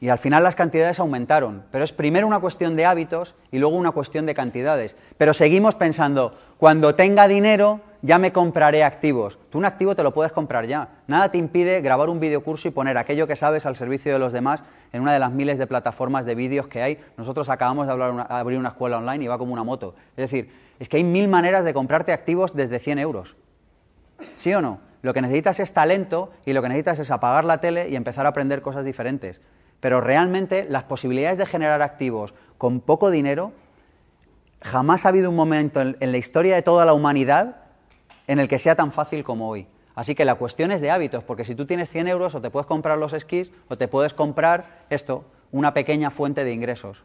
Y 0.00 0.10
al 0.10 0.18
final 0.18 0.44
las 0.44 0.54
cantidades 0.54 1.00
aumentaron, 1.00 1.64
pero 1.70 1.82
es 1.82 1.92
primero 1.92 2.26
una 2.26 2.38
cuestión 2.38 2.76
de 2.76 2.84
hábitos 2.84 3.34
y 3.50 3.58
luego 3.58 3.76
una 3.76 3.92
cuestión 3.92 4.26
de 4.26 4.34
cantidades. 4.34 4.96
Pero 5.16 5.32
seguimos 5.32 5.76
pensando, 5.76 6.36
cuando 6.58 6.94
tenga 6.94 7.26
dinero 7.26 7.80
ya 8.02 8.18
me 8.18 8.32
compraré 8.32 8.84
activos. 8.84 9.38
Tú 9.50 9.56
un 9.56 9.64
activo 9.64 9.96
te 9.96 10.02
lo 10.02 10.12
puedes 10.12 10.30
comprar 10.30 10.66
ya. 10.66 10.88
Nada 11.06 11.30
te 11.30 11.38
impide 11.38 11.80
grabar 11.80 12.10
un 12.10 12.20
videocurso 12.20 12.68
y 12.68 12.70
poner 12.70 12.98
aquello 12.98 13.26
que 13.26 13.34
sabes 13.34 13.64
al 13.64 13.76
servicio 13.76 14.12
de 14.12 14.18
los 14.18 14.34
demás 14.34 14.62
en 14.92 15.00
una 15.00 15.14
de 15.14 15.18
las 15.18 15.32
miles 15.32 15.58
de 15.58 15.66
plataformas 15.66 16.26
de 16.26 16.34
vídeos 16.34 16.66
que 16.66 16.82
hay. 16.82 16.98
Nosotros 17.16 17.48
acabamos 17.48 17.86
de 17.86 17.92
abrir 18.28 18.58
una 18.58 18.68
escuela 18.68 18.98
online 18.98 19.24
y 19.24 19.28
va 19.28 19.38
como 19.38 19.54
una 19.54 19.64
moto. 19.64 19.94
Es 20.18 20.30
decir, 20.30 20.50
es 20.78 20.88
que 20.88 20.96
hay 20.98 21.04
mil 21.04 21.28
maneras 21.28 21.64
de 21.64 21.74
comprarte 21.74 22.12
activos 22.12 22.54
desde 22.54 22.78
100 22.78 22.98
euros. 22.98 23.36
¿Sí 24.34 24.54
o 24.54 24.60
no? 24.60 24.80
Lo 25.02 25.12
que 25.12 25.22
necesitas 25.22 25.60
es 25.60 25.72
talento 25.72 26.32
y 26.46 26.52
lo 26.52 26.62
que 26.62 26.68
necesitas 26.68 26.98
es 26.98 27.10
apagar 27.10 27.44
la 27.44 27.60
tele 27.60 27.88
y 27.88 27.96
empezar 27.96 28.26
a 28.26 28.30
aprender 28.30 28.62
cosas 28.62 28.84
diferentes 28.84 29.40
pero 29.84 30.00
realmente 30.00 30.66
las 30.66 30.84
posibilidades 30.84 31.36
de 31.36 31.44
generar 31.44 31.82
activos 31.82 32.32
con 32.56 32.80
poco 32.80 33.10
dinero, 33.10 33.52
jamás 34.62 35.04
ha 35.04 35.10
habido 35.10 35.28
un 35.28 35.36
momento 35.36 35.82
en, 35.82 35.96
la 36.00 36.16
historia 36.16 36.54
de 36.54 36.62
toda 36.62 36.86
la 36.86 36.94
humanidad 36.94 37.64
en 38.26 38.38
el 38.38 38.48
que 38.48 38.58
sea 38.58 38.76
tan 38.76 38.92
fácil 38.92 39.24
como 39.24 39.46
hoy. 39.46 39.66
Así 39.94 40.14
que 40.14 40.24
la 40.24 40.36
cuestión 40.36 40.72
es 40.72 40.80
de 40.80 40.90
hábitos, 40.90 41.22
porque 41.22 41.44
si 41.44 41.54
tú 41.54 41.66
tienes 41.66 41.90
100 41.90 42.08
euros 42.08 42.34
o 42.34 42.40
te 42.40 42.48
puedes 42.48 42.66
comprar 42.66 42.96
los 42.96 43.12
esquís 43.12 43.52
o 43.68 43.76
te 43.76 43.86
puedes 43.86 44.14
comprar 44.14 44.86
esto, 44.88 45.26
una 45.52 45.74
pequeña 45.74 46.10
fuente 46.10 46.44
de 46.44 46.52
ingresos 46.54 47.04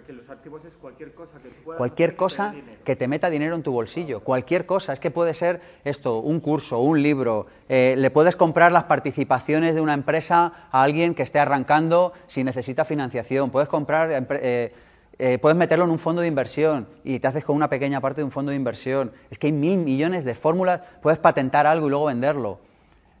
que 0.00 0.12
los 0.12 0.30
activos 0.30 0.64
es 0.64 0.76
cualquier 0.76 1.14
cosa 1.14 1.38
que 1.38 1.50
Cualquier 1.76 2.16
cosa 2.16 2.54
que 2.84 2.96
te 2.96 3.06
meta 3.06 3.28
dinero 3.28 3.54
en 3.54 3.62
tu 3.62 3.72
bolsillo, 3.72 4.20
cualquier 4.20 4.64
cosa. 4.64 4.92
Es 4.92 5.00
que 5.00 5.10
puede 5.10 5.34
ser 5.34 5.60
esto, 5.84 6.18
un 6.18 6.40
curso, 6.40 6.78
un 6.80 7.02
libro. 7.02 7.46
Eh, 7.68 7.94
le 7.98 8.10
puedes 8.10 8.34
comprar 8.34 8.72
las 8.72 8.84
participaciones 8.84 9.74
de 9.74 9.80
una 9.80 9.94
empresa 9.94 10.68
a 10.70 10.82
alguien 10.82 11.14
que 11.14 11.22
esté 11.22 11.38
arrancando 11.38 12.12
si 12.26 12.42
necesita 12.42 12.84
financiación. 12.84 13.50
Puedes 13.50 13.68
comprar. 13.68 14.10
Eh, 14.10 14.72
eh, 15.18 15.38
puedes 15.38 15.56
meterlo 15.56 15.84
en 15.84 15.90
un 15.90 15.98
fondo 15.98 16.22
de 16.22 16.28
inversión 16.28 16.88
y 17.04 17.20
te 17.20 17.28
haces 17.28 17.44
con 17.44 17.54
una 17.54 17.68
pequeña 17.68 18.00
parte 18.00 18.22
de 18.22 18.24
un 18.24 18.30
fondo 18.30 18.50
de 18.50 18.56
inversión. 18.56 19.12
Es 19.30 19.38
que 19.38 19.48
hay 19.48 19.52
mil 19.52 19.78
millones 19.78 20.24
de 20.24 20.34
fórmulas, 20.34 20.80
puedes 21.02 21.18
patentar 21.18 21.66
algo 21.66 21.86
y 21.86 21.90
luego 21.90 22.06
venderlo. 22.06 22.58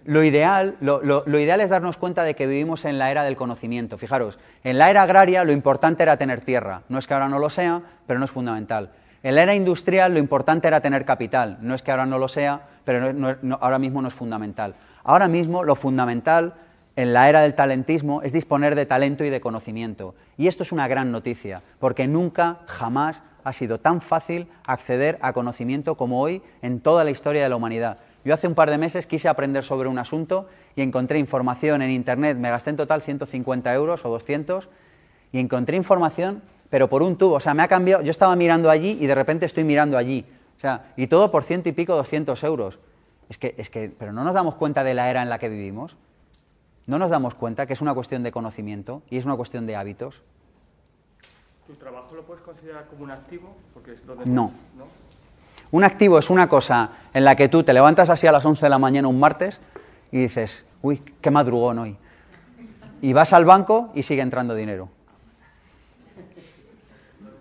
Lo 0.04 0.24
ideal, 0.24 0.76
lo, 0.80 1.22
ideal 1.38 1.60
es 1.60 1.70
darnos 1.70 1.96
cuenta 1.96 2.24
de 2.24 2.34
que 2.34 2.46
vivimos 2.46 2.84
en 2.84 2.98
la 2.98 3.10
era 3.10 3.22
del 3.22 3.36
conocimiento. 3.36 3.98
Fijaros, 3.98 4.38
en 4.64 4.78
la 4.78 4.90
era 4.90 5.02
agraria 5.02 5.44
lo 5.44 5.52
importante 5.52 6.02
era 6.02 6.16
tener 6.16 6.40
tierra. 6.40 6.82
No 6.88 6.98
es 6.98 7.06
que 7.06 7.14
ahora 7.14 7.28
no 7.28 7.38
lo 7.38 7.50
sea, 7.50 7.82
pero 8.06 8.18
no 8.18 8.24
es 8.24 8.30
fundamental. 8.30 8.90
En 9.22 9.36
la 9.36 9.42
era 9.42 9.54
industrial 9.54 10.12
lo 10.12 10.18
importante 10.18 10.66
era 10.66 10.80
tener 10.80 11.04
capital. 11.04 11.58
No 11.60 11.74
es 11.74 11.82
que 11.82 11.92
ahora 11.92 12.06
no 12.06 12.18
lo 12.18 12.26
sea, 12.28 12.62
pero 12.84 13.36
ahora 13.60 13.78
mismo 13.78 14.02
no 14.02 14.08
es 14.08 14.14
fundamental. 14.14 14.74
Ahora 15.04 15.28
mismo 15.28 15.62
lo 15.62 15.76
fundamental 15.76 16.54
en 16.96 17.12
la 17.12 17.28
era 17.28 17.40
del 17.40 17.54
talentismo 17.54 18.22
es 18.22 18.32
disponer 18.32 18.74
de 18.74 18.86
talento 18.86 19.24
y 19.24 19.30
de 19.30 19.40
conocimiento. 19.40 20.14
Y 20.36 20.48
esto 20.48 20.62
es 20.62 20.72
una 20.72 20.88
gran 20.88 21.12
noticia, 21.12 21.62
porque 21.78 22.08
nunca, 22.08 22.58
jamás 22.66 23.22
ha 23.44 23.52
sido 23.52 23.78
tan 23.78 24.00
fácil 24.00 24.48
acceder 24.64 25.18
a 25.22 25.32
conocimiento 25.32 25.96
como 25.96 26.20
hoy 26.20 26.42
en 26.60 26.80
toda 26.80 27.04
la 27.04 27.10
historia 27.10 27.42
de 27.42 27.48
la 27.48 27.56
humanidad. 27.56 27.98
Yo 28.24 28.34
hace 28.34 28.46
un 28.46 28.54
par 28.54 28.70
de 28.70 28.78
meses 28.78 29.06
quise 29.06 29.28
aprender 29.28 29.64
sobre 29.64 29.88
un 29.88 29.98
asunto 29.98 30.48
y 30.76 30.82
encontré 30.82 31.18
información 31.18 31.82
en 31.82 31.90
Internet, 31.90 32.36
me 32.38 32.50
gasté 32.50 32.70
en 32.70 32.76
total 32.76 33.02
150 33.02 33.74
euros 33.74 34.04
o 34.04 34.10
200 34.10 34.68
y 35.32 35.38
encontré 35.38 35.76
información, 35.76 36.42
pero 36.70 36.88
por 36.88 37.02
un 37.02 37.16
tubo, 37.16 37.34
o 37.34 37.40
sea, 37.40 37.54
me 37.54 37.62
ha 37.62 37.68
cambiado, 37.68 38.02
yo 38.02 38.10
estaba 38.10 38.36
mirando 38.36 38.70
allí 38.70 38.96
y 39.00 39.06
de 39.06 39.14
repente 39.14 39.46
estoy 39.46 39.64
mirando 39.64 39.98
allí, 39.98 40.24
o 40.56 40.60
sea, 40.60 40.92
y 40.96 41.08
todo 41.08 41.30
por 41.30 41.42
ciento 41.42 41.68
y 41.68 41.72
pico, 41.72 41.96
200 41.96 42.42
euros. 42.44 42.78
Es 43.28 43.38
que, 43.38 43.54
es 43.56 43.70
que, 43.70 43.90
pero 43.98 44.12
no 44.12 44.24
nos 44.24 44.34
damos 44.34 44.54
cuenta 44.54 44.84
de 44.84 44.94
la 44.94 45.10
era 45.10 45.22
en 45.22 45.28
la 45.28 45.38
que 45.38 45.48
vivimos, 45.48 45.96
no 46.86 46.98
nos 46.98 47.10
damos 47.10 47.34
cuenta 47.34 47.66
que 47.66 47.72
es 47.72 47.80
una 47.80 47.94
cuestión 47.94 48.22
de 48.22 48.30
conocimiento 48.30 49.02
y 49.10 49.16
es 49.16 49.24
una 49.24 49.36
cuestión 49.36 49.66
de 49.66 49.76
hábitos. 49.76 50.22
¿Tu 51.66 51.74
trabajo 51.74 52.14
lo 52.14 52.22
puedes 52.22 52.42
considerar 52.42 52.86
como 52.86 53.04
un 53.04 53.10
activo? 53.10 53.56
Porque 53.72 53.92
es 53.94 54.04
donde 54.04 54.26
no. 54.26 54.52
¿no? 54.76 55.11
Un 55.72 55.84
activo 55.84 56.18
es 56.18 56.28
una 56.28 56.48
cosa 56.50 56.90
en 57.14 57.24
la 57.24 57.34
que 57.34 57.48
tú 57.48 57.62
te 57.62 57.72
levantas 57.72 58.10
así 58.10 58.26
a 58.26 58.32
las 58.32 58.44
11 58.44 58.66
de 58.66 58.68
la 58.68 58.78
mañana 58.78 59.08
un 59.08 59.18
martes 59.18 59.58
y 60.10 60.18
dices, 60.18 60.64
uy, 60.82 61.02
qué 61.22 61.30
madrugón 61.30 61.78
hoy. 61.78 61.96
Y 63.00 63.14
vas 63.14 63.32
al 63.32 63.46
banco 63.46 63.90
y 63.94 64.02
sigue 64.02 64.20
entrando 64.20 64.54
dinero. 64.54 64.90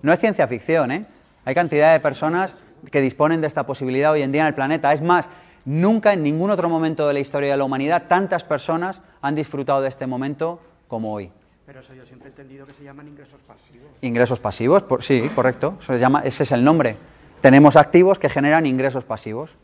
No 0.02 0.14
es 0.14 0.20
ciencia 0.22 0.48
ficción, 0.48 0.92
¿eh? 0.94 1.06
Hay 1.44 1.54
cantidad 1.54 1.92
de 1.92 2.00
personas 2.00 2.56
que 2.90 3.02
disponen 3.02 3.42
de 3.42 3.48
esta 3.48 3.66
posibilidad 3.66 4.14
hoy 4.14 4.22
en 4.22 4.32
día 4.32 4.44
en 4.44 4.48
el 4.48 4.56
planeta. 4.56 4.94
Es 4.94 5.02
más, 5.02 5.28
nunca 5.66 6.14
en 6.14 6.24
ningún 6.24 6.52
otro 6.52 6.70
momento 6.70 7.08
de 7.10 7.14
la 7.14 7.20
historia 7.20 7.52
de 7.52 7.58
la 7.58 7.66
humanidad 7.66 8.04
tantas 8.08 8.46
personas 8.46 9.02
han 9.22 9.36
disfrutado 9.36 9.82
de 9.82 9.90
este 9.90 10.08
momento 10.08 10.62
como 10.88 11.14
hoy. 11.14 11.32
Pero 11.66 11.82
eso 11.82 11.94
yo 11.94 12.06
siempre 12.06 12.30
he 12.30 12.32
entendido 12.32 12.66
que 12.66 12.74
se 12.74 12.84
llaman 12.86 13.10
ingresos 13.10 13.42
pasivos. 13.42 13.90
Ingresos 14.00 14.40
pasivos, 14.40 14.86
sí, 15.02 15.30
correcto. 15.36 15.78
Se 15.86 16.00
llama, 16.00 16.22
ese 16.24 16.44
es 16.44 16.52
el 16.54 16.64
nombre. 16.64 16.96
Tenemos 17.42 17.76
activos 17.76 18.20
que 18.20 18.30
generan 18.30 18.68
ingresos 18.68 19.04
pasivos. 19.04 19.58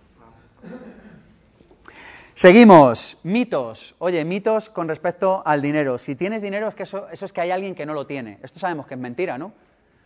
Seguimos. 2.33 3.17
Mitos. 3.23 3.95
Oye, 3.99 4.25
mitos 4.25 4.69
con 4.69 4.87
respecto 4.87 5.43
al 5.45 5.61
dinero. 5.61 5.97
Si 5.97 6.15
tienes 6.15 6.41
dinero, 6.41 6.67
es 6.67 6.75
que 6.75 6.83
eso, 6.83 7.07
es 7.09 7.31
que 7.31 7.41
hay 7.41 7.51
alguien 7.51 7.75
que 7.75 7.85
no 7.85 7.93
lo 7.93 8.07
tiene. 8.07 8.39
Esto 8.43 8.59
sabemos 8.59 8.87
que 8.87 8.95
es 8.95 8.99
mentira, 8.99 9.37
¿no? 9.37 9.53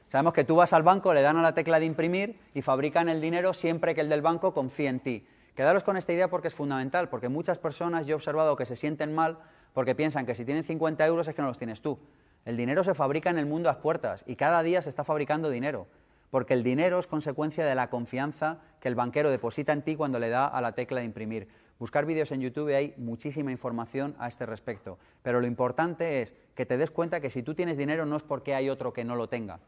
Sabemos 0.09 0.33
que 0.33 0.43
tú 0.43 0.57
vas 0.57 0.73
al 0.73 0.83
banco, 0.83 1.13
le 1.13 1.21
dan 1.21 1.37
a 1.37 1.41
la 1.41 1.53
tecla 1.53 1.79
de 1.79 1.85
imprimir 1.85 2.37
y 2.53 2.61
fabrican 2.61 3.07
el 3.07 3.21
dinero 3.21 3.53
siempre 3.53 3.95
que 3.95 4.01
el 4.01 4.09
del 4.09 4.21
banco 4.21 4.53
confíe 4.53 4.87
en 4.87 4.99
ti. 4.99 5.27
Quedaros 5.55 5.83
con 5.83 5.95
esta 5.95 6.11
idea 6.11 6.29
porque 6.29 6.49
es 6.49 6.53
fundamental, 6.53 7.07
porque 7.07 7.29
muchas 7.29 7.59
personas 7.59 8.05
yo 8.05 8.13
he 8.13 8.15
observado 8.15 8.57
que 8.57 8.65
se 8.65 8.75
sienten 8.75 9.15
mal 9.15 9.37
porque 9.73 9.95
piensan 9.95 10.25
que 10.25 10.35
si 10.35 10.43
tienen 10.43 10.65
50 10.65 11.05
euros 11.05 11.27
es 11.29 11.35
que 11.35 11.41
no 11.41 11.47
los 11.47 11.57
tienes 11.57 11.81
tú. 11.81 11.99
El 12.43 12.57
dinero 12.57 12.83
se 12.83 12.93
fabrica 12.93 13.29
en 13.29 13.37
el 13.37 13.45
mundo 13.45 13.69
a 13.69 13.73
las 13.73 13.81
puertas 13.81 14.23
y 14.25 14.35
cada 14.35 14.63
día 14.63 14.81
se 14.81 14.89
está 14.89 15.03
fabricando 15.03 15.49
dinero, 15.49 15.87
porque 16.31 16.53
el 16.53 16.63
dinero 16.63 16.97
es 16.97 17.07
consecuencia 17.07 17.65
de 17.65 17.75
la 17.75 17.89
confianza 17.89 18.59
que 18.79 18.87
el 18.87 18.95
banquero 18.95 19.29
deposita 19.29 19.73
en 19.73 19.83
ti 19.83 19.95
cuando 19.95 20.17
le 20.17 20.29
da 20.29 20.47
a 20.47 20.61
la 20.61 20.71
tecla 20.71 21.01
de 21.01 21.05
imprimir. 21.05 21.47
Buscar 21.77 22.05
vídeos 22.05 22.31
en 22.31 22.41
YouTube 22.41 22.73
hay 22.73 22.93
muchísima 22.97 23.51
información 23.51 24.15
a 24.17 24.27
este 24.27 24.45
respecto, 24.45 24.97
pero 25.21 25.41
lo 25.41 25.47
importante 25.47 26.21
es 26.21 26.33
que 26.55 26.65
te 26.65 26.77
des 26.77 26.89
cuenta 26.89 27.19
que 27.19 27.29
si 27.29 27.43
tú 27.43 27.53
tienes 27.53 27.77
dinero 27.77 28.05
no 28.05 28.15
es 28.15 28.23
porque 28.23 28.55
hay 28.55 28.69
otro 28.69 28.93
que 28.93 29.03
no 29.03 29.15
lo 29.15 29.27
tenga. 29.27 29.59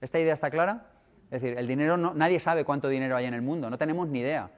¿Esta 0.00 0.18
idea 0.18 0.32
está 0.32 0.50
clara? 0.50 0.86
Es 1.30 1.42
decir, 1.42 1.58
el 1.58 1.66
dinero 1.66 1.96
no, 1.96 2.14
nadie 2.14 2.40
sabe 2.40 2.64
cuánto 2.64 2.88
dinero 2.88 3.16
hay 3.16 3.26
en 3.26 3.34
el 3.34 3.42
mundo, 3.42 3.68
no 3.68 3.76
tenemos 3.76 4.08
ni 4.08 4.20
idea. 4.20 4.50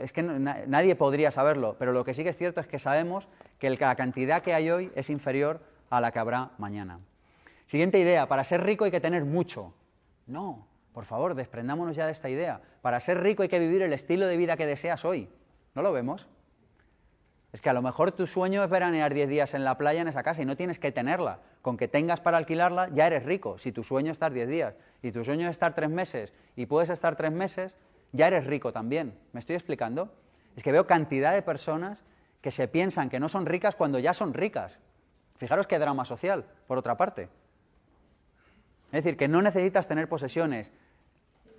es 0.00 0.12
que 0.12 0.22
nadie 0.22 0.96
podría 0.96 1.30
saberlo, 1.30 1.76
pero 1.78 1.92
lo 1.92 2.04
que 2.04 2.14
sí 2.14 2.24
que 2.24 2.30
es 2.30 2.36
cierto 2.36 2.60
es 2.60 2.66
que 2.66 2.80
sabemos 2.80 3.28
que 3.60 3.70
la 3.70 3.94
cantidad 3.94 4.42
que 4.42 4.54
hay 4.54 4.70
hoy 4.70 4.90
es 4.96 5.10
inferior 5.10 5.60
a 5.88 6.00
la 6.00 6.10
que 6.10 6.18
habrá 6.18 6.50
mañana. 6.58 6.98
Siguiente 7.66 7.98
idea, 7.98 8.26
para 8.26 8.42
ser 8.44 8.64
rico 8.64 8.86
hay 8.86 8.90
que 8.90 9.00
tener 9.00 9.24
mucho. 9.24 9.74
No, 10.28 10.68
por 10.92 11.04
favor, 11.04 11.34
desprendámonos 11.34 11.96
ya 11.96 12.06
de 12.06 12.12
esta 12.12 12.28
idea. 12.28 12.60
Para 12.82 13.00
ser 13.00 13.20
rico 13.20 13.42
hay 13.42 13.48
que 13.48 13.58
vivir 13.58 13.82
el 13.82 13.92
estilo 13.92 14.26
de 14.26 14.36
vida 14.36 14.56
que 14.56 14.66
deseas 14.66 15.04
hoy. 15.04 15.28
¿No 15.74 15.82
lo 15.82 15.92
vemos? 15.92 16.28
Es 17.50 17.62
que 17.62 17.70
a 17.70 17.72
lo 17.72 17.80
mejor 17.80 18.12
tu 18.12 18.26
sueño 18.26 18.62
es 18.62 18.68
veranear 18.68 19.14
10 19.14 19.28
días 19.28 19.54
en 19.54 19.64
la 19.64 19.78
playa 19.78 20.02
en 20.02 20.08
esa 20.08 20.22
casa 20.22 20.42
y 20.42 20.44
no 20.44 20.54
tienes 20.54 20.78
que 20.78 20.92
tenerla. 20.92 21.40
Con 21.62 21.78
que 21.78 21.88
tengas 21.88 22.20
para 22.20 22.36
alquilarla 22.36 22.88
ya 22.90 23.06
eres 23.06 23.24
rico. 23.24 23.56
Si 23.56 23.72
tu 23.72 23.82
sueño 23.82 24.10
es 24.10 24.16
estar 24.16 24.32
10 24.32 24.48
días 24.48 24.74
y 25.02 25.12
tu 25.12 25.24
sueño 25.24 25.46
es 25.46 25.52
estar 25.52 25.74
3 25.74 25.88
meses 25.88 26.34
y 26.56 26.66
puedes 26.66 26.90
estar 26.90 27.16
3 27.16 27.32
meses, 27.32 27.74
ya 28.12 28.26
eres 28.26 28.46
rico 28.46 28.70
también. 28.70 29.18
¿Me 29.32 29.40
estoy 29.40 29.56
explicando? 29.56 30.12
Es 30.56 30.62
que 30.62 30.72
veo 30.72 30.86
cantidad 30.86 31.32
de 31.32 31.40
personas 31.40 32.04
que 32.42 32.50
se 32.50 32.68
piensan 32.68 33.08
que 33.08 33.18
no 33.18 33.30
son 33.30 33.46
ricas 33.46 33.76
cuando 33.76 33.98
ya 33.98 34.12
son 34.12 34.34
ricas. 34.34 34.78
Fijaros 35.36 35.66
qué 35.66 35.78
drama 35.78 36.04
social, 36.04 36.44
por 36.66 36.76
otra 36.76 36.96
parte. 36.96 37.30
Es 38.88 39.04
decir, 39.04 39.16
que 39.16 39.28
no 39.28 39.42
necesitas 39.42 39.86
tener 39.86 40.08
posesiones. 40.08 40.72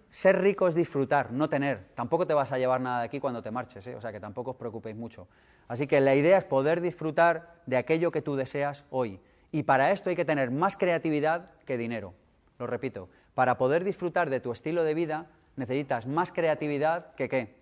Ser 0.10 0.42
rico 0.42 0.68
es 0.68 0.74
disfrutar, 0.74 1.32
no 1.32 1.50
tener. 1.50 1.90
Tampoco 1.94 2.26
te 2.26 2.34
vas 2.34 2.52
a 2.52 2.58
llevar 2.58 2.82
nada 2.82 3.00
de 3.00 3.06
aquí 3.06 3.20
cuando 3.20 3.44
te 3.44 3.52
marches, 3.52 3.86
¿eh? 3.86 3.96
o 3.96 4.02
sea 4.02 4.12
que 4.12 4.20
tampoco 4.20 4.52
os 4.52 4.58
preocupéis 4.58 4.96
mucho. 4.96 5.28
Así 5.68 5.86
que 5.86 6.02
la 6.02 6.16
idea 6.16 6.40
es 6.40 6.46
poder 6.46 6.82
disfrutar 6.82 7.62
de 7.68 7.78
aquello 7.78 8.12
que 8.12 8.24
tú 8.24 8.36
deseas 8.36 8.84
hoy. 8.90 9.20
Y 9.52 9.64
para 9.64 9.92
esto 9.92 10.10
hay 10.10 10.16
que 10.16 10.26
tener 10.26 10.50
más 10.50 10.76
creatividad 10.76 11.52
que 11.66 11.78
dinero. 11.78 12.16
Lo 12.58 12.66
repito, 12.66 13.10
para 13.36 13.58
poder 13.58 13.84
disfrutar 13.84 14.32
de 14.32 14.40
tu 14.40 14.52
estilo 14.52 14.84
de 14.84 14.96
vida 14.96 15.28
necesitas 15.56 16.08
más 16.08 16.32
creatividad 16.32 17.14
que 17.16 17.30
qué? 17.30 17.56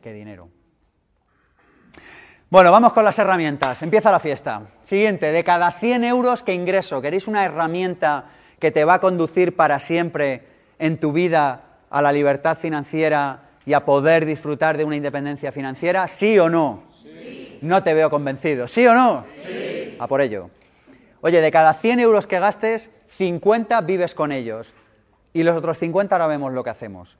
Que 0.00 0.12
dinero. 0.12 0.48
Bueno, 2.50 2.70
vamos 2.70 2.92
con 2.92 3.04
las 3.04 3.18
herramientas. 3.18 3.82
Empieza 3.82 4.10
la 4.10 4.20
fiesta. 4.20 4.62
Siguiente, 4.80 5.32
de 5.32 5.44
cada 5.44 5.72
100 5.72 6.04
euros 6.04 6.42
que 6.42 6.54
ingreso, 6.54 7.02
¿queréis 7.02 7.26
una 7.26 7.44
herramienta 7.44 8.26
que 8.58 8.70
te 8.70 8.84
va 8.84 8.94
a 8.94 9.00
conducir 9.00 9.56
para 9.56 9.78
siempre 9.80 10.42
en 10.78 10.98
tu 10.98 11.12
vida 11.12 11.62
a 11.90 12.02
la 12.02 12.12
libertad 12.12 12.56
financiera 12.56 13.50
y 13.64 13.72
a 13.74 13.84
poder 13.84 14.26
disfrutar 14.26 14.76
de 14.76 14.84
una 14.84 14.96
independencia 14.96 15.52
financiera? 15.52 16.06
¿Sí 16.08 16.38
o 16.38 16.48
no? 16.48 16.84
Sí. 17.02 17.58
No 17.62 17.82
te 17.82 17.94
veo 17.94 18.10
convencido. 18.10 18.66
¿Sí 18.66 18.86
o 18.86 18.94
no? 18.94 19.24
Sí. 19.30 19.96
A 19.98 20.06
por 20.06 20.20
ello. 20.20 20.50
Oye, 21.20 21.40
de 21.40 21.50
cada 21.50 21.74
100 21.74 22.00
euros 22.00 22.26
que 22.26 22.38
gastes, 22.38 22.90
50 23.16 23.80
vives 23.82 24.14
con 24.14 24.32
ellos. 24.32 24.72
Y 25.32 25.42
los 25.42 25.56
otros 25.56 25.78
50 25.78 26.14
ahora 26.14 26.26
vemos 26.26 26.52
lo 26.52 26.64
que 26.64 26.70
hacemos 26.70 27.16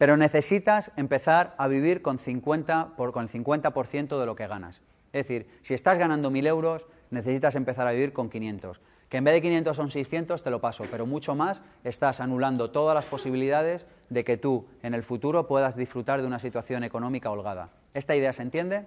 pero 0.00 0.16
necesitas 0.16 0.92
empezar 0.96 1.54
a 1.58 1.68
vivir 1.68 2.00
con, 2.00 2.18
50 2.18 2.94
por, 2.96 3.12
con 3.12 3.24
el 3.24 3.28
50% 3.28 4.18
de 4.18 4.24
lo 4.24 4.34
que 4.34 4.46
ganas. 4.46 4.80
Es 5.12 5.26
decir, 5.26 5.46
si 5.60 5.74
estás 5.74 5.98
ganando 5.98 6.30
1.000 6.30 6.46
euros, 6.46 6.86
necesitas 7.10 7.54
empezar 7.54 7.86
a 7.86 7.92
vivir 7.92 8.14
con 8.14 8.30
500. 8.30 8.80
Que 9.10 9.16
en 9.16 9.24
vez 9.24 9.34
de 9.34 9.42
500 9.42 9.76
son 9.76 9.90
600, 9.90 10.42
te 10.42 10.50
lo 10.50 10.60
paso, 10.60 10.84
pero 10.88 11.04
mucho 11.04 11.34
más 11.34 11.62
estás 11.82 12.20
anulando 12.20 12.70
todas 12.70 12.94
las 12.94 13.04
posibilidades 13.04 13.84
de 14.08 14.24
que 14.24 14.36
tú 14.36 14.66
en 14.82 14.94
el 14.94 15.02
futuro 15.02 15.48
puedas 15.48 15.76
disfrutar 15.76 16.20
de 16.20 16.28
una 16.28 16.38
situación 16.38 16.84
económica 16.84 17.28
holgada. 17.28 17.70
¿Esta 17.92 18.14
idea 18.14 18.32
se 18.32 18.42
entiende? 18.42 18.86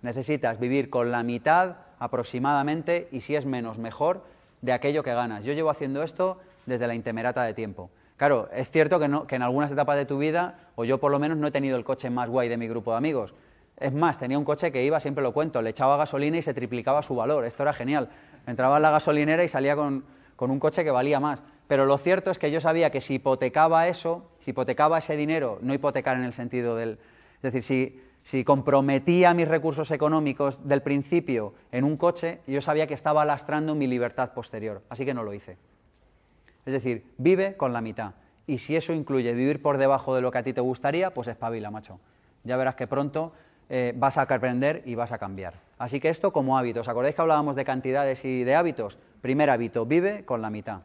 Necesitas 0.00 0.58
vivir 0.58 0.88
con 0.88 1.10
la 1.10 1.22
mitad 1.22 1.76
aproximadamente, 1.98 3.08
y 3.12 3.20
si 3.20 3.36
es 3.36 3.44
menos, 3.44 3.78
mejor, 3.78 4.24
de 4.62 4.72
aquello 4.72 5.02
que 5.02 5.12
ganas. 5.12 5.44
Yo 5.44 5.52
llevo 5.52 5.68
haciendo 5.68 6.02
esto 6.02 6.38
desde 6.64 6.86
la 6.86 6.94
intemerata 6.94 7.42
de 7.44 7.52
tiempo. 7.52 7.90
Claro, 8.16 8.48
es 8.54 8.70
cierto 8.70 8.98
que, 8.98 9.36
en 9.36 9.42
algunas 9.42 9.70
etapas 9.70 9.98
de 9.98 10.06
tu 10.06 10.16
vida, 10.16 10.58
o 10.76 10.84
yo 10.86 10.98
por 10.98 11.12
lo 11.12 11.18
menos 11.18 11.36
no 11.36 11.48
he 11.48 11.50
tenido 11.50 11.76
el 11.76 11.84
coche 11.84 12.08
más 12.08 12.30
guay 12.30 12.48
de 12.48 12.56
mi 12.56 12.68
grupo 12.68 12.92
de 12.92 12.96
amigos. 12.96 13.34
Es 13.78 13.92
más, 13.92 14.18
tenía 14.18 14.38
un 14.38 14.44
coche 14.46 14.72
que 14.72 14.82
iba, 14.82 14.98
siempre 15.00 15.22
lo 15.22 15.34
cuento, 15.34 15.60
le 15.60 15.70
echaba 15.70 15.98
gasolina 15.98 16.38
y 16.38 16.42
se 16.42 16.54
triplicaba 16.54 17.02
su 17.02 17.14
valor. 17.14 17.44
Esto 17.44 17.62
era 17.62 17.74
genial. 17.74 18.08
Entraba 18.46 18.76
en 18.76 18.82
la 18.82 18.90
gasolinera 18.90 19.44
y 19.44 19.48
salía 19.48 19.76
con, 19.76 20.04
un 20.38 20.60
coche 20.60 20.84
que 20.84 20.90
valía 20.90 21.20
más. 21.20 21.42
Pero 21.66 21.84
lo 21.84 21.98
cierto 21.98 22.30
es 22.30 22.38
que 22.38 22.50
yo 22.50 22.60
sabía 22.60 22.90
que 22.90 23.00
si 23.00 23.14
hipotecaba 23.14 23.88
eso, 23.88 24.30
si 24.38 24.52
hipotecaba 24.52 24.98
ese 24.98 25.16
dinero, 25.16 25.58
no 25.62 25.74
hipotecar 25.74 26.16
en 26.16 26.24
el 26.24 26.32
sentido 26.32 26.76
del... 26.76 26.98
Es 27.42 27.52
decir, 27.52 27.62
si, 27.62 28.02
si 28.22 28.44
comprometía 28.44 29.34
mis 29.34 29.48
recursos 29.48 29.90
económicos 29.90 30.66
del 30.66 30.82
principio 30.82 31.54
en 31.72 31.84
un 31.84 31.96
coche, 31.96 32.40
yo 32.46 32.60
sabía 32.60 32.86
que 32.86 32.94
estaba 32.94 33.24
lastrando 33.24 33.74
mi 33.74 33.86
libertad 33.86 34.32
posterior. 34.32 34.82
Así 34.88 35.04
que 35.04 35.14
no 35.14 35.24
lo 35.24 35.34
hice. 35.34 35.58
Es 36.64 36.72
decir, 36.72 37.04
vive 37.18 37.56
con 37.56 37.72
la 37.72 37.80
mitad. 37.80 38.14
Y 38.46 38.58
si 38.58 38.76
eso 38.76 38.92
incluye 38.92 39.32
vivir 39.32 39.60
por 39.60 39.78
debajo 39.78 40.14
de 40.14 40.20
lo 40.20 40.30
que 40.30 40.38
a 40.38 40.42
ti 40.42 40.52
te 40.52 40.60
gustaría, 40.60 41.12
pues 41.12 41.28
espabila, 41.28 41.70
macho. 41.70 41.98
Ya 42.44 42.56
verás 42.56 42.76
que 42.76 42.86
pronto 42.86 43.32
eh, 43.68 43.92
vas 43.96 44.18
a 44.18 44.22
aprender 44.22 44.82
y 44.84 44.94
vas 44.94 45.10
a 45.10 45.18
cambiar. 45.18 45.65
Así 45.78 46.00
que 46.00 46.08
esto 46.08 46.32
como 46.32 46.56
hábitos. 46.56 46.82
¿Os 46.82 46.88
acordáis 46.88 47.14
que 47.14 47.22
hablábamos 47.22 47.56
de 47.56 47.64
cantidades 47.64 48.24
y 48.24 48.44
de 48.44 48.54
hábitos? 48.54 48.96
Primer 49.20 49.50
hábito, 49.50 49.84
vive 49.84 50.24
con 50.24 50.40
la 50.40 50.50
mitad. 50.50 50.80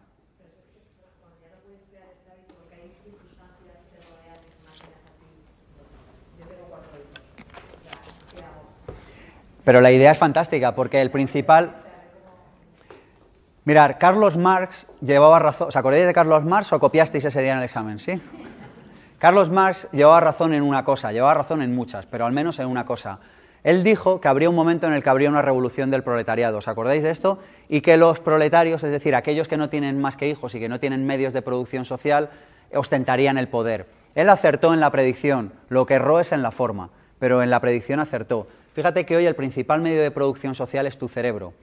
Pero 9.64 9.80
la 9.80 9.92
idea 9.92 10.12
es 10.12 10.18
fantástica 10.18 10.74
porque 10.74 11.02
el 11.02 11.12
principal, 11.12 11.76
Mirar, 13.64 14.00
Carlos 14.00 14.36
Marx 14.36 14.88
llevaba 15.02 15.38
razón. 15.38 15.68
¿Os 15.68 15.76
acordáis 15.76 16.06
de 16.06 16.14
Carlos 16.14 16.44
Marx 16.44 16.74
o 16.74 16.80
copiasteis 16.80 17.26
ese 17.26 17.42
día 17.42 17.52
en 17.54 17.60
el 17.60 17.66
examen? 17.66 18.00
¿Sí? 18.00 18.20
Carlos 19.20 19.52
Marx 19.52 19.88
llevaba 19.92 20.20
razón 20.20 20.56
en 20.56 20.64
una 20.64 20.84
cosa, 20.84 21.12
llevaba 21.12 21.36
razón 21.36 21.62
en 21.62 21.76
muchas, 21.76 22.08
pero 22.08 22.26
al 22.26 22.32
menos 22.32 22.58
en 22.58 22.66
una 22.66 22.86
cosa. 22.86 23.20
Él 23.63 23.83
dijo 23.83 24.20
que 24.20 24.28
habría 24.28 24.50
un 24.50 24.55
momento 24.55 24.88
en 24.88 24.93
el 24.93 25.04
que 25.04 25.09
habría 25.09 25.29
una 25.29 25.42
revolución 25.42 25.92
del 25.92 26.04
proletariado. 26.04 26.58
¿Os 26.58 26.67
acordáis 26.67 27.04
de 27.04 27.12
esto? 27.12 27.39
Y 27.70 27.82
que 27.82 27.97
los 27.97 28.20
proletarios, 28.20 28.83
es 28.83 28.92
decir, 28.92 29.16
aquellos 29.16 29.47
que 29.47 29.58
no 29.58 29.70
tienen 29.70 30.01
más 30.01 30.17
que 30.17 30.29
hijos 30.29 30.55
y 30.55 30.59
que 30.59 30.70
no 30.70 30.79
tienen 30.79 31.05
medios 31.05 31.33
de 31.33 31.42
producción 31.42 31.86
social, 31.86 32.29
ostentarían 32.74 33.38
el 33.38 33.47
poder. 33.47 33.86
Él 34.16 34.29
acertó 34.29 34.74
en 34.74 34.79
la 34.79 34.92
predicción, 34.92 35.54
lo 35.70 35.86
que 35.86 35.96
erró 35.96 36.20
es 36.20 36.32
en 36.32 36.42
la 36.42 36.51
forma, 36.51 36.89
pero 37.20 37.43
en 37.43 37.50
la 37.50 37.59
predicción 37.59 38.00
acertó. 38.00 38.47
Fíjate 38.74 39.05
que 39.05 39.16
hoy 39.16 39.25
el 39.25 39.36
principal 39.36 39.82
medio 39.82 40.01
de 40.01 40.12
producción 40.12 40.55
social 40.55 40.88
es 40.88 40.97
tu 40.97 41.08
cerebro. 41.08 41.54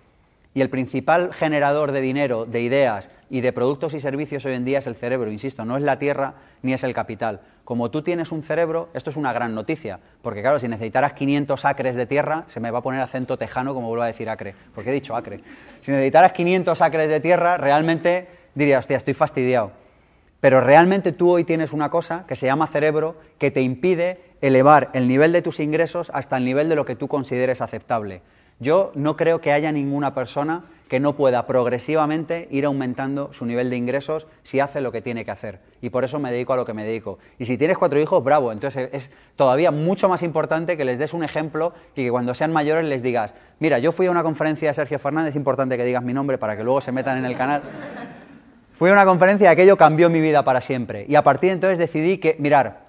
Y 0.59 0.61
el 0.61 0.71
principal 0.71 1.33
generador 1.33 1.93
de 1.93 2.01
dinero, 2.01 2.45
de 2.45 2.61
ideas 2.61 3.11
y 3.31 3.43
de 3.43 3.53
productos 3.53 3.95
y 3.95 4.01
servicios 4.01 4.45
hoy 4.45 4.55
en 4.55 4.65
día 4.65 4.79
es 4.79 4.89
el 4.89 4.97
cerebro, 4.97 5.31
insisto, 5.31 5.65
no 5.65 5.77
es 5.77 5.85
la 5.85 6.01
tierra 6.01 6.35
ni 6.63 6.73
es 6.73 6.83
el 6.83 6.95
capital. 6.95 7.43
Como 7.63 7.93
tú 7.93 8.03
tienes 8.03 8.33
un 8.33 8.43
cerebro, 8.43 8.89
esto 8.93 9.11
es 9.11 9.17
una 9.17 9.33
gran 9.33 9.55
noticia, 9.55 10.01
porque 10.21 10.41
claro, 10.41 10.59
si 10.59 10.67
necesitaras 10.67 11.13
500 11.13 11.65
acres 11.65 11.95
de 11.95 12.07
tierra, 12.07 12.43
se 12.49 12.59
me 12.59 12.73
va 12.73 12.81
a 12.81 12.83
poner 12.83 13.01
acento 13.01 13.39
tejano 13.39 13.73
como 13.73 13.87
vuelvo 13.87 14.03
a 14.03 14.09
decir 14.09 14.29
acre, 14.29 14.57
porque 14.75 14.91
he 14.91 14.93
dicho 14.93 15.15
acre. 15.15 15.43
Si 15.81 15.93
necesitaras 15.93 16.33
500 16.33 16.83
acres 16.83 17.09
de 17.09 17.21
tierra, 17.21 17.57
realmente 17.57 18.27
diría, 18.57 18.81
hostia, 18.81 18.97
estoy 18.97 19.15
fastidiado. 19.15 19.71
Pero 20.41 20.61
realmente 20.61 21.13
tú 21.13 21.31
hoy 21.31 21.45
tienes 21.45 21.73
una 21.73 21.89
cosa 21.89 22.25
que 22.27 22.35
se 22.35 22.47
llama 22.47 22.67
cerebro 22.67 23.15
que 23.39 23.53
te 23.53 23.63
impide 23.63 24.21
elevar 24.41 24.91
el 24.93 25.07
nivel 25.07 25.31
de 25.31 25.43
tus 25.43 25.61
ingresos 25.61 26.11
hasta 26.13 26.37
el 26.37 26.45
nivel 26.45 26.69
de 26.69 26.75
lo 26.75 26.85
que 26.85 26.97
tú 26.97 27.07
consideres 27.07 27.61
aceptable. 27.61 28.23
Yo 28.61 28.93
no 28.95 29.17
creo 29.17 29.41
que 29.41 29.53
haya 29.53 29.71
ninguna 29.73 30.15
persona 30.15 30.65
que 30.89 31.01
no 31.01 31.15
pueda 31.15 31.47
progresivamente 31.47 32.49
ir 32.51 32.65
aumentando 32.65 33.33
su 33.33 33.45
nivel 33.45 33.71
de 33.71 33.77
ingresos 33.77 34.27
si 34.43 34.59
hace 34.59 34.81
lo 34.81 34.91
que 34.91 35.03
tiene 35.03 35.25
que 35.25 35.31
hacer. 35.31 35.61
Y 35.83 35.91
por 35.91 36.03
eso 36.03 36.19
me 36.19 36.33
dedico 36.33 36.55
a 36.55 36.57
lo 36.57 36.65
que 36.65 36.73
me 36.73 36.85
dedico. 36.85 37.19
Y 37.39 37.45
si 37.45 37.59
tienes 37.59 37.79
cuatro 37.79 38.01
hijos, 38.01 38.25
bravo. 38.25 38.51
Entonces 38.51 38.89
es 38.93 39.11
todavía 39.37 39.71
mucho 39.71 40.09
más 40.09 40.23
importante 40.23 40.77
que 40.77 40.85
les 40.85 40.99
des 40.99 41.13
un 41.13 41.23
ejemplo 41.23 41.75
y 41.95 42.05
que 42.05 42.11
cuando 42.11 42.35
sean 42.35 42.53
mayores 42.53 42.87
les 42.87 43.03
digas, 43.03 43.35
mira, 43.61 43.79
yo 43.79 43.93
fui 43.93 44.07
a 44.07 44.11
una 44.11 44.23
conferencia 44.23 44.69
de 44.69 44.75
Sergio 44.75 44.99
Fernández, 44.99 45.31
es 45.31 45.37
importante 45.37 45.77
que 45.77 45.85
digas 45.85 46.03
mi 46.03 46.15
nombre 46.15 46.39
para 46.39 46.57
que 46.57 46.65
luego 46.65 46.81
se 46.81 46.91
metan 46.91 47.19
en 47.19 47.27
el 47.27 47.37
canal. 47.37 47.63
Fui 48.75 48.91
a 48.91 48.93
una 48.93 49.05
conferencia 49.05 49.51
y 49.51 49.53
aquello 49.53 49.77
cambió 49.77 50.09
mi 50.09 50.21
vida 50.21 50.43
para 50.43 50.61
siempre. 50.61 51.05
Y 51.09 51.17
a 51.17 51.23
partir 51.23 51.51
de 51.51 51.55
entonces 51.55 51.79
decidí 51.79 52.19
que, 52.19 52.37
mirar, 52.39 52.89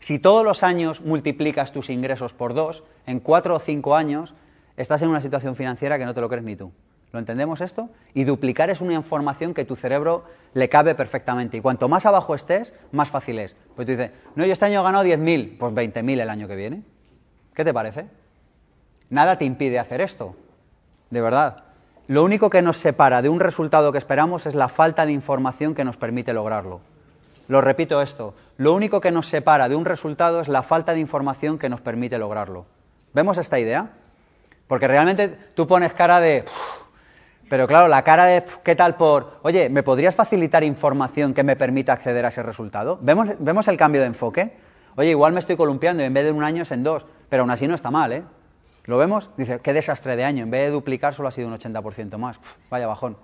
Si 0.00 0.20
todos 0.20 0.44
los 0.44 0.62
años 0.62 1.00
multiplicas 1.00 1.72
tus 1.72 1.90
ingresos 1.90 2.32
por 2.32 2.54
dos, 2.54 2.84
en 3.04 3.18
cuatro 3.18 3.56
o 3.56 3.58
cinco 3.58 3.96
años 3.96 4.32
estás 4.78 5.02
en 5.02 5.08
una 5.08 5.20
situación 5.20 5.54
financiera 5.54 5.98
que 5.98 6.06
no 6.06 6.14
te 6.14 6.20
lo 6.20 6.28
crees 6.28 6.44
ni 6.44 6.56
tú. 6.56 6.72
¿Lo 7.12 7.18
entendemos 7.18 7.60
esto? 7.60 7.88
Y 8.14 8.24
duplicar 8.24 8.70
es 8.70 8.80
una 8.80 8.94
información 8.94 9.54
que 9.54 9.64
tu 9.64 9.76
cerebro 9.76 10.24
le 10.54 10.68
cabe 10.68 10.94
perfectamente. 10.94 11.56
Y 11.56 11.60
cuanto 11.60 11.88
más 11.88 12.06
abajo 12.06 12.34
estés, 12.34 12.74
más 12.92 13.08
fácil 13.08 13.38
es. 13.38 13.56
Pues 13.74 13.86
tú 13.86 13.92
dices, 13.92 14.10
no, 14.34 14.44
yo 14.44 14.52
este 14.52 14.66
año 14.66 14.80
he 14.80 14.84
ganado 14.84 15.04
10.000, 15.04 15.58
pues 15.58 15.74
20.000 15.74 16.20
el 16.20 16.30
año 16.30 16.48
que 16.48 16.56
viene. 16.56 16.82
¿Qué 17.54 17.64
te 17.64 17.74
parece? 17.74 18.06
Nada 19.10 19.38
te 19.38 19.44
impide 19.44 19.78
hacer 19.78 20.00
esto. 20.00 20.36
De 21.10 21.20
verdad. 21.20 21.64
Lo 22.08 22.24
único 22.24 22.50
que 22.50 22.62
nos 22.62 22.76
separa 22.76 23.20
de 23.20 23.28
un 23.28 23.40
resultado 23.40 23.92
que 23.92 23.98
esperamos 23.98 24.46
es 24.46 24.54
la 24.54 24.68
falta 24.68 25.04
de 25.04 25.12
información 25.12 25.74
que 25.74 25.84
nos 25.84 25.96
permite 25.96 26.32
lograrlo. 26.32 26.80
Lo 27.48 27.62
repito 27.62 28.02
esto, 28.02 28.34
lo 28.58 28.74
único 28.74 29.00
que 29.00 29.10
nos 29.10 29.26
separa 29.26 29.70
de 29.70 29.76
un 29.76 29.86
resultado 29.86 30.40
es 30.40 30.48
la 30.48 30.62
falta 30.62 30.92
de 30.92 31.00
información 31.00 31.58
que 31.58 31.70
nos 31.70 31.80
permite 31.80 32.18
lograrlo. 32.18 32.66
¿Vemos 33.14 33.38
esta 33.38 33.58
idea? 33.58 33.90
Porque 34.68 34.86
realmente 34.86 35.28
tú 35.54 35.66
pones 35.66 35.92
cara 35.92 36.20
de... 36.20 36.44
Pero 37.48 37.66
claro, 37.66 37.88
la 37.88 38.04
cara 38.04 38.26
de 38.26 38.44
¿qué 38.62 38.76
tal 38.76 38.96
por, 38.96 39.38
oye, 39.42 39.70
¿me 39.70 39.82
podrías 39.82 40.14
facilitar 40.14 40.62
información 40.62 41.32
que 41.32 41.42
me 41.42 41.56
permita 41.56 41.94
acceder 41.94 42.24
a 42.26 42.28
ese 42.28 42.42
resultado? 42.42 42.98
¿Vemos, 43.00 43.30
¿Vemos 43.38 43.66
el 43.68 43.78
cambio 43.78 44.02
de 44.02 44.08
enfoque? 44.08 44.52
Oye, 44.96 45.10
igual 45.10 45.32
me 45.32 45.40
estoy 45.40 45.56
columpiando 45.56 46.02
y 46.02 46.06
en 46.06 46.12
vez 46.12 46.24
de 46.24 46.32
un 46.32 46.44
año 46.44 46.64
es 46.64 46.72
en 46.72 46.84
dos, 46.84 47.06
pero 47.30 47.42
aún 47.42 47.50
así 47.50 47.66
no 47.66 47.74
está 47.74 47.90
mal, 47.90 48.12
¿eh? 48.12 48.24
¿Lo 48.84 48.98
vemos? 48.98 49.30
Dice, 49.36 49.60
qué 49.60 49.72
desastre 49.72 50.16
de 50.16 50.24
año, 50.24 50.42
en 50.42 50.50
vez 50.50 50.66
de 50.66 50.70
duplicar 50.70 51.14
solo 51.14 51.28
ha 51.28 51.30
sido 51.30 51.48
un 51.48 51.54
80% 51.54 52.18
más. 52.18 52.38
vaya 52.68 52.86
bajón. 52.86 53.16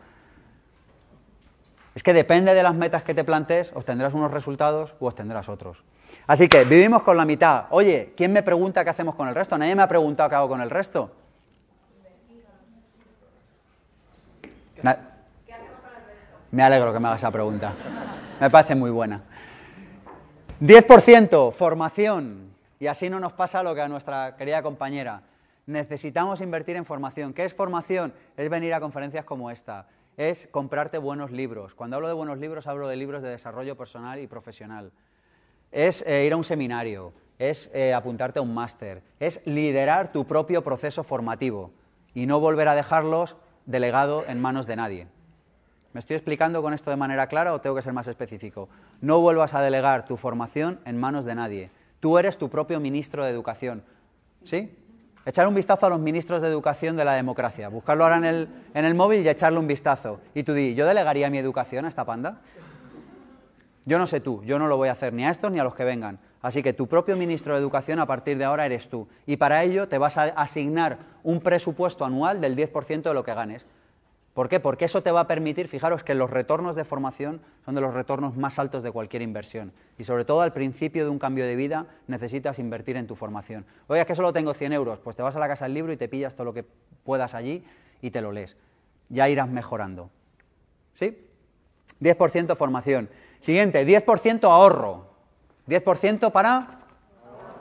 Es 1.94 2.02
que 2.02 2.12
depende 2.12 2.54
de 2.54 2.62
las 2.62 2.74
metas 2.74 3.02
que 3.02 3.14
te 3.14 3.24
plantees, 3.24 3.72
obtendrás 3.74 4.14
unos 4.14 4.30
resultados 4.30 4.94
u 5.00 5.06
obtendrás 5.06 5.48
otros. 5.48 5.84
Así 6.26 6.48
que 6.48 6.64
vivimos 6.64 7.02
con 7.02 7.16
la 7.16 7.24
mitad. 7.24 7.66
Oye, 7.70 8.14
¿quién 8.16 8.32
me 8.32 8.42
pregunta 8.42 8.84
qué 8.84 8.90
hacemos 8.90 9.14
con 9.14 9.28
el 9.28 9.34
resto? 9.34 9.56
Nadie 9.58 9.74
me 9.74 9.82
ha 9.82 9.88
preguntado 9.88 10.28
qué 10.28 10.34
hago 10.34 10.48
con 10.48 10.60
el 10.60 10.70
resto. 10.70 11.10
Me 16.50 16.62
alegro 16.62 16.92
que 16.92 17.00
me 17.00 17.08
hagas 17.08 17.20
esa 17.20 17.30
pregunta. 17.30 17.72
Me 18.40 18.50
parece 18.50 18.74
muy 18.74 18.90
buena. 18.90 19.22
10%, 20.60 21.52
formación. 21.52 22.54
Y 22.78 22.86
así 22.86 23.10
no 23.10 23.18
nos 23.18 23.32
pasa 23.32 23.62
lo 23.62 23.74
que 23.74 23.80
a 23.80 23.88
nuestra 23.88 24.36
querida 24.36 24.62
compañera. 24.62 25.22
Necesitamos 25.66 26.40
invertir 26.40 26.76
en 26.76 26.84
formación. 26.84 27.32
¿Qué 27.32 27.44
es 27.44 27.54
formación? 27.54 28.12
Es 28.36 28.48
venir 28.50 28.74
a 28.74 28.80
conferencias 28.80 29.24
como 29.24 29.50
esta. 29.50 29.88
Es 30.16 30.46
comprarte 30.46 30.98
buenos 30.98 31.30
libros. 31.30 31.74
Cuando 31.74 31.96
hablo 31.96 32.08
de 32.08 32.14
buenos 32.14 32.38
libros, 32.38 32.66
hablo 32.66 32.86
de 32.86 32.96
libros 32.96 33.22
de 33.22 33.30
desarrollo 33.30 33.76
personal 33.76 34.20
y 34.20 34.26
profesional. 34.26 34.92
Es 35.72 36.04
eh, 36.06 36.24
ir 36.26 36.32
a 36.34 36.36
un 36.36 36.44
seminario. 36.44 37.12
Es 37.38 37.70
eh, 37.74 37.92
apuntarte 37.94 38.38
a 38.38 38.42
un 38.42 38.54
máster. 38.54 39.02
Es 39.18 39.40
liderar 39.44 40.12
tu 40.12 40.24
propio 40.24 40.62
proceso 40.62 41.02
formativo 41.02 41.72
y 42.14 42.26
no 42.26 42.38
volver 42.38 42.68
a 42.68 42.74
dejarlos 42.74 43.36
delegado 43.66 44.24
en 44.26 44.40
manos 44.40 44.66
de 44.66 44.76
nadie. 44.76 45.06
¿Me 45.92 46.00
estoy 46.00 46.16
explicando 46.16 46.60
con 46.60 46.74
esto 46.74 46.90
de 46.90 46.96
manera 46.96 47.28
clara 47.28 47.54
o 47.54 47.60
tengo 47.60 47.76
que 47.76 47.82
ser 47.82 47.92
más 47.92 48.08
específico? 48.08 48.68
No 49.00 49.20
vuelvas 49.20 49.54
a 49.54 49.62
delegar 49.62 50.06
tu 50.06 50.16
formación 50.16 50.80
en 50.84 50.98
manos 50.98 51.24
de 51.24 51.36
nadie. 51.36 51.70
Tú 52.00 52.18
eres 52.18 52.36
tu 52.36 52.50
propio 52.50 52.80
ministro 52.80 53.24
de 53.24 53.30
educación. 53.30 53.84
¿Sí? 54.42 54.76
Echar 55.24 55.46
un 55.46 55.54
vistazo 55.54 55.86
a 55.86 55.90
los 55.90 56.00
ministros 56.00 56.42
de 56.42 56.48
educación 56.48 56.96
de 56.96 57.04
la 57.04 57.14
democracia. 57.14 57.68
Buscarlo 57.68 58.04
ahora 58.04 58.16
en 58.16 58.24
el, 58.24 58.48
en 58.74 58.84
el 58.84 58.94
móvil 58.94 59.24
y 59.24 59.28
echarle 59.28 59.58
un 59.58 59.66
vistazo. 59.66 60.20
Y 60.34 60.42
tú 60.42 60.52
di, 60.52 60.74
¿yo 60.74 60.86
delegaría 60.86 61.30
mi 61.30 61.38
educación 61.38 61.84
a 61.84 61.88
esta 61.88 62.04
panda? 62.04 62.40
Yo 63.86 63.98
no 63.98 64.06
sé 64.06 64.20
tú, 64.20 64.42
yo 64.44 64.58
no 64.58 64.66
lo 64.66 64.76
voy 64.76 64.88
a 64.88 64.92
hacer 64.92 65.12
ni 65.12 65.24
a 65.24 65.30
estos 65.30 65.50
ni 65.52 65.60
a 65.60 65.64
los 65.64 65.74
que 65.74 65.84
vengan. 65.84 66.18
Así 66.44 66.62
que 66.62 66.74
tu 66.74 66.86
propio 66.86 67.16
ministro 67.16 67.54
de 67.54 67.60
Educación 67.60 67.98
a 68.00 68.06
partir 68.06 68.36
de 68.36 68.44
ahora 68.44 68.66
eres 68.66 68.90
tú. 68.90 69.08
Y 69.24 69.38
para 69.38 69.64
ello 69.64 69.88
te 69.88 69.96
vas 69.96 70.18
a 70.18 70.24
asignar 70.24 70.98
un 71.22 71.40
presupuesto 71.40 72.04
anual 72.04 72.42
del 72.42 72.54
10% 72.54 73.00
de 73.00 73.14
lo 73.14 73.24
que 73.24 73.32
ganes. 73.32 73.64
¿Por 74.34 74.50
qué? 74.50 74.60
Porque 74.60 74.84
eso 74.84 75.02
te 75.02 75.10
va 75.10 75.20
a 75.20 75.26
permitir, 75.26 75.68
fijaros 75.68 76.04
que 76.04 76.14
los 76.14 76.28
retornos 76.28 76.76
de 76.76 76.84
formación 76.84 77.40
son 77.64 77.74
de 77.74 77.80
los 77.80 77.94
retornos 77.94 78.36
más 78.36 78.58
altos 78.58 78.82
de 78.82 78.92
cualquier 78.92 79.22
inversión. 79.22 79.72
Y 79.96 80.04
sobre 80.04 80.26
todo 80.26 80.42
al 80.42 80.52
principio 80.52 81.04
de 81.04 81.08
un 81.08 81.18
cambio 81.18 81.46
de 81.46 81.56
vida 81.56 81.86
necesitas 82.08 82.58
invertir 82.58 82.98
en 82.98 83.06
tu 83.06 83.14
formación. 83.14 83.64
Oye, 83.86 84.02
es 84.02 84.06
que 84.06 84.14
solo 84.14 84.34
tengo 84.34 84.52
100 84.52 84.74
euros, 84.74 84.98
pues 84.98 85.16
te 85.16 85.22
vas 85.22 85.34
a 85.34 85.38
la 85.38 85.48
casa 85.48 85.64
del 85.64 85.72
libro 85.72 85.94
y 85.94 85.96
te 85.96 86.10
pillas 86.10 86.34
todo 86.34 86.44
lo 86.44 86.52
que 86.52 86.66
puedas 87.04 87.34
allí 87.34 87.64
y 88.02 88.10
te 88.10 88.20
lo 88.20 88.32
lees. 88.32 88.58
Ya 89.08 89.30
irás 89.30 89.48
mejorando. 89.48 90.10
¿Sí? 90.92 91.26
10% 92.02 92.54
formación. 92.54 93.08
Siguiente, 93.40 93.86
10% 93.86 94.44
ahorro. 94.44 95.13
10% 95.68 96.30
para 96.32 96.68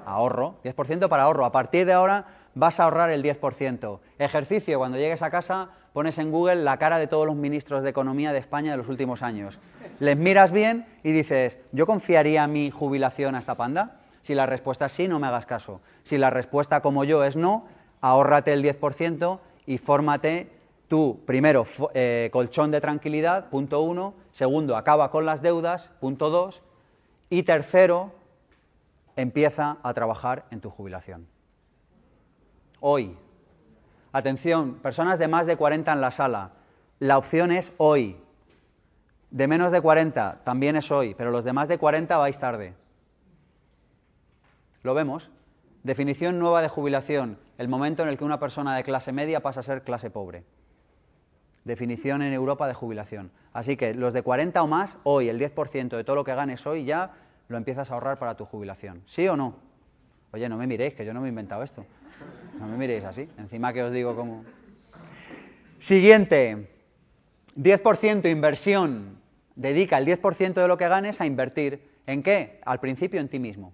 ahorro, 0.06 0.56
10% 0.64 1.08
para 1.08 1.24
ahorro. 1.24 1.46
A 1.46 1.52
partir 1.52 1.86
de 1.86 1.94
ahora 1.94 2.26
vas 2.56 2.80
a 2.80 2.84
ahorrar 2.84 3.10
el 3.10 3.24
10%. 3.24 4.00
Ejercicio, 4.20 4.78
cuando 4.80 4.98
llegues 4.98 5.22
a 5.22 5.32
casa 5.32 5.70
pones 5.94 6.18
en 6.18 6.32
Google 6.32 6.56
la 6.64 6.78
cara 6.78 6.98
de 6.98 7.08
todos 7.08 7.26
los 7.26 7.36
ministros 7.36 7.84
de 7.84 7.92
Economía 7.92 8.34
de 8.34 8.40
España 8.40 8.72
de 8.72 8.78
los 8.78 8.90
últimos 8.90 9.22
años. 9.22 9.60
Les 10.00 10.18
miras 10.18 10.52
bien 10.52 10.88
y 11.04 11.12
dices, 11.12 11.60
¿yo 11.72 11.86
confiaría 11.86 12.48
mi 12.48 12.72
jubilación 12.72 13.36
a 13.36 13.40
esta 13.40 13.56
panda? 13.56 14.00
Si 14.24 14.34
la 14.34 14.46
respuesta 14.46 14.88
es 14.88 14.92
sí, 14.92 15.08
no 15.08 15.20
me 15.20 15.28
hagas 15.28 15.46
caso. 15.46 15.82
Si 16.02 16.18
la 16.18 16.30
respuesta 16.30 16.82
como 16.82 17.04
yo 17.04 17.24
es 17.24 17.36
no, 17.36 17.68
ahórrate 18.02 18.54
el 18.54 18.64
10% 18.64 19.40
y 19.68 19.78
fórmate 19.78 20.50
tú, 20.88 21.20
primero, 21.26 21.66
eh, 21.94 22.30
colchón 22.34 22.72
de 22.72 22.82
tranquilidad, 22.82 23.50
punto 23.50 23.82
uno. 23.82 24.16
Segundo, 24.32 24.76
acaba 24.76 25.12
con 25.12 25.26
las 25.26 25.42
deudas, 25.42 25.92
punto 26.00 26.30
dos. 26.30 26.64
Y 27.34 27.42
tercero, 27.42 28.12
empieza 29.16 29.78
a 29.82 29.92
trabajar 29.96 30.46
en 30.52 30.62
tu 30.62 30.70
jubilación. 30.70 31.26
Hoy. 32.80 33.18
Atención, 34.12 34.76
personas 34.76 35.18
de 35.18 35.28
más 35.28 35.48
de 35.48 35.58
40 35.58 35.92
en 35.92 36.00
la 36.00 36.12
sala. 36.12 36.52
La 37.00 37.18
opción 37.18 37.52
es 37.52 37.74
hoy. 37.78 38.18
De 39.32 39.48
menos 39.48 39.72
de 39.72 39.82
40 39.82 40.42
también 40.44 40.76
es 40.76 40.92
hoy, 40.92 41.16
pero 41.16 41.32
los 41.32 41.44
de 41.44 41.54
más 41.54 41.68
de 41.68 41.80
40 41.80 42.16
vais 42.18 42.38
tarde. 42.38 42.76
¿Lo 44.84 44.94
vemos? 44.94 45.32
Definición 45.82 46.38
nueva 46.38 46.62
de 46.62 46.70
jubilación, 46.70 47.40
el 47.58 47.68
momento 47.68 48.04
en 48.04 48.10
el 48.10 48.18
que 48.20 48.26
una 48.26 48.40
persona 48.40 48.76
de 48.76 48.84
clase 48.84 49.12
media 49.12 49.42
pasa 49.42 49.62
a 49.62 49.64
ser 49.64 49.82
clase 49.82 50.12
pobre. 50.12 50.44
Definición 51.64 52.22
en 52.22 52.34
Europa 52.34 52.68
de 52.68 52.76
jubilación. 52.76 53.32
Así 53.54 53.78
que 53.78 53.94
los 53.94 54.14
de 54.14 54.22
40 54.22 54.62
o 54.62 54.68
más, 54.68 54.98
hoy 55.04 55.30
el 55.30 55.40
10% 55.40 55.96
de 55.96 56.04
todo 56.04 56.16
lo 56.16 56.24
que 56.24 56.36
ganes 56.36 56.68
hoy 56.68 56.86
ya 56.86 57.12
lo 57.48 57.58
empiezas 57.58 57.92
a 57.92 57.94
ahorrar 57.94 58.18
para 58.20 58.36
tu 58.36 58.46
jubilación. 58.46 59.04
¿Sí 59.06 59.28
o 59.28 59.36
no? 59.36 59.56
Oye, 60.32 60.50
no 60.50 60.58
me 60.58 60.68
miréis, 60.68 60.94
que 60.94 61.06
yo 61.06 61.14
no 61.14 61.22
me 61.22 61.28
he 61.28 61.30
inventado 61.30 61.64
esto. 61.64 61.86
No 62.60 62.68
me 62.68 62.78
miréis 62.78 63.04
así. 63.04 63.30
Encima 63.38 63.74
que 63.74 63.84
os 63.84 63.92
digo 63.92 64.16
cómo. 64.16 64.44
Siguiente. 65.80 66.70
10% 67.56 68.32
inversión. 68.32 69.18
Dedica 69.56 69.98
el 69.98 70.06
10% 70.06 70.54
de 70.54 70.68
lo 70.68 70.78
que 70.78 70.88
ganes 70.88 71.22
a 71.22 71.26
invertir. 71.26 71.88
¿En 72.08 72.24
qué? 72.24 72.60
Al 72.66 72.80
principio 72.80 73.20
en 73.20 73.30
ti 73.30 73.40
mismo. 73.40 73.74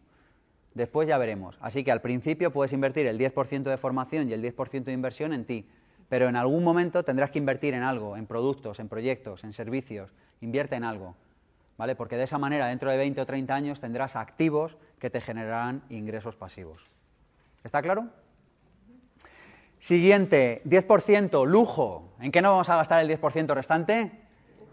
Después 0.73 1.07
ya 1.07 1.17
veremos. 1.17 1.57
Así 1.61 1.83
que 1.83 1.91
al 1.91 2.01
principio 2.01 2.51
puedes 2.51 2.73
invertir 2.73 3.07
el 3.07 3.17
10% 3.17 3.63
de 3.63 3.77
formación 3.77 4.29
y 4.29 4.33
el 4.33 4.43
10% 4.43 4.83
de 4.83 4.91
inversión 4.91 5.33
en 5.33 5.45
ti. 5.45 5.69
Pero 6.09 6.27
en 6.27 6.35
algún 6.35 6.63
momento 6.63 7.03
tendrás 7.03 7.31
que 7.31 7.39
invertir 7.39 7.73
en 7.73 7.83
algo, 7.83 8.17
en 8.17 8.25
productos, 8.25 8.79
en 8.79 8.89
proyectos, 8.89 9.43
en 9.43 9.53
servicios. 9.53 10.11
Invierte 10.41 10.75
en 10.75 10.83
algo. 10.83 11.15
¿Vale? 11.79 11.95
Porque 11.95 12.17
de 12.17 12.25
esa 12.25 12.37
manera, 12.37 12.67
dentro 12.67 12.91
de 12.91 12.97
20 12.97 13.21
o 13.21 13.25
30 13.25 13.55
años, 13.55 13.79
tendrás 13.79 14.17
activos 14.17 14.77
que 14.99 15.09
te 15.09 15.21
generarán 15.21 15.81
ingresos 15.87 16.35
pasivos. 16.35 16.91
¿Está 17.63 17.81
claro? 17.81 18.09
Siguiente, 19.79 20.61
10%, 20.65 21.47
lujo. 21.47 22.11
¿En 22.19 22.33
qué 22.33 22.41
no 22.41 22.51
vamos 22.51 22.67
a 22.67 22.75
gastar 22.75 22.99
el 22.99 23.09
10% 23.09 23.53
restante? 23.53 24.11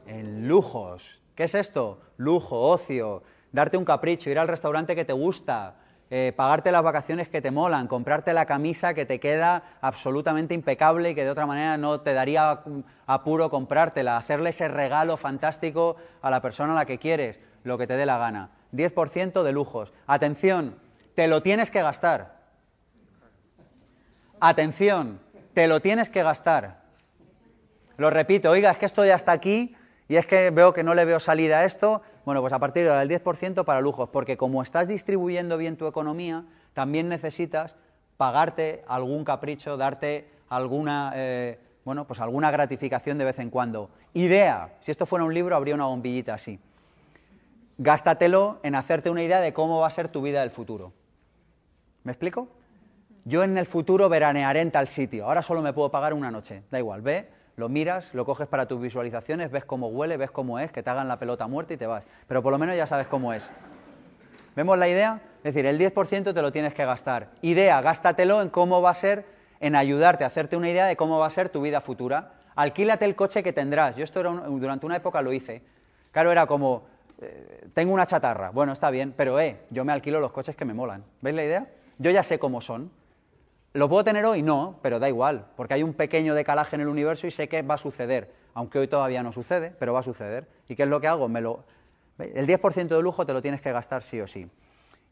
En 0.09 0.49
lujos. 0.49 1.23
¿Qué 1.37 1.45
es 1.45 1.55
esto? 1.55 2.01
Lujo, 2.17 2.61
ocio, 2.61 3.23
darte 3.53 3.77
un 3.77 3.85
capricho, 3.85 4.29
ir 4.29 4.41
al 4.41 4.49
restaurante 4.49 4.97
que 4.97 5.05
te 5.05 5.13
gusta, 5.13 5.77
eh, 6.09 6.33
pagarte 6.37 6.71
las 6.71 6.85
vacaciones 6.85 7.29
que 7.29 7.43
te 7.43 7.51
molan, 7.51 7.89
comprarte 7.89 8.33
la 8.33 8.47
camisa 8.47 8.95
que 8.95 9.07
te 9.07 9.19
queda 9.19 9.65
absolutamente 9.81 10.55
impecable 10.55 11.11
y 11.11 11.15
que 11.17 11.25
de 11.25 11.31
otra 11.31 11.47
manera 11.47 11.77
no 11.77 12.01
te 12.01 12.15
daría 12.15 12.63
apuro 13.07 13.51
comprártela, 13.51 14.17
hacerle 14.17 14.51
ese 14.51 14.69
regalo 14.69 15.17
fantástico 15.17 15.97
a 16.23 16.31
la 16.31 16.41
persona 16.41 16.75
a 16.75 16.77
la 16.77 16.87
que 16.87 16.99
quieres, 16.99 17.41
lo 17.65 17.77
que 17.77 17.89
te 17.89 17.97
dé 17.97 18.07
la 18.07 18.19
gana. 18.19 18.51
10% 18.73 19.43
de 19.43 19.53
lujos. 19.53 19.93
Atención, 20.07 20.77
te 21.17 21.27
lo 21.27 21.43
tienes 21.43 21.73
que 21.73 21.83
gastar. 21.83 22.37
Atención, 24.39 25.19
te 25.55 25.67
lo 25.67 25.81
tienes 25.81 26.09
que 26.09 26.23
gastar. 26.23 26.83
Lo 27.97 28.11
repito, 28.11 28.51
oiga, 28.51 28.71
es 28.71 28.77
que 28.77 28.87
estoy 28.87 29.11
hasta 29.11 29.33
aquí 29.33 29.75
y 30.07 30.17
es 30.17 30.27
que 30.27 30.51
veo 30.51 30.73
que 30.73 30.85
no 30.85 30.95
le 30.95 31.05
veo 31.05 31.19
salida 31.19 31.61
a 31.61 31.65
esto, 31.65 32.03
bueno, 32.27 32.41
pues 32.41 32.53
a 32.53 32.59
partir 32.59 32.83
de 32.83 32.91
ahora 32.91 33.03
el 33.03 33.09
10% 33.09 33.65
para 33.65 33.81
lujos, 33.81 34.09
porque 34.09 34.37
como 34.37 34.61
estás 34.61 34.89
distribuyendo 34.89 35.57
bien 35.57 35.77
tu 35.77 35.87
economía, 35.87 36.45
también 36.75 37.09
necesitas 37.09 37.77
pagarte 38.17 38.85
algún 38.89 39.25
capricho, 39.25 39.77
darte 39.77 40.29
alguna, 40.49 41.13
eh, 41.15 41.61
bueno, 41.85 42.05
pues 42.05 42.19
alguna 42.19 42.51
gratificación 42.51 43.17
de 43.19 43.27
vez 43.27 43.39
en 43.39 43.49
cuando. 43.49 43.91
Idea, 44.13 44.75
si 44.81 44.91
esto 44.91 45.07
fuera 45.07 45.25
un 45.25 45.33
libro 45.33 45.55
habría 45.55 45.77
una 45.77 45.87
bombillita 45.87 46.35
así. 46.35 46.59
gástatelo 47.79 48.59
en 48.65 48.75
hacerte 48.75 49.09
una 49.09 49.23
idea 49.23 49.41
de 49.41 49.53
cómo 49.53 49.79
va 49.79 49.87
a 49.87 49.91
ser 49.91 50.09
tu 50.09 50.21
vida 50.21 50.41
del 50.41 50.51
futuro. 50.51 50.93
¿Me 52.03 52.11
explico? 52.11 52.49
Yo 53.25 53.45
en 53.45 53.57
el 53.57 53.67
futuro 53.67 54.09
veranearé 54.09 54.63
en 54.63 54.73
tal 54.73 54.89
sitio, 54.89 55.27
ahora 55.27 55.43
solo 55.43 55.63
me 55.63 55.73
puedo 55.73 55.93
pagar 55.93 56.13
una 56.13 56.33
noche, 56.33 56.65
da 56.73 56.81
igual, 56.81 57.03
ve, 57.03 57.29
lo 57.57 57.69
miras, 57.69 58.13
lo 58.15 58.25
coges 58.25 58.47
para 58.47 58.67
tus 58.67 58.81
visualizaciones, 58.81 59.51
ves 59.51 59.65
cómo 59.65 59.89
huele, 59.89 60.17
ves 60.17 60.31
cómo 60.31 60.59
es, 60.59 60.71
que 60.71 60.83
te 60.83 60.91
hagan 60.91 61.09
la 61.09 61.19
pelota 61.19 61.47
muerta 61.47 61.75
y 61.75 61.77
te 61.77 61.87
vas. 61.87 62.05
Pero 62.29 62.43
por 62.43 62.53
lo 62.53 62.59
menos 62.59 62.77
ya 62.77 62.87
sabes 62.87 63.07
cómo 63.07 63.33
es. 63.33 63.51
¿Vemos 64.55 64.79
la 64.79 64.89
idea? 64.89 65.21
Es 65.39 65.55
decir, 65.55 65.67
el 65.67 65.79
10% 65.79 66.35
te 66.35 66.43
lo 66.43 66.53
tienes 66.53 66.75
que 66.75 66.85
gastar. 66.85 67.31
Idea, 67.43 67.81
gástatelo 67.81 68.43
en 68.43 68.51
cómo 68.51 68.83
va 68.83 68.91
a 68.91 68.95
ser, 68.95 69.25
en 69.61 69.75
ayudarte 69.75 70.25
hacerte 70.25 70.57
una 70.57 70.69
idea 70.69 70.87
de 70.87 70.97
cómo 70.97 71.19
va 71.19 71.27
a 71.27 71.31
ser 71.31 71.49
tu 71.49 71.63
vida 71.63 71.81
futura. 71.81 72.33
Alquílate 72.55 73.05
el 73.05 73.15
coche 73.15 73.43
que 73.43 73.53
tendrás. 73.53 73.97
Yo 73.97 74.05
esto 74.05 74.23
durante 74.23 74.87
una 74.87 74.97
época 74.97 75.23
lo 75.23 75.33
hice. 75.33 75.63
Claro, 76.13 76.33
era 76.33 76.47
como, 76.47 76.85
eh, 77.21 77.69
tengo 77.73 77.93
una 77.93 78.07
chatarra. 78.07 78.51
Bueno, 78.51 78.73
está 78.73 78.91
bien, 78.91 79.15
pero 79.17 79.39
eh, 79.41 79.61
yo 79.71 79.85
me 79.85 79.93
alquilo 79.93 80.21
los 80.21 80.33
coches 80.33 80.57
que 80.57 80.65
me 80.65 80.75
molan. 80.75 81.05
¿Veis 81.21 81.37
la 81.37 81.45
idea? 81.45 81.67
Yo 81.99 82.11
ya 82.11 82.23
sé 82.23 82.39
cómo 82.39 82.61
son. 82.61 82.91
¿Lo 83.77 83.91
puedo 83.91 84.05
tener 84.05 84.25
hoy? 84.25 84.41
No, 84.41 84.79
pero 84.81 84.99
da 84.99 85.07
igual, 85.07 85.49
porque 85.55 85.75
hay 85.75 85.83
un 85.83 85.93
pequeño 85.93 86.35
decalaje 86.35 86.77
en 86.77 86.81
el 86.81 86.89
universo 86.89 87.27
y 87.27 87.31
sé 87.31 87.47
que 87.47 87.61
va 87.61 87.75
a 87.75 87.79
suceder, 87.79 88.33
aunque 88.55 88.79
hoy 88.79 88.89
todavía 88.89 89.23
no 89.23 89.33
sucede, 89.33 89.71
pero 89.79 89.93
va 89.93 90.01
a 90.01 90.03
suceder. 90.03 90.49
¿Y 90.67 90.75
qué 90.75 90.85
es 90.85 90.89
lo 90.89 90.99
que 90.99 91.09
hago? 91.09 91.29
Me 91.29 91.43
lo... 91.43 91.63
El 92.19 92.47
10% 92.47 92.89
de 92.89 93.03
lujo 93.03 93.27
te 93.27 93.35
lo 93.35 93.43
tienes 93.43 93.61
que 93.61 93.71
gastar 93.73 94.03
sí 94.03 94.19
o 94.19 94.27
sí. 94.27 94.49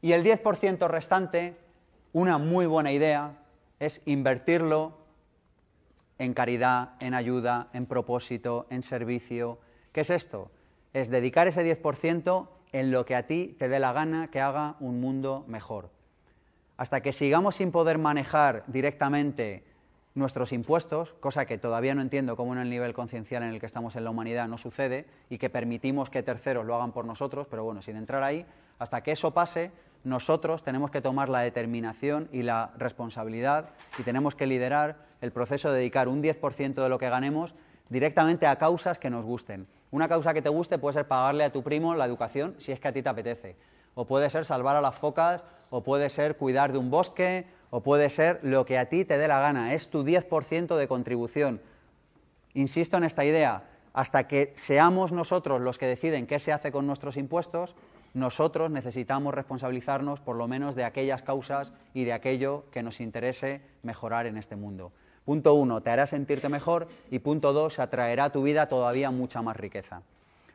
Y 0.01 0.13
el 0.13 0.25
10% 0.25 0.89
restante, 0.89 1.59
una 2.15 2.39
muy 2.39 2.65
buena 2.65 2.91
idea, 2.91 3.37
es 3.81 4.01
invertirlo 4.07 4.97
en 6.17 6.33
caridad, 6.33 6.93
en 7.01 7.13
ayuda, 7.13 7.69
en 7.75 7.85
propósito, 7.85 8.67
en 8.71 8.83
servicio. 8.83 9.59
¿Qué 9.93 10.01
es 10.01 10.09
esto? 10.09 10.51
Es 10.95 11.11
dedicar 11.11 11.47
ese 11.49 11.63
10% 11.63 12.49
en 12.73 12.91
lo 12.93 13.05
que 13.05 13.15
a 13.15 13.27
ti 13.27 13.57
te 13.59 13.69
dé 13.69 13.79
la 13.79 13.93
gana 13.93 14.31
que 14.31 14.41
haga 14.41 14.77
un 14.81 15.03
mundo 15.03 15.45
mejor 15.49 15.91
hasta 16.77 17.01
que 17.01 17.13
sigamos 17.13 17.57
sin 17.57 17.71
poder 17.71 17.99
manejar 17.99 18.65
directamente 18.67 19.65
nuestros 20.15 20.53
impuestos, 20.53 21.15
cosa 21.15 21.45
que 21.45 21.59
todavía 21.59 21.95
no 21.95 22.03
entiendo 22.03 22.37
cómo 22.37 22.53
en 22.53 22.61
el 22.61 22.71
nivel 22.71 22.95
conciencial 22.95 23.43
en 23.43 23.51
el 23.51 23.61
que 23.61 23.67
estamos 23.67 23.97
en 23.97 24.05
la 24.05 24.11
humanidad 24.11 24.47
no 24.47 24.59
sucede 24.59 25.07
y 25.29 25.39
que 25.39 25.51
permitimos 25.51 26.09
que 26.09 26.23
terceros 26.23 26.65
lo 26.65 26.75
hagan 26.77 26.93
por 26.93 27.05
nosotros, 27.05 27.49
pero 27.51 27.65
bueno, 27.65 27.83
sin 27.83 27.97
entrar 27.97 28.23
ahí, 28.23 28.47
hasta 28.79 29.03
que 29.03 29.13
eso 29.13 29.33
pase, 29.33 29.73
nosotros 30.05 30.63
tenemos 30.63 30.91
que 30.91 31.01
tomar 31.01 31.29
la 31.29 31.41
determinación 31.41 32.29
y 32.31 32.43
la 32.43 32.73
responsabilidad 32.77 33.71
y 33.99 34.03
tenemos 34.03 34.35
que 34.35 34.47
liderar 34.47 34.99
el 35.21 35.33
proceso 35.33 35.71
de 35.71 35.79
dedicar 35.79 36.09
un 36.09 36.23
10% 36.23 36.75
de 36.75 36.89
lo 36.89 36.99
que 36.99 37.09
ganemos 37.09 37.55
directamente 37.89 38.47
a 38.47 38.57
causas 38.57 38.99
que 38.99 39.11
nos 39.11 39.25
gusten. 39.25 39.67
Una 39.91 40.09
causa 40.09 40.35
que 40.35 40.43
te 40.43 40.49
guste 40.49 40.79
puede 40.79 40.95
ser 40.95 41.09
pagarle 41.09 41.45
a 41.45 41.53
tu 41.53 41.63
primo 41.63 41.95
la 41.95 42.05
educación 42.05 42.55
si 42.59 42.73
es 42.73 42.81
que 42.81 42.89
a 42.89 42.93
ti 42.93 43.03
te 43.03 43.09
apetece, 43.09 43.57
o 43.95 44.07
puede 44.07 44.31
ser 44.31 44.45
salvar 44.45 44.77
a 44.77 44.81
las 44.81 44.95
focas 44.95 45.45
o 45.75 45.83
puede 45.83 46.09
ser 46.09 46.37
cuidar 46.37 46.71
de 46.71 46.79
un 46.79 46.89
bosque, 46.89 47.47
o 47.71 47.81
puede 47.81 48.09
ser 48.09 48.39
lo 48.45 48.65
que 48.65 48.79
a 48.79 48.89
ti 48.89 49.05
te 49.05 49.19
dé 49.19 49.27
la 49.27 49.41
gana. 49.41 49.75
Es 49.75 49.91
tu 49.91 50.05
10% 50.05 50.77
de 50.77 50.87
contribución. 50.87 51.61
Insisto 52.53 52.97
en 52.97 53.03
esta 53.03 53.25
idea, 53.25 53.65
hasta 53.93 54.29
que 54.29 54.53
seamos 54.55 55.11
nosotros 55.11 55.61
los 55.61 55.77
que 55.77 55.89
deciden 55.89 56.29
qué 56.29 56.39
se 56.39 56.53
hace 56.53 56.71
con 56.71 56.87
nuestros 56.87 57.17
impuestos, 57.17 57.75
nosotros 58.13 58.71
necesitamos 58.71 59.35
responsabilizarnos 59.35 60.21
por 60.21 60.37
lo 60.37 60.47
menos 60.47 60.77
de 60.77 60.85
aquellas 60.85 61.25
causas 61.25 61.73
y 61.93 62.05
de 62.05 62.13
aquello 62.13 62.67
que 62.71 62.85
nos 62.85 63.01
interese 63.01 63.61
mejorar 63.83 64.27
en 64.27 64.37
este 64.37 64.55
mundo. 64.55 64.93
Punto 65.25 65.55
uno, 65.55 65.81
te 65.81 65.91
hará 65.91 66.07
sentirte 66.07 66.49
mejor 66.49 66.87
y 67.11 67.19
punto 67.19 67.53
dos, 67.53 67.81
atraerá 67.81 68.27
a 68.27 68.31
tu 68.31 68.45
vida 68.45 68.69
todavía 68.69 69.11
mucha 69.11 69.43
más 69.43 69.57
riqueza. 69.57 70.03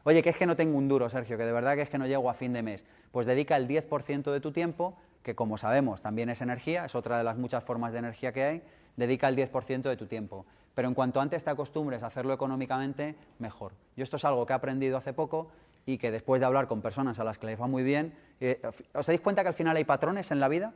Oye, 0.05 0.23
que 0.23 0.29
es 0.29 0.37
que 0.37 0.45
no 0.45 0.55
tengo 0.55 0.77
un 0.77 0.87
duro, 0.87 1.09
Sergio, 1.09 1.37
que 1.37 1.43
de 1.43 1.51
verdad 1.51 1.75
que 1.75 1.81
es 1.81 1.89
que 1.89 1.97
no 1.97 2.07
llego 2.07 2.29
a 2.29 2.33
fin 2.33 2.53
de 2.53 2.63
mes. 2.63 2.85
Pues 3.11 3.27
dedica 3.27 3.57
el 3.57 3.67
10% 3.67 4.31
de 4.31 4.39
tu 4.39 4.51
tiempo 4.53 4.95
que 5.23 5.35
como 5.35 5.57
sabemos 5.57 6.01
también 6.01 6.29
es 6.29 6.41
energía, 6.41 6.85
es 6.85 6.95
otra 6.95 7.17
de 7.17 7.23
las 7.23 7.37
muchas 7.37 7.63
formas 7.63 7.91
de 7.93 7.99
energía 7.99 8.31
que 8.31 8.43
hay, 8.43 8.63
dedica 8.95 9.27
el 9.27 9.35
10% 9.35 9.81
de 9.81 9.97
tu 9.97 10.05
tiempo. 10.05 10.45
Pero 10.75 10.87
en 10.87 10.93
cuanto 10.93 11.19
antes 11.19 11.43
te 11.43 11.49
acostumbres 11.49 12.03
a 12.03 12.07
hacerlo 12.07 12.33
económicamente, 12.33 13.15
mejor. 13.39 13.73
Yo 13.97 14.03
esto 14.03 14.17
es 14.17 14.25
algo 14.25 14.45
que 14.45 14.53
he 14.53 14.55
aprendido 14.55 14.97
hace 14.97 15.13
poco 15.13 15.49
y 15.85 15.97
que 15.97 16.11
después 16.11 16.39
de 16.39 16.45
hablar 16.45 16.67
con 16.67 16.81
personas 16.81 17.19
a 17.19 17.23
las 17.23 17.37
que 17.37 17.47
les 17.47 17.59
va 17.59 17.67
muy 17.67 17.83
bien, 17.83 18.13
eh, 18.39 18.61
¿os 18.93 19.07
dais 19.07 19.21
cuenta 19.21 19.41
que 19.41 19.49
al 19.49 19.55
final 19.55 19.75
hay 19.75 19.85
patrones 19.85 20.31
en 20.31 20.39
la 20.39 20.47
vida? 20.47 20.73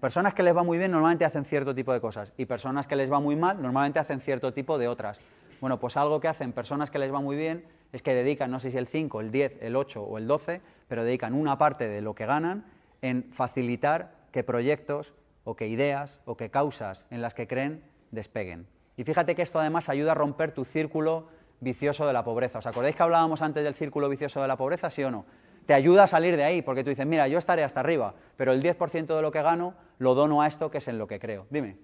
personas 0.00 0.34
que 0.34 0.42
les 0.42 0.54
va 0.54 0.62
muy 0.64 0.76
bien 0.76 0.90
normalmente 0.90 1.24
hacen 1.24 1.44
cierto 1.44 1.74
tipo 1.74 1.92
de 1.92 2.00
cosas 2.00 2.32
y 2.36 2.44
personas 2.46 2.86
que 2.86 2.96
les 2.96 3.10
va 3.10 3.20
muy 3.20 3.36
mal 3.36 3.62
normalmente 3.62 3.98
hacen 3.98 4.20
cierto 4.20 4.52
tipo 4.52 4.76
de 4.76 4.88
otras. 4.88 5.18
Bueno, 5.60 5.80
pues 5.80 5.96
algo 5.96 6.20
que 6.20 6.28
hacen 6.28 6.52
personas 6.52 6.90
que 6.90 6.98
les 6.98 7.12
va 7.12 7.20
muy 7.20 7.36
bien 7.36 7.64
es 7.92 8.02
que 8.02 8.12
dedican, 8.12 8.50
no 8.50 8.60
sé 8.60 8.70
si 8.70 8.76
el 8.76 8.86
5, 8.86 9.20
el 9.20 9.30
10, 9.30 9.58
el 9.62 9.76
8 9.76 10.02
o 10.02 10.18
el 10.18 10.26
12, 10.26 10.60
pero 10.88 11.04
dedican 11.04 11.32
una 11.32 11.56
parte 11.56 11.88
de 11.88 12.02
lo 12.02 12.14
que 12.14 12.26
ganan 12.26 12.64
en 13.02 13.30
facilitar 13.32 14.12
que 14.32 14.44
proyectos 14.44 15.14
o 15.44 15.56
que 15.56 15.68
ideas 15.68 16.20
o 16.24 16.36
que 16.36 16.50
causas 16.50 17.06
en 17.10 17.22
las 17.22 17.34
que 17.34 17.46
creen 17.46 17.82
despeguen. 18.10 18.66
Y 18.96 19.04
fíjate 19.04 19.34
que 19.34 19.42
esto 19.42 19.58
además 19.58 19.88
ayuda 19.88 20.12
a 20.12 20.14
romper 20.14 20.52
tu 20.52 20.64
círculo 20.64 21.28
vicioso 21.60 22.06
de 22.06 22.12
la 22.12 22.24
pobreza. 22.24 22.58
¿Os 22.58 22.66
acordáis 22.66 22.96
que 22.96 23.02
hablábamos 23.02 23.42
antes 23.42 23.64
del 23.64 23.74
círculo 23.74 24.08
vicioso 24.08 24.42
de 24.42 24.48
la 24.48 24.56
pobreza, 24.56 24.90
sí 24.90 25.02
o 25.04 25.10
no? 25.10 25.24
Te 25.66 25.74
ayuda 25.74 26.04
a 26.04 26.06
salir 26.06 26.36
de 26.36 26.44
ahí, 26.44 26.62
porque 26.62 26.82
tú 26.82 26.90
dices, 26.90 27.06
mira, 27.06 27.28
yo 27.28 27.38
estaré 27.38 27.62
hasta 27.62 27.80
arriba, 27.80 28.14
pero 28.36 28.52
el 28.52 28.62
10% 28.62 29.14
de 29.14 29.22
lo 29.22 29.30
que 29.30 29.42
gano 29.42 29.74
lo 29.98 30.14
dono 30.14 30.42
a 30.42 30.46
esto 30.46 30.70
que 30.70 30.78
es 30.78 30.88
en 30.88 30.98
lo 30.98 31.06
que 31.06 31.20
creo. 31.20 31.46
Dime. 31.50 31.76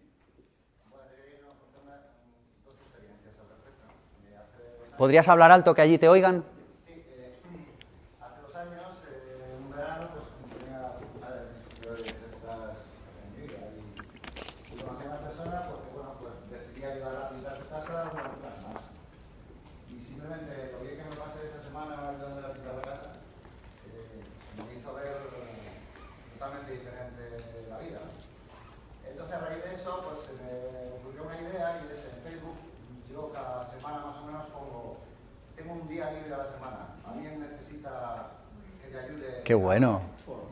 ¿Podrías 4.96 5.28
hablar 5.28 5.50
alto 5.50 5.74
que 5.74 5.82
allí 5.82 5.98
te 5.98 6.08
oigan? 6.08 6.44
Qué 39.44 39.52
bueno. 39.52 40.00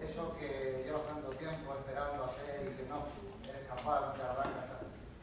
Eso 0.03 0.37
que 0.39 0.85
llevas 0.85 1.03
tanto 1.05 1.31
tiempo 1.31 1.75
esperando 1.79 2.25
hacer 2.25 2.61
y 2.63 2.67
que 2.77 2.85
no 2.91 3.07
eres 3.49 3.67
capaz, 3.67 4.01
no 4.01 4.13
te 4.13 4.23
arrancas, 4.23 4.69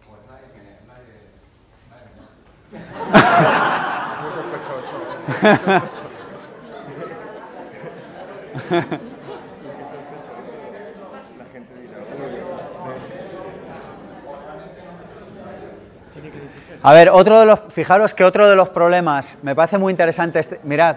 pues 0.07 0.19
nadie 0.27 0.47
me. 0.57 0.73
Nadie, 0.89 1.29
nadie 1.91 2.09
me. 2.15 3.13
Muy 4.23 4.31
sospechoso. 4.33 4.97
A 16.81 16.93
ver, 16.93 17.09
otro 17.09 17.39
de 17.41 17.45
los, 17.45 17.59
fijaros 17.69 18.13
que 18.13 18.23
otro 18.23 18.49
de 18.49 18.55
los 18.55 18.69
problemas, 18.69 19.37
me 19.41 19.53
parece 19.53 19.77
muy 19.77 19.91
interesante, 19.91 20.39
este, 20.39 20.61
mirad, 20.63 20.95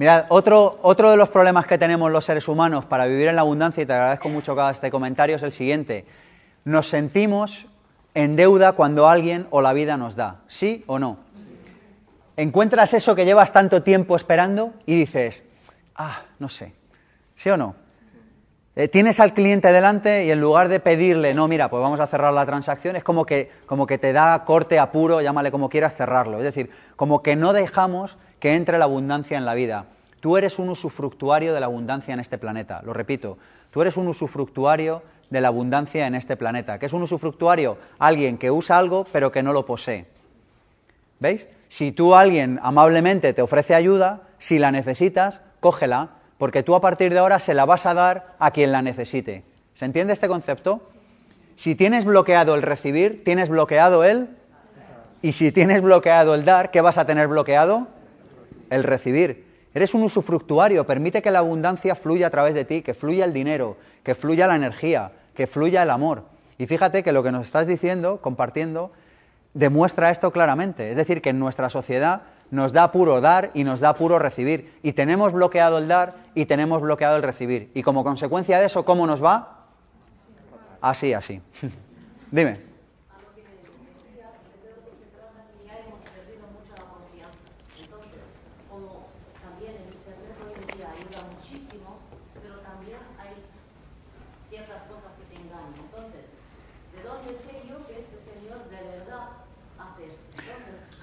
Mirad, 0.00 0.24
otro, 0.30 0.78
otro 0.80 1.10
de 1.10 1.18
los 1.18 1.28
problemas 1.28 1.66
que 1.66 1.76
tenemos 1.76 2.10
los 2.10 2.24
seres 2.24 2.48
humanos 2.48 2.86
para 2.86 3.04
vivir 3.04 3.28
en 3.28 3.36
la 3.36 3.42
abundancia, 3.42 3.82
y 3.82 3.86
te 3.86 3.92
agradezco 3.92 4.30
mucho 4.30 4.56
cada 4.56 4.70
este 4.70 4.90
comentario, 4.90 5.36
es 5.36 5.42
el 5.42 5.52
siguiente. 5.52 6.06
Nos 6.64 6.88
sentimos 6.88 7.66
en 8.14 8.34
deuda 8.34 8.72
cuando 8.72 9.10
alguien 9.10 9.46
o 9.50 9.60
la 9.60 9.74
vida 9.74 9.98
nos 9.98 10.16
da, 10.16 10.36
¿sí 10.48 10.84
o 10.86 10.98
no? 10.98 11.18
Encuentras 12.38 12.94
eso 12.94 13.14
que 13.14 13.26
llevas 13.26 13.52
tanto 13.52 13.82
tiempo 13.82 14.16
esperando 14.16 14.72
y 14.86 14.94
dices, 14.94 15.44
ah, 15.96 16.22
no 16.38 16.48
sé, 16.48 16.72
¿sí 17.34 17.50
o 17.50 17.58
no? 17.58 17.74
Eh, 18.76 18.86
tienes 18.86 19.18
al 19.18 19.34
cliente 19.34 19.72
delante 19.72 20.24
y 20.24 20.30
en 20.30 20.40
lugar 20.40 20.68
de 20.68 20.78
pedirle, 20.78 21.34
no, 21.34 21.48
mira, 21.48 21.68
pues 21.68 21.82
vamos 21.82 21.98
a 21.98 22.06
cerrar 22.06 22.32
la 22.32 22.46
transacción, 22.46 22.94
es 22.94 23.02
como 23.02 23.26
que, 23.26 23.50
como 23.66 23.86
que 23.86 23.98
te 23.98 24.12
da 24.12 24.44
corte, 24.44 24.78
apuro, 24.78 25.20
llámale 25.20 25.50
como 25.50 25.68
quieras, 25.68 25.96
cerrarlo. 25.96 26.38
Es 26.38 26.44
decir, 26.44 26.70
como 26.94 27.22
que 27.22 27.34
no 27.34 27.52
dejamos 27.52 28.16
que 28.38 28.54
entre 28.54 28.78
la 28.78 28.84
abundancia 28.84 29.36
en 29.36 29.44
la 29.44 29.54
vida. 29.54 29.86
Tú 30.20 30.36
eres 30.36 30.58
un 30.58 30.68
usufructuario 30.68 31.52
de 31.52 31.60
la 31.60 31.66
abundancia 31.66 32.14
en 32.14 32.20
este 32.20 32.38
planeta, 32.38 32.80
lo 32.84 32.92
repito, 32.92 33.38
tú 33.70 33.82
eres 33.82 33.96
un 33.96 34.06
usufructuario 34.06 35.02
de 35.30 35.40
la 35.40 35.48
abundancia 35.48 36.06
en 36.06 36.14
este 36.14 36.36
planeta. 36.36 36.78
¿Qué 36.78 36.86
es 36.86 36.92
un 36.92 37.02
usufructuario? 37.02 37.78
Alguien 37.98 38.36
que 38.36 38.50
usa 38.50 38.78
algo 38.78 39.04
pero 39.12 39.32
que 39.32 39.42
no 39.42 39.52
lo 39.52 39.64
posee. 39.64 40.06
¿Veis? 41.20 41.48
Si 41.68 41.92
tú 41.92 42.14
alguien 42.14 42.58
amablemente 42.62 43.32
te 43.32 43.42
ofrece 43.42 43.74
ayuda, 43.74 44.22
si 44.38 44.58
la 44.58 44.72
necesitas, 44.72 45.40
cógela, 45.60 46.19
porque 46.40 46.64
tú 46.64 46.74
a 46.74 46.80
partir 46.80 47.12
de 47.12 47.20
ahora 47.20 47.38
se 47.38 47.54
la 47.54 47.66
vas 47.66 47.86
a 47.86 47.94
dar 47.94 48.34
a 48.40 48.50
quien 48.50 48.72
la 48.72 48.82
necesite. 48.82 49.44
¿Se 49.74 49.84
entiende 49.84 50.12
este 50.12 50.26
concepto? 50.26 50.80
Si 51.54 51.76
tienes 51.76 52.04
bloqueado 52.04 52.56
el 52.56 52.62
recibir, 52.62 53.22
tienes 53.22 53.48
bloqueado 53.48 54.02
el... 54.02 54.30
Y 55.22 55.32
si 55.32 55.52
tienes 55.52 55.82
bloqueado 55.82 56.34
el 56.34 56.44
dar, 56.44 56.72
¿qué 56.72 56.80
vas 56.80 56.98
a 56.98 57.06
tener 57.06 57.28
bloqueado? 57.28 57.86
el 58.70 58.84
recibir. 58.84 59.44
Eres 59.74 59.94
un 59.94 60.02
usufructuario, 60.02 60.86
permite 60.86 61.22
que 61.22 61.30
la 61.30 61.40
abundancia 61.40 61.94
fluya 61.94 62.28
a 62.28 62.30
través 62.30 62.54
de 62.54 62.64
ti, 62.64 62.82
que 62.82 62.94
fluya 62.94 63.24
el 63.24 63.32
dinero, 63.32 63.76
que 64.02 64.14
fluya 64.14 64.46
la 64.46 64.56
energía, 64.56 65.12
que 65.34 65.46
fluya 65.46 65.82
el 65.82 65.90
amor. 65.90 66.24
Y 66.58 66.66
fíjate 66.66 67.02
que 67.02 67.12
lo 67.12 67.22
que 67.22 67.32
nos 67.32 67.46
estás 67.46 67.66
diciendo, 67.66 68.20
compartiendo, 68.20 68.92
demuestra 69.54 70.10
esto 70.10 70.32
claramente. 70.32 70.90
Es 70.90 70.96
decir, 70.96 71.20
que 71.20 71.30
en 71.30 71.38
nuestra 71.38 71.68
sociedad 71.68 72.22
nos 72.50 72.72
da 72.72 72.90
puro 72.92 73.20
dar 73.20 73.50
y 73.54 73.64
nos 73.64 73.80
da 73.80 73.94
puro 73.94 74.18
recibir. 74.18 74.72
Y 74.82 74.92
tenemos 74.92 75.32
bloqueado 75.32 75.78
el 75.78 75.88
dar 75.88 76.14
y 76.34 76.46
tenemos 76.46 76.80
bloqueado 76.80 77.16
el 77.16 77.22
recibir. 77.22 77.70
Y 77.74 77.82
como 77.82 78.04
consecuencia 78.04 78.58
de 78.58 78.66
eso, 78.66 78.84
¿cómo 78.84 79.06
nos 79.06 79.22
va? 79.22 79.66
Así, 80.80 81.12
así. 81.12 81.40
Dime. 82.30 82.70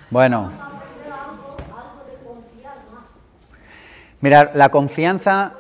Bueno, 0.10 0.44
vamos 0.44 0.60
a 0.60 0.66
aprender 0.66 1.12
algo, 1.12 1.58
algo 1.78 2.06
de 2.10 2.16
confiar 2.24 2.78
más. 2.94 3.08
Mirad, 4.22 4.52
la 4.54 4.70
confianza, 4.70 5.54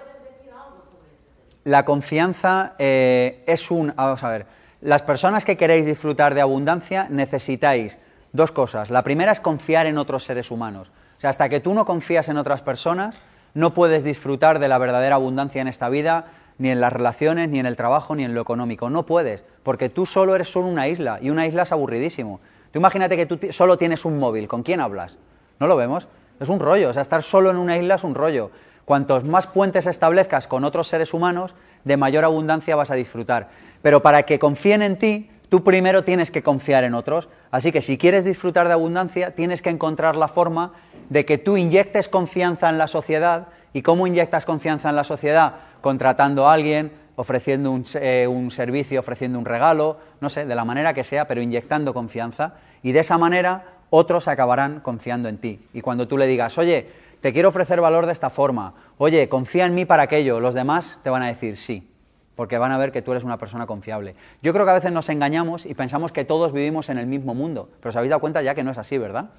la 1.64 1.86
confianza 1.86 2.76
eh, 2.80 3.44
es 3.46 3.72
un... 3.72 3.94
Vamos 3.96 4.24
a 4.24 4.30
ver, 4.30 4.46
las 4.82 5.02
personas 5.02 5.44
que 5.44 5.58
queréis 5.58 5.86
disfrutar 5.86 6.34
de 6.34 6.42
abundancia 6.42 7.08
necesitáis 7.10 8.00
dos 8.32 8.52
cosas. 8.52 8.90
La 8.90 9.04
primera 9.04 9.32
es 9.32 9.40
confiar 9.40 9.86
en 9.86 9.98
otros 9.98 10.24
seres 10.24 10.52
humanos. 10.52 10.90
O 11.18 11.22
sea, 11.22 11.30
hasta 11.30 11.50
que 11.50 11.60
tú 11.60 11.74
no 11.74 11.86
confías 11.86 12.30
en 12.30 12.38
otras 12.38 12.62
personas, 12.62 13.20
no 13.54 13.74
puedes 13.74 14.04
disfrutar 14.04 14.60
de 14.60 14.68
la 14.68 14.78
verdadera 14.78 15.16
abundancia 15.16 15.62
en 15.62 15.68
esta 15.68 15.90
vida, 15.90 16.26
ni 16.60 16.70
en 16.70 16.80
las 16.80 16.94
relaciones, 16.94 17.50
ni 17.50 17.60
en 17.60 17.66
el 17.66 17.76
trabajo, 17.76 18.16
ni 18.16 18.24
en 18.24 18.34
lo 18.34 18.42
económico. 18.42 18.90
No 18.90 19.06
puedes, 19.06 19.44
porque 19.64 19.90
tú 19.90 20.06
solo 20.06 20.36
eres 20.36 20.52
solo 20.52 20.68
una 20.68 20.88
isla, 20.88 21.20
y 21.22 21.30
una 21.30 21.48
isla 21.48 21.64
es 21.64 21.72
aburridísimo. 21.72 22.40
Tú 22.72 22.80
imagínate 22.80 23.16
que 23.16 23.26
tú 23.26 23.40
solo 23.52 23.78
tienes 23.78 24.06
un 24.06 24.20
móvil, 24.20 24.48
¿con 24.48 24.64
quién 24.64 24.80
hablas? 24.80 25.18
¿No 25.60 25.68
lo 25.68 25.76
vemos? 25.76 26.08
Es 26.40 26.50
un 26.50 26.60
rollo, 26.60 26.90
o 26.90 26.94
sea, 26.94 27.02
estar 27.02 27.24
solo 27.24 27.50
en 27.50 27.58
una 27.58 27.78
isla 27.78 27.96
es 27.96 28.04
un 28.04 28.16
rollo. 28.16 28.52
Cuantos 28.86 29.24
más 29.24 29.48
puentes 29.48 29.86
establezcas 29.86 30.48
con 30.48 30.64
otros 30.64 30.88
seres 30.88 31.14
humanos, 31.14 31.56
de 31.84 31.98
mayor 31.98 32.24
abundancia 32.24 32.76
vas 32.76 32.92
a 32.92 32.96
disfrutar. 32.96 33.50
Pero 33.82 34.02
para 34.02 34.24
que 34.24 34.40
confíen 34.40 34.82
en 34.82 34.98
ti, 34.98 35.30
tú 35.50 35.64
primero 35.64 36.04
tienes 36.04 36.32
que 36.32 36.44
confiar 36.44 36.84
en 36.84 36.94
otros. 36.94 37.28
Así 37.52 37.72
que 37.72 37.82
si 37.82 37.98
quieres 37.98 38.24
disfrutar 38.24 38.68
de 38.68 38.74
abundancia, 38.74 39.32
tienes 39.32 39.62
que 39.62 39.70
encontrar 39.70 40.16
la 40.16 40.28
forma 40.28 40.74
de 41.10 41.26
que 41.26 41.38
tú 41.38 41.58
inyectes 41.58 42.08
confianza 42.08 42.70
en 42.70 42.78
la 42.78 42.88
sociedad. 42.88 43.48
¿Y 43.74 43.82
cómo 43.82 44.08
inyectas 44.08 44.46
confianza 44.46 44.90
en 44.90 44.96
la 44.96 45.04
sociedad? 45.04 45.56
Contratando 45.82 46.48
a 46.48 46.54
alguien, 46.54 46.92
ofreciendo 47.16 47.72
un, 47.72 47.86
eh, 47.96 48.28
un 48.28 48.52
servicio, 48.52 49.00
ofreciendo 49.00 49.40
un 49.40 49.46
regalo, 49.46 49.98
no 50.22 50.30
sé, 50.30 50.46
de 50.46 50.56
la 50.56 50.66
manera 50.66 50.94
que 50.94 51.04
sea, 51.04 51.28
pero 51.28 51.42
inyectando 51.42 51.94
confianza. 51.94 52.54
Y 52.84 52.92
de 52.92 53.00
esa 53.00 53.18
manera 53.18 53.77
otros 53.90 54.28
acabarán 54.28 54.80
confiando 54.82 55.30
en 55.30 55.38
ti. 55.38 55.68
Y 55.74 55.82
cuando 55.82 56.08
tú 56.08 56.18
le 56.18 56.28
digas, 56.28 56.58
oye, 56.58 56.90
te 57.22 57.34
quiero 57.34 57.50
ofrecer 57.50 57.82
valor 57.82 58.06
de 58.06 58.14
esta 58.14 58.30
forma, 58.30 58.74
oye, 58.98 59.28
confía 59.30 59.66
en 59.66 59.76
mí 59.76 59.86
para 59.86 60.04
aquello, 60.04 60.40
los 60.40 60.54
demás 60.54 61.00
te 61.04 61.10
van 61.10 61.24
a 61.24 61.28
decir 61.28 61.58
sí, 61.58 61.90
porque 62.36 62.58
van 62.58 62.72
a 62.72 62.78
ver 62.78 62.92
que 62.92 63.02
tú 63.02 63.12
eres 63.12 63.24
una 63.24 63.38
persona 63.38 63.66
confiable. 63.66 64.16
Yo 64.42 64.54
creo 64.54 64.66
que 64.66 64.72
a 64.72 64.76
veces 64.76 64.92
nos 64.92 65.10
engañamos 65.10 65.66
y 65.66 65.74
pensamos 65.74 66.12
que 66.12 66.26
todos 66.26 66.54
vivimos 66.54 66.90
en 66.90 66.98
el 66.98 67.08
mismo 67.08 67.34
mundo, 67.34 67.70
pero 67.80 67.90
os 67.90 67.96
habéis 67.96 68.12
dado 68.12 68.22
cuenta 68.22 68.42
ya 68.42 68.54
que 68.54 68.64
no 68.64 68.72
es 68.72 68.78
así, 68.78 68.98
¿verdad? 68.98 69.30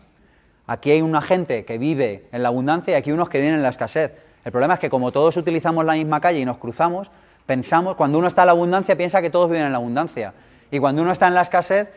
Aquí 0.66 0.90
hay 0.90 1.00
una 1.00 1.22
gente 1.22 1.64
que 1.64 1.78
vive 1.78 2.28
en 2.32 2.42
la 2.42 2.48
abundancia 2.48 2.92
y 2.92 2.94
aquí 2.96 3.12
unos 3.12 3.28
que 3.28 3.38
viven 3.38 3.54
en 3.54 3.62
la 3.62 3.70
escasez. 3.70 4.12
El 4.44 4.52
problema 4.52 4.74
es 4.74 4.80
que 4.80 4.90
como 4.90 5.12
todos 5.12 5.36
utilizamos 5.36 5.84
la 5.84 5.94
misma 5.94 6.20
calle 6.20 6.40
y 6.40 6.44
nos 6.44 6.58
cruzamos, 6.58 7.10
pensamos, 7.46 7.94
cuando 7.94 8.18
uno 8.18 8.28
está 8.28 8.42
en 8.42 8.46
la 8.46 8.52
abundancia 8.52 8.96
piensa 8.96 9.22
que 9.22 9.30
todos 9.30 9.48
viven 9.48 9.66
en 9.66 9.72
la 9.72 9.78
abundancia. 9.78 10.34
Y 10.70 10.78
cuando 10.78 11.00
uno 11.02 11.12
está 11.12 11.28
en 11.28 11.34
la 11.34 11.40
escasez, 11.40 11.88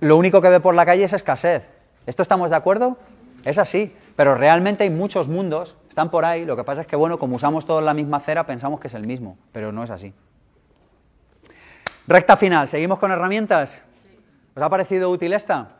lo 0.00 0.16
único 0.16 0.42
que 0.42 0.50
ve 0.50 0.60
por 0.60 0.74
la 0.74 0.84
calle 0.84 1.04
es 1.04 1.12
escasez. 1.12 1.70
¿Esto 2.06 2.22
estamos 2.22 2.50
de 2.50 2.56
acuerdo? 2.56 2.96
Es 3.44 3.58
así, 3.58 3.94
pero 4.16 4.34
realmente 4.34 4.84
hay 4.84 4.90
muchos 4.90 5.28
mundos, 5.28 5.76
están 5.88 6.10
por 6.10 6.24
ahí, 6.24 6.44
lo 6.44 6.56
que 6.56 6.64
pasa 6.64 6.80
es 6.80 6.86
que, 6.86 6.96
bueno, 6.96 7.18
como 7.18 7.36
usamos 7.36 7.64
todos 7.64 7.82
la 7.82 7.94
misma 7.94 8.18
cera, 8.18 8.44
pensamos 8.44 8.80
que 8.80 8.88
es 8.88 8.94
el 8.94 9.06
mismo, 9.06 9.36
pero 9.52 9.72
no 9.72 9.84
es 9.84 9.90
así. 9.90 10.12
Recta 12.08 12.36
final, 12.36 12.68
¿seguimos 12.68 12.98
con 12.98 13.12
herramientas? 13.12 13.82
¿Os 14.56 14.62
ha 14.62 14.68
parecido 14.68 15.10
útil 15.10 15.32
esta? 15.32 15.76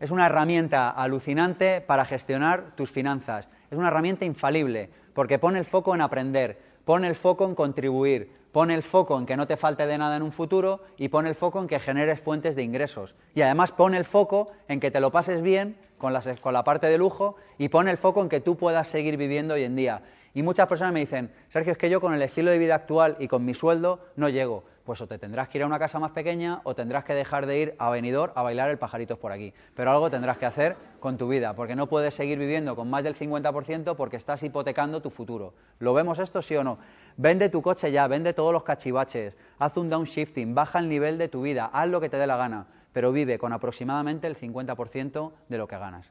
Es 0.00 0.10
una 0.10 0.26
herramienta 0.26 0.90
alucinante 0.90 1.82
para 1.82 2.04
gestionar 2.06 2.72
tus 2.74 2.90
finanzas. 2.90 3.48
Es 3.70 3.76
una 3.76 3.88
herramienta 3.88 4.24
infalible, 4.24 4.90
porque 5.12 5.38
pone 5.38 5.58
el 5.58 5.64
foco 5.66 5.94
en 5.94 6.00
aprender, 6.00 6.60
pone 6.84 7.06
el 7.06 7.14
foco 7.14 7.44
en 7.44 7.54
contribuir, 7.54 8.32
pone 8.52 8.74
el 8.74 8.82
foco 8.82 9.18
en 9.18 9.26
que 9.26 9.36
no 9.36 9.46
te 9.46 9.56
falte 9.56 9.86
de 9.86 9.98
nada 9.98 10.16
en 10.16 10.22
un 10.22 10.32
futuro 10.32 10.80
y 10.96 11.08
pone 11.08 11.28
el 11.28 11.34
foco 11.34 11.60
en 11.60 11.66
que 11.66 11.80
generes 11.80 12.20
fuentes 12.20 12.54
de 12.54 12.62
ingresos. 12.62 13.14
Y 13.34 13.42
además 13.42 13.72
pone 13.72 13.96
el 13.96 14.04
foco 14.04 14.46
en 14.68 14.78
que 14.78 14.90
te 14.90 15.00
lo 15.00 15.10
pases 15.10 15.42
bien 15.42 15.76
con, 15.98 16.14
con 16.40 16.52
la 16.52 16.64
parte 16.64 16.86
de 16.86 16.98
lujo 16.98 17.36
y 17.58 17.68
pone 17.70 17.90
el 17.90 17.98
foco 17.98 18.22
en 18.22 18.28
que 18.28 18.40
tú 18.40 18.56
puedas 18.56 18.88
seguir 18.88 19.16
viviendo 19.16 19.54
hoy 19.54 19.64
en 19.64 19.74
día. 19.74 20.02
Y 20.34 20.42
muchas 20.42 20.66
personas 20.66 20.94
me 20.94 21.00
dicen, 21.00 21.30
Sergio, 21.48 21.72
es 21.72 21.78
que 21.78 21.90
yo 21.90 22.00
con 22.00 22.14
el 22.14 22.22
estilo 22.22 22.50
de 22.50 22.58
vida 22.58 22.74
actual 22.74 23.16
y 23.18 23.28
con 23.28 23.44
mi 23.44 23.52
sueldo 23.52 24.00
no 24.16 24.28
llego. 24.28 24.64
Pues 24.84 25.00
o 25.00 25.06
te 25.06 25.18
tendrás 25.18 25.48
que 25.48 25.58
ir 25.58 25.64
a 25.64 25.66
una 25.66 25.78
casa 25.78 26.00
más 26.00 26.10
pequeña 26.10 26.60
o 26.64 26.74
tendrás 26.74 27.04
que 27.04 27.14
dejar 27.14 27.46
de 27.46 27.58
ir 27.58 27.74
a 27.78 27.90
Benidorm 27.90 28.32
a 28.34 28.42
bailar 28.42 28.68
el 28.70 28.78
pajaritos 28.78 29.18
por 29.18 29.30
aquí. 29.30 29.54
Pero 29.76 29.92
algo 29.92 30.10
tendrás 30.10 30.38
que 30.38 30.46
hacer 30.46 30.76
con 30.98 31.18
tu 31.18 31.28
vida, 31.28 31.54
porque 31.54 31.76
no 31.76 31.86
puedes 31.86 32.14
seguir 32.14 32.38
viviendo 32.38 32.74
con 32.74 32.90
más 32.90 33.04
del 33.04 33.14
50% 33.14 33.94
porque 33.94 34.16
estás 34.16 34.42
hipotecando 34.42 35.00
tu 35.00 35.10
futuro. 35.10 35.54
¿Lo 35.78 35.94
vemos 35.94 36.18
esto, 36.18 36.42
sí 36.42 36.56
o 36.56 36.64
no? 36.64 36.78
Vende 37.16 37.48
tu 37.48 37.62
coche 37.62 37.92
ya, 37.92 38.08
vende 38.08 38.32
todos 38.32 38.52
los 38.52 38.64
cachivaches, 38.64 39.36
haz 39.58 39.76
un 39.76 39.88
downshifting, 39.88 40.54
baja 40.54 40.80
el 40.80 40.88
nivel 40.88 41.18
de 41.18 41.28
tu 41.28 41.42
vida, 41.42 41.70
haz 41.72 41.88
lo 41.88 42.00
que 42.00 42.08
te 42.08 42.16
dé 42.16 42.26
la 42.26 42.36
gana, 42.36 42.66
pero 42.92 43.12
vive 43.12 43.38
con 43.38 43.52
aproximadamente 43.52 44.26
el 44.26 44.36
50% 44.36 45.32
de 45.48 45.58
lo 45.58 45.68
que 45.68 45.78
ganas. 45.78 46.10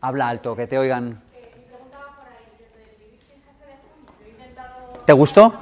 Habla 0.00 0.28
alto, 0.28 0.56
que 0.56 0.66
te 0.66 0.76
oigan. 0.76 1.33
¿Te 5.04 5.12
gustó? 5.12 5.52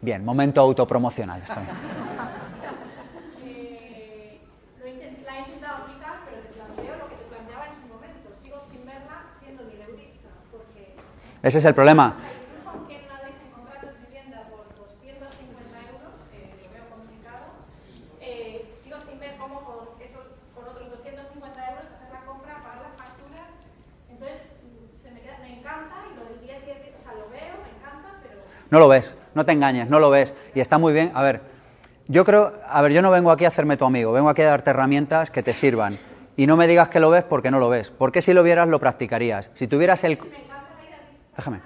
Bien, 0.00 0.24
momento 0.24 0.60
autopromocional. 0.60 1.42
Está 1.42 1.60
bien. 1.60 1.70
Eh, 3.44 4.40
lo 4.80 4.86
intent- 4.86 5.24
la 5.24 5.36
he 5.36 5.40
intentado 5.40 5.82
aplicar, 5.84 6.14
pero 6.24 6.38
te 6.42 6.48
planteo 6.54 6.96
lo 6.98 7.08
que 7.08 7.16
te 7.16 7.24
planteaba 7.28 7.66
en 7.66 7.72
su 7.72 7.86
momento. 7.86 8.28
Sigo 8.34 8.58
sin 8.60 8.84
verla 8.86 9.22
siendo 9.38 9.62
mileurista, 9.64 10.28
porque 10.50 10.94
Ese 11.42 11.58
es 11.58 11.64
el 11.64 11.74
problema. 11.74 12.14
o 12.16 12.18
sea, 12.18 12.32
incluso 12.32 12.70
aunque 12.74 12.96
en 12.98 13.06
Madrid 13.08 13.34
encontrases 13.46 13.90
vivienda 14.08 14.42
por 14.50 14.64
250 14.74 15.78
euros, 15.92 16.14
que 16.32 16.38
lo 16.64 16.66
veo 16.72 16.86
complicado, 16.90 17.46
eh, 18.20 18.72
sigo 18.74 18.98
sin 18.98 19.20
ver 19.20 19.36
cómo 19.38 19.60
con, 19.62 20.02
eso, 20.02 20.18
con 20.56 20.64
otros 20.66 20.90
250 20.98 21.60
euros 21.70 21.84
hacer 21.86 22.10
la 22.10 22.24
compra, 22.26 22.58
pagar 22.58 22.90
las 22.90 22.96
facturas. 22.98 23.46
Entonces, 24.10 24.50
mm, 24.66 24.90
se 24.98 25.10
me, 25.14 25.20
queda- 25.22 25.38
me 25.38 25.60
encanta 25.62 26.10
y 26.10 26.18
lo 26.18 26.24
del 26.26 26.40
10, 26.42 26.58
10, 26.66 26.78
10, 26.90 26.94
o 26.98 27.02
sea, 27.06 27.14
lo 27.14 27.30
veo, 27.30 27.54
me 27.62 27.70
encanta, 27.70 28.18
pero 28.18 28.42
No 28.72 28.78
lo 28.78 28.88
ves, 28.88 29.14
no 29.34 29.44
te 29.44 29.52
engañes, 29.52 29.90
no 29.90 29.98
lo 29.98 30.08
ves. 30.08 30.32
Y 30.54 30.60
está 30.60 30.78
muy 30.78 30.94
bien. 30.94 31.12
A 31.14 31.22
ver, 31.22 31.42
yo 32.08 32.24
creo, 32.24 32.54
a 32.66 32.80
ver, 32.80 32.92
yo 32.92 33.02
no 33.02 33.10
vengo 33.10 33.30
aquí 33.30 33.44
a 33.44 33.48
hacerme 33.48 33.76
tu 33.76 33.84
amigo, 33.84 34.12
vengo 34.12 34.30
aquí 34.30 34.40
a 34.40 34.46
darte 34.46 34.70
herramientas 34.70 35.30
que 35.30 35.42
te 35.42 35.52
sirvan. 35.52 35.98
Y 36.38 36.46
no 36.46 36.56
me 36.56 36.66
digas 36.66 36.88
que 36.88 36.98
lo 36.98 37.10
ves 37.10 37.22
porque 37.22 37.50
no 37.50 37.58
lo 37.58 37.68
ves. 37.68 37.90
Porque 37.90 38.22
si 38.22 38.32
lo 38.32 38.42
vieras, 38.42 38.68
lo 38.68 38.80
practicarías. 38.80 39.50
Si 39.52 39.68
tuvieras 39.68 40.02
el. 40.04 40.18
Déjame. 41.36 41.60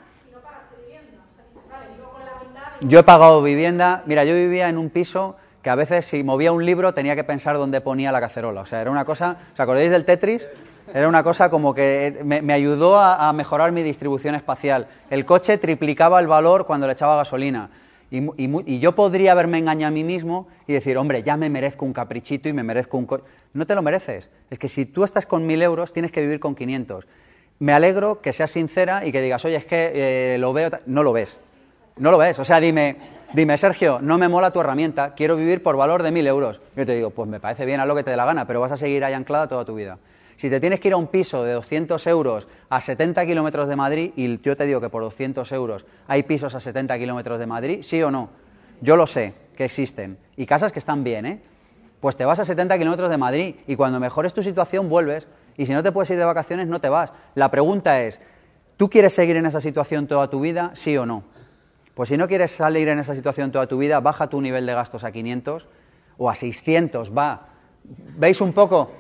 Yo 2.80 2.98
he 2.98 3.04
pagado 3.04 3.40
vivienda. 3.40 4.02
Mira, 4.06 4.24
yo 4.24 4.34
vivía 4.34 4.68
en 4.68 4.76
un 4.76 4.90
piso 4.90 5.36
que 5.62 5.70
a 5.70 5.76
veces 5.76 6.06
si 6.06 6.24
movía 6.24 6.50
un 6.50 6.66
libro 6.66 6.92
tenía 6.92 7.14
que 7.14 7.22
pensar 7.22 7.56
dónde 7.56 7.80
ponía 7.80 8.10
la 8.10 8.20
cacerola. 8.20 8.62
O 8.62 8.66
sea, 8.66 8.80
era 8.80 8.90
una 8.90 9.04
cosa. 9.04 9.36
¿Os 9.52 9.60
acordáis 9.60 9.92
del 9.92 10.04
Tetris? 10.04 10.48
Era 10.94 11.08
una 11.08 11.22
cosa 11.22 11.50
como 11.50 11.74
que 11.74 12.20
me, 12.24 12.42
me 12.42 12.52
ayudó 12.52 12.98
a, 12.98 13.32
mejorar 13.32 13.72
mi 13.72 13.82
distribución 13.82 14.34
espacial. 14.34 14.88
El 15.10 15.24
coche 15.24 15.58
triplicaba 15.58 16.20
el 16.20 16.26
valor 16.26 16.66
cuando 16.66 16.86
le 16.86 16.92
echaba 16.92 17.16
gasolina. 17.16 17.70
Y, 18.10 18.78
yo 18.78 18.92
podría 18.94 19.32
haberme 19.32 19.58
engañado 19.58 19.88
a 19.88 19.90
mí 19.90 20.04
mismo 20.04 20.46
y 20.66 20.72
decir, 20.72 20.96
hombre, 20.96 21.22
ya 21.22 21.36
me 21.36 21.50
merezco 21.50 21.84
un 21.84 21.92
caprichito 21.92 22.48
y 22.48 22.52
me 22.52 22.62
merezco 22.62 22.96
un 22.96 23.06
coche. 23.06 23.24
No 23.52 23.66
te 23.66 23.74
lo 23.74 23.82
mereces. 23.82 24.30
Es 24.48 24.58
que 24.58 24.68
si 24.68 24.86
tú 24.86 25.02
estás 25.02 25.26
con 25.26 25.44
mil 25.46 25.60
euros, 25.62 25.92
tienes 25.92 26.12
que 26.12 26.20
vivir 26.20 26.38
con 26.38 26.54
500. 26.54 27.06
Me 27.58 27.72
alegro 27.72 28.20
que 28.20 28.32
seas 28.32 28.50
sincera 28.50 29.04
y 29.04 29.12
que 29.12 29.20
digas, 29.20 29.44
oye, 29.44 29.56
es 29.56 29.64
que 29.64 30.34
eh, 30.34 30.38
lo 30.38 30.52
veo. 30.52 30.70
ta-". 30.70 30.80
No 30.86 31.02
lo 31.02 31.12
ves. 31.12 31.36
No 31.96 32.10
lo 32.10 32.18
ves. 32.18 32.38
O 32.38 32.44
sea, 32.44 32.60
dime, 32.60 32.96
dime, 33.32 33.56
Sergio, 33.56 33.98
no 34.00 34.18
me 34.18 34.28
mola 34.28 34.52
tu 34.52 34.60
herramienta, 34.60 35.14
quiero 35.14 35.34
vivir 35.34 35.62
por 35.62 35.76
valor 35.76 36.02
de 36.02 36.12
mil 36.12 36.26
euros. 36.26 36.60
Yo 36.76 36.86
te 36.86 36.94
digo, 36.94 37.10
pues 37.10 37.28
me 37.28 37.40
parece 37.40 37.64
bien, 37.64 37.80
haz 37.80 37.86
lo 37.86 37.96
que 37.96 38.04
te 38.04 38.10
dé 38.10 38.16
la 38.16 38.26
gana, 38.26 38.46
pero 38.46 38.60
vas 38.60 38.72
a 38.72 38.76
seguir 38.76 39.02
ahí 39.04 39.14
anclada 39.14 39.48
toda 39.48 39.64
tu 39.64 39.74
vida. 39.74 39.98
Si 40.36 40.50
te 40.50 40.60
tienes 40.60 40.80
que 40.80 40.88
ir 40.88 40.94
a 40.94 40.98
un 40.98 41.06
piso 41.06 41.44
de 41.44 41.52
200 41.54 42.06
euros 42.06 42.46
a 42.68 42.80
70 42.80 43.24
kilómetros 43.24 43.68
de 43.68 43.76
Madrid, 43.76 44.12
y 44.16 44.40
yo 44.40 44.56
te 44.56 44.66
digo 44.66 44.80
que 44.80 44.90
por 44.90 45.02
200 45.02 45.50
euros 45.52 45.86
hay 46.06 46.22
pisos 46.24 46.54
a 46.54 46.60
70 46.60 46.98
kilómetros 46.98 47.38
de 47.38 47.46
Madrid, 47.46 47.78
¿sí 47.82 48.02
o 48.02 48.10
no? 48.10 48.28
Yo 48.82 48.96
lo 48.96 49.06
sé, 49.06 49.34
que 49.56 49.64
existen. 49.64 50.18
Y 50.36 50.44
casas 50.46 50.72
que 50.72 50.78
están 50.78 51.02
bien, 51.02 51.26
¿eh? 51.26 51.40
Pues 52.00 52.16
te 52.16 52.24
vas 52.26 52.38
a 52.38 52.44
70 52.44 52.76
kilómetros 52.78 53.08
de 53.08 53.16
Madrid 53.16 53.54
y 53.66 53.74
cuando 53.74 53.98
mejores 53.98 54.34
tu 54.34 54.42
situación 54.42 54.88
vuelves 54.88 55.26
Y 55.56 55.64
si 55.64 55.72
no 55.72 55.82
te 55.82 55.90
puedes 55.90 56.10
ir 56.10 56.18
de 56.18 56.24
vacaciones, 56.24 56.68
no 56.68 56.80
te 56.82 56.90
vas. 56.90 57.14
La 57.34 57.50
pregunta 57.50 58.02
es, 58.02 58.20
¿tú 58.76 58.90
quieres 58.90 59.14
seguir 59.14 59.36
en 59.36 59.46
esa 59.46 59.62
situación 59.62 60.06
toda 60.06 60.28
tu 60.28 60.40
vida, 60.40 60.70
sí 60.74 60.94
o 60.98 61.06
no? 61.06 61.24
Pues 61.94 62.10
si 62.10 62.18
no 62.18 62.28
quieres 62.28 62.50
salir 62.50 62.88
en 62.88 62.98
esa 62.98 63.14
situación 63.14 63.50
toda 63.50 63.66
tu 63.66 63.78
vida, 63.78 64.00
baja 64.00 64.28
tu 64.28 64.42
nivel 64.42 64.66
de 64.66 64.74
gastos 64.74 65.02
a 65.02 65.12
500 65.12 65.66
o 66.18 66.28
a 66.28 66.34
600, 66.34 67.16
va. 67.16 67.48
¿Veis 68.18 68.42
un 68.42 68.52
poco? 68.52 68.90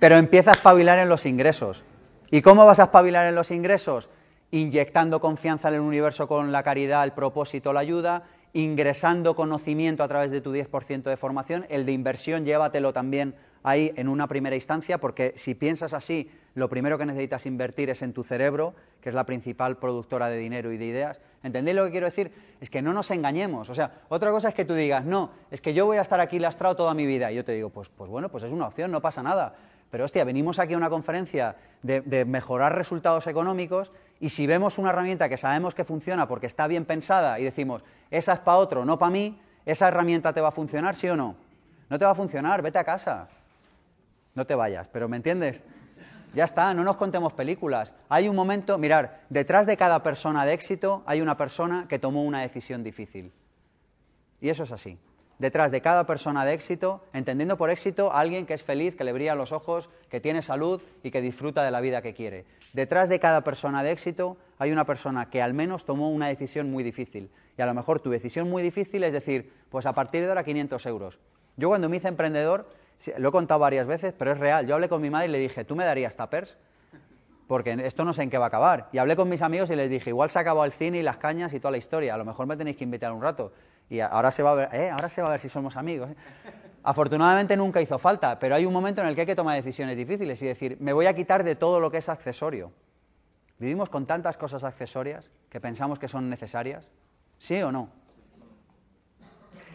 Pero 0.00 0.16
empieza 0.16 0.50
a 0.50 0.54
espabilar 0.54 0.98
en 0.98 1.10
los 1.10 1.26
ingresos. 1.26 1.84
¿Y 2.30 2.40
cómo 2.40 2.64
vas 2.64 2.80
a 2.80 2.84
espabilar 2.84 3.26
en 3.26 3.34
los 3.34 3.50
ingresos? 3.50 4.08
Inyectando 4.50 5.20
confianza 5.20 5.68
en 5.68 5.74
el 5.74 5.80
universo 5.80 6.26
con 6.26 6.50
la 6.52 6.62
caridad, 6.62 7.04
el 7.04 7.12
propósito, 7.12 7.74
la 7.74 7.80
ayuda, 7.80 8.24
ingresando 8.54 9.36
conocimiento 9.36 10.02
a 10.02 10.08
través 10.08 10.30
de 10.30 10.40
tu 10.40 10.54
10% 10.54 11.02
de 11.02 11.16
formación, 11.16 11.66
el 11.68 11.86
de 11.86 11.92
inversión 11.92 12.44
llévatelo 12.44 12.92
también 12.92 13.34
ahí 13.62 13.92
en 13.94 14.08
una 14.08 14.26
primera 14.26 14.56
instancia, 14.56 14.98
porque 14.98 15.34
si 15.36 15.54
piensas 15.54 15.92
así, 15.92 16.30
lo 16.54 16.68
primero 16.68 16.98
que 16.98 17.06
necesitas 17.06 17.44
invertir 17.46 17.90
es 17.90 18.00
en 18.02 18.12
tu 18.12 18.24
cerebro, 18.24 18.74
que 19.00 19.10
es 19.10 19.14
la 19.14 19.24
principal 19.24 19.76
productora 19.76 20.28
de 20.28 20.38
dinero 20.38 20.72
y 20.72 20.78
de 20.78 20.86
ideas. 20.86 21.20
¿Entendéis 21.42 21.76
lo 21.76 21.84
que 21.84 21.90
quiero 21.90 22.06
decir? 22.06 22.32
Es 22.60 22.70
que 22.70 22.82
no 22.82 22.92
nos 22.92 23.10
engañemos. 23.10 23.68
O 23.70 23.74
sea, 23.74 24.00
otra 24.08 24.30
cosa 24.30 24.48
es 24.48 24.54
que 24.54 24.64
tú 24.64 24.74
digas, 24.74 25.04
no, 25.04 25.30
es 25.50 25.60
que 25.60 25.74
yo 25.74 25.86
voy 25.86 25.98
a 25.98 26.02
estar 26.02 26.20
aquí 26.20 26.38
lastrado 26.38 26.74
toda 26.74 26.94
mi 26.94 27.06
vida. 27.06 27.30
Y 27.30 27.36
yo 27.36 27.44
te 27.44 27.52
digo, 27.52 27.70
pues, 27.70 27.88
pues 27.88 28.10
bueno, 28.10 28.30
pues 28.30 28.44
es 28.44 28.50
una 28.50 28.66
opción, 28.66 28.90
no 28.90 29.00
pasa 29.00 29.22
nada. 29.22 29.54
Pero 29.90 30.04
hostia, 30.04 30.24
venimos 30.24 30.58
aquí 30.58 30.74
a 30.74 30.76
una 30.76 30.90
conferencia 30.90 31.56
de, 31.82 32.00
de 32.00 32.24
mejorar 32.24 32.76
resultados 32.76 33.26
económicos 33.26 33.92
y 34.20 34.28
si 34.28 34.46
vemos 34.46 34.78
una 34.78 34.90
herramienta 34.90 35.28
que 35.28 35.36
sabemos 35.36 35.74
que 35.74 35.84
funciona 35.84 36.28
porque 36.28 36.46
está 36.46 36.66
bien 36.66 36.84
pensada 36.84 37.40
y 37.40 37.44
decimos, 37.44 37.82
esa 38.10 38.34
es 38.34 38.38
para 38.40 38.58
otro, 38.58 38.84
no 38.84 38.98
para 38.98 39.10
mí, 39.10 39.40
¿esa 39.66 39.88
herramienta 39.88 40.32
te 40.32 40.40
va 40.40 40.48
a 40.48 40.52
funcionar, 40.52 40.94
sí 40.94 41.08
o 41.08 41.16
no? 41.16 41.36
No 41.88 41.98
te 41.98 42.04
va 42.04 42.12
a 42.12 42.14
funcionar, 42.14 42.62
vete 42.62 42.78
a 42.78 42.84
casa. 42.84 43.28
No 44.34 44.46
te 44.46 44.54
vayas, 44.54 44.88
pero 44.88 45.08
¿me 45.08 45.16
entiendes? 45.16 45.60
Ya 46.34 46.44
está, 46.44 46.72
no 46.74 46.84
nos 46.84 46.96
contemos 46.96 47.32
películas. 47.32 47.92
Hay 48.08 48.28
un 48.28 48.36
momento, 48.36 48.78
mirar, 48.78 49.22
detrás 49.28 49.66
de 49.66 49.76
cada 49.76 50.02
persona 50.02 50.44
de 50.44 50.52
éxito 50.52 51.02
hay 51.06 51.20
una 51.20 51.36
persona 51.36 51.86
que 51.88 51.98
tomó 51.98 52.22
una 52.22 52.42
decisión 52.42 52.84
difícil. 52.84 53.32
Y 54.40 54.48
eso 54.48 54.62
es 54.62 54.70
así. 54.70 54.98
Detrás 55.40 55.70
de 55.70 55.80
cada 55.80 56.04
persona 56.04 56.44
de 56.44 56.52
éxito, 56.52 57.02
entendiendo 57.14 57.56
por 57.56 57.70
éxito 57.70 58.12
a 58.12 58.20
alguien 58.20 58.44
que 58.44 58.52
es 58.52 58.62
feliz, 58.62 58.94
que 58.94 59.04
le 59.04 59.14
brilla 59.14 59.34
los 59.34 59.52
ojos, 59.52 59.88
que 60.10 60.20
tiene 60.20 60.42
salud 60.42 60.82
y 61.02 61.10
que 61.10 61.22
disfruta 61.22 61.64
de 61.64 61.70
la 61.70 61.80
vida 61.80 62.02
que 62.02 62.12
quiere. 62.12 62.44
Detrás 62.74 63.08
de 63.08 63.18
cada 63.20 63.42
persona 63.42 63.82
de 63.82 63.90
éxito 63.90 64.36
hay 64.58 64.70
una 64.70 64.84
persona 64.84 65.30
que 65.30 65.40
al 65.40 65.54
menos 65.54 65.86
tomó 65.86 66.10
una 66.10 66.28
decisión 66.28 66.70
muy 66.70 66.84
difícil. 66.84 67.30
Y 67.56 67.62
a 67.62 67.64
lo 67.64 67.72
mejor 67.72 68.00
tu 68.00 68.10
decisión 68.10 68.50
muy 68.50 68.62
difícil 68.62 69.02
es 69.02 69.14
decir, 69.14 69.50
pues 69.70 69.86
a 69.86 69.94
partir 69.94 70.20
de 70.20 70.28
ahora 70.28 70.44
500 70.44 70.84
euros. 70.84 71.18
Yo 71.56 71.68
cuando 71.68 71.88
me 71.88 71.96
hice 71.96 72.08
emprendedor, 72.08 72.68
lo 73.16 73.30
he 73.30 73.32
contado 73.32 73.60
varias 73.60 73.86
veces, 73.86 74.12
pero 74.12 74.32
es 74.32 74.38
real. 74.38 74.66
Yo 74.66 74.74
hablé 74.74 74.90
con 74.90 75.00
mi 75.00 75.08
madre 75.08 75.28
y 75.28 75.30
le 75.30 75.38
dije, 75.38 75.64
¿tú 75.64 75.74
me 75.74 75.86
darías 75.86 76.16
tapers? 76.16 76.58
Porque 77.46 77.78
esto 77.82 78.04
no 78.04 78.12
sé 78.12 78.24
en 78.24 78.30
qué 78.30 78.36
va 78.36 78.44
a 78.44 78.48
acabar. 78.48 78.90
Y 78.92 78.98
hablé 78.98 79.16
con 79.16 79.30
mis 79.30 79.40
amigos 79.40 79.70
y 79.70 79.74
les 79.74 79.88
dije, 79.88 80.10
igual 80.10 80.28
se 80.28 80.38
acabado 80.38 80.66
el 80.66 80.72
cine 80.72 80.98
y 80.98 81.02
las 81.02 81.16
cañas 81.16 81.54
y 81.54 81.60
toda 81.60 81.72
la 81.72 81.78
historia. 81.78 82.12
A 82.12 82.18
lo 82.18 82.26
mejor 82.26 82.46
me 82.46 82.58
tenéis 82.58 82.76
que 82.76 82.84
invitar 82.84 83.10
un 83.10 83.22
rato. 83.22 83.52
Y 83.90 83.98
ahora 84.00 84.30
se 84.30 84.44
va 84.44 84.52
a 84.52 84.54
ver, 84.54 84.68
¿eh? 84.72 84.90
ahora 84.90 85.08
se 85.08 85.20
va 85.20 85.28
a 85.28 85.30
ver 85.32 85.40
si 85.40 85.48
somos 85.48 85.76
amigos. 85.76 86.10
¿eh? 86.10 86.14
Afortunadamente 86.84 87.56
nunca 87.56 87.82
hizo 87.82 87.98
falta, 87.98 88.38
pero 88.38 88.54
hay 88.54 88.64
un 88.64 88.72
momento 88.72 89.02
en 89.02 89.08
el 89.08 89.14
que 89.16 89.22
hay 89.22 89.26
que 89.26 89.34
tomar 89.34 89.56
decisiones 89.56 89.96
difíciles 89.96 90.40
y 90.40 90.46
decir, 90.46 90.76
me 90.80 90.92
voy 90.92 91.06
a 91.06 91.14
quitar 91.14 91.42
de 91.42 91.56
todo 91.56 91.80
lo 91.80 91.90
que 91.90 91.98
es 91.98 92.08
accesorio. 92.08 92.72
¿Vivimos 93.58 93.90
con 93.90 94.06
tantas 94.06 94.36
cosas 94.38 94.64
accesorias 94.64 95.30
que 95.50 95.60
pensamos 95.60 95.98
que 95.98 96.08
son 96.08 96.30
necesarias? 96.30 96.88
¿Sí 97.38 97.60
o 97.60 97.72
no? 97.72 97.90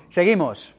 Seguimos. 0.10 0.76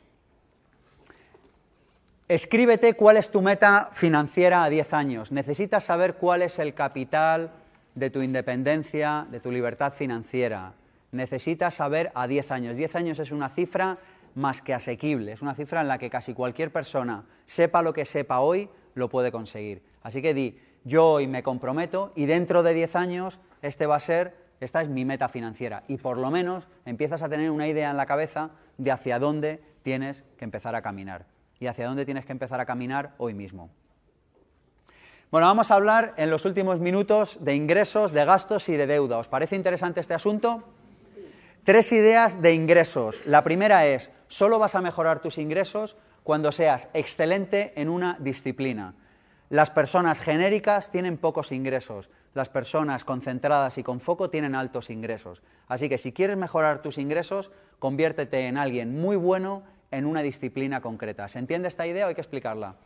Escríbete 2.27 2.95
cuál 2.95 3.19
es 3.19 3.31
tu 3.31 3.43
meta 3.43 3.91
financiera 3.93 4.65
a 4.65 4.71
10 4.71 4.95
años. 4.95 5.31
Necesitas 5.31 5.85
saber 5.85 6.15
cuál 6.15 6.43
es 6.43 6.59
el 6.59 6.75
capital 6.75 7.51
de 7.95 8.11
tu 8.11 8.23
independencia, 8.23 9.27
de 9.31 9.41
tu 9.41 9.53
libertad 9.53 9.93
financiera. 9.93 10.73
Necesitas 11.17 11.75
saber 11.75 12.13
a 12.15 12.27
10 12.27 12.51
años. 12.53 12.77
10 12.77 12.95
años 12.95 13.19
es 13.19 13.33
una 13.33 13.49
cifra 13.49 13.99
más 14.35 14.61
que 14.61 14.75
asequible, 14.75 15.33
es 15.33 15.41
una 15.41 15.55
cifra 15.55 15.81
en 15.81 15.89
la 15.89 15.97
que 15.97 16.11
casi 16.11 16.35
cualquier 16.35 16.71
persona, 16.71 17.25
sepa 17.47 17.81
lo 17.81 17.95
que 17.95 18.05
sepa 18.05 18.41
hoy, 18.41 18.69
lo 18.95 19.09
puede 19.09 19.33
conseguir. 19.33 19.83
Así 20.03 20.21
que 20.21 20.35
di, 20.35 20.61
yo 20.85 21.07
hoy 21.07 21.27
me 21.27 21.43
comprometo 21.43 22.13
y 22.15 22.27
dentro 22.27 22.63
de 22.63 22.75
10 22.75 22.97
años 22.97 23.41
este 23.63 23.87
va 23.87 23.97
a 23.97 24.01
ser, 24.01 24.37
esta 24.61 24.83
es 24.83 24.89
mi 24.91 25.07
meta 25.07 25.31
financiera. 25.31 25.85
Y 25.89 25.97
por 25.97 26.19
lo 26.19 26.31
menos 26.31 26.69
empiezas 26.85 27.23
a 27.23 27.31
tener 27.31 27.51
una 27.51 27.67
idea 27.67 27.91
en 27.91 27.97
la 27.97 28.05
cabeza 28.05 28.51
de 28.77 28.91
hacia 28.91 29.19
dónde 29.19 29.63
tienes 29.83 30.23
que 30.37 30.45
empezar 30.45 30.75
a 30.75 30.83
caminar 30.83 31.25
y 31.59 31.67
hacia 31.67 31.87
dónde 31.87 32.05
tienes 32.05 32.27
que 32.27 32.33
empezar 32.33 32.61
a 32.61 32.67
caminar 32.67 33.15
hoy 33.17 33.33
mismo. 33.33 33.71
Bueno, 35.31 35.47
vamos 35.47 35.71
a 35.71 35.75
hablar 35.75 36.15
en 36.19 36.31
los 36.31 36.45
últimos 36.45 36.79
minutos 36.79 37.39
de 37.41 37.55
ingresos, 37.55 38.13
de 38.13 38.25
gastos 38.25 38.69
y 38.69 38.77
de 38.77 38.87
deuda. 38.87 39.19
¿Os 39.19 39.29
parece 39.29 39.57
interesante 39.57 40.01
este 40.01 40.15
asunto? 40.15 40.63
Tres 41.67 41.91
ideas 41.91 42.41
de 42.43 42.55
ingresos. 42.55 43.27
La 43.27 43.43
primera 43.43 43.87
es, 43.87 44.09
solo 44.29 44.61
vas 44.61 44.77
a 44.77 44.81
mejorar 44.81 45.19
tus 45.21 45.37
ingresos 45.37 45.97
cuando 46.23 46.53
seas 46.53 46.87
excelente 46.95 47.73
en 47.75 47.89
una 47.89 48.17
disciplina. 48.21 48.95
Las 49.51 49.73
personas 49.73 50.21
genéricas 50.21 50.93
tienen 50.93 51.19
pocos 51.19 51.51
ingresos, 51.51 52.09
las 52.35 52.49
personas 52.51 53.05
concentradas 53.05 53.79
y 53.79 53.83
con 53.83 53.99
foco 53.99 54.31
tienen 54.31 54.55
altos 54.55 54.91
ingresos. 54.91 55.43
Así 55.67 55.89
que 55.89 55.99
si 55.99 56.13
quieres 56.13 56.37
mejorar 56.37 56.83
tus 56.83 56.99
ingresos, 56.99 57.51
conviértete 57.81 58.47
en 58.47 58.59
alguien 58.59 59.01
muy 59.01 59.17
bueno 59.17 59.65
en 59.91 60.07
una 60.07 60.23
disciplina 60.23 60.81
concreta. 60.81 61.27
¿Se 61.27 61.41
entiende 61.41 61.67
esta 61.67 61.89
idea 61.89 62.07
o 62.07 62.09
hay 62.11 62.15
que 62.15 62.21
explicarla? 62.21 62.77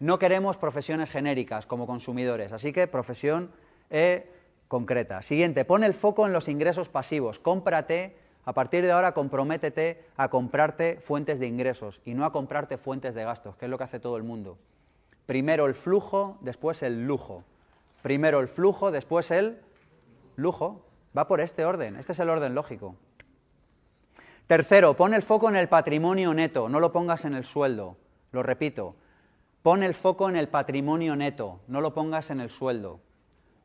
No 0.00 0.18
queremos 0.18 0.58
profesiones 0.58 1.08
genéricas 1.08 1.64
como 1.64 1.86
consumidores, 1.86 2.52
así 2.52 2.74
que 2.74 2.86
profesión 2.88 3.52
eh, 3.88 4.30
concreta. 4.72 5.20
Siguiente, 5.20 5.66
pon 5.66 5.84
el 5.84 5.92
foco 5.92 6.26
en 6.26 6.32
los 6.32 6.48
ingresos 6.48 6.88
pasivos. 6.88 7.38
Cómprate, 7.38 8.16
a 8.46 8.54
partir 8.54 8.82
de 8.82 8.90
ahora 8.90 9.12
comprométete 9.12 10.02
a 10.16 10.30
comprarte 10.30 10.98
fuentes 11.02 11.38
de 11.38 11.46
ingresos 11.46 12.00
y 12.06 12.14
no 12.14 12.24
a 12.24 12.32
comprarte 12.32 12.78
fuentes 12.78 13.14
de 13.14 13.22
gastos, 13.22 13.54
que 13.56 13.66
es 13.66 13.70
lo 13.70 13.76
que 13.76 13.84
hace 13.84 14.00
todo 14.00 14.16
el 14.16 14.22
mundo. 14.22 14.56
Primero 15.26 15.66
el 15.66 15.74
flujo, 15.74 16.38
después 16.40 16.82
el 16.82 17.06
lujo. 17.06 17.44
Primero 18.00 18.40
el 18.40 18.48
flujo, 18.48 18.90
después 18.90 19.30
el 19.30 19.60
lujo. 20.36 20.86
Va 21.14 21.28
por 21.28 21.42
este 21.42 21.66
orden, 21.66 21.96
este 21.96 22.12
es 22.12 22.20
el 22.20 22.30
orden 22.30 22.54
lógico. 22.54 22.96
Tercero, 24.46 24.96
pon 24.96 25.12
el 25.12 25.20
foco 25.20 25.50
en 25.50 25.56
el 25.56 25.68
patrimonio 25.68 26.32
neto, 26.32 26.70
no 26.70 26.80
lo 26.80 26.92
pongas 26.92 27.26
en 27.26 27.34
el 27.34 27.44
sueldo. 27.44 27.98
Lo 28.30 28.42
repito, 28.42 28.96
pon 29.60 29.82
el 29.82 29.92
foco 29.92 30.30
en 30.30 30.36
el 30.36 30.48
patrimonio 30.48 31.14
neto, 31.14 31.60
no 31.68 31.82
lo 31.82 31.92
pongas 31.92 32.30
en 32.30 32.40
el 32.40 32.48
sueldo. 32.48 33.00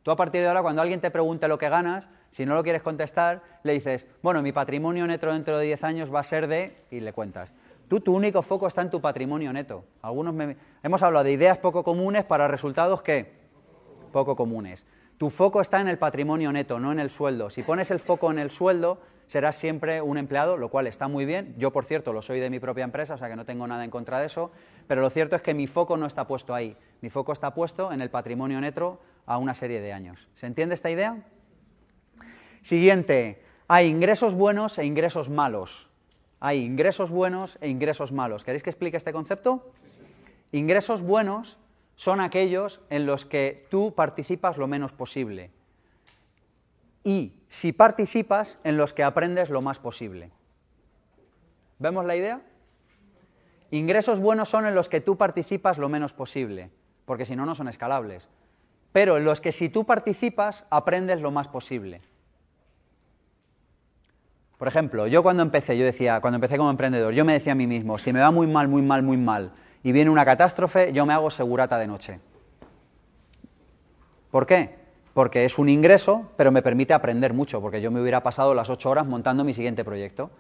Tú 0.08 0.12
a 0.12 0.16
partir 0.16 0.40
de 0.40 0.48
ahora, 0.48 0.62
cuando 0.62 0.82
alguien 0.82 1.02
te 1.02 1.12
pregunte 1.12 1.50
lo 1.50 1.58
que 1.58 1.68
ganas, 1.68 2.08
si 2.30 2.46
no 2.46 2.56
lo 2.56 2.64
quieres 2.64 2.82
contestar, 2.82 3.42
le 3.64 3.74
dices, 3.74 4.08
bueno, 4.22 4.42
mi 4.42 4.54
patrimonio 4.54 5.06
neto 5.06 5.30
dentro 5.34 5.58
de 5.58 5.66
10 5.66 5.84
años 5.84 6.16
va 6.16 6.22
a 6.22 6.24
ser 6.24 6.48
de... 6.48 6.78
y 6.90 7.02
le 7.02 7.12
cuentas. 7.12 7.52
Tú, 7.90 8.00
tu 8.00 8.16
único 8.16 8.42
foco 8.42 8.68
está 8.68 8.82
en 8.82 8.90
tu 8.90 9.02
patrimonio 9.02 9.52
neto. 9.52 9.84
Algunos 10.02 10.34
Hemos 10.82 11.04
hablado 11.04 11.26
de 11.26 11.34
ideas 11.34 11.58
poco 11.58 11.84
comunes 11.84 12.24
para 12.24 12.48
resultados 12.48 13.02
que... 13.02 13.34
poco 14.14 14.38
comunes. 14.38 14.86
Tu 15.18 15.30
foco 15.30 15.60
está 15.60 15.82
en 15.82 15.90
el 15.90 15.98
patrimonio 15.98 16.54
neto, 16.54 16.80
no 16.80 16.94
en 16.94 17.02
el 17.02 17.10
sueldo. 17.10 17.50
Si 17.50 17.64
pones 17.64 17.92
el 17.92 18.00
foco 18.00 18.32
en 18.32 18.40
el 18.40 18.50
sueldo, 18.50 19.02
serás 19.28 19.58
siempre 19.58 20.02
un 20.02 20.18
empleado, 20.18 20.56
lo 20.56 20.70
cual 20.70 20.88
está 20.88 21.10
muy 21.10 21.26
bien. 21.26 21.54
Yo, 21.58 21.74
por 21.74 21.84
cierto, 21.84 22.14
lo 22.14 22.22
soy 22.22 22.40
de 22.40 22.50
mi 22.50 22.62
propia 22.62 22.86
empresa, 22.86 23.16
o 23.16 23.18
sea 23.18 23.28
que 23.28 23.36
no 23.36 23.44
tengo 23.44 23.68
nada 23.68 23.84
en 23.84 23.92
contra 23.92 24.22
de 24.22 24.28
eso, 24.28 24.52
pero 24.88 25.02
lo 25.02 25.10
cierto 25.10 25.36
es 25.36 25.42
que 25.42 25.54
mi 25.54 25.68
foco 25.68 25.98
no 25.98 26.06
está 26.06 26.26
puesto 26.28 26.54
ahí. 26.56 26.78
Mi 27.02 27.10
foco 27.10 27.34
está 27.34 27.54
puesto 27.54 27.92
en 27.92 28.02
el 28.02 28.10
patrimonio 28.10 28.62
neto 28.62 29.02
a 29.28 29.38
una 29.38 29.54
serie 29.54 29.80
de 29.80 29.94
años. 29.94 30.28
¿Se 30.34 30.48
entiende 30.48 30.74
esta 30.74 30.90
idea? 30.90 31.24
Siguiente, 32.64 33.44
hay 33.68 33.88
ingresos 33.88 34.34
buenos 34.34 34.80
e 34.80 34.86
ingresos 34.86 35.30
malos. 35.30 35.88
Hay 36.40 36.64
ingresos 36.64 37.12
buenos 37.12 37.60
e 37.62 37.70
ingresos 37.70 38.12
malos. 38.12 38.44
¿Queréis 38.44 38.64
que 38.64 38.72
explique 38.72 38.98
este 38.98 39.14
concepto? 39.14 39.72
Ingresos 40.52 41.04
buenos 41.04 41.60
son 41.96 42.20
aquellos 42.22 42.80
en 42.90 43.06
los 43.06 43.26
que 43.26 43.68
tú 43.70 43.94
participas 43.94 44.58
lo 44.58 44.68
menos 44.68 44.94
posible 44.94 45.52
y 47.08 47.32
si 47.48 47.72
participas 47.72 48.58
en 48.66 48.76
los 48.76 48.92
que 48.92 49.02
aprendes 49.02 49.50
lo 49.50 49.62
más 49.62 49.80
posible. 49.80 50.30
¿Vemos 51.80 52.06
la 52.06 52.18
idea? 52.18 52.42
Ingresos 53.72 54.20
buenos 54.20 54.50
son 54.50 54.66
en 54.66 54.76
los 54.76 54.90
que 54.90 55.00
tú 55.00 55.18
participas 55.18 55.78
lo 55.78 55.88
menos 55.88 56.12
posible, 56.12 56.70
porque 57.06 57.24
si 57.24 57.38
no, 57.38 57.46
no 57.46 57.56
son 57.56 57.70
escalables. 57.70 58.28
Pero 58.98 59.18
en 59.18 59.26
los 59.26 59.42
que 59.42 59.52
si 59.52 59.70
tú 59.70 59.84
participas, 59.84 60.66
aprendes 60.72 61.22
lo 61.22 61.30
más 61.30 61.48
posible. 61.48 62.02
Por 64.58 64.68
ejemplo, 64.68 65.06
yo 65.06 65.22
cuando 65.22 65.44
empecé, 65.44 65.78
yo 65.78 65.86
decía, 65.86 66.20
cuando 66.20 66.38
empecé 66.38 66.58
como 66.58 66.72
emprendedor, 66.72 67.14
yo 67.14 67.24
me 67.24 67.34
decía 67.34 67.52
a 67.52 67.56
mí 67.56 67.68
mismo, 67.68 68.00
si 68.00 68.12
me 68.12 68.22
va 68.22 68.32
muy 68.32 68.48
mal, 68.48 68.68
muy 68.68 68.82
mal, 68.82 69.04
muy 69.04 69.18
mal, 69.18 69.52
y 69.84 69.92
viene 69.92 70.10
una 70.10 70.26
catástrofe, 70.26 70.94
yo 70.94 71.06
me 71.06 71.14
hago 71.14 71.30
segurata 71.30 71.78
de 71.78 71.86
noche. 71.86 72.20
¿Por 74.32 74.48
qué? 74.48 74.76
porque 75.14 75.46
es 75.46 75.60
un 75.60 75.70
ingreso, 75.70 76.32
pero 76.36 76.52
me 76.52 76.64
permite 76.64 76.96
aprender 76.96 77.34
mucho, 77.34 77.62
porque 77.62 77.82
yo 77.82 77.92
me 77.92 78.02
hubiera 78.02 78.24
pasado 78.24 78.56
las 78.56 78.72
ocho 78.72 78.90
horas 78.90 79.06
montando 79.06 79.44
mi 79.44 79.54
siguiente 79.54 79.86
proyecto. 79.86 80.32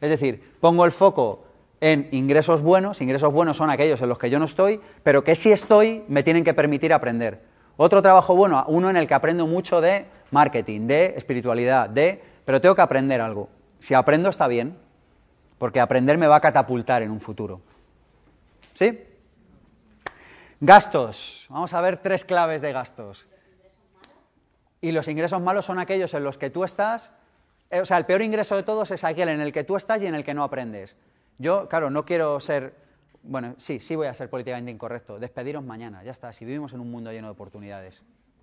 Es 0.00 0.08
decir, 0.08 0.54
pongo 0.60 0.86
el 0.86 0.92
foco 0.92 1.44
en 1.82 2.08
ingresos 2.12 2.62
buenos, 2.62 3.02
ingresos 3.02 3.30
buenos 3.30 3.58
son 3.58 3.68
aquellos 3.68 4.00
en 4.00 4.08
los 4.08 4.18
que 4.18 4.30
yo 4.30 4.38
no 4.38 4.46
estoy, 4.46 4.80
pero 5.02 5.24
que 5.24 5.34
si 5.34 5.52
estoy 5.52 6.04
me 6.08 6.22
tienen 6.22 6.42
que 6.42 6.54
permitir 6.54 6.94
aprender. 6.94 7.47
Otro 7.80 8.02
trabajo 8.02 8.34
bueno, 8.34 8.64
uno 8.66 8.90
en 8.90 8.96
el 8.96 9.06
que 9.06 9.14
aprendo 9.14 9.46
mucho 9.46 9.80
de 9.80 10.06
marketing, 10.32 10.88
de 10.88 11.14
espiritualidad, 11.16 11.88
de... 11.88 12.20
pero 12.44 12.60
tengo 12.60 12.74
que 12.74 12.82
aprender 12.82 13.20
algo. 13.20 13.48
Si 13.78 13.94
aprendo 13.94 14.30
está 14.30 14.48
bien, 14.48 14.76
porque 15.58 15.78
aprender 15.78 16.18
me 16.18 16.26
va 16.26 16.36
a 16.36 16.40
catapultar 16.40 17.02
en 17.02 17.12
un 17.12 17.20
futuro. 17.20 17.60
¿Sí? 18.74 19.00
Gastos. 20.60 21.46
Vamos 21.48 21.72
a 21.72 21.80
ver 21.80 21.98
tres 21.98 22.24
claves 22.24 22.60
de 22.60 22.72
gastos. 22.72 23.28
Y 24.80 24.90
los 24.90 25.06
ingresos 25.06 25.40
malos 25.40 25.64
son 25.64 25.78
aquellos 25.78 26.12
en 26.14 26.24
los 26.24 26.36
que 26.36 26.50
tú 26.50 26.64
estás, 26.64 27.12
eh, 27.70 27.80
o 27.80 27.84
sea, 27.84 27.96
el 27.98 28.06
peor 28.06 28.22
ingreso 28.22 28.56
de 28.56 28.64
todos 28.64 28.90
es 28.90 29.04
aquel 29.04 29.28
en 29.28 29.40
el 29.40 29.52
que 29.52 29.62
tú 29.62 29.76
estás 29.76 30.02
y 30.02 30.06
en 30.06 30.16
el 30.16 30.24
que 30.24 30.34
no 30.34 30.42
aprendes. 30.42 30.96
Yo, 31.38 31.68
claro, 31.68 31.90
no 31.90 32.04
quiero 32.04 32.40
ser, 32.40 32.74
bueno, 33.28 33.54
sí, 33.58 33.78
sí 33.78 33.94
voy 33.94 34.06
a 34.06 34.14
ser 34.14 34.30
políticamente 34.30 34.70
incorrecto, 34.70 35.18
despediros 35.18 35.62
mañana, 35.62 36.02
ya 36.02 36.12
está, 36.12 36.32
si 36.32 36.44
vivimos 36.44 36.72
en 36.72 36.80
un 36.80 36.90
mundo 36.90 37.12
lleno 37.12 37.28
de 37.28 37.32
oportunidades. 37.32 38.02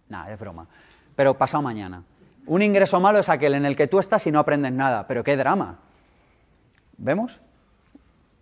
Nada, 0.10 0.32
es 0.32 0.40
broma. 0.40 0.68
Pero 1.16 1.34
pasado 1.34 1.64
mañana. 1.64 2.04
Un 2.46 2.62
ingreso 2.62 3.00
malo 3.00 3.20
es 3.20 3.28
aquel 3.28 3.56
en 3.56 3.66
el 3.66 3.76
que 3.76 3.88
tú 3.88 3.98
estás 3.98 4.28
y 4.28 4.32
no 4.32 4.40
aprendes 4.40 4.72
nada, 4.72 5.08
pero 5.08 5.24
qué 5.24 5.36
drama. 5.36 5.80
¿Vemos? 6.98 7.42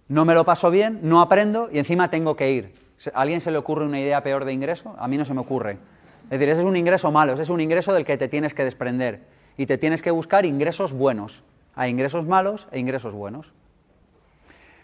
No 0.09 0.25
me 0.25 0.33
lo 0.33 0.43
paso 0.43 0.69
bien, 0.69 0.99
no 1.03 1.21
aprendo 1.21 1.69
y 1.71 1.79
encima 1.79 2.11
tengo 2.11 2.35
que 2.35 2.51
ir. 2.51 2.75
¿A 3.13 3.21
alguien 3.21 3.39
se 3.39 3.49
le 3.49 3.57
ocurre 3.57 3.85
una 3.85 3.99
idea 3.99 4.21
peor 4.21 4.43
de 4.43 4.51
ingreso? 4.51 4.95
A 4.99 5.07
mí 5.07 5.17
no 5.17 5.23
se 5.23 5.33
me 5.33 5.39
ocurre. 5.39 5.77
Es 6.25 6.29
decir, 6.31 6.49
ese 6.49 6.61
es 6.61 6.67
un 6.67 6.75
ingreso 6.75 7.11
malo, 7.11 7.33
ese 7.33 7.43
es 7.43 7.49
un 7.49 7.61
ingreso 7.61 7.93
del 7.93 8.05
que 8.05 8.17
te 8.17 8.27
tienes 8.27 8.53
que 8.53 8.65
desprender 8.65 9.21
y 9.57 9.65
te 9.65 9.77
tienes 9.77 10.01
que 10.01 10.11
buscar 10.11 10.45
ingresos 10.45 10.91
buenos. 10.91 11.41
Hay 11.75 11.89
ingresos 11.89 12.25
malos 12.25 12.67
e 12.71 12.79
ingresos 12.79 13.13
buenos. 13.13 13.53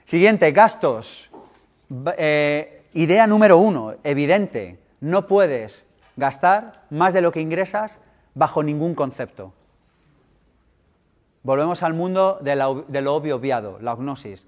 Siguiente, 0.06 0.52
gastos. 0.52 1.29
Eh, 2.18 2.84
idea 2.94 3.28
número 3.28 3.58
uno, 3.58 3.96
evidente, 4.04 4.80
no 5.02 5.28
puedes 5.28 5.86
gastar 6.18 6.84
más 6.90 7.14
de 7.14 7.22
lo 7.22 7.32
que 7.32 7.42
ingresas 7.42 8.00
bajo 8.36 8.64
ningún 8.64 8.94
concepto. 8.96 9.54
Volvemos 11.44 11.84
al 11.84 11.94
mundo 11.94 12.38
de, 12.42 12.56
lo 12.56 13.16
obvio 13.16 13.38
obviado, 13.38 13.80
la 13.80 13.96
gnosis. 13.96 14.46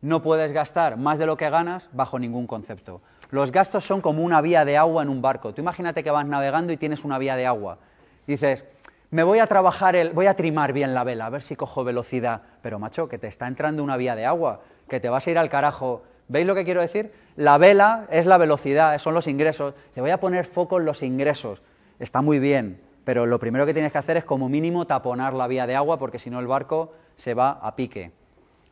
No 0.00 0.22
puedes 0.22 0.52
gastar 0.52 0.96
más 0.96 1.18
de 1.18 1.26
lo 1.26 1.36
que 1.36 1.48
ganas 1.48 1.88
bajo 1.92 2.18
ningún 2.18 2.46
concepto. 2.46 3.00
Los 3.30 3.52
gastos 3.52 3.84
son 3.84 4.00
como 4.00 4.22
una 4.22 4.40
vía 4.40 4.64
de 4.64 4.76
agua 4.76 5.02
en 5.02 5.08
un 5.08 5.22
barco. 5.22 5.54
Tú 5.54 5.62
imagínate 5.62 6.02
que 6.02 6.10
vas 6.10 6.26
navegando 6.26 6.72
y 6.72 6.76
tienes 6.76 7.04
una 7.04 7.18
vía 7.18 7.36
de 7.36 7.46
agua. 7.46 7.78
Dices, 8.26 8.64
me 9.10 9.22
voy 9.22 9.38
a 9.38 9.46
trabajar, 9.46 9.94
el, 9.94 10.10
voy 10.10 10.26
a 10.26 10.34
trimar 10.34 10.72
bien 10.72 10.92
la 10.92 11.04
vela, 11.04 11.26
a 11.26 11.30
ver 11.30 11.42
si 11.42 11.54
cojo 11.54 11.84
velocidad. 11.84 12.42
Pero 12.60 12.78
macho, 12.78 13.08
que 13.08 13.18
te 13.18 13.28
está 13.28 13.46
entrando 13.46 13.84
una 13.84 13.96
vía 13.96 14.16
de 14.16 14.26
agua, 14.26 14.60
que 14.88 15.00
te 15.00 15.08
vas 15.08 15.26
a 15.26 15.30
ir 15.30 15.38
al 15.38 15.48
carajo. 15.48 16.02
¿Veis 16.32 16.46
lo 16.46 16.54
que 16.54 16.64
quiero 16.64 16.80
decir? 16.80 17.12
La 17.36 17.58
vela 17.58 18.06
es 18.10 18.24
la 18.24 18.38
velocidad, 18.38 18.98
son 18.98 19.12
los 19.12 19.26
ingresos. 19.26 19.74
Te 19.94 20.00
voy 20.00 20.10
a 20.10 20.18
poner 20.18 20.46
foco 20.46 20.78
en 20.78 20.86
los 20.86 21.02
ingresos. 21.02 21.60
Está 21.98 22.22
muy 22.22 22.38
bien, 22.38 22.80
pero 23.04 23.26
lo 23.26 23.38
primero 23.38 23.66
que 23.66 23.74
tienes 23.74 23.92
que 23.92 23.98
hacer 23.98 24.16
es 24.16 24.24
como 24.24 24.48
mínimo 24.48 24.86
taponar 24.86 25.34
la 25.34 25.46
vía 25.46 25.66
de 25.66 25.76
agua 25.76 25.98
porque 25.98 26.18
si 26.18 26.30
no 26.30 26.40
el 26.40 26.46
barco 26.46 26.94
se 27.16 27.34
va 27.34 27.50
a 27.50 27.76
pique. 27.76 28.12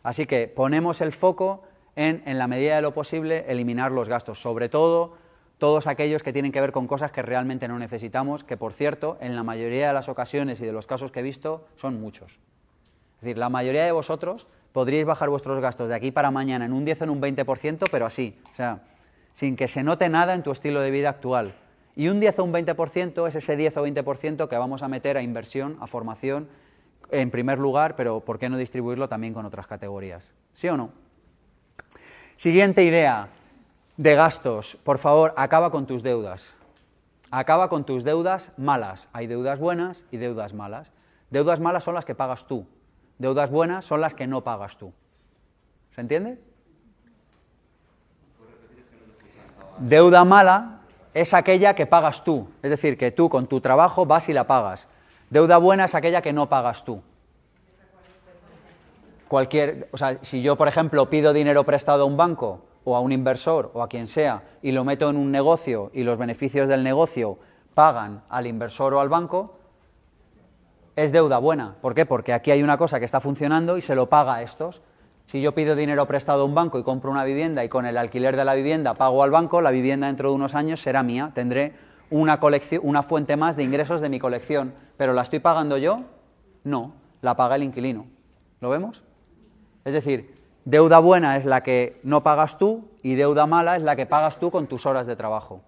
Así 0.03 0.25
que 0.25 0.49
ponemos 0.49 1.03
el 1.03 1.13
foco 1.13 1.63
en, 1.97 2.23
en 2.25 2.39
la 2.39 2.47
medida 2.47 2.77
de 2.77 2.83
lo 2.83 2.95
posible, 2.95 3.45
eliminar 3.47 3.93
los 3.93 4.09
gastos, 4.09 4.41
sobre 4.41 4.71
todo 4.71 5.19
todos 5.59 5.87
aquellos 5.87 6.23
que 6.23 6.33
tienen 6.33 6.53
que 6.53 6.63
ver 6.63 6.73
con 6.73 6.87
cosas 6.87 7.13
que 7.13 7.21
realmente 7.21 7.69
no 7.69 7.79
necesitamos, 7.79 8.43
que 8.43 8.57
por 8.57 8.73
cierto, 8.73 9.19
en 9.21 9.37
la 9.37 9.43
mayoría 9.43 9.89
de 9.89 9.93
las 9.93 10.09
ocasiones 10.09 10.63
y 10.63 10.65
de 10.65 10.73
los 10.73 10.87
casos 10.87 11.13
que 11.13 11.21
he 11.21 11.23
visto, 11.23 11.67
son 11.77 12.01
muchos. 12.01 12.39
Es 13.17 13.21
decir, 13.21 13.37
la 13.37 13.51
mayoría 13.51 13.85
de 13.85 13.93
vosotros 13.93 14.47
podríais 14.73 15.07
bajar 15.07 15.29
vuestros 15.29 15.61
gastos 15.61 15.89
de 15.89 15.95
aquí 15.95 16.11
para 16.11 16.31
mañana 16.31 16.65
en 16.65 16.73
un 16.73 16.85
10 16.85 17.03
o 17.03 17.05
en 17.05 17.11
un 17.11 17.21
20%, 17.21 17.89
pero 17.91 18.07
así, 18.07 18.39
o 18.53 18.55
sea, 18.55 18.81
sin 19.33 19.57
que 19.57 19.69
se 19.69 19.83
note 19.83 20.09
nada 20.09 20.35
en 20.35 20.43
tu 20.43 20.51
estilo 20.53 20.81
de 20.81 20.91
vida 20.91 21.09
actual. 21.09 21.53
Y 21.97 22.09
un 22.09 22.21
10 22.21 22.39
o 22.39 22.45
un 22.45 22.53
20% 22.53 23.29
es 23.29 23.35
ese 23.35 23.57
10 23.57 23.77
o 23.77 23.87
20% 23.87 24.49
que 24.49 24.57
vamos 24.57 24.83
a 24.83 24.89
meter 24.89 25.17
a 25.17 25.23
inversión, 25.23 25.77
a 25.81 25.87
formación, 25.87 26.49
en 27.11 27.31
primer 27.31 27.59
lugar, 27.59 27.97
pero 27.97 28.21
¿por 28.21 28.39
qué 28.39 28.49
no 28.49 28.57
distribuirlo 28.57 29.09
también 29.09 29.35
con 29.35 29.45
otras 29.45 29.67
categorías? 29.67 30.33
¿Sí 30.53 30.69
o 30.69 30.77
no? 30.77 30.93
Siguiente 32.37 32.85
idea 32.85 33.29
de 33.97 34.15
gastos. 34.15 34.77
Por 34.85 34.99
favor, 34.99 35.35
acaba 35.37 35.71
con 35.71 35.87
tus 35.87 36.03
deudas. 36.03 36.55
Acaba 37.31 37.69
con 37.69 37.85
tus 37.85 38.03
deudas 38.03 38.53
malas. 38.57 39.09
Hay 39.13 39.27
deudas 39.27 39.59
buenas 39.59 40.05
y 40.11 40.17
deudas 40.17 40.55
malas. 40.55 40.91
Deudas 41.31 41.61
malas 41.61 41.85
son 41.85 41.95
las 41.95 42.05
que 42.05 42.15
pagas 42.15 42.47
tú. 42.47 42.67
Deudas 43.21 43.49
buenas 43.51 43.85
son 43.85 44.01
las 44.01 44.15
que 44.15 44.27
no 44.27 44.43
pagas 44.43 44.77
tú. 44.77 44.93
¿Se 45.95 46.01
entiende? 46.01 46.41
Deuda 49.79 50.25
mala 50.25 50.81
es 51.15 51.33
aquella 51.35 51.77
que 51.77 51.87
pagas 51.87 52.25
tú. 52.25 52.49
Es 52.65 52.71
decir, 52.71 52.99
que 52.99 53.13
tú 53.13 53.29
con 53.29 53.47
tu 53.47 53.61
trabajo 53.61 54.07
vas 54.07 54.29
y 54.29 54.33
la 54.33 54.49
pagas. 54.49 54.89
Deuda 55.31 55.59
buena 55.59 55.85
es 55.85 55.95
aquella 55.95 56.21
que 56.21 56.33
no 56.33 56.49
pagas 56.49 56.85
tú 56.85 57.01
cualquier, 59.31 59.89
o 59.93 59.97
sea, 59.97 60.19
si 60.23 60.43
yo, 60.43 60.57
por 60.57 60.67
ejemplo, 60.67 61.09
pido 61.09 61.33
dinero 61.33 61.63
prestado 61.63 62.03
a 62.03 62.07
un 62.07 62.17
banco 62.17 62.65
o 62.83 62.97
a 62.97 63.01
un 63.01 63.13
inversor 63.13 63.71
o 63.75 63.83
a 63.85 63.89
quien 63.89 64.09
sea 64.09 64.43
y 64.61 64.73
lo 64.73 64.83
meto 64.83 65.09
en 65.09 65.17
un 65.17 65.31
negocio 65.31 65.93
y 65.95 66.03
los 66.03 66.19
beneficios 66.19 66.67
del 66.67 66.83
negocio 66.83 67.39
pagan 67.75 68.25
al 68.29 68.49
inversor 68.49 68.93
o 68.93 68.99
al 68.99 69.09
banco, 69.09 69.60
es 71.05 71.13
deuda 71.13 71.39
buena. 71.39 71.77
¿Por 71.81 71.95
qué? 71.95 72.07
Porque 72.07 72.33
aquí 72.33 72.51
hay 72.51 72.63
una 72.63 72.77
cosa 72.77 72.99
que 72.99 73.05
está 73.05 73.21
funcionando 73.21 73.77
y 73.77 73.83
se 73.83 73.95
lo 73.95 74.09
paga 74.09 74.37
a 74.37 74.43
estos. 74.43 74.83
Si 75.27 75.41
yo 75.41 75.55
pido 75.55 75.77
dinero 75.77 76.07
prestado 76.07 76.43
a 76.43 76.45
un 76.45 76.55
banco 76.55 76.79
y 76.79 76.83
compro 76.83 77.11
una 77.11 77.25
vivienda 77.25 77.65
y 77.65 77.69
con 77.69 77.87
el 77.87 77.97
alquiler 77.97 78.37
de 78.37 78.45
la 78.45 78.55
vivienda 78.55 78.95
pago 78.95 79.23
al 79.23 79.31
banco, 79.31 79.63
la 79.63 79.71
vivienda 79.71 80.09
dentro 80.09 80.31
de 80.31 80.35
unos 80.35 80.55
años 80.55 80.81
será 80.81 81.03
mía. 81.03 81.31
Tendré 81.35 81.75
una, 82.11 82.41
colección, 82.41 82.83
una 82.85 83.03
fuente 83.03 83.37
más 83.37 83.57
de 83.57 83.63
ingresos 83.63 84.01
de 84.01 84.09
mi 84.09 84.19
colección. 84.19 84.75
¿Pero 84.97 85.13
la 85.13 85.23
estoy 85.23 85.39
pagando 85.39 85.79
yo? 85.79 86.01
No, 86.65 86.95
la 87.23 87.37
paga 87.37 87.57
el 87.57 87.63
inquilino. 87.63 88.07
¿Lo 88.61 88.71
vemos? 88.71 89.03
Es 89.85 89.95
decir, 89.95 90.35
deuda 90.65 90.99
buena 90.99 91.37
es 91.37 91.45
la 91.45 91.63
que 91.63 92.01
no 92.03 92.23
pagas 92.23 92.59
tú 92.59 92.89
y 93.03 93.15
deuda 93.15 93.47
mala 93.47 93.77
es 93.77 93.83
la 93.83 93.97
que 93.97 94.07
pagas 94.07 94.39
tú 94.39 94.51
con 94.51 94.67
tus 94.67 94.85
horas 94.85 95.07
de 95.07 95.17
trabajo. 95.17 95.63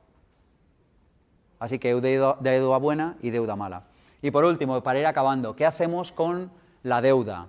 Así 1.58 1.78
que 1.78 1.94
deuda, 1.94 2.78
buena 2.78 3.16
y 3.22 3.30
deuda 3.30 3.54
mala. 3.54 3.84
Y 4.22 4.30
por 4.30 4.44
último, 4.44 4.82
para 4.82 5.00
ir 5.00 5.06
acabando, 5.06 5.56
¿qué 5.56 5.66
hacemos 5.66 6.12
con 6.12 6.50
la 6.84 7.02
deuda? 7.02 7.48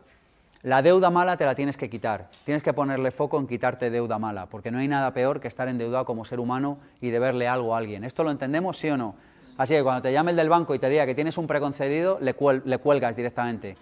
La 0.63 0.81
deuda 0.81 1.09
mala 1.09 1.37
te 1.37 1.45
la 1.45 1.55
tienes 1.55 1.77
que 1.77 1.89
quitar. 1.89 2.29
Tienes 2.45 2.63
que 2.63 2.73
ponerle 2.73 3.11
foco 3.11 3.37
en 3.37 3.47
quitarte 3.47 3.89
deuda 3.89 4.17
mala, 4.17 4.47
porque 4.47 4.71
no 4.71 4.79
hay 4.79 4.87
nada 4.87 5.13
peor 5.13 5.39
que 5.39 5.47
estar 5.47 5.67
endeudado 5.67 6.05
como 6.05 6.25
ser 6.25 6.39
humano 6.39 6.79
y 6.99 7.09
deberle 7.09 7.47
algo 7.47 7.75
a 7.75 7.77
alguien. 7.77 8.03
¿Esto 8.03 8.23
lo 8.23 8.31
entendemos, 8.31 8.77
sí 8.77 8.89
o 8.89 8.97
no? 8.97 9.15
Así 9.57 9.75
que 9.75 9.83
cuando 9.83 10.01
te 10.01 10.11
llame 10.11 10.31
el 10.31 10.37
del 10.37 10.49
banco 10.49 10.73
y 10.73 10.79
te 10.79 10.89
diga 10.89 11.05
que 11.05 11.13
tienes 11.13 11.37
un 11.37 11.47
preconcedido, 11.47 12.17
le, 12.21 12.33
cuelgas 12.33 13.15
directamente. 13.15 13.75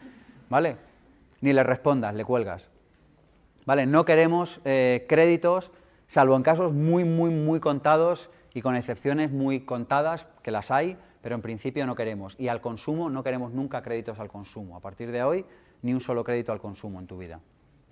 ¿Vale? 0.49 0.75
Ni 1.39 1.53
le 1.53 1.63
respondas, 1.63 2.13
le 2.13 2.25
cuelgas. 2.25 2.67
¿Vale? 3.65 3.85
No 3.85 4.03
queremos 4.03 4.59
eh, 4.65 5.05
créditos, 5.07 5.71
salvo 6.07 6.35
en 6.35 6.43
casos 6.43 6.73
muy, 6.73 7.03
muy, 7.03 7.29
muy 7.29 7.59
contados 7.59 8.29
y 8.53 8.61
con 8.61 8.75
excepciones 8.75 9.31
muy 9.31 9.61
contadas, 9.61 10.25
que 10.41 10.51
las 10.51 10.71
hay, 10.71 10.97
pero 11.21 11.35
en 11.35 11.41
principio 11.41 11.85
no 11.85 11.95
queremos. 11.95 12.35
Y 12.39 12.47
al 12.47 12.61
consumo 12.61 13.09
no 13.09 13.23
queremos 13.23 13.51
nunca 13.51 13.81
créditos 13.81 14.19
al 14.19 14.29
consumo. 14.29 14.75
A 14.75 14.79
partir 14.79 15.11
de 15.11 15.23
hoy, 15.23 15.45
ni 15.81 15.93
un 15.93 16.01
solo 16.01 16.23
crédito 16.23 16.51
al 16.51 16.59
consumo 16.59 16.99
en 16.99 17.07
tu 17.07 17.17
vida. 17.17 17.39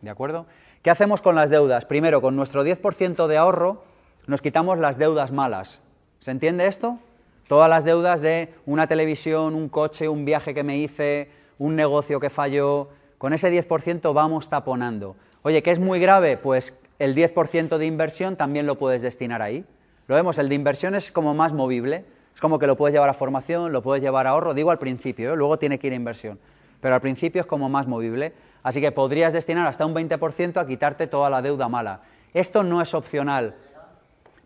¿De 0.02 0.10
acuerdo? 0.10 0.46
¿Qué 0.82 0.90
hacemos 0.90 1.22
con 1.22 1.36
las 1.36 1.50
deudas? 1.50 1.86
Primero, 1.86 2.22
con 2.22 2.36
nuestro 2.36 2.66
10% 2.66 3.28
de 3.28 3.38
ahorro 3.38 3.84
nos 4.28 4.42
quitamos 4.42 4.80
las 4.80 4.98
deudas 4.98 5.32
malas. 5.32 5.82
¿Se 6.20 6.32
entiende 6.32 6.68
esto? 6.68 7.00
Todas 7.48 7.70
las 7.70 7.84
deudas 7.84 8.22
de 8.22 8.54
una 8.66 8.88
televisión, 8.88 9.56
un 9.56 9.70
coche, 9.70 10.08
un 10.08 10.24
viaje 10.24 10.54
que 10.54 10.64
me 10.64 10.78
hice, 10.78 11.32
un 11.58 11.76
negocio 11.76 12.20
que 12.20 12.30
falló, 12.30 12.90
con 13.18 13.34
ese 13.34 13.52
10% 13.52 14.14
vamos 14.14 14.50
taponando. 14.50 15.16
Oye, 15.42 15.64
¿qué 15.64 15.72
es 15.72 15.80
muy 15.80 16.00
grave? 16.00 16.38
Pues 16.38 16.78
el 17.00 17.16
10% 17.16 17.78
de 17.78 17.86
inversión 17.86 18.36
también 18.36 18.66
lo 18.66 18.78
puedes 18.78 19.02
destinar 19.02 19.42
ahí. 19.42 19.66
Lo 20.08 20.16
vemos, 20.16 20.38
el 20.38 20.48
de 20.48 20.56
inversión 20.56 20.96
es 20.96 21.12
como 21.12 21.34
más 21.34 21.54
movible, 21.54 22.06
es 22.40 22.42
como 22.42 22.58
que 22.58 22.68
lo 22.68 22.78
puedes 22.78 22.94
llevar 22.94 23.10
a 23.10 23.14
formación, 23.14 23.74
lo 23.74 23.82
puedes 23.82 24.02
llevar 24.02 24.26
a 24.26 24.30
ahorro, 24.30 24.54
digo 24.54 24.72
al 24.72 24.80
principio, 24.80 25.34
¿eh? 25.34 25.36
luego 25.36 25.60
tiene 25.60 25.78
que 25.78 25.88
ir 25.88 25.92
a 25.92 25.98
inversión, 25.98 26.40
pero 26.80 26.96
al 26.96 27.02
principio 27.02 27.42
es 27.42 27.46
como 27.46 27.68
más 27.68 27.86
movible, 27.86 28.32
así 28.64 28.80
que 28.80 28.94
podrías 28.94 29.34
destinar 29.34 29.68
hasta 29.68 29.86
un 29.86 29.94
20% 29.94 30.56
a 30.56 30.66
quitarte 30.66 31.08
toda 31.08 31.30
la 31.30 31.42
deuda 31.42 31.68
mala. 31.68 32.00
Esto 32.34 32.64
no 32.64 32.82
es 32.82 32.94
opcional, 32.94 33.56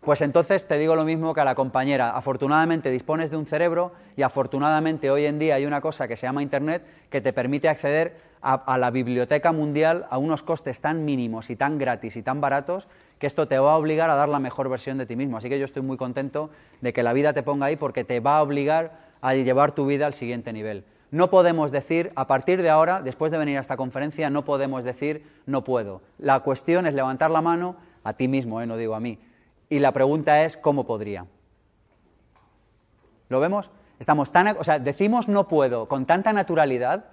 pues 0.00 0.22
entonces 0.22 0.66
te 0.66 0.76
digo 0.76 0.96
lo 0.96 1.04
mismo 1.04 1.34
que 1.34 1.42
a 1.42 1.44
la 1.44 1.54
compañera, 1.54 2.16
afortunadamente 2.16 2.90
dispones 2.90 3.30
de 3.30 3.36
un 3.36 3.46
cerebro 3.46 3.92
y 4.16 4.22
afortunadamente 4.22 5.12
hoy 5.12 5.26
en 5.26 5.38
día 5.38 5.54
hay 5.54 5.64
una 5.64 5.80
cosa 5.80 6.08
que 6.08 6.16
se 6.16 6.26
llama 6.26 6.42
Internet 6.42 6.82
que 7.10 7.20
te 7.20 7.32
permite 7.32 7.68
acceder 7.68 8.16
a, 8.42 8.76
la 8.76 8.90
biblioteca 8.90 9.52
mundial 9.52 10.08
a 10.10 10.18
unos 10.18 10.42
costes 10.42 10.80
tan 10.80 11.04
mínimos 11.04 11.48
y 11.48 11.54
tan 11.54 11.78
gratis 11.78 12.16
y 12.16 12.24
tan 12.24 12.40
baratos 12.40 12.88
que 13.18 13.26
esto 13.26 13.48
te 13.48 13.58
va 13.58 13.72
a 13.72 13.76
obligar 13.76 14.10
a 14.10 14.14
dar 14.14 14.28
la 14.28 14.38
mejor 14.38 14.68
versión 14.68 14.98
de 14.98 15.06
ti 15.06 15.16
mismo. 15.16 15.36
Así 15.36 15.48
que 15.48 15.58
yo 15.58 15.64
estoy 15.64 15.82
muy 15.82 15.96
contento 15.96 16.50
de 16.80 16.92
que 16.92 17.02
la 17.02 17.12
vida 17.12 17.32
te 17.32 17.42
ponga 17.42 17.66
ahí 17.66 17.76
porque 17.76 18.04
te 18.04 18.20
va 18.20 18.38
a 18.38 18.42
obligar 18.42 18.98
a 19.20 19.34
llevar 19.34 19.72
tu 19.72 19.86
vida 19.86 20.06
al 20.06 20.14
siguiente 20.14 20.52
nivel. 20.52 20.84
No 21.10 21.30
podemos 21.30 21.70
decir, 21.70 22.12
a 22.16 22.26
partir 22.26 22.60
de 22.60 22.70
ahora, 22.70 23.00
después 23.00 23.30
de 23.30 23.38
venir 23.38 23.56
a 23.56 23.60
esta 23.60 23.76
conferencia, 23.76 24.30
no 24.30 24.44
podemos 24.44 24.84
decir 24.84 25.24
no 25.46 25.62
puedo. 25.62 26.02
La 26.18 26.40
cuestión 26.40 26.86
es 26.86 26.94
levantar 26.94 27.30
la 27.30 27.40
mano 27.40 27.76
a 28.02 28.14
ti 28.14 28.26
mismo, 28.26 28.60
¿eh? 28.60 28.66
no 28.66 28.76
digo 28.76 28.94
a 28.94 29.00
mí. 29.00 29.18
Y 29.68 29.78
la 29.78 29.92
pregunta 29.92 30.44
es 30.44 30.56
cómo 30.56 30.84
podría. 30.84 31.26
¿Lo 33.28 33.40
vemos? 33.40 33.70
Estamos 33.98 34.32
tan, 34.32 34.56
o 34.58 34.64
sea, 34.64 34.78
decimos 34.78 35.28
no 35.28 35.48
puedo 35.48 35.86
con 35.86 36.04
tanta 36.04 36.32
naturalidad, 36.32 37.04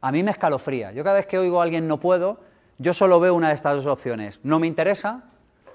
a 0.00 0.12
mí 0.12 0.22
me 0.22 0.30
escalofría. 0.30 0.92
Yo 0.92 1.02
cada 1.02 1.16
vez 1.16 1.26
que 1.26 1.38
oigo 1.38 1.60
a 1.60 1.64
alguien 1.64 1.88
no 1.88 1.98
puedo, 1.98 2.38
yo 2.78 2.92
solo 2.92 3.20
veo 3.20 3.34
una 3.34 3.48
de 3.48 3.54
estas 3.54 3.76
dos 3.76 3.86
opciones. 3.86 4.38
No 4.42 4.60
me 4.60 4.66
interesa 4.66 5.24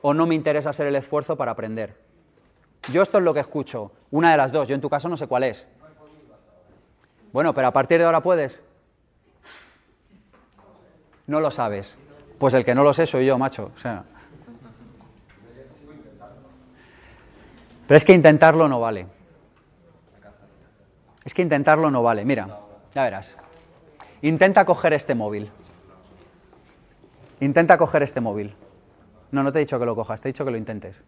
o 0.02 0.14
no 0.14 0.26
me 0.26 0.36
interesa 0.36 0.72
hacer 0.72 0.88
el 0.88 0.96
esfuerzo 0.96 1.36
para 1.36 1.52
aprender. 1.52 1.96
Yo 2.92 3.02
esto 3.02 3.20
es 3.20 3.24
lo 3.24 3.34
que 3.34 3.40
escucho, 3.40 3.92
una 4.10 4.32
de 4.32 4.38
las 4.38 4.52
dos. 4.52 4.68
Yo 4.68 4.76
en 4.76 4.82
tu 4.82 4.90
caso 4.90 5.08
no 5.08 5.18
sé 5.18 5.28
cuál 5.28 5.44
es. 5.44 5.66
Bueno, 7.32 7.54
pero 7.54 7.68
a 7.68 7.72
partir 7.72 8.00
de 8.00 8.06
ahora 8.06 8.22
puedes. 8.22 8.60
No 11.28 11.40
lo 11.40 11.52
sabes. 11.52 11.96
Pues 12.40 12.54
el 12.54 12.66
que 12.66 12.76
no 12.76 12.84
lo 12.84 12.94
sé 12.94 13.06
soy 13.06 13.26
yo, 13.26 13.38
macho. 13.38 13.72
Pero 17.88 17.98
es 17.98 18.04
que 18.04 18.14
intentarlo 18.14 18.68
no 18.68 18.80
vale. 18.80 19.06
Es 21.24 21.34
que 21.34 21.44
intentarlo 21.44 21.92
no 21.92 22.02
vale. 22.02 22.26
Mira, 22.26 22.48
ya 22.94 23.04
verás. 23.04 23.36
Intenta 24.24 24.66
coger 24.66 24.94
este 24.94 25.14
móvil. 25.14 25.52
Intenta 27.40 27.78
coger 27.78 28.04
este 28.04 28.22
móvil. 28.22 28.56
No, 29.32 29.44
no 29.44 29.52
te 29.52 29.60
he 29.60 29.62
dicho 29.62 29.80
que 29.80 29.86
lo 29.86 29.96
cojas, 29.96 30.20
te 30.20 30.30
he 30.30 30.32
dicho 30.32 30.44
que 30.44 30.52
lo 30.52 30.58
intentes. 30.58 31.02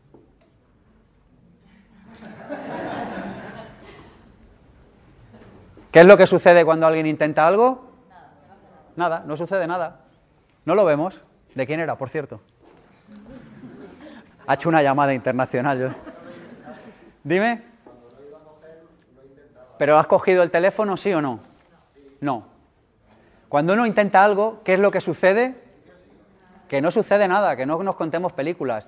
¿Qué 5.91 5.99
es 5.99 6.05
lo 6.05 6.17
que 6.17 6.25
sucede 6.25 6.65
cuando 6.65 6.87
alguien 6.87 7.05
intenta 7.05 7.45
algo? 7.47 7.91
Nada, 8.95 9.23
no 9.27 9.37
sucede 9.37 9.67
nada. 9.67 9.99
No 10.65 10.73
lo 10.73 10.85
vemos. 10.85 11.21
¿De 11.53 11.67
quién 11.67 11.79
era, 11.79 11.97
por 11.97 12.09
cierto? 12.09 12.41
Ha 14.47 14.55
hecho 14.55 14.69
una 14.69 14.81
llamada 14.81 15.13
internacional. 15.13 15.79
Yo. 15.79 15.89
Dime. 17.23 17.63
¿Pero 19.77 19.97
has 19.97 20.07
cogido 20.07 20.43
el 20.43 20.49
teléfono, 20.49 20.97
sí 20.97 21.13
o 21.13 21.21
no? 21.21 21.39
No. 22.21 22.47
Cuando 23.49 23.73
uno 23.73 23.85
intenta 23.85 24.23
algo, 24.23 24.61
¿qué 24.63 24.73
es 24.75 24.79
lo 24.79 24.89
que 24.89 25.01
sucede? 25.01 25.62
Que 26.67 26.81
no 26.81 26.91
sucede 26.91 27.27
nada, 27.27 27.55
que 27.55 27.65
no 27.65 27.81
nos 27.83 27.95
contemos 27.95 28.33
películas. 28.33 28.87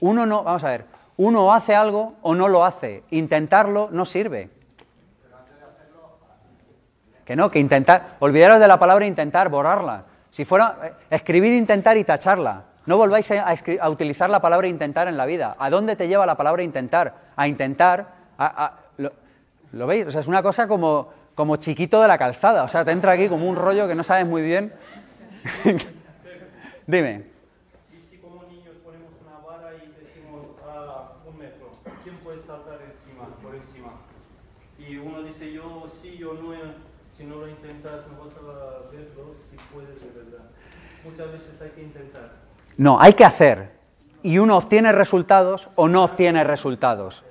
Uno 0.00 0.26
no, 0.26 0.44
vamos 0.44 0.64
a 0.64 0.70
ver, 0.70 0.84
uno 1.16 1.52
hace 1.52 1.74
algo 1.74 2.14
o 2.22 2.34
no 2.34 2.48
lo 2.48 2.64
hace. 2.64 3.04
Intentarlo 3.10 3.88
no 3.92 4.04
sirve. 4.04 4.50
Que 7.24 7.36
no, 7.36 7.50
que 7.50 7.58
intentar, 7.58 8.16
olvidaros 8.18 8.60
de 8.60 8.68
la 8.68 8.78
palabra 8.78 9.06
intentar, 9.06 9.48
borrarla. 9.48 10.04
Si 10.30 10.44
fuera, 10.44 10.76
eh, 10.82 10.92
escribid 11.10 11.56
intentar 11.56 11.96
y 11.96 12.04
tacharla. 12.04 12.64
No 12.86 12.98
volváis 12.98 13.30
a, 13.30 13.88
utilizar 13.88 14.28
la 14.28 14.40
palabra 14.40 14.66
intentar 14.66 15.08
en 15.08 15.16
la 15.16 15.24
vida. 15.24 15.56
¿A 15.58 15.70
dónde 15.70 15.96
te 15.96 16.06
lleva 16.06 16.26
la 16.26 16.36
palabra 16.36 16.62
intentar? 16.62 17.14
A 17.34 17.48
intentar, 17.48 18.06
lo, 18.98 19.86
veis? 19.86 20.06
O 20.06 20.10
sea, 20.10 20.20
es 20.20 20.26
una 20.26 20.42
cosa 20.42 20.68
como, 20.68 21.08
como 21.34 21.56
chiquito 21.56 22.02
de 22.02 22.08
la 22.08 22.18
calzada. 22.18 22.62
O 22.62 22.68
sea, 22.68 22.84
te 22.84 22.90
entra 22.90 23.12
aquí 23.12 23.28
como 23.28 23.48
un 23.48 23.56
rollo 23.56 23.88
que 23.88 23.94
no 23.94 24.04
sabes 24.04 24.26
muy 24.26 24.42
bien. 24.42 24.72
Dime. 26.86 27.24
Y 27.92 28.00
si 28.10 28.18
como 28.18 28.44
niños 28.44 28.76
ponemos 28.84 29.12
una 29.22 29.38
vara 29.38 29.74
y 29.74 29.78
decimos 29.78 30.56
a 30.66 31.12
un 31.26 31.38
metro, 31.38 31.70
¿quién 32.02 32.16
puede 32.18 32.38
saltar 32.38 32.78
encima, 32.82 33.26
por 33.42 33.54
encima? 33.54 33.92
Y 34.78 34.96
uno 34.96 35.22
dice 35.22 35.52
yo 35.52 35.86
sí, 35.88 36.18
yo 36.18 36.34
no, 36.34 36.52
si 37.06 37.24
no 37.24 37.36
lo 37.36 37.48
intentas 37.48 38.02
no 38.08 38.24
vas 38.24 38.34
a 38.36 38.90
verlo 38.90 39.32
si 39.34 39.56
puedes 39.72 40.00
de 40.00 40.20
verdad. 40.20 40.44
Muchas 41.04 41.32
veces 41.32 41.60
hay 41.62 41.70
que 41.70 41.82
intentar. 41.82 42.32
No, 42.76 43.00
hay 43.00 43.14
que 43.14 43.24
hacer. 43.24 43.70
Y 44.22 44.38
uno 44.38 44.56
obtiene 44.56 44.92
resultados 44.92 45.68
o 45.76 45.88
no 45.88 46.04
obtiene 46.04 46.44
resultados. 46.44 47.22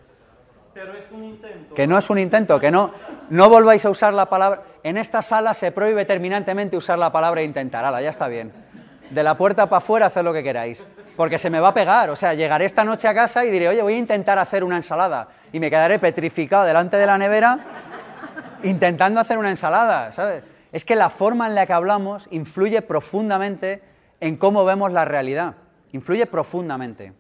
Pero 0.73 0.93
es 0.93 1.11
un 1.11 1.23
intento. 1.23 1.75
Que 1.75 1.85
no 1.85 1.97
es 1.97 2.09
un 2.09 2.17
intento, 2.17 2.59
que 2.59 2.71
no, 2.71 2.91
no 3.29 3.49
volváis 3.49 3.85
a 3.85 3.89
usar 3.89 4.13
la 4.13 4.29
palabra. 4.29 4.63
En 4.83 4.97
esta 4.97 5.21
sala 5.21 5.53
se 5.53 5.71
prohíbe 5.71 6.05
terminantemente 6.05 6.77
usar 6.77 6.97
la 6.97 7.11
palabra 7.11 7.43
intentar. 7.43 7.85
Ala, 7.85 8.01
ya 8.01 8.09
está 8.09 8.27
bien. 8.27 8.51
De 9.13 9.21
la 9.21 9.37
puerta 9.37 9.67
para 9.67 9.77
afuera, 9.77 10.07
haced 10.07 10.23
lo 10.23 10.33
que 10.33 10.41
queráis. 10.41 10.83
Porque 11.15 11.37
se 11.37 11.51
me 11.51 11.59
va 11.59 11.67
a 11.67 11.73
pegar. 11.73 12.09
O 12.09 12.15
sea, 12.15 12.33
llegaré 12.33 12.65
esta 12.65 12.83
noche 12.83 13.07
a 13.07 13.13
casa 13.13 13.45
y 13.45 13.51
diré, 13.51 13.67
oye, 13.67 13.81
voy 13.83 13.93
a 13.93 13.97
intentar 13.97 14.39
hacer 14.39 14.63
una 14.63 14.77
ensalada. 14.77 15.27
Y 15.51 15.59
me 15.59 15.69
quedaré 15.69 15.99
petrificado 15.99 16.63
delante 16.63 16.97
de 16.97 17.05
la 17.05 17.17
nevera 17.17 17.59
intentando 18.63 19.19
hacer 19.19 19.37
una 19.37 19.49
ensalada, 19.49 20.11
¿sabes? 20.11 20.43
Es 20.71 20.83
que 20.83 20.95
la 20.95 21.09
forma 21.09 21.45
en 21.47 21.53
la 21.53 21.67
que 21.67 21.73
hablamos 21.73 22.27
influye 22.31 22.81
profundamente 22.81 23.83
en 24.19 24.37
cómo 24.37 24.65
vemos 24.65 24.91
la 24.91 25.05
realidad. 25.05 25.55
Influye 25.91 26.25
profundamente. 26.25 27.13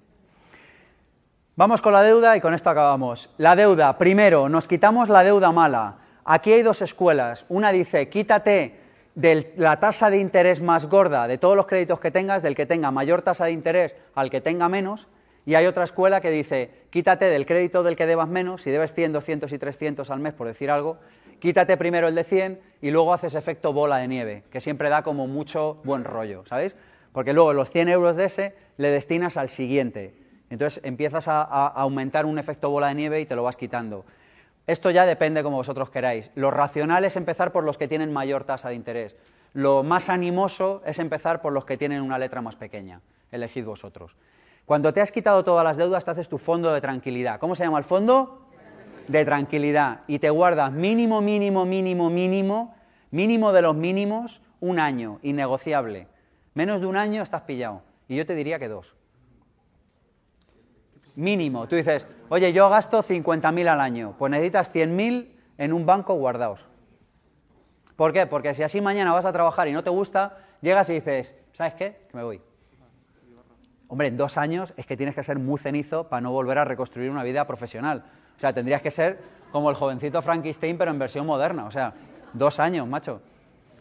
Vamos 1.55 1.81
con 1.81 1.93
la 1.93 2.01
deuda 2.01 2.35
y 2.35 2.41
con 2.41 2.55
esto 2.55 2.71
acabamos. 2.71 3.29
La 3.37 3.55
deuda, 3.55 3.99
primero, 3.99 4.49
nos 4.49 4.67
quitamos 4.67 5.09
la 5.09 5.23
deuda 5.23 5.51
mala. 5.51 5.97
Aquí 6.25 6.51
hay 6.51 6.63
dos 6.63 6.81
escuelas. 6.81 7.45
Una 7.49 7.71
dice, 7.71 8.09
quítate 8.09 8.82
de 9.15 9.53
la 9.57 9.79
tasa 9.79 10.09
de 10.09 10.17
interés 10.17 10.61
más 10.61 10.87
gorda 10.87 11.27
de 11.27 11.37
todos 11.37 11.55
los 11.55 11.67
créditos 11.67 11.99
que 11.99 12.11
tengas, 12.11 12.41
del 12.41 12.55
que 12.55 12.65
tenga 12.65 12.91
mayor 12.91 13.21
tasa 13.21 13.45
de 13.45 13.51
interés 13.51 13.95
al 14.15 14.29
que 14.29 14.41
tenga 14.41 14.69
menos. 14.69 15.07
Y 15.45 15.55
hay 15.55 15.65
otra 15.65 15.83
escuela 15.83 16.21
que 16.21 16.31
dice, 16.31 16.71
quítate 16.89 17.25
del 17.25 17.45
crédito 17.45 17.83
del 17.83 17.95
que 17.95 18.05
debas 18.05 18.29
menos, 18.29 18.61
si 18.61 18.71
debes 18.71 18.93
100, 18.93 19.13
200 19.13 19.51
y 19.51 19.57
300 19.57 20.09
al 20.09 20.19
mes, 20.19 20.33
por 20.33 20.47
decir 20.47 20.71
algo, 20.71 20.97
quítate 21.39 21.75
primero 21.75 22.07
el 22.07 22.15
de 22.15 22.23
100 22.23 22.61
y 22.81 22.91
luego 22.91 23.13
haces 23.13 23.35
efecto 23.35 23.73
bola 23.73 23.97
de 23.97 24.07
nieve, 24.07 24.43
que 24.49 24.61
siempre 24.61 24.89
da 24.89 25.03
como 25.03 25.27
mucho 25.27 25.81
buen 25.83 26.05
rollo, 26.05 26.45
¿sabéis? 26.45 26.75
Porque 27.11 27.33
luego 27.33 27.51
los 27.53 27.69
100 27.69 27.89
euros 27.89 28.15
de 28.15 28.25
ese 28.25 28.55
le 28.77 28.89
destinas 28.89 29.35
al 29.35 29.49
siguiente. 29.49 30.15
Entonces 30.49 30.81
empiezas 30.85 31.27
a, 31.27 31.41
aumentar 31.41 32.25
un 32.25 32.39
efecto 32.39 32.69
bola 32.69 32.87
de 32.87 32.95
nieve 32.95 33.19
y 33.19 33.25
te 33.25 33.35
lo 33.35 33.43
vas 33.43 33.57
quitando. 33.57 34.05
Esto 34.65 34.91
ya 34.91 35.05
depende 35.05 35.43
como 35.43 35.57
vosotros 35.57 35.89
queráis. 35.89 36.31
Lo 36.35 36.51
racional 36.51 37.05
es 37.05 37.15
empezar 37.15 37.51
por 37.51 37.63
los 37.63 37.77
que 37.77 37.87
tienen 37.87 38.13
mayor 38.13 38.45
tasa 38.45 38.69
de 38.69 38.75
interés. 38.75 39.15
Lo 39.53 39.83
más 39.83 40.09
animoso 40.09 40.81
es 40.85 40.99
empezar 40.99 41.41
por 41.41 41.53
los 41.53 41.65
que 41.65 41.77
tienen 41.77 42.01
una 42.01 42.17
letra 42.17 42.41
más 42.41 42.55
pequeña. 42.55 43.01
Elegid 43.31 43.65
vosotros. 43.65 44.15
Cuando 44.65 44.93
te 44.93 45.01
has 45.01 45.11
quitado 45.11 45.43
todas 45.43 45.63
las 45.63 45.77
deudas, 45.77 46.05
te 46.05 46.11
haces 46.11 46.29
tu 46.29 46.37
fondo 46.37 46.73
de 46.73 46.79
tranquilidad. 46.81 47.39
¿Cómo 47.39 47.55
se 47.55 47.63
llama 47.63 47.77
el 47.77 47.83
fondo? 47.83 48.43
de 49.07 49.25
tranquilidad 49.25 50.01
y 50.07 50.19
te 50.19 50.29
guardas 50.29 50.71
mínimo, 50.71 51.21
mínimo, 51.21 51.65
mínimo, 51.65 52.09
mínimo, 52.09 52.75
mínimo 53.11 53.53
de 53.53 53.61
los 53.61 53.75
mínimos, 53.75 54.41
un 54.59 54.79
año, 54.79 55.19
innegociable. 55.23 56.07
Menos 56.53 56.81
de 56.81 56.87
un 56.87 56.95
año 56.95 57.21
estás 57.21 57.41
pillado. 57.41 57.81
Y 58.07 58.15
yo 58.15 58.25
te 58.25 58.35
diría 58.35 58.59
que 58.59 58.67
dos. 58.67 58.95
Mínimo. 61.15 61.67
Tú 61.67 61.75
dices, 61.75 62.07
oye, 62.29 62.53
yo 62.53 62.69
gasto 62.69 63.03
50.000 63.03 63.67
al 63.67 63.79
año, 63.79 64.15
pues 64.17 64.31
necesitas 64.31 64.73
100.000 64.73 65.27
en 65.57 65.73
un 65.73 65.85
banco 65.85 66.15
guardados. 66.15 66.65
¿Por 67.95 68.11
qué? 68.11 68.25
Porque 68.25 68.53
si 68.55 68.63
así 68.63 68.81
mañana 68.81 69.13
vas 69.13 69.25
a 69.25 69.31
trabajar 69.31 69.67
y 69.67 69.71
no 69.71 69.83
te 69.83 69.89
gusta, 69.89 70.37
llegas 70.61 70.89
y 70.89 70.93
dices, 70.93 71.35
¿sabes 71.53 71.75
qué? 71.75 72.07
Que 72.09 72.17
me 72.17 72.23
voy. 72.23 72.41
Hombre, 73.87 74.07
en 74.07 74.17
dos 74.17 74.37
años 74.37 74.73
es 74.75 74.87
que 74.87 74.97
tienes 74.97 75.13
que 75.13 75.23
ser 75.23 75.37
muy 75.37 75.59
cenizo 75.59 76.09
para 76.09 76.21
no 76.21 76.31
volver 76.31 76.57
a 76.57 76.65
reconstruir 76.65 77.11
una 77.11 77.23
vida 77.23 77.45
profesional. 77.45 78.03
O 78.35 78.39
sea, 78.39 78.51
tendrías 78.51 78.81
que 78.81 78.89
ser 78.89 79.19
como 79.51 79.69
el 79.69 79.75
jovencito 79.75 80.21
Frankenstein, 80.23 80.79
pero 80.79 80.89
en 80.89 80.97
versión 80.97 81.27
moderna. 81.27 81.65
O 81.65 81.71
sea, 81.71 81.93
dos 82.33 82.59
años, 82.59 82.87
macho. 82.87 83.21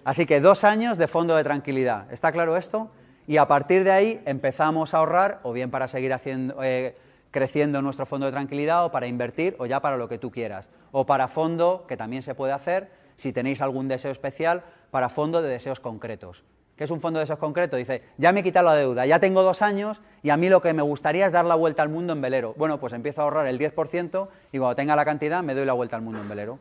Así 0.05 0.27
que 0.27 0.41
dos 0.41 0.65
años 0.65 0.99
de 0.99 1.09
fondo 1.09 1.35
de 1.35 1.45
tranquilidad. 1.45 2.13
¿Está 2.13 2.31
claro 2.31 2.59
esto? 2.59 2.91
Y 3.27 3.39
a 3.39 3.47
partir 3.47 3.85
de 3.85 3.93
ahí 3.93 4.23
empezamos 4.27 4.93
a 4.93 4.99
ahorrar, 4.99 5.41
o 5.45 5.53
bien 5.53 5.71
para 5.71 5.89
seguir 5.89 6.13
haciendo, 6.13 6.63
eh, 6.63 6.95
creciendo 7.33 7.83
nuestro 7.83 8.07
fondo 8.07 8.27
de 8.27 8.33
tranquilidad, 8.33 8.85
o 8.85 8.93
para 8.93 9.09
invertir, 9.09 9.57
o 9.59 9.67
ya 9.67 9.81
para 9.81 9.97
lo 9.97 10.09
que 10.09 10.19
tú 10.19 10.31
quieras. 10.31 10.69
O 10.93 11.05
para 11.07 11.27
fondo, 11.27 11.85
que 11.89 11.97
también 11.97 12.23
se 12.23 12.37
puede 12.37 12.53
hacer, 12.53 12.91
si 13.17 13.33
tenéis 13.33 13.61
algún 13.61 13.89
deseo 13.89 14.13
especial, 14.13 14.63
para 14.93 15.09
fondo 15.09 15.43
de 15.43 15.49
deseos 15.49 15.81
concretos. 15.81 16.45
¿Qué 16.77 16.85
es 16.85 16.91
un 16.91 17.01
fondo 17.01 17.19
de 17.19 17.23
deseos 17.23 17.39
concretos? 17.39 17.79
Dice, 17.79 18.03
ya 18.19 18.33
me 18.33 18.41
he 18.41 18.43
quitado 18.43 18.67
la 18.67 18.75
deuda, 18.75 19.07
ya 19.07 19.19
tengo 19.19 19.43
dos 19.43 19.63
años 19.63 20.01
y 20.23 20.31
a 20.31 20.37
mí 20.37 20.49
lo 20.49 20.61
que 20.61 20.73
me 20.73 20.83
gustaría 20.83 21.27
es 21.27 21.33
dar 21.33 21.45
la 21.45 21.55
vuelta 21.55 21.83
al 21.83 21.89
mundo 21.89 22.13
en 22.13 22.21
velero. 22.21 22.55
Bueno, 22.57 22.79
pues 22.79 22.93
empiezo 22.93 23.21
a 23.21 23.25
ahorrar 23.25 23.47
el 23.47 23.59
10% 23.59 24.29
y 24.53 24.59
cuando 24.59 24.77
tenga 24.77 24.95
la 24.95 25.05
cantidad 25.05 25.43
me 25.43 25.55
doy 25.55 25.65
la 25.65 25.73
vuelta 25.73 25.97
al 25.97 26.03
mundo 26.03 26.21
en 26.21 26.29
velero. 26.29 26.59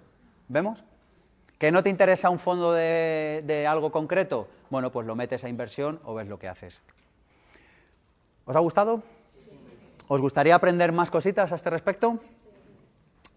¿Vemos? 0.47 0.83
¿Que 1.57 1.71
no 1.71 1.83
te 1.83 1.89
interesa 1.89 2.29
un 2.29 2.39
fondo 2.39 2.73
de, 2.73 3.43
de 3.45 3.67
algo 3.67 3.91
concreto? 3.91 4.47
Bueno, 4.69 4.91
pues 4.91 5.05
lo 5.05 5.15
metes 5.15 5.43
a 5.43 5.49
inversión 5.49 5.99
o 6.05 6.13
ves 6.13 6.27
lo 6.27 6.39
que 6.39 6.47
haces. 6.47 6.81
¿Os 8.45 8.55
ha 8.55 8.59
gustado? 8.59 9.03
¿Os 10.13 10.19
gustaría 10.19 10.55
aprender 10.55 10.91
más 10.91 11.09
cositas 11.09 11.53
a 11.53 11.55
este 11.55 11.69
respecto? 11.69 12.19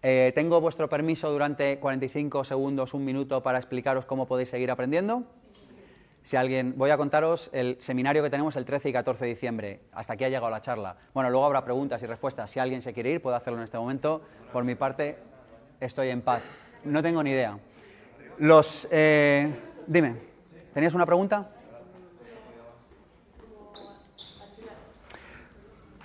Eh, 0.03 0.33
tengo 0.35 0.59
vuestro 0.59 0.89
permiso 0.89 1.31
durante 1.31 1.79
45 1.79 2.43
segundos, 2.43 2.93
un 2.93 3.05
minuto, 3.05 3.41
para 3.41 3.57
explicaros 3.57 4.03
cómo 4.03 4.25
podéis 4.25 4.49
seguir 4.49 4.69
aprendiendo. 4.69 5.23
Si 6.21 6.35
alguien, 6.35 6.73
voy 6.75 6.89
a 6.89 6.97
contaros 6.97 7.49
el 7.53 7.77
seminario 7.79 8.21
que 8.21 8.29
tenemos 8.29 8.57
el 8.57 8.65
13 8.65 8.89
y 8.89 8.91
14 8.91 9.23
de 9.23 9.31
diciembre. 9.31 9.79
Hasta 9.93 10.15
aquí 10.15 10.25
ha 10.25 10.27
llegado 10.27 10.49
la 10.49 10.59
charla. 10.59 10.97
Bueno, 11.13 11.29
luego 11.29 11.45
habrá 11.45 11.63
preguntas 11.63 12.03
y 12.03 12.07
respuestas. 12.07 12.49
Si 12.49 12.59
alguien 12.59 12.81
se 12.81 12.91
quiere 12.91 13.09
ir, 13.11 13.21
puede 13.21 13.37
hacerlo 13.37 13.59
en 13.59 13.63
este 13.63 13.77
momento. 13.77 14.21
Por 14.51 14.65
mi 14.65 14.75
parte, 14.75 15.15
estoy 15.79 16.09
en 16.09 16.23
paz. 16.23 16.43
No 16.83 17.01
tengo 17.01 17.23
ni 17.23 17.29
idea. 17.29 17.57
Los, 18.39 18.85
eh, 18.91 19.49
dime, 19.87 20.17
¿tenías 20.73 20.93
una 20.93 21.05
pregunta? 21.05 21.54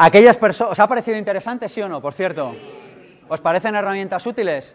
Aquellas 0.03 0.39
personas, 0.39 0.73
¿os 0.73 0.81
ha 0.81 0.89
parecido 0.89 1.19
interesante, 1.19 1.69
sí 1.69 1.83
o 1.83 1.87
no, 1.87 2.01
por 2.01 2.15
cierto? 2.15 2.57
¿Os 3.29 3.39
parecen 3.43 3.75
herramientas 3.75 4.25
útiles? 4.25 4.75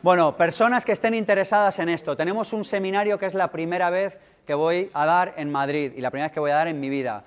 Bueno, 0.00 0.36
personas 0.36 0.84
que 0.84 0.92
estén 0.92 1.12
interesadas 1.14 1.80
en 1.80 1.88
esto, 1.88 2.16
tenemos 2.16 2.52
un 2.52 2.64
seminario 2.64 3.18
que 3.18 3.26
es 3.26 3.34
la 3.34 3.50
primera 3.50 3.90
vez 3.90 4.16
que 4.46 4.54
voy 4.54 4.92
a 4.94 5.06
dar 5.06 5.34
en 5.38 5.50
Madrid 5.50 5.94
y 5.96 6.00
la 6.00 6.12
primera 6.12 6.28
vez 6.28 6.34
que 6.34 6.38
voy 6.38 6.52
a 6.52 6.54
dar 6.54 6.68
en 6.68 6.78
mi 6.78 6.88
vida. 6.88 7.24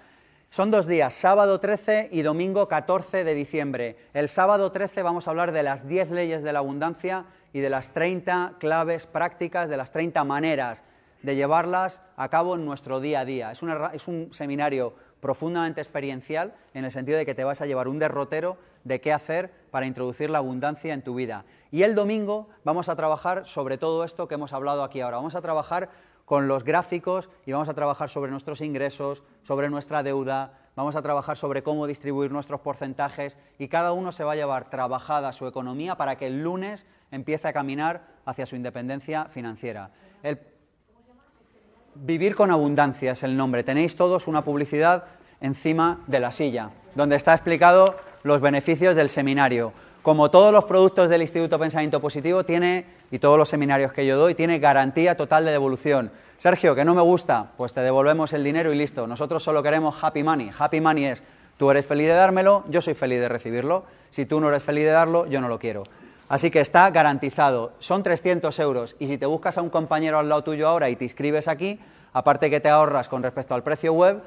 Son 0.50 0.72
dos 0.72 0.88
días, 0.88 1.14
sábado 1.14 1.60
13 1.60 2.08
y 2.14 2.22
domingo 2.22 2.70
14 2.70 3.26
de 3.26 3.36
diciembre. 3.36 3.98
El 4.14 4.30
sábado 4.30 4.72
13 4.72 5.04
vamos 5.04 5.28
a 5.28 5.32
hablar 5.32 5.52
de 5.52 5.64
las 5.64 5.86
10 5.86 6.12
leyes 6.12 6.44
de 6.44 6.54
la 6.54 6.60
abundancia 6.60 7.26
y 7.52 7.60
de 7.60 7.70
las 7.70 7.90
30 7.90 8.54
claves 8.58 9.06
prácticas, 9.06 9.68
de 9.68 9.76
las 9.76 9.92
30 9.92 10.24
maneras 10.24 10.82
de 11.24 11.36
llevarlas 11.36 12.00
a 12.16 12.30
cabo 12.30 12.56
en 12.56 12.64
nuestro 12.64 13.02
día 13.02 13.20
a 13.20 13.26
día. 13.26 13.52
Es, 13.52 13.60
es 13.92 14.08
un 14.08 14.30
seminario 14.32 14.94
profundamente 15.20 15.82
experiencial 15.82 16.54
en 16.74 16.86
el 16.86 16.92
sentido 16.92 17.18
de 17.18 17.26
que 17.26 17.36
te 17.36 17.44
vas 17.44 17.62
a 17.62 17.66
llevar 17.66 17.88
un 17.88 18.00
derrotero 18.00 18.58
de 18.84 19.02
qué 19.02 19.12
hacer 19.12 19.52
para 19.72 19.86
introducir 19.86 20.30
la 20.30 20.38
abundancia 20.38 20.94
en 20.94 21.02
tu 21.02 21.16
vida. 21.16 21.46
Y 21.72 21.84
el 21.84 21.96
domingo 21.96 22.48
vamos 22.64 22.90
a 22.90 22.96
trabajar 22.96 23.46
sobre 23.46 23.78
todo 23.78 24.04
esto 24.04 24.28
que 24.28 24.36
hemos 24.36 24.54
hablado 24.54 24.84
aquí 24.84 25.02
ahora. 25.02 25.18
Vamos 25.18 25.36
a 25.36 25.42
trabajar 25.42 25.90
con 26.26 26.48
los 26.48 26.64
gráficos 26.64 27.30
y 27.46 27.54
vamos 27.54 27.70
a 27.70 27.74
trabajar 27.74 28.10
sobre 28.10 28.32
nuestros 28.32 28.62
ingresos, 28.62 29.24
sobre 29.44 29.70
nuestra 29.70 30.04
deuda, 30.04 30.60
vamos 30.76 30.96
a 30.96 31.02
trabajar 31.02 31.38
sobre 31.38 31.64
cómo 31.64 31.88
distribuir 31.88 32.32
nuestros 32.32 32.60
porcentajes 32.62 33.38
y 33.58 33.70
cada 33.70 33.94
uno 33.94 34.12
se 34.12 34.26
va 34.26 34.34
a 34.34 34.36
llevar 34.36 34.70
trabajada 34.70 35.32
su 35.32 35.48
economía 35.48 35.96
para 35.96 36.18
que 36.18 36.28
el 36.28 36.44
lunes 36.44 36.86
empiece 37.12 37.48
a 37.48 37.54
caminar 37.54 38.02
hacia 38.26 38.46
su 38.46 38.58
independencia 38.58 39.26
financiera. 39.26 39.92
Vivir 42.00 42.36
con 42.36 42.52
abundancia 42.52 43.14
es 43.14 43.24
el 43.24 43.36
nombre. 43.36 43.64
Tenéis 43.64 43.96
todos 43.96 44.28
una 44.28 44.44
publicidad 44.44 45.06
encima 45.42 46.02
de 46.06 46.20
la 46.20 46.32
silla, 46.32 46.70
donde 46.94 47.16
está 47.16 47.34
explicado 47.34 47.96
los 48.22 48.40
beneficios 48.40 48.96
del 48.96 49.10
seminario. 49.10 49.74
Como 50.04 50.30
todos 50.30 50.54
los 50.54 50.66
productos 50.66 51.10
del 51.10 51.24
Instituto 51.24 51.58
Pensamiento 51.58 52.00
Positivo, 52.00 52.44
tiene, 52.44 52.86
y 53.10 53.18
todos 53.18 53.38
los 53.38 53.50
seminarios 53.50 53.94
que 53.94 54.06
yo 54.06 54.16
doy, 54.16 54.36
tiene 54.36 54.60
garantía 54.60 55.18
total 55.18 55.46
de 55.46 55.52
devolución. 55.52 56.12
Sergio, 56.38 56.76
que 56.76 56.86
no 56.86 56.94
me 56.94 57.02
gusta, 57.02 57.48
pues 57.58 57.74
te 57.74 57.82
devolvemos 57.82 58.32
el 58.34 58.44
dinero 58.44 58.72
y 58.72 58.78
listo. 58.78 59.08
Nosotros 59.08 59.42
solo 59.42 59.64
queremos 59.64 59.96
happy 60.00 60.22
money. 60.22 60.52
Happy 60.58 60.80
money 60.80 61.06
es, 61.06 61.24
tú 61.58 61.72
eres 61.72 61.86
feliz 61.86 62.08
de 62.08 62.14
dármelo, 62.14 62.64
yo 62.70 62.80
soy 62.80 62.94
feliz 62.94 63.20
de 63.20 63.28
recibirlo. 63.28 63.86
Si 64.12 64.28
tú 64.28 64.40
no 64.40 64.50
eres 64.50 64.62
feliz 64.62 64.86
de 64.86 64.92
darlo, 64.92 65.26
yo 65.26 65.42
no 65.42 65.48
lo 65.48 65.58
quiero. 65.58 65.84
Así 66.30 66.52
que 66.52 66.60
está 66.60 66.90
garantizado. 66.92 67.74
Son 67.80 68.04
300 68.04 68.60
euros 68.60 68.96
y 69.00 69.08
si 69.08 69.18
te 69.18 69.26
buscas 69.26 69.58
a 69.58 69.62
un 69.62 69.70
compañero 69.70 70.20
al 70.20 70.28
lado 70.28 70.44
tuyo 70.44 70.68
ahora 70.68 70.90
y 70.90 70.96
te 70.96 71.06
inscribes 71.06 71.48
aquí, 71.48 71.80
aparte 72.12 72.50
que 72.50 72.60
te 72.60 72.70
ahorras 72.70 73.08
con 73.08 73.24
respecto 73.24 73.54
al 73.56 73.64
precio 73.64 73.94
web, 73.94 74.22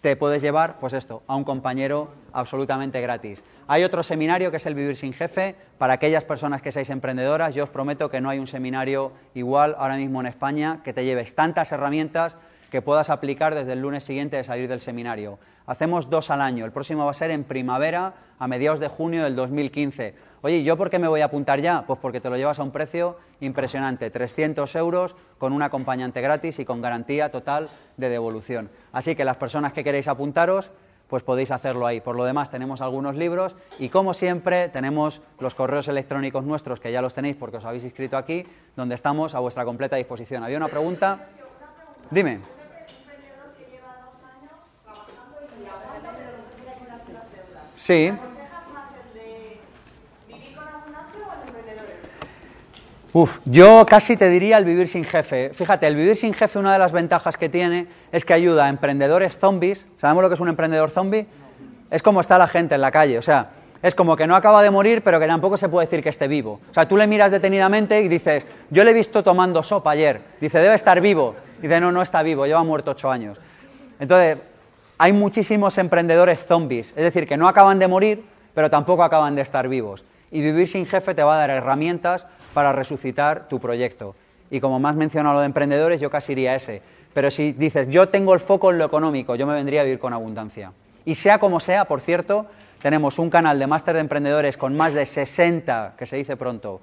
te 0.00 0.16
puedes 0.16 0.42
llevar, 0.42 0.78
pues 0.80 0.92
esto, 0.92 1.22
a 1.26 1.34
un 1.34 1.44
compañero 1.44 2.10
absolutamente 2.32 3.00
gratis. 3.00 3.42
Hay 3.68 3.84
otro 3.84 4.02
seminario 4.02 4.50
que 4.50 4.58
es 4.58 4.66
el 4.66 4.74
Vivir 4.74 4.98
sin 4.98 5.14
Jefe. 5.14 5.54
Para 5.78 5.94
aquellas 5.94 6.24
personas 6.24 6.60
que 6.60 6.72
seáis 6.72 6.90
emprendedoras, 6.90 7.54
yo 7.54 7.64
os 7.64 7.70
prometo 7.70 8.10
que 8.10 8.20
no 8.20 8.28
hay 8.28 8.38
un 8.38 8.46
seminario 8.46 9.12
igual 9.34 9.74
ahora 9.78 9.96
mismo 9.96 10.20
en 10.20 10.26
España 10.26 10.80
que 10.84 10.92
te 10.92 11.06
lleves 11.06 11.34
tantas 11.34 11.72
herramientas 11.72 12.36
que 12.70 12.82
puedas 12.82 13.08
aplicar 13.08 13.54
desde 13.54 13.72
el 13.72 13.80
lunes 13.80 14.04
siguiente 14.04 14.36
de 14.36 14.44
salir 14.44 14.68
del 14.68 14.80
seminario. 14.80 15.38
Hacemos 15.64 16.10
dos 16.10 16.30
al 16.30 16.42
año. 16.42 16.66
El 16.66 16.72
próximo 16.72 17.04
va 17.04 17.12
a 17.12 17.14
ser 17.14 17.30
en 17.30 17.44
primavera, 17.44 18.14
a 18.38 18.46
mediados 18.46 18.80
de 18.80 18.88
junio 18.88 19.24
del 19.24 19.36
2015. 19.36 20.14
Oye, 20.44 20.62
¿yo 20.62 20.76
por 20.76 20.90
qué 20.90 20.98
me 20.98 21.08
voy 21.08 21.22
a 21.22 21.24
apuntar 21.24 21.62
ya? 21.62 21.84
Pues 21.86 21.98
porque 21.98 22.20
te 22.20 22.28
lo 22.28 22.36
llevas 22.36 22.58
a 22.58 22.62
un 22.62 22.70
precio 22.70 23.16
impresionante, 23.40 24.10
300 24.10 24.76
euros 24.76 25.16
con 25.38 25.54
un 25.54 25.62
acompañante 25.62 26.20
gratis 26.20 26.58
y 26.58 26.66
con 26.66 26.82
garantía 26.82 27.30
total 27.30 27.70
de 27.96 28.10
devolución. 28.10 28.68
Así 28.92 29.16
que 29.16 29.24
las 29.24 29.38
personas 29.38 29.72
que 29.72 29.82
queréis 29.82 30.06
apuntaros, 30.06 30.70
pues 31.08 31.22
podéis 31.22 31.50
hacerlo 31.50 31.86
ahí. 31.86 32.02
Por 32.02 32.14
lo 32.14 32.26
demás, 32.26 32.50
tenemos 32.50 32.82
algunos 32.82 33.14
libros 33.14 33.56
y 33.78 33.88
como 33.88 34.12
siempre 34.12 34.68
tenemos 34.68 35.22
los 35.40 35.54
correos 35.54 35.88
electrónicos 35.88 36.44
nuestros, 36.44 36.78
que 36.78 36.92
ya 36.92 37.00
los 37.00 37.14
tenéis 37.14 37.36
porque 37.36 37.56
os 37.56 37.64
habéis 37.64 37.84
inscrito 37.84 38.18
aquí, 38.18 38.46
donde 38.76 38.96
estamos 38.96 39.34
a 39.34 39.38
vuestra 39.38 39.64
completa 39.64 39.96
disposición. 39.96 40.44
¿Había 40.44 40.58
una 40.58 40.68
pregunta? 40.68 41.26
Dime. 42.10 42.40
Sí. 47.76 48.12
Uf, 53.16 53.38
yo 53.44 53.86
casi 53.88 54.16
te 54.16 54.28
diría 54.28 54.58
el 54.58 54.64
vivir 54.64 54.88
sin 54.88 55.04
jefe. 55.04 55.50
Fíjate, 55.54 55.86
el 55.86 55.94
vivir 55.94 56.16
sin 56.16 56.34
jefe, 56.34 56.58
una 56.58 56.72
de 56.72 56.80
las 56.80 56.90
ventajas 56.90 57.36
que 57.36 57.48
tiene 57.48 57.86
es 58.10 58.24
que 58.24 58.34
ayuda 58.34 58.64
a 58.64 58.68
emprendedores 58.68 59.38
zombies. 59.38 59.86
¿Sabemos 59.98 60.24
lo 60.24 60.28
que 60.28 60.34
es 60.34 60.40
un 60.40 60.48
emprendedor 60.48 60.90
zombie? 60.90 61.28
Es 61.92 62.02
como 62.02 62.20
está 62.20 62.38
la 62.38 62.48
gente 62.48 62.74
en 62.74 62.80
la 62.80 62.90
calle, 62.90 63.16
o 63.16 63.22
sea, 63.22 63.50
es 63.80 63.94
como 63.94 64.16
que 64.16 64.26
no 64.26 64.34
acaba 64.34 64.64
de 64.64 64.70
morir, 64.72 65.02
pero 65.04 65.20
que 65.20 65.28
tampoco 65.28 65.56
se 65.56 65.68
puede 65.68 65.86
decir 65.86 66.02
que 66.02 66.08
esté 66.08 66.26
vivo. 66.26 66.60
O 66.68 66.74
sea, 66.74 66.88
tú 66.88 66.96
le 66.96 67.06
miras 67.06 67.30
detenidamente 67.30 68.02
y 68.02 68.08
dices, 68.08 68.46
yo 68.70 68.82
le 68.82 68.90
he 68.90 68.94
visto 68.94 69.22
tomando 69.22 69.62
sopa 69.62 69.92
ayer. 69.92 70.20
Dice, 70.40 70.58
debe 70.58 70.74
estar 70.74 71.00
vivo. 71.00 71.36
Dice, 71.62 71.80
no, 71.80 71.92
no 71.92 72.02
está 72.02 72.20
vivo, 72.24 72.46
lleva 72.46 72.64
muerto 72.64 72.90
ocho 72.90 73.12
años. 73.12 73.38
Entonces, 74.00 74.38
hay 74.98 75.12
muchísimos 75.12 75.78
emprendedores 75.78 76.44
zombies, 76.44 76.92
es 76.96 77.04
decir, 77.04 77.28
que 77.28 77.36
no 77.36 77.46
acaban 77.46 77.78
de 77.78 77.86
morir, 77.86 78.24
pero 78.54 78.70
tampoco 78.70 79.04
acaban 79.04 79.36
de 79.36 79.42
estar 79.42 79.68
vivos. 79.68 80.04
Y 80.32 80.40
vivir 80.40 80.66
sin 80.66 80.84
jefe 80.84 81.14
te 81.14 81.22
va 81.22 81.36
a 81.36 81.38
dar 81.38 81.50
herramientas 81.50 82.26
para 82.54 82.72
resucitar 82.72 83.48
tu 83.48 83.60
proyecto. 83.60 84.14
Y 84.50 84.60
como 84.60 84.78
más 84.78 84.96
mencionado 84.96 85.34
lo 85.34 85.40
de 85.40 85.46
emprendedores, 85.46 86.00
yo 86.00 86.10
casi 86.10 86.32
iría 86.32 86.54
ese. 86.54 86.80
Pero 87.12 87.30
si 87.30 87.52
dices, 87.52 87.88
yo 87.88 88.08
tengo 88.08 88.34
el 88.34 88.40
foco 88.40 88.70
en 88.70 88.78
lo 88.78 88.84
económico, 88.84 89.36
yo 89.36 89.46
me 89.46 89.54
vendría 89.54 89.82
a 89.82 89.84
vivir 89.84 89.98
con 89.98 90.12
abundancia. 90.12 90.72
Y 91.04 91.16
sea 91.16 91.38
como 91.38 91.60
sea, 91.60 91.84
por 91.84 92.00
cierto, 92.00 92.46
tenemos 92.80 93.18
un 93.18 93.30
canal 93.30 93.58
de 93.58 93.66
máster 93.66 93.94
de 93.94 94.00
emprendedores 94.00 94.56
con 94.56 94.76
más 94.76 94.94
de 94.94 95.06
60, 95.06 95.94
que 95.96 96.06
se 96.06 96.16
dice 96.16 96.36
pronto, 96.36 96.80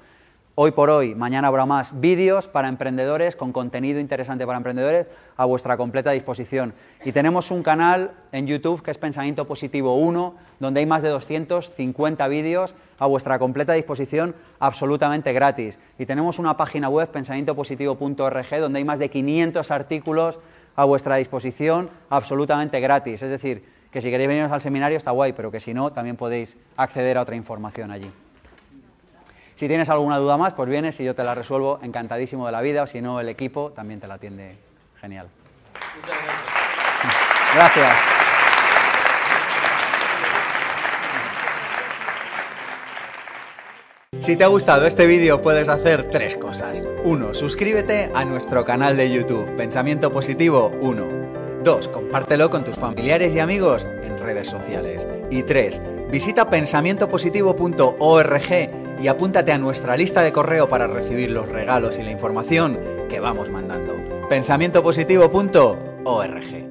hoy 0.55 0.71
por 0.71 0.89
hoy, 0.89 1.15
mañana 1.15 1.47
habrá 1.47 1.65
más 1.65 1.99
vídeos 1.99 2.47
para 2.47 2.67
emprendedores 2.67 3.35
con 3.35 3.51
contenido 3.51 3.99
interesante 3.99 4.45
para 4.45 4.57
emprendedores 4.57 5.07
a 5.37 5.45
vuestra 5.45 5.77
completa 5.77 6.11
disposición. 6.11 6.73
Y 7.03 7.11
tenemos 7.11 7.51
un 7.51 7.63
canal 7.63 8.11
en 8.31 8.47
YouTube 8.47 8.83
que 8.83 8.91
es 8.91 8.97
Pensamiento 8.97 9.47
Positivo 9.47 9.95
1, 9.95 10.35
donde 10.59 10.79
hay 10.79 10.85
más 10.85 11.01
de 11.01 11.09
250 11.09 12.27
vídeos 12.27 12.73
a 13.01 13.07
vuestra 13.07 13.39
completa 13.39 13.73
disposición 13.73 14.35
absolutamente 14.59 15.33
gratis. 15.33 15.79
Y 15.97 16.05
tenemos 16.05 16.37
una 16.37 16.55
página 16.55 16.87
web, 16.87 17.09
pensamientopositivo.org, 17.09 18.59
donde 18.59 18.77
hay 18.77 18.85
más 18.85 18.99
de 18.99 19.09
500 19.09 19.71
artículos 19.71 20.39
a 20.75 20.85
vuestra 20.85 21.15
disposición 21.15 21.89
absolutamente 22.11 22.79
gratis. 22.79 23.23
Es 23.23 23.31
decir, 23.31 23.65
que 23.91 24.01
si 24.01 24.11
queréis 24.11 24.27
veniros 24.27 24.51
al 24.51 24.61
seminario 24.61 24.99
está 24.99 25.09
guay, 25.09 25.33
pero 25.33 25.49
que 25.49 25.59
si 25.59 25.73
no, 25.73 25.91
también 25.91 26.15
podéis 26.15 26.57
acceder 26.77 27.17
a 27.17 27.21
otra 27.21 27.35
información 27.35 27.89
allí. 27.89 28.11
Si 29.55 29.67
tienes 29.67 29.89
alguna 29.89 30.19
duda 30.19 30.37
más, 30.37 30.53
pues 30.53 30.69
vienes 30.69 30.99
y 30.99 31.03
yo 31.03 31.15
te 31.15 31.23
la 31.23 31.33
resuelvo 31.33 31.79
encantadísimo 31.81 32.45
de 32.45 32.51
la 32.51 32.61
vida, 32.61 32.83
o 32.83 32.87
si 32.87 33.01
no, 33.01 33.19
el 33.19 33.29
equipo 33.29 33.71
también 33.71 33.99
te 33.99 34.07
la 34.07 34.13
atiende 34.13 34.57
genial. 35.01 35.27
Gracias. 37.55 38.20
Si 44.19 44.35
te 44.35 44.43
ha 44.43 44.47
gustado 44.47 44.85
este 44.85 45.07
vídeo 45.07 45.41
puedes 45.41 45.69
hacer 45.69 46.09
tres 46.11 46.35
cosas. 46.35 46.83
1. 47.05 47.33
Suscríbete 47.33 48.11
a 48.13 48.25
nuestro 48.25 48.65
canal 48.65 48.95
de 48.95 49.09
YouTube, 49.09 49.55
Pensamiento 49.55 50.11
Positivo 50.11 50.71
1. 50.79 51.63
2. 51.63 51.87
Compártelo 51.87 52.51
con 52.51 52.63
tus 52.63 52.75
familiares 52.75 53.33
y 53.33 53.39
amigos 53.39 53.87
en 54.03 54.19
redes 54.19 54.47
sociales. 54.47 55.07
Y 55.31 55.41
3. 55.43 55.81
Visita 56.11 56.47
pensamientopositivo.org 56.49 58.69
y 59.01 59.07
apúntate 59.07 59.53
a 59.53 59.57
nuestra 59.57 59.97
lista 59.97 60.21
de 60.21 60.31
correo 60.31 60.69
para 60.69 60.85
recibir 60.87 61.31
los 61.31 61.49
regalos 61.49 61.97
y 61.97 62.03
la 62.03 62.11
información 62.11 62.77
que 63.09 63.19
vamos 63.19 63.49
mandando. 63.49 63.95
Pensamientopositivo.org 64.29 66.70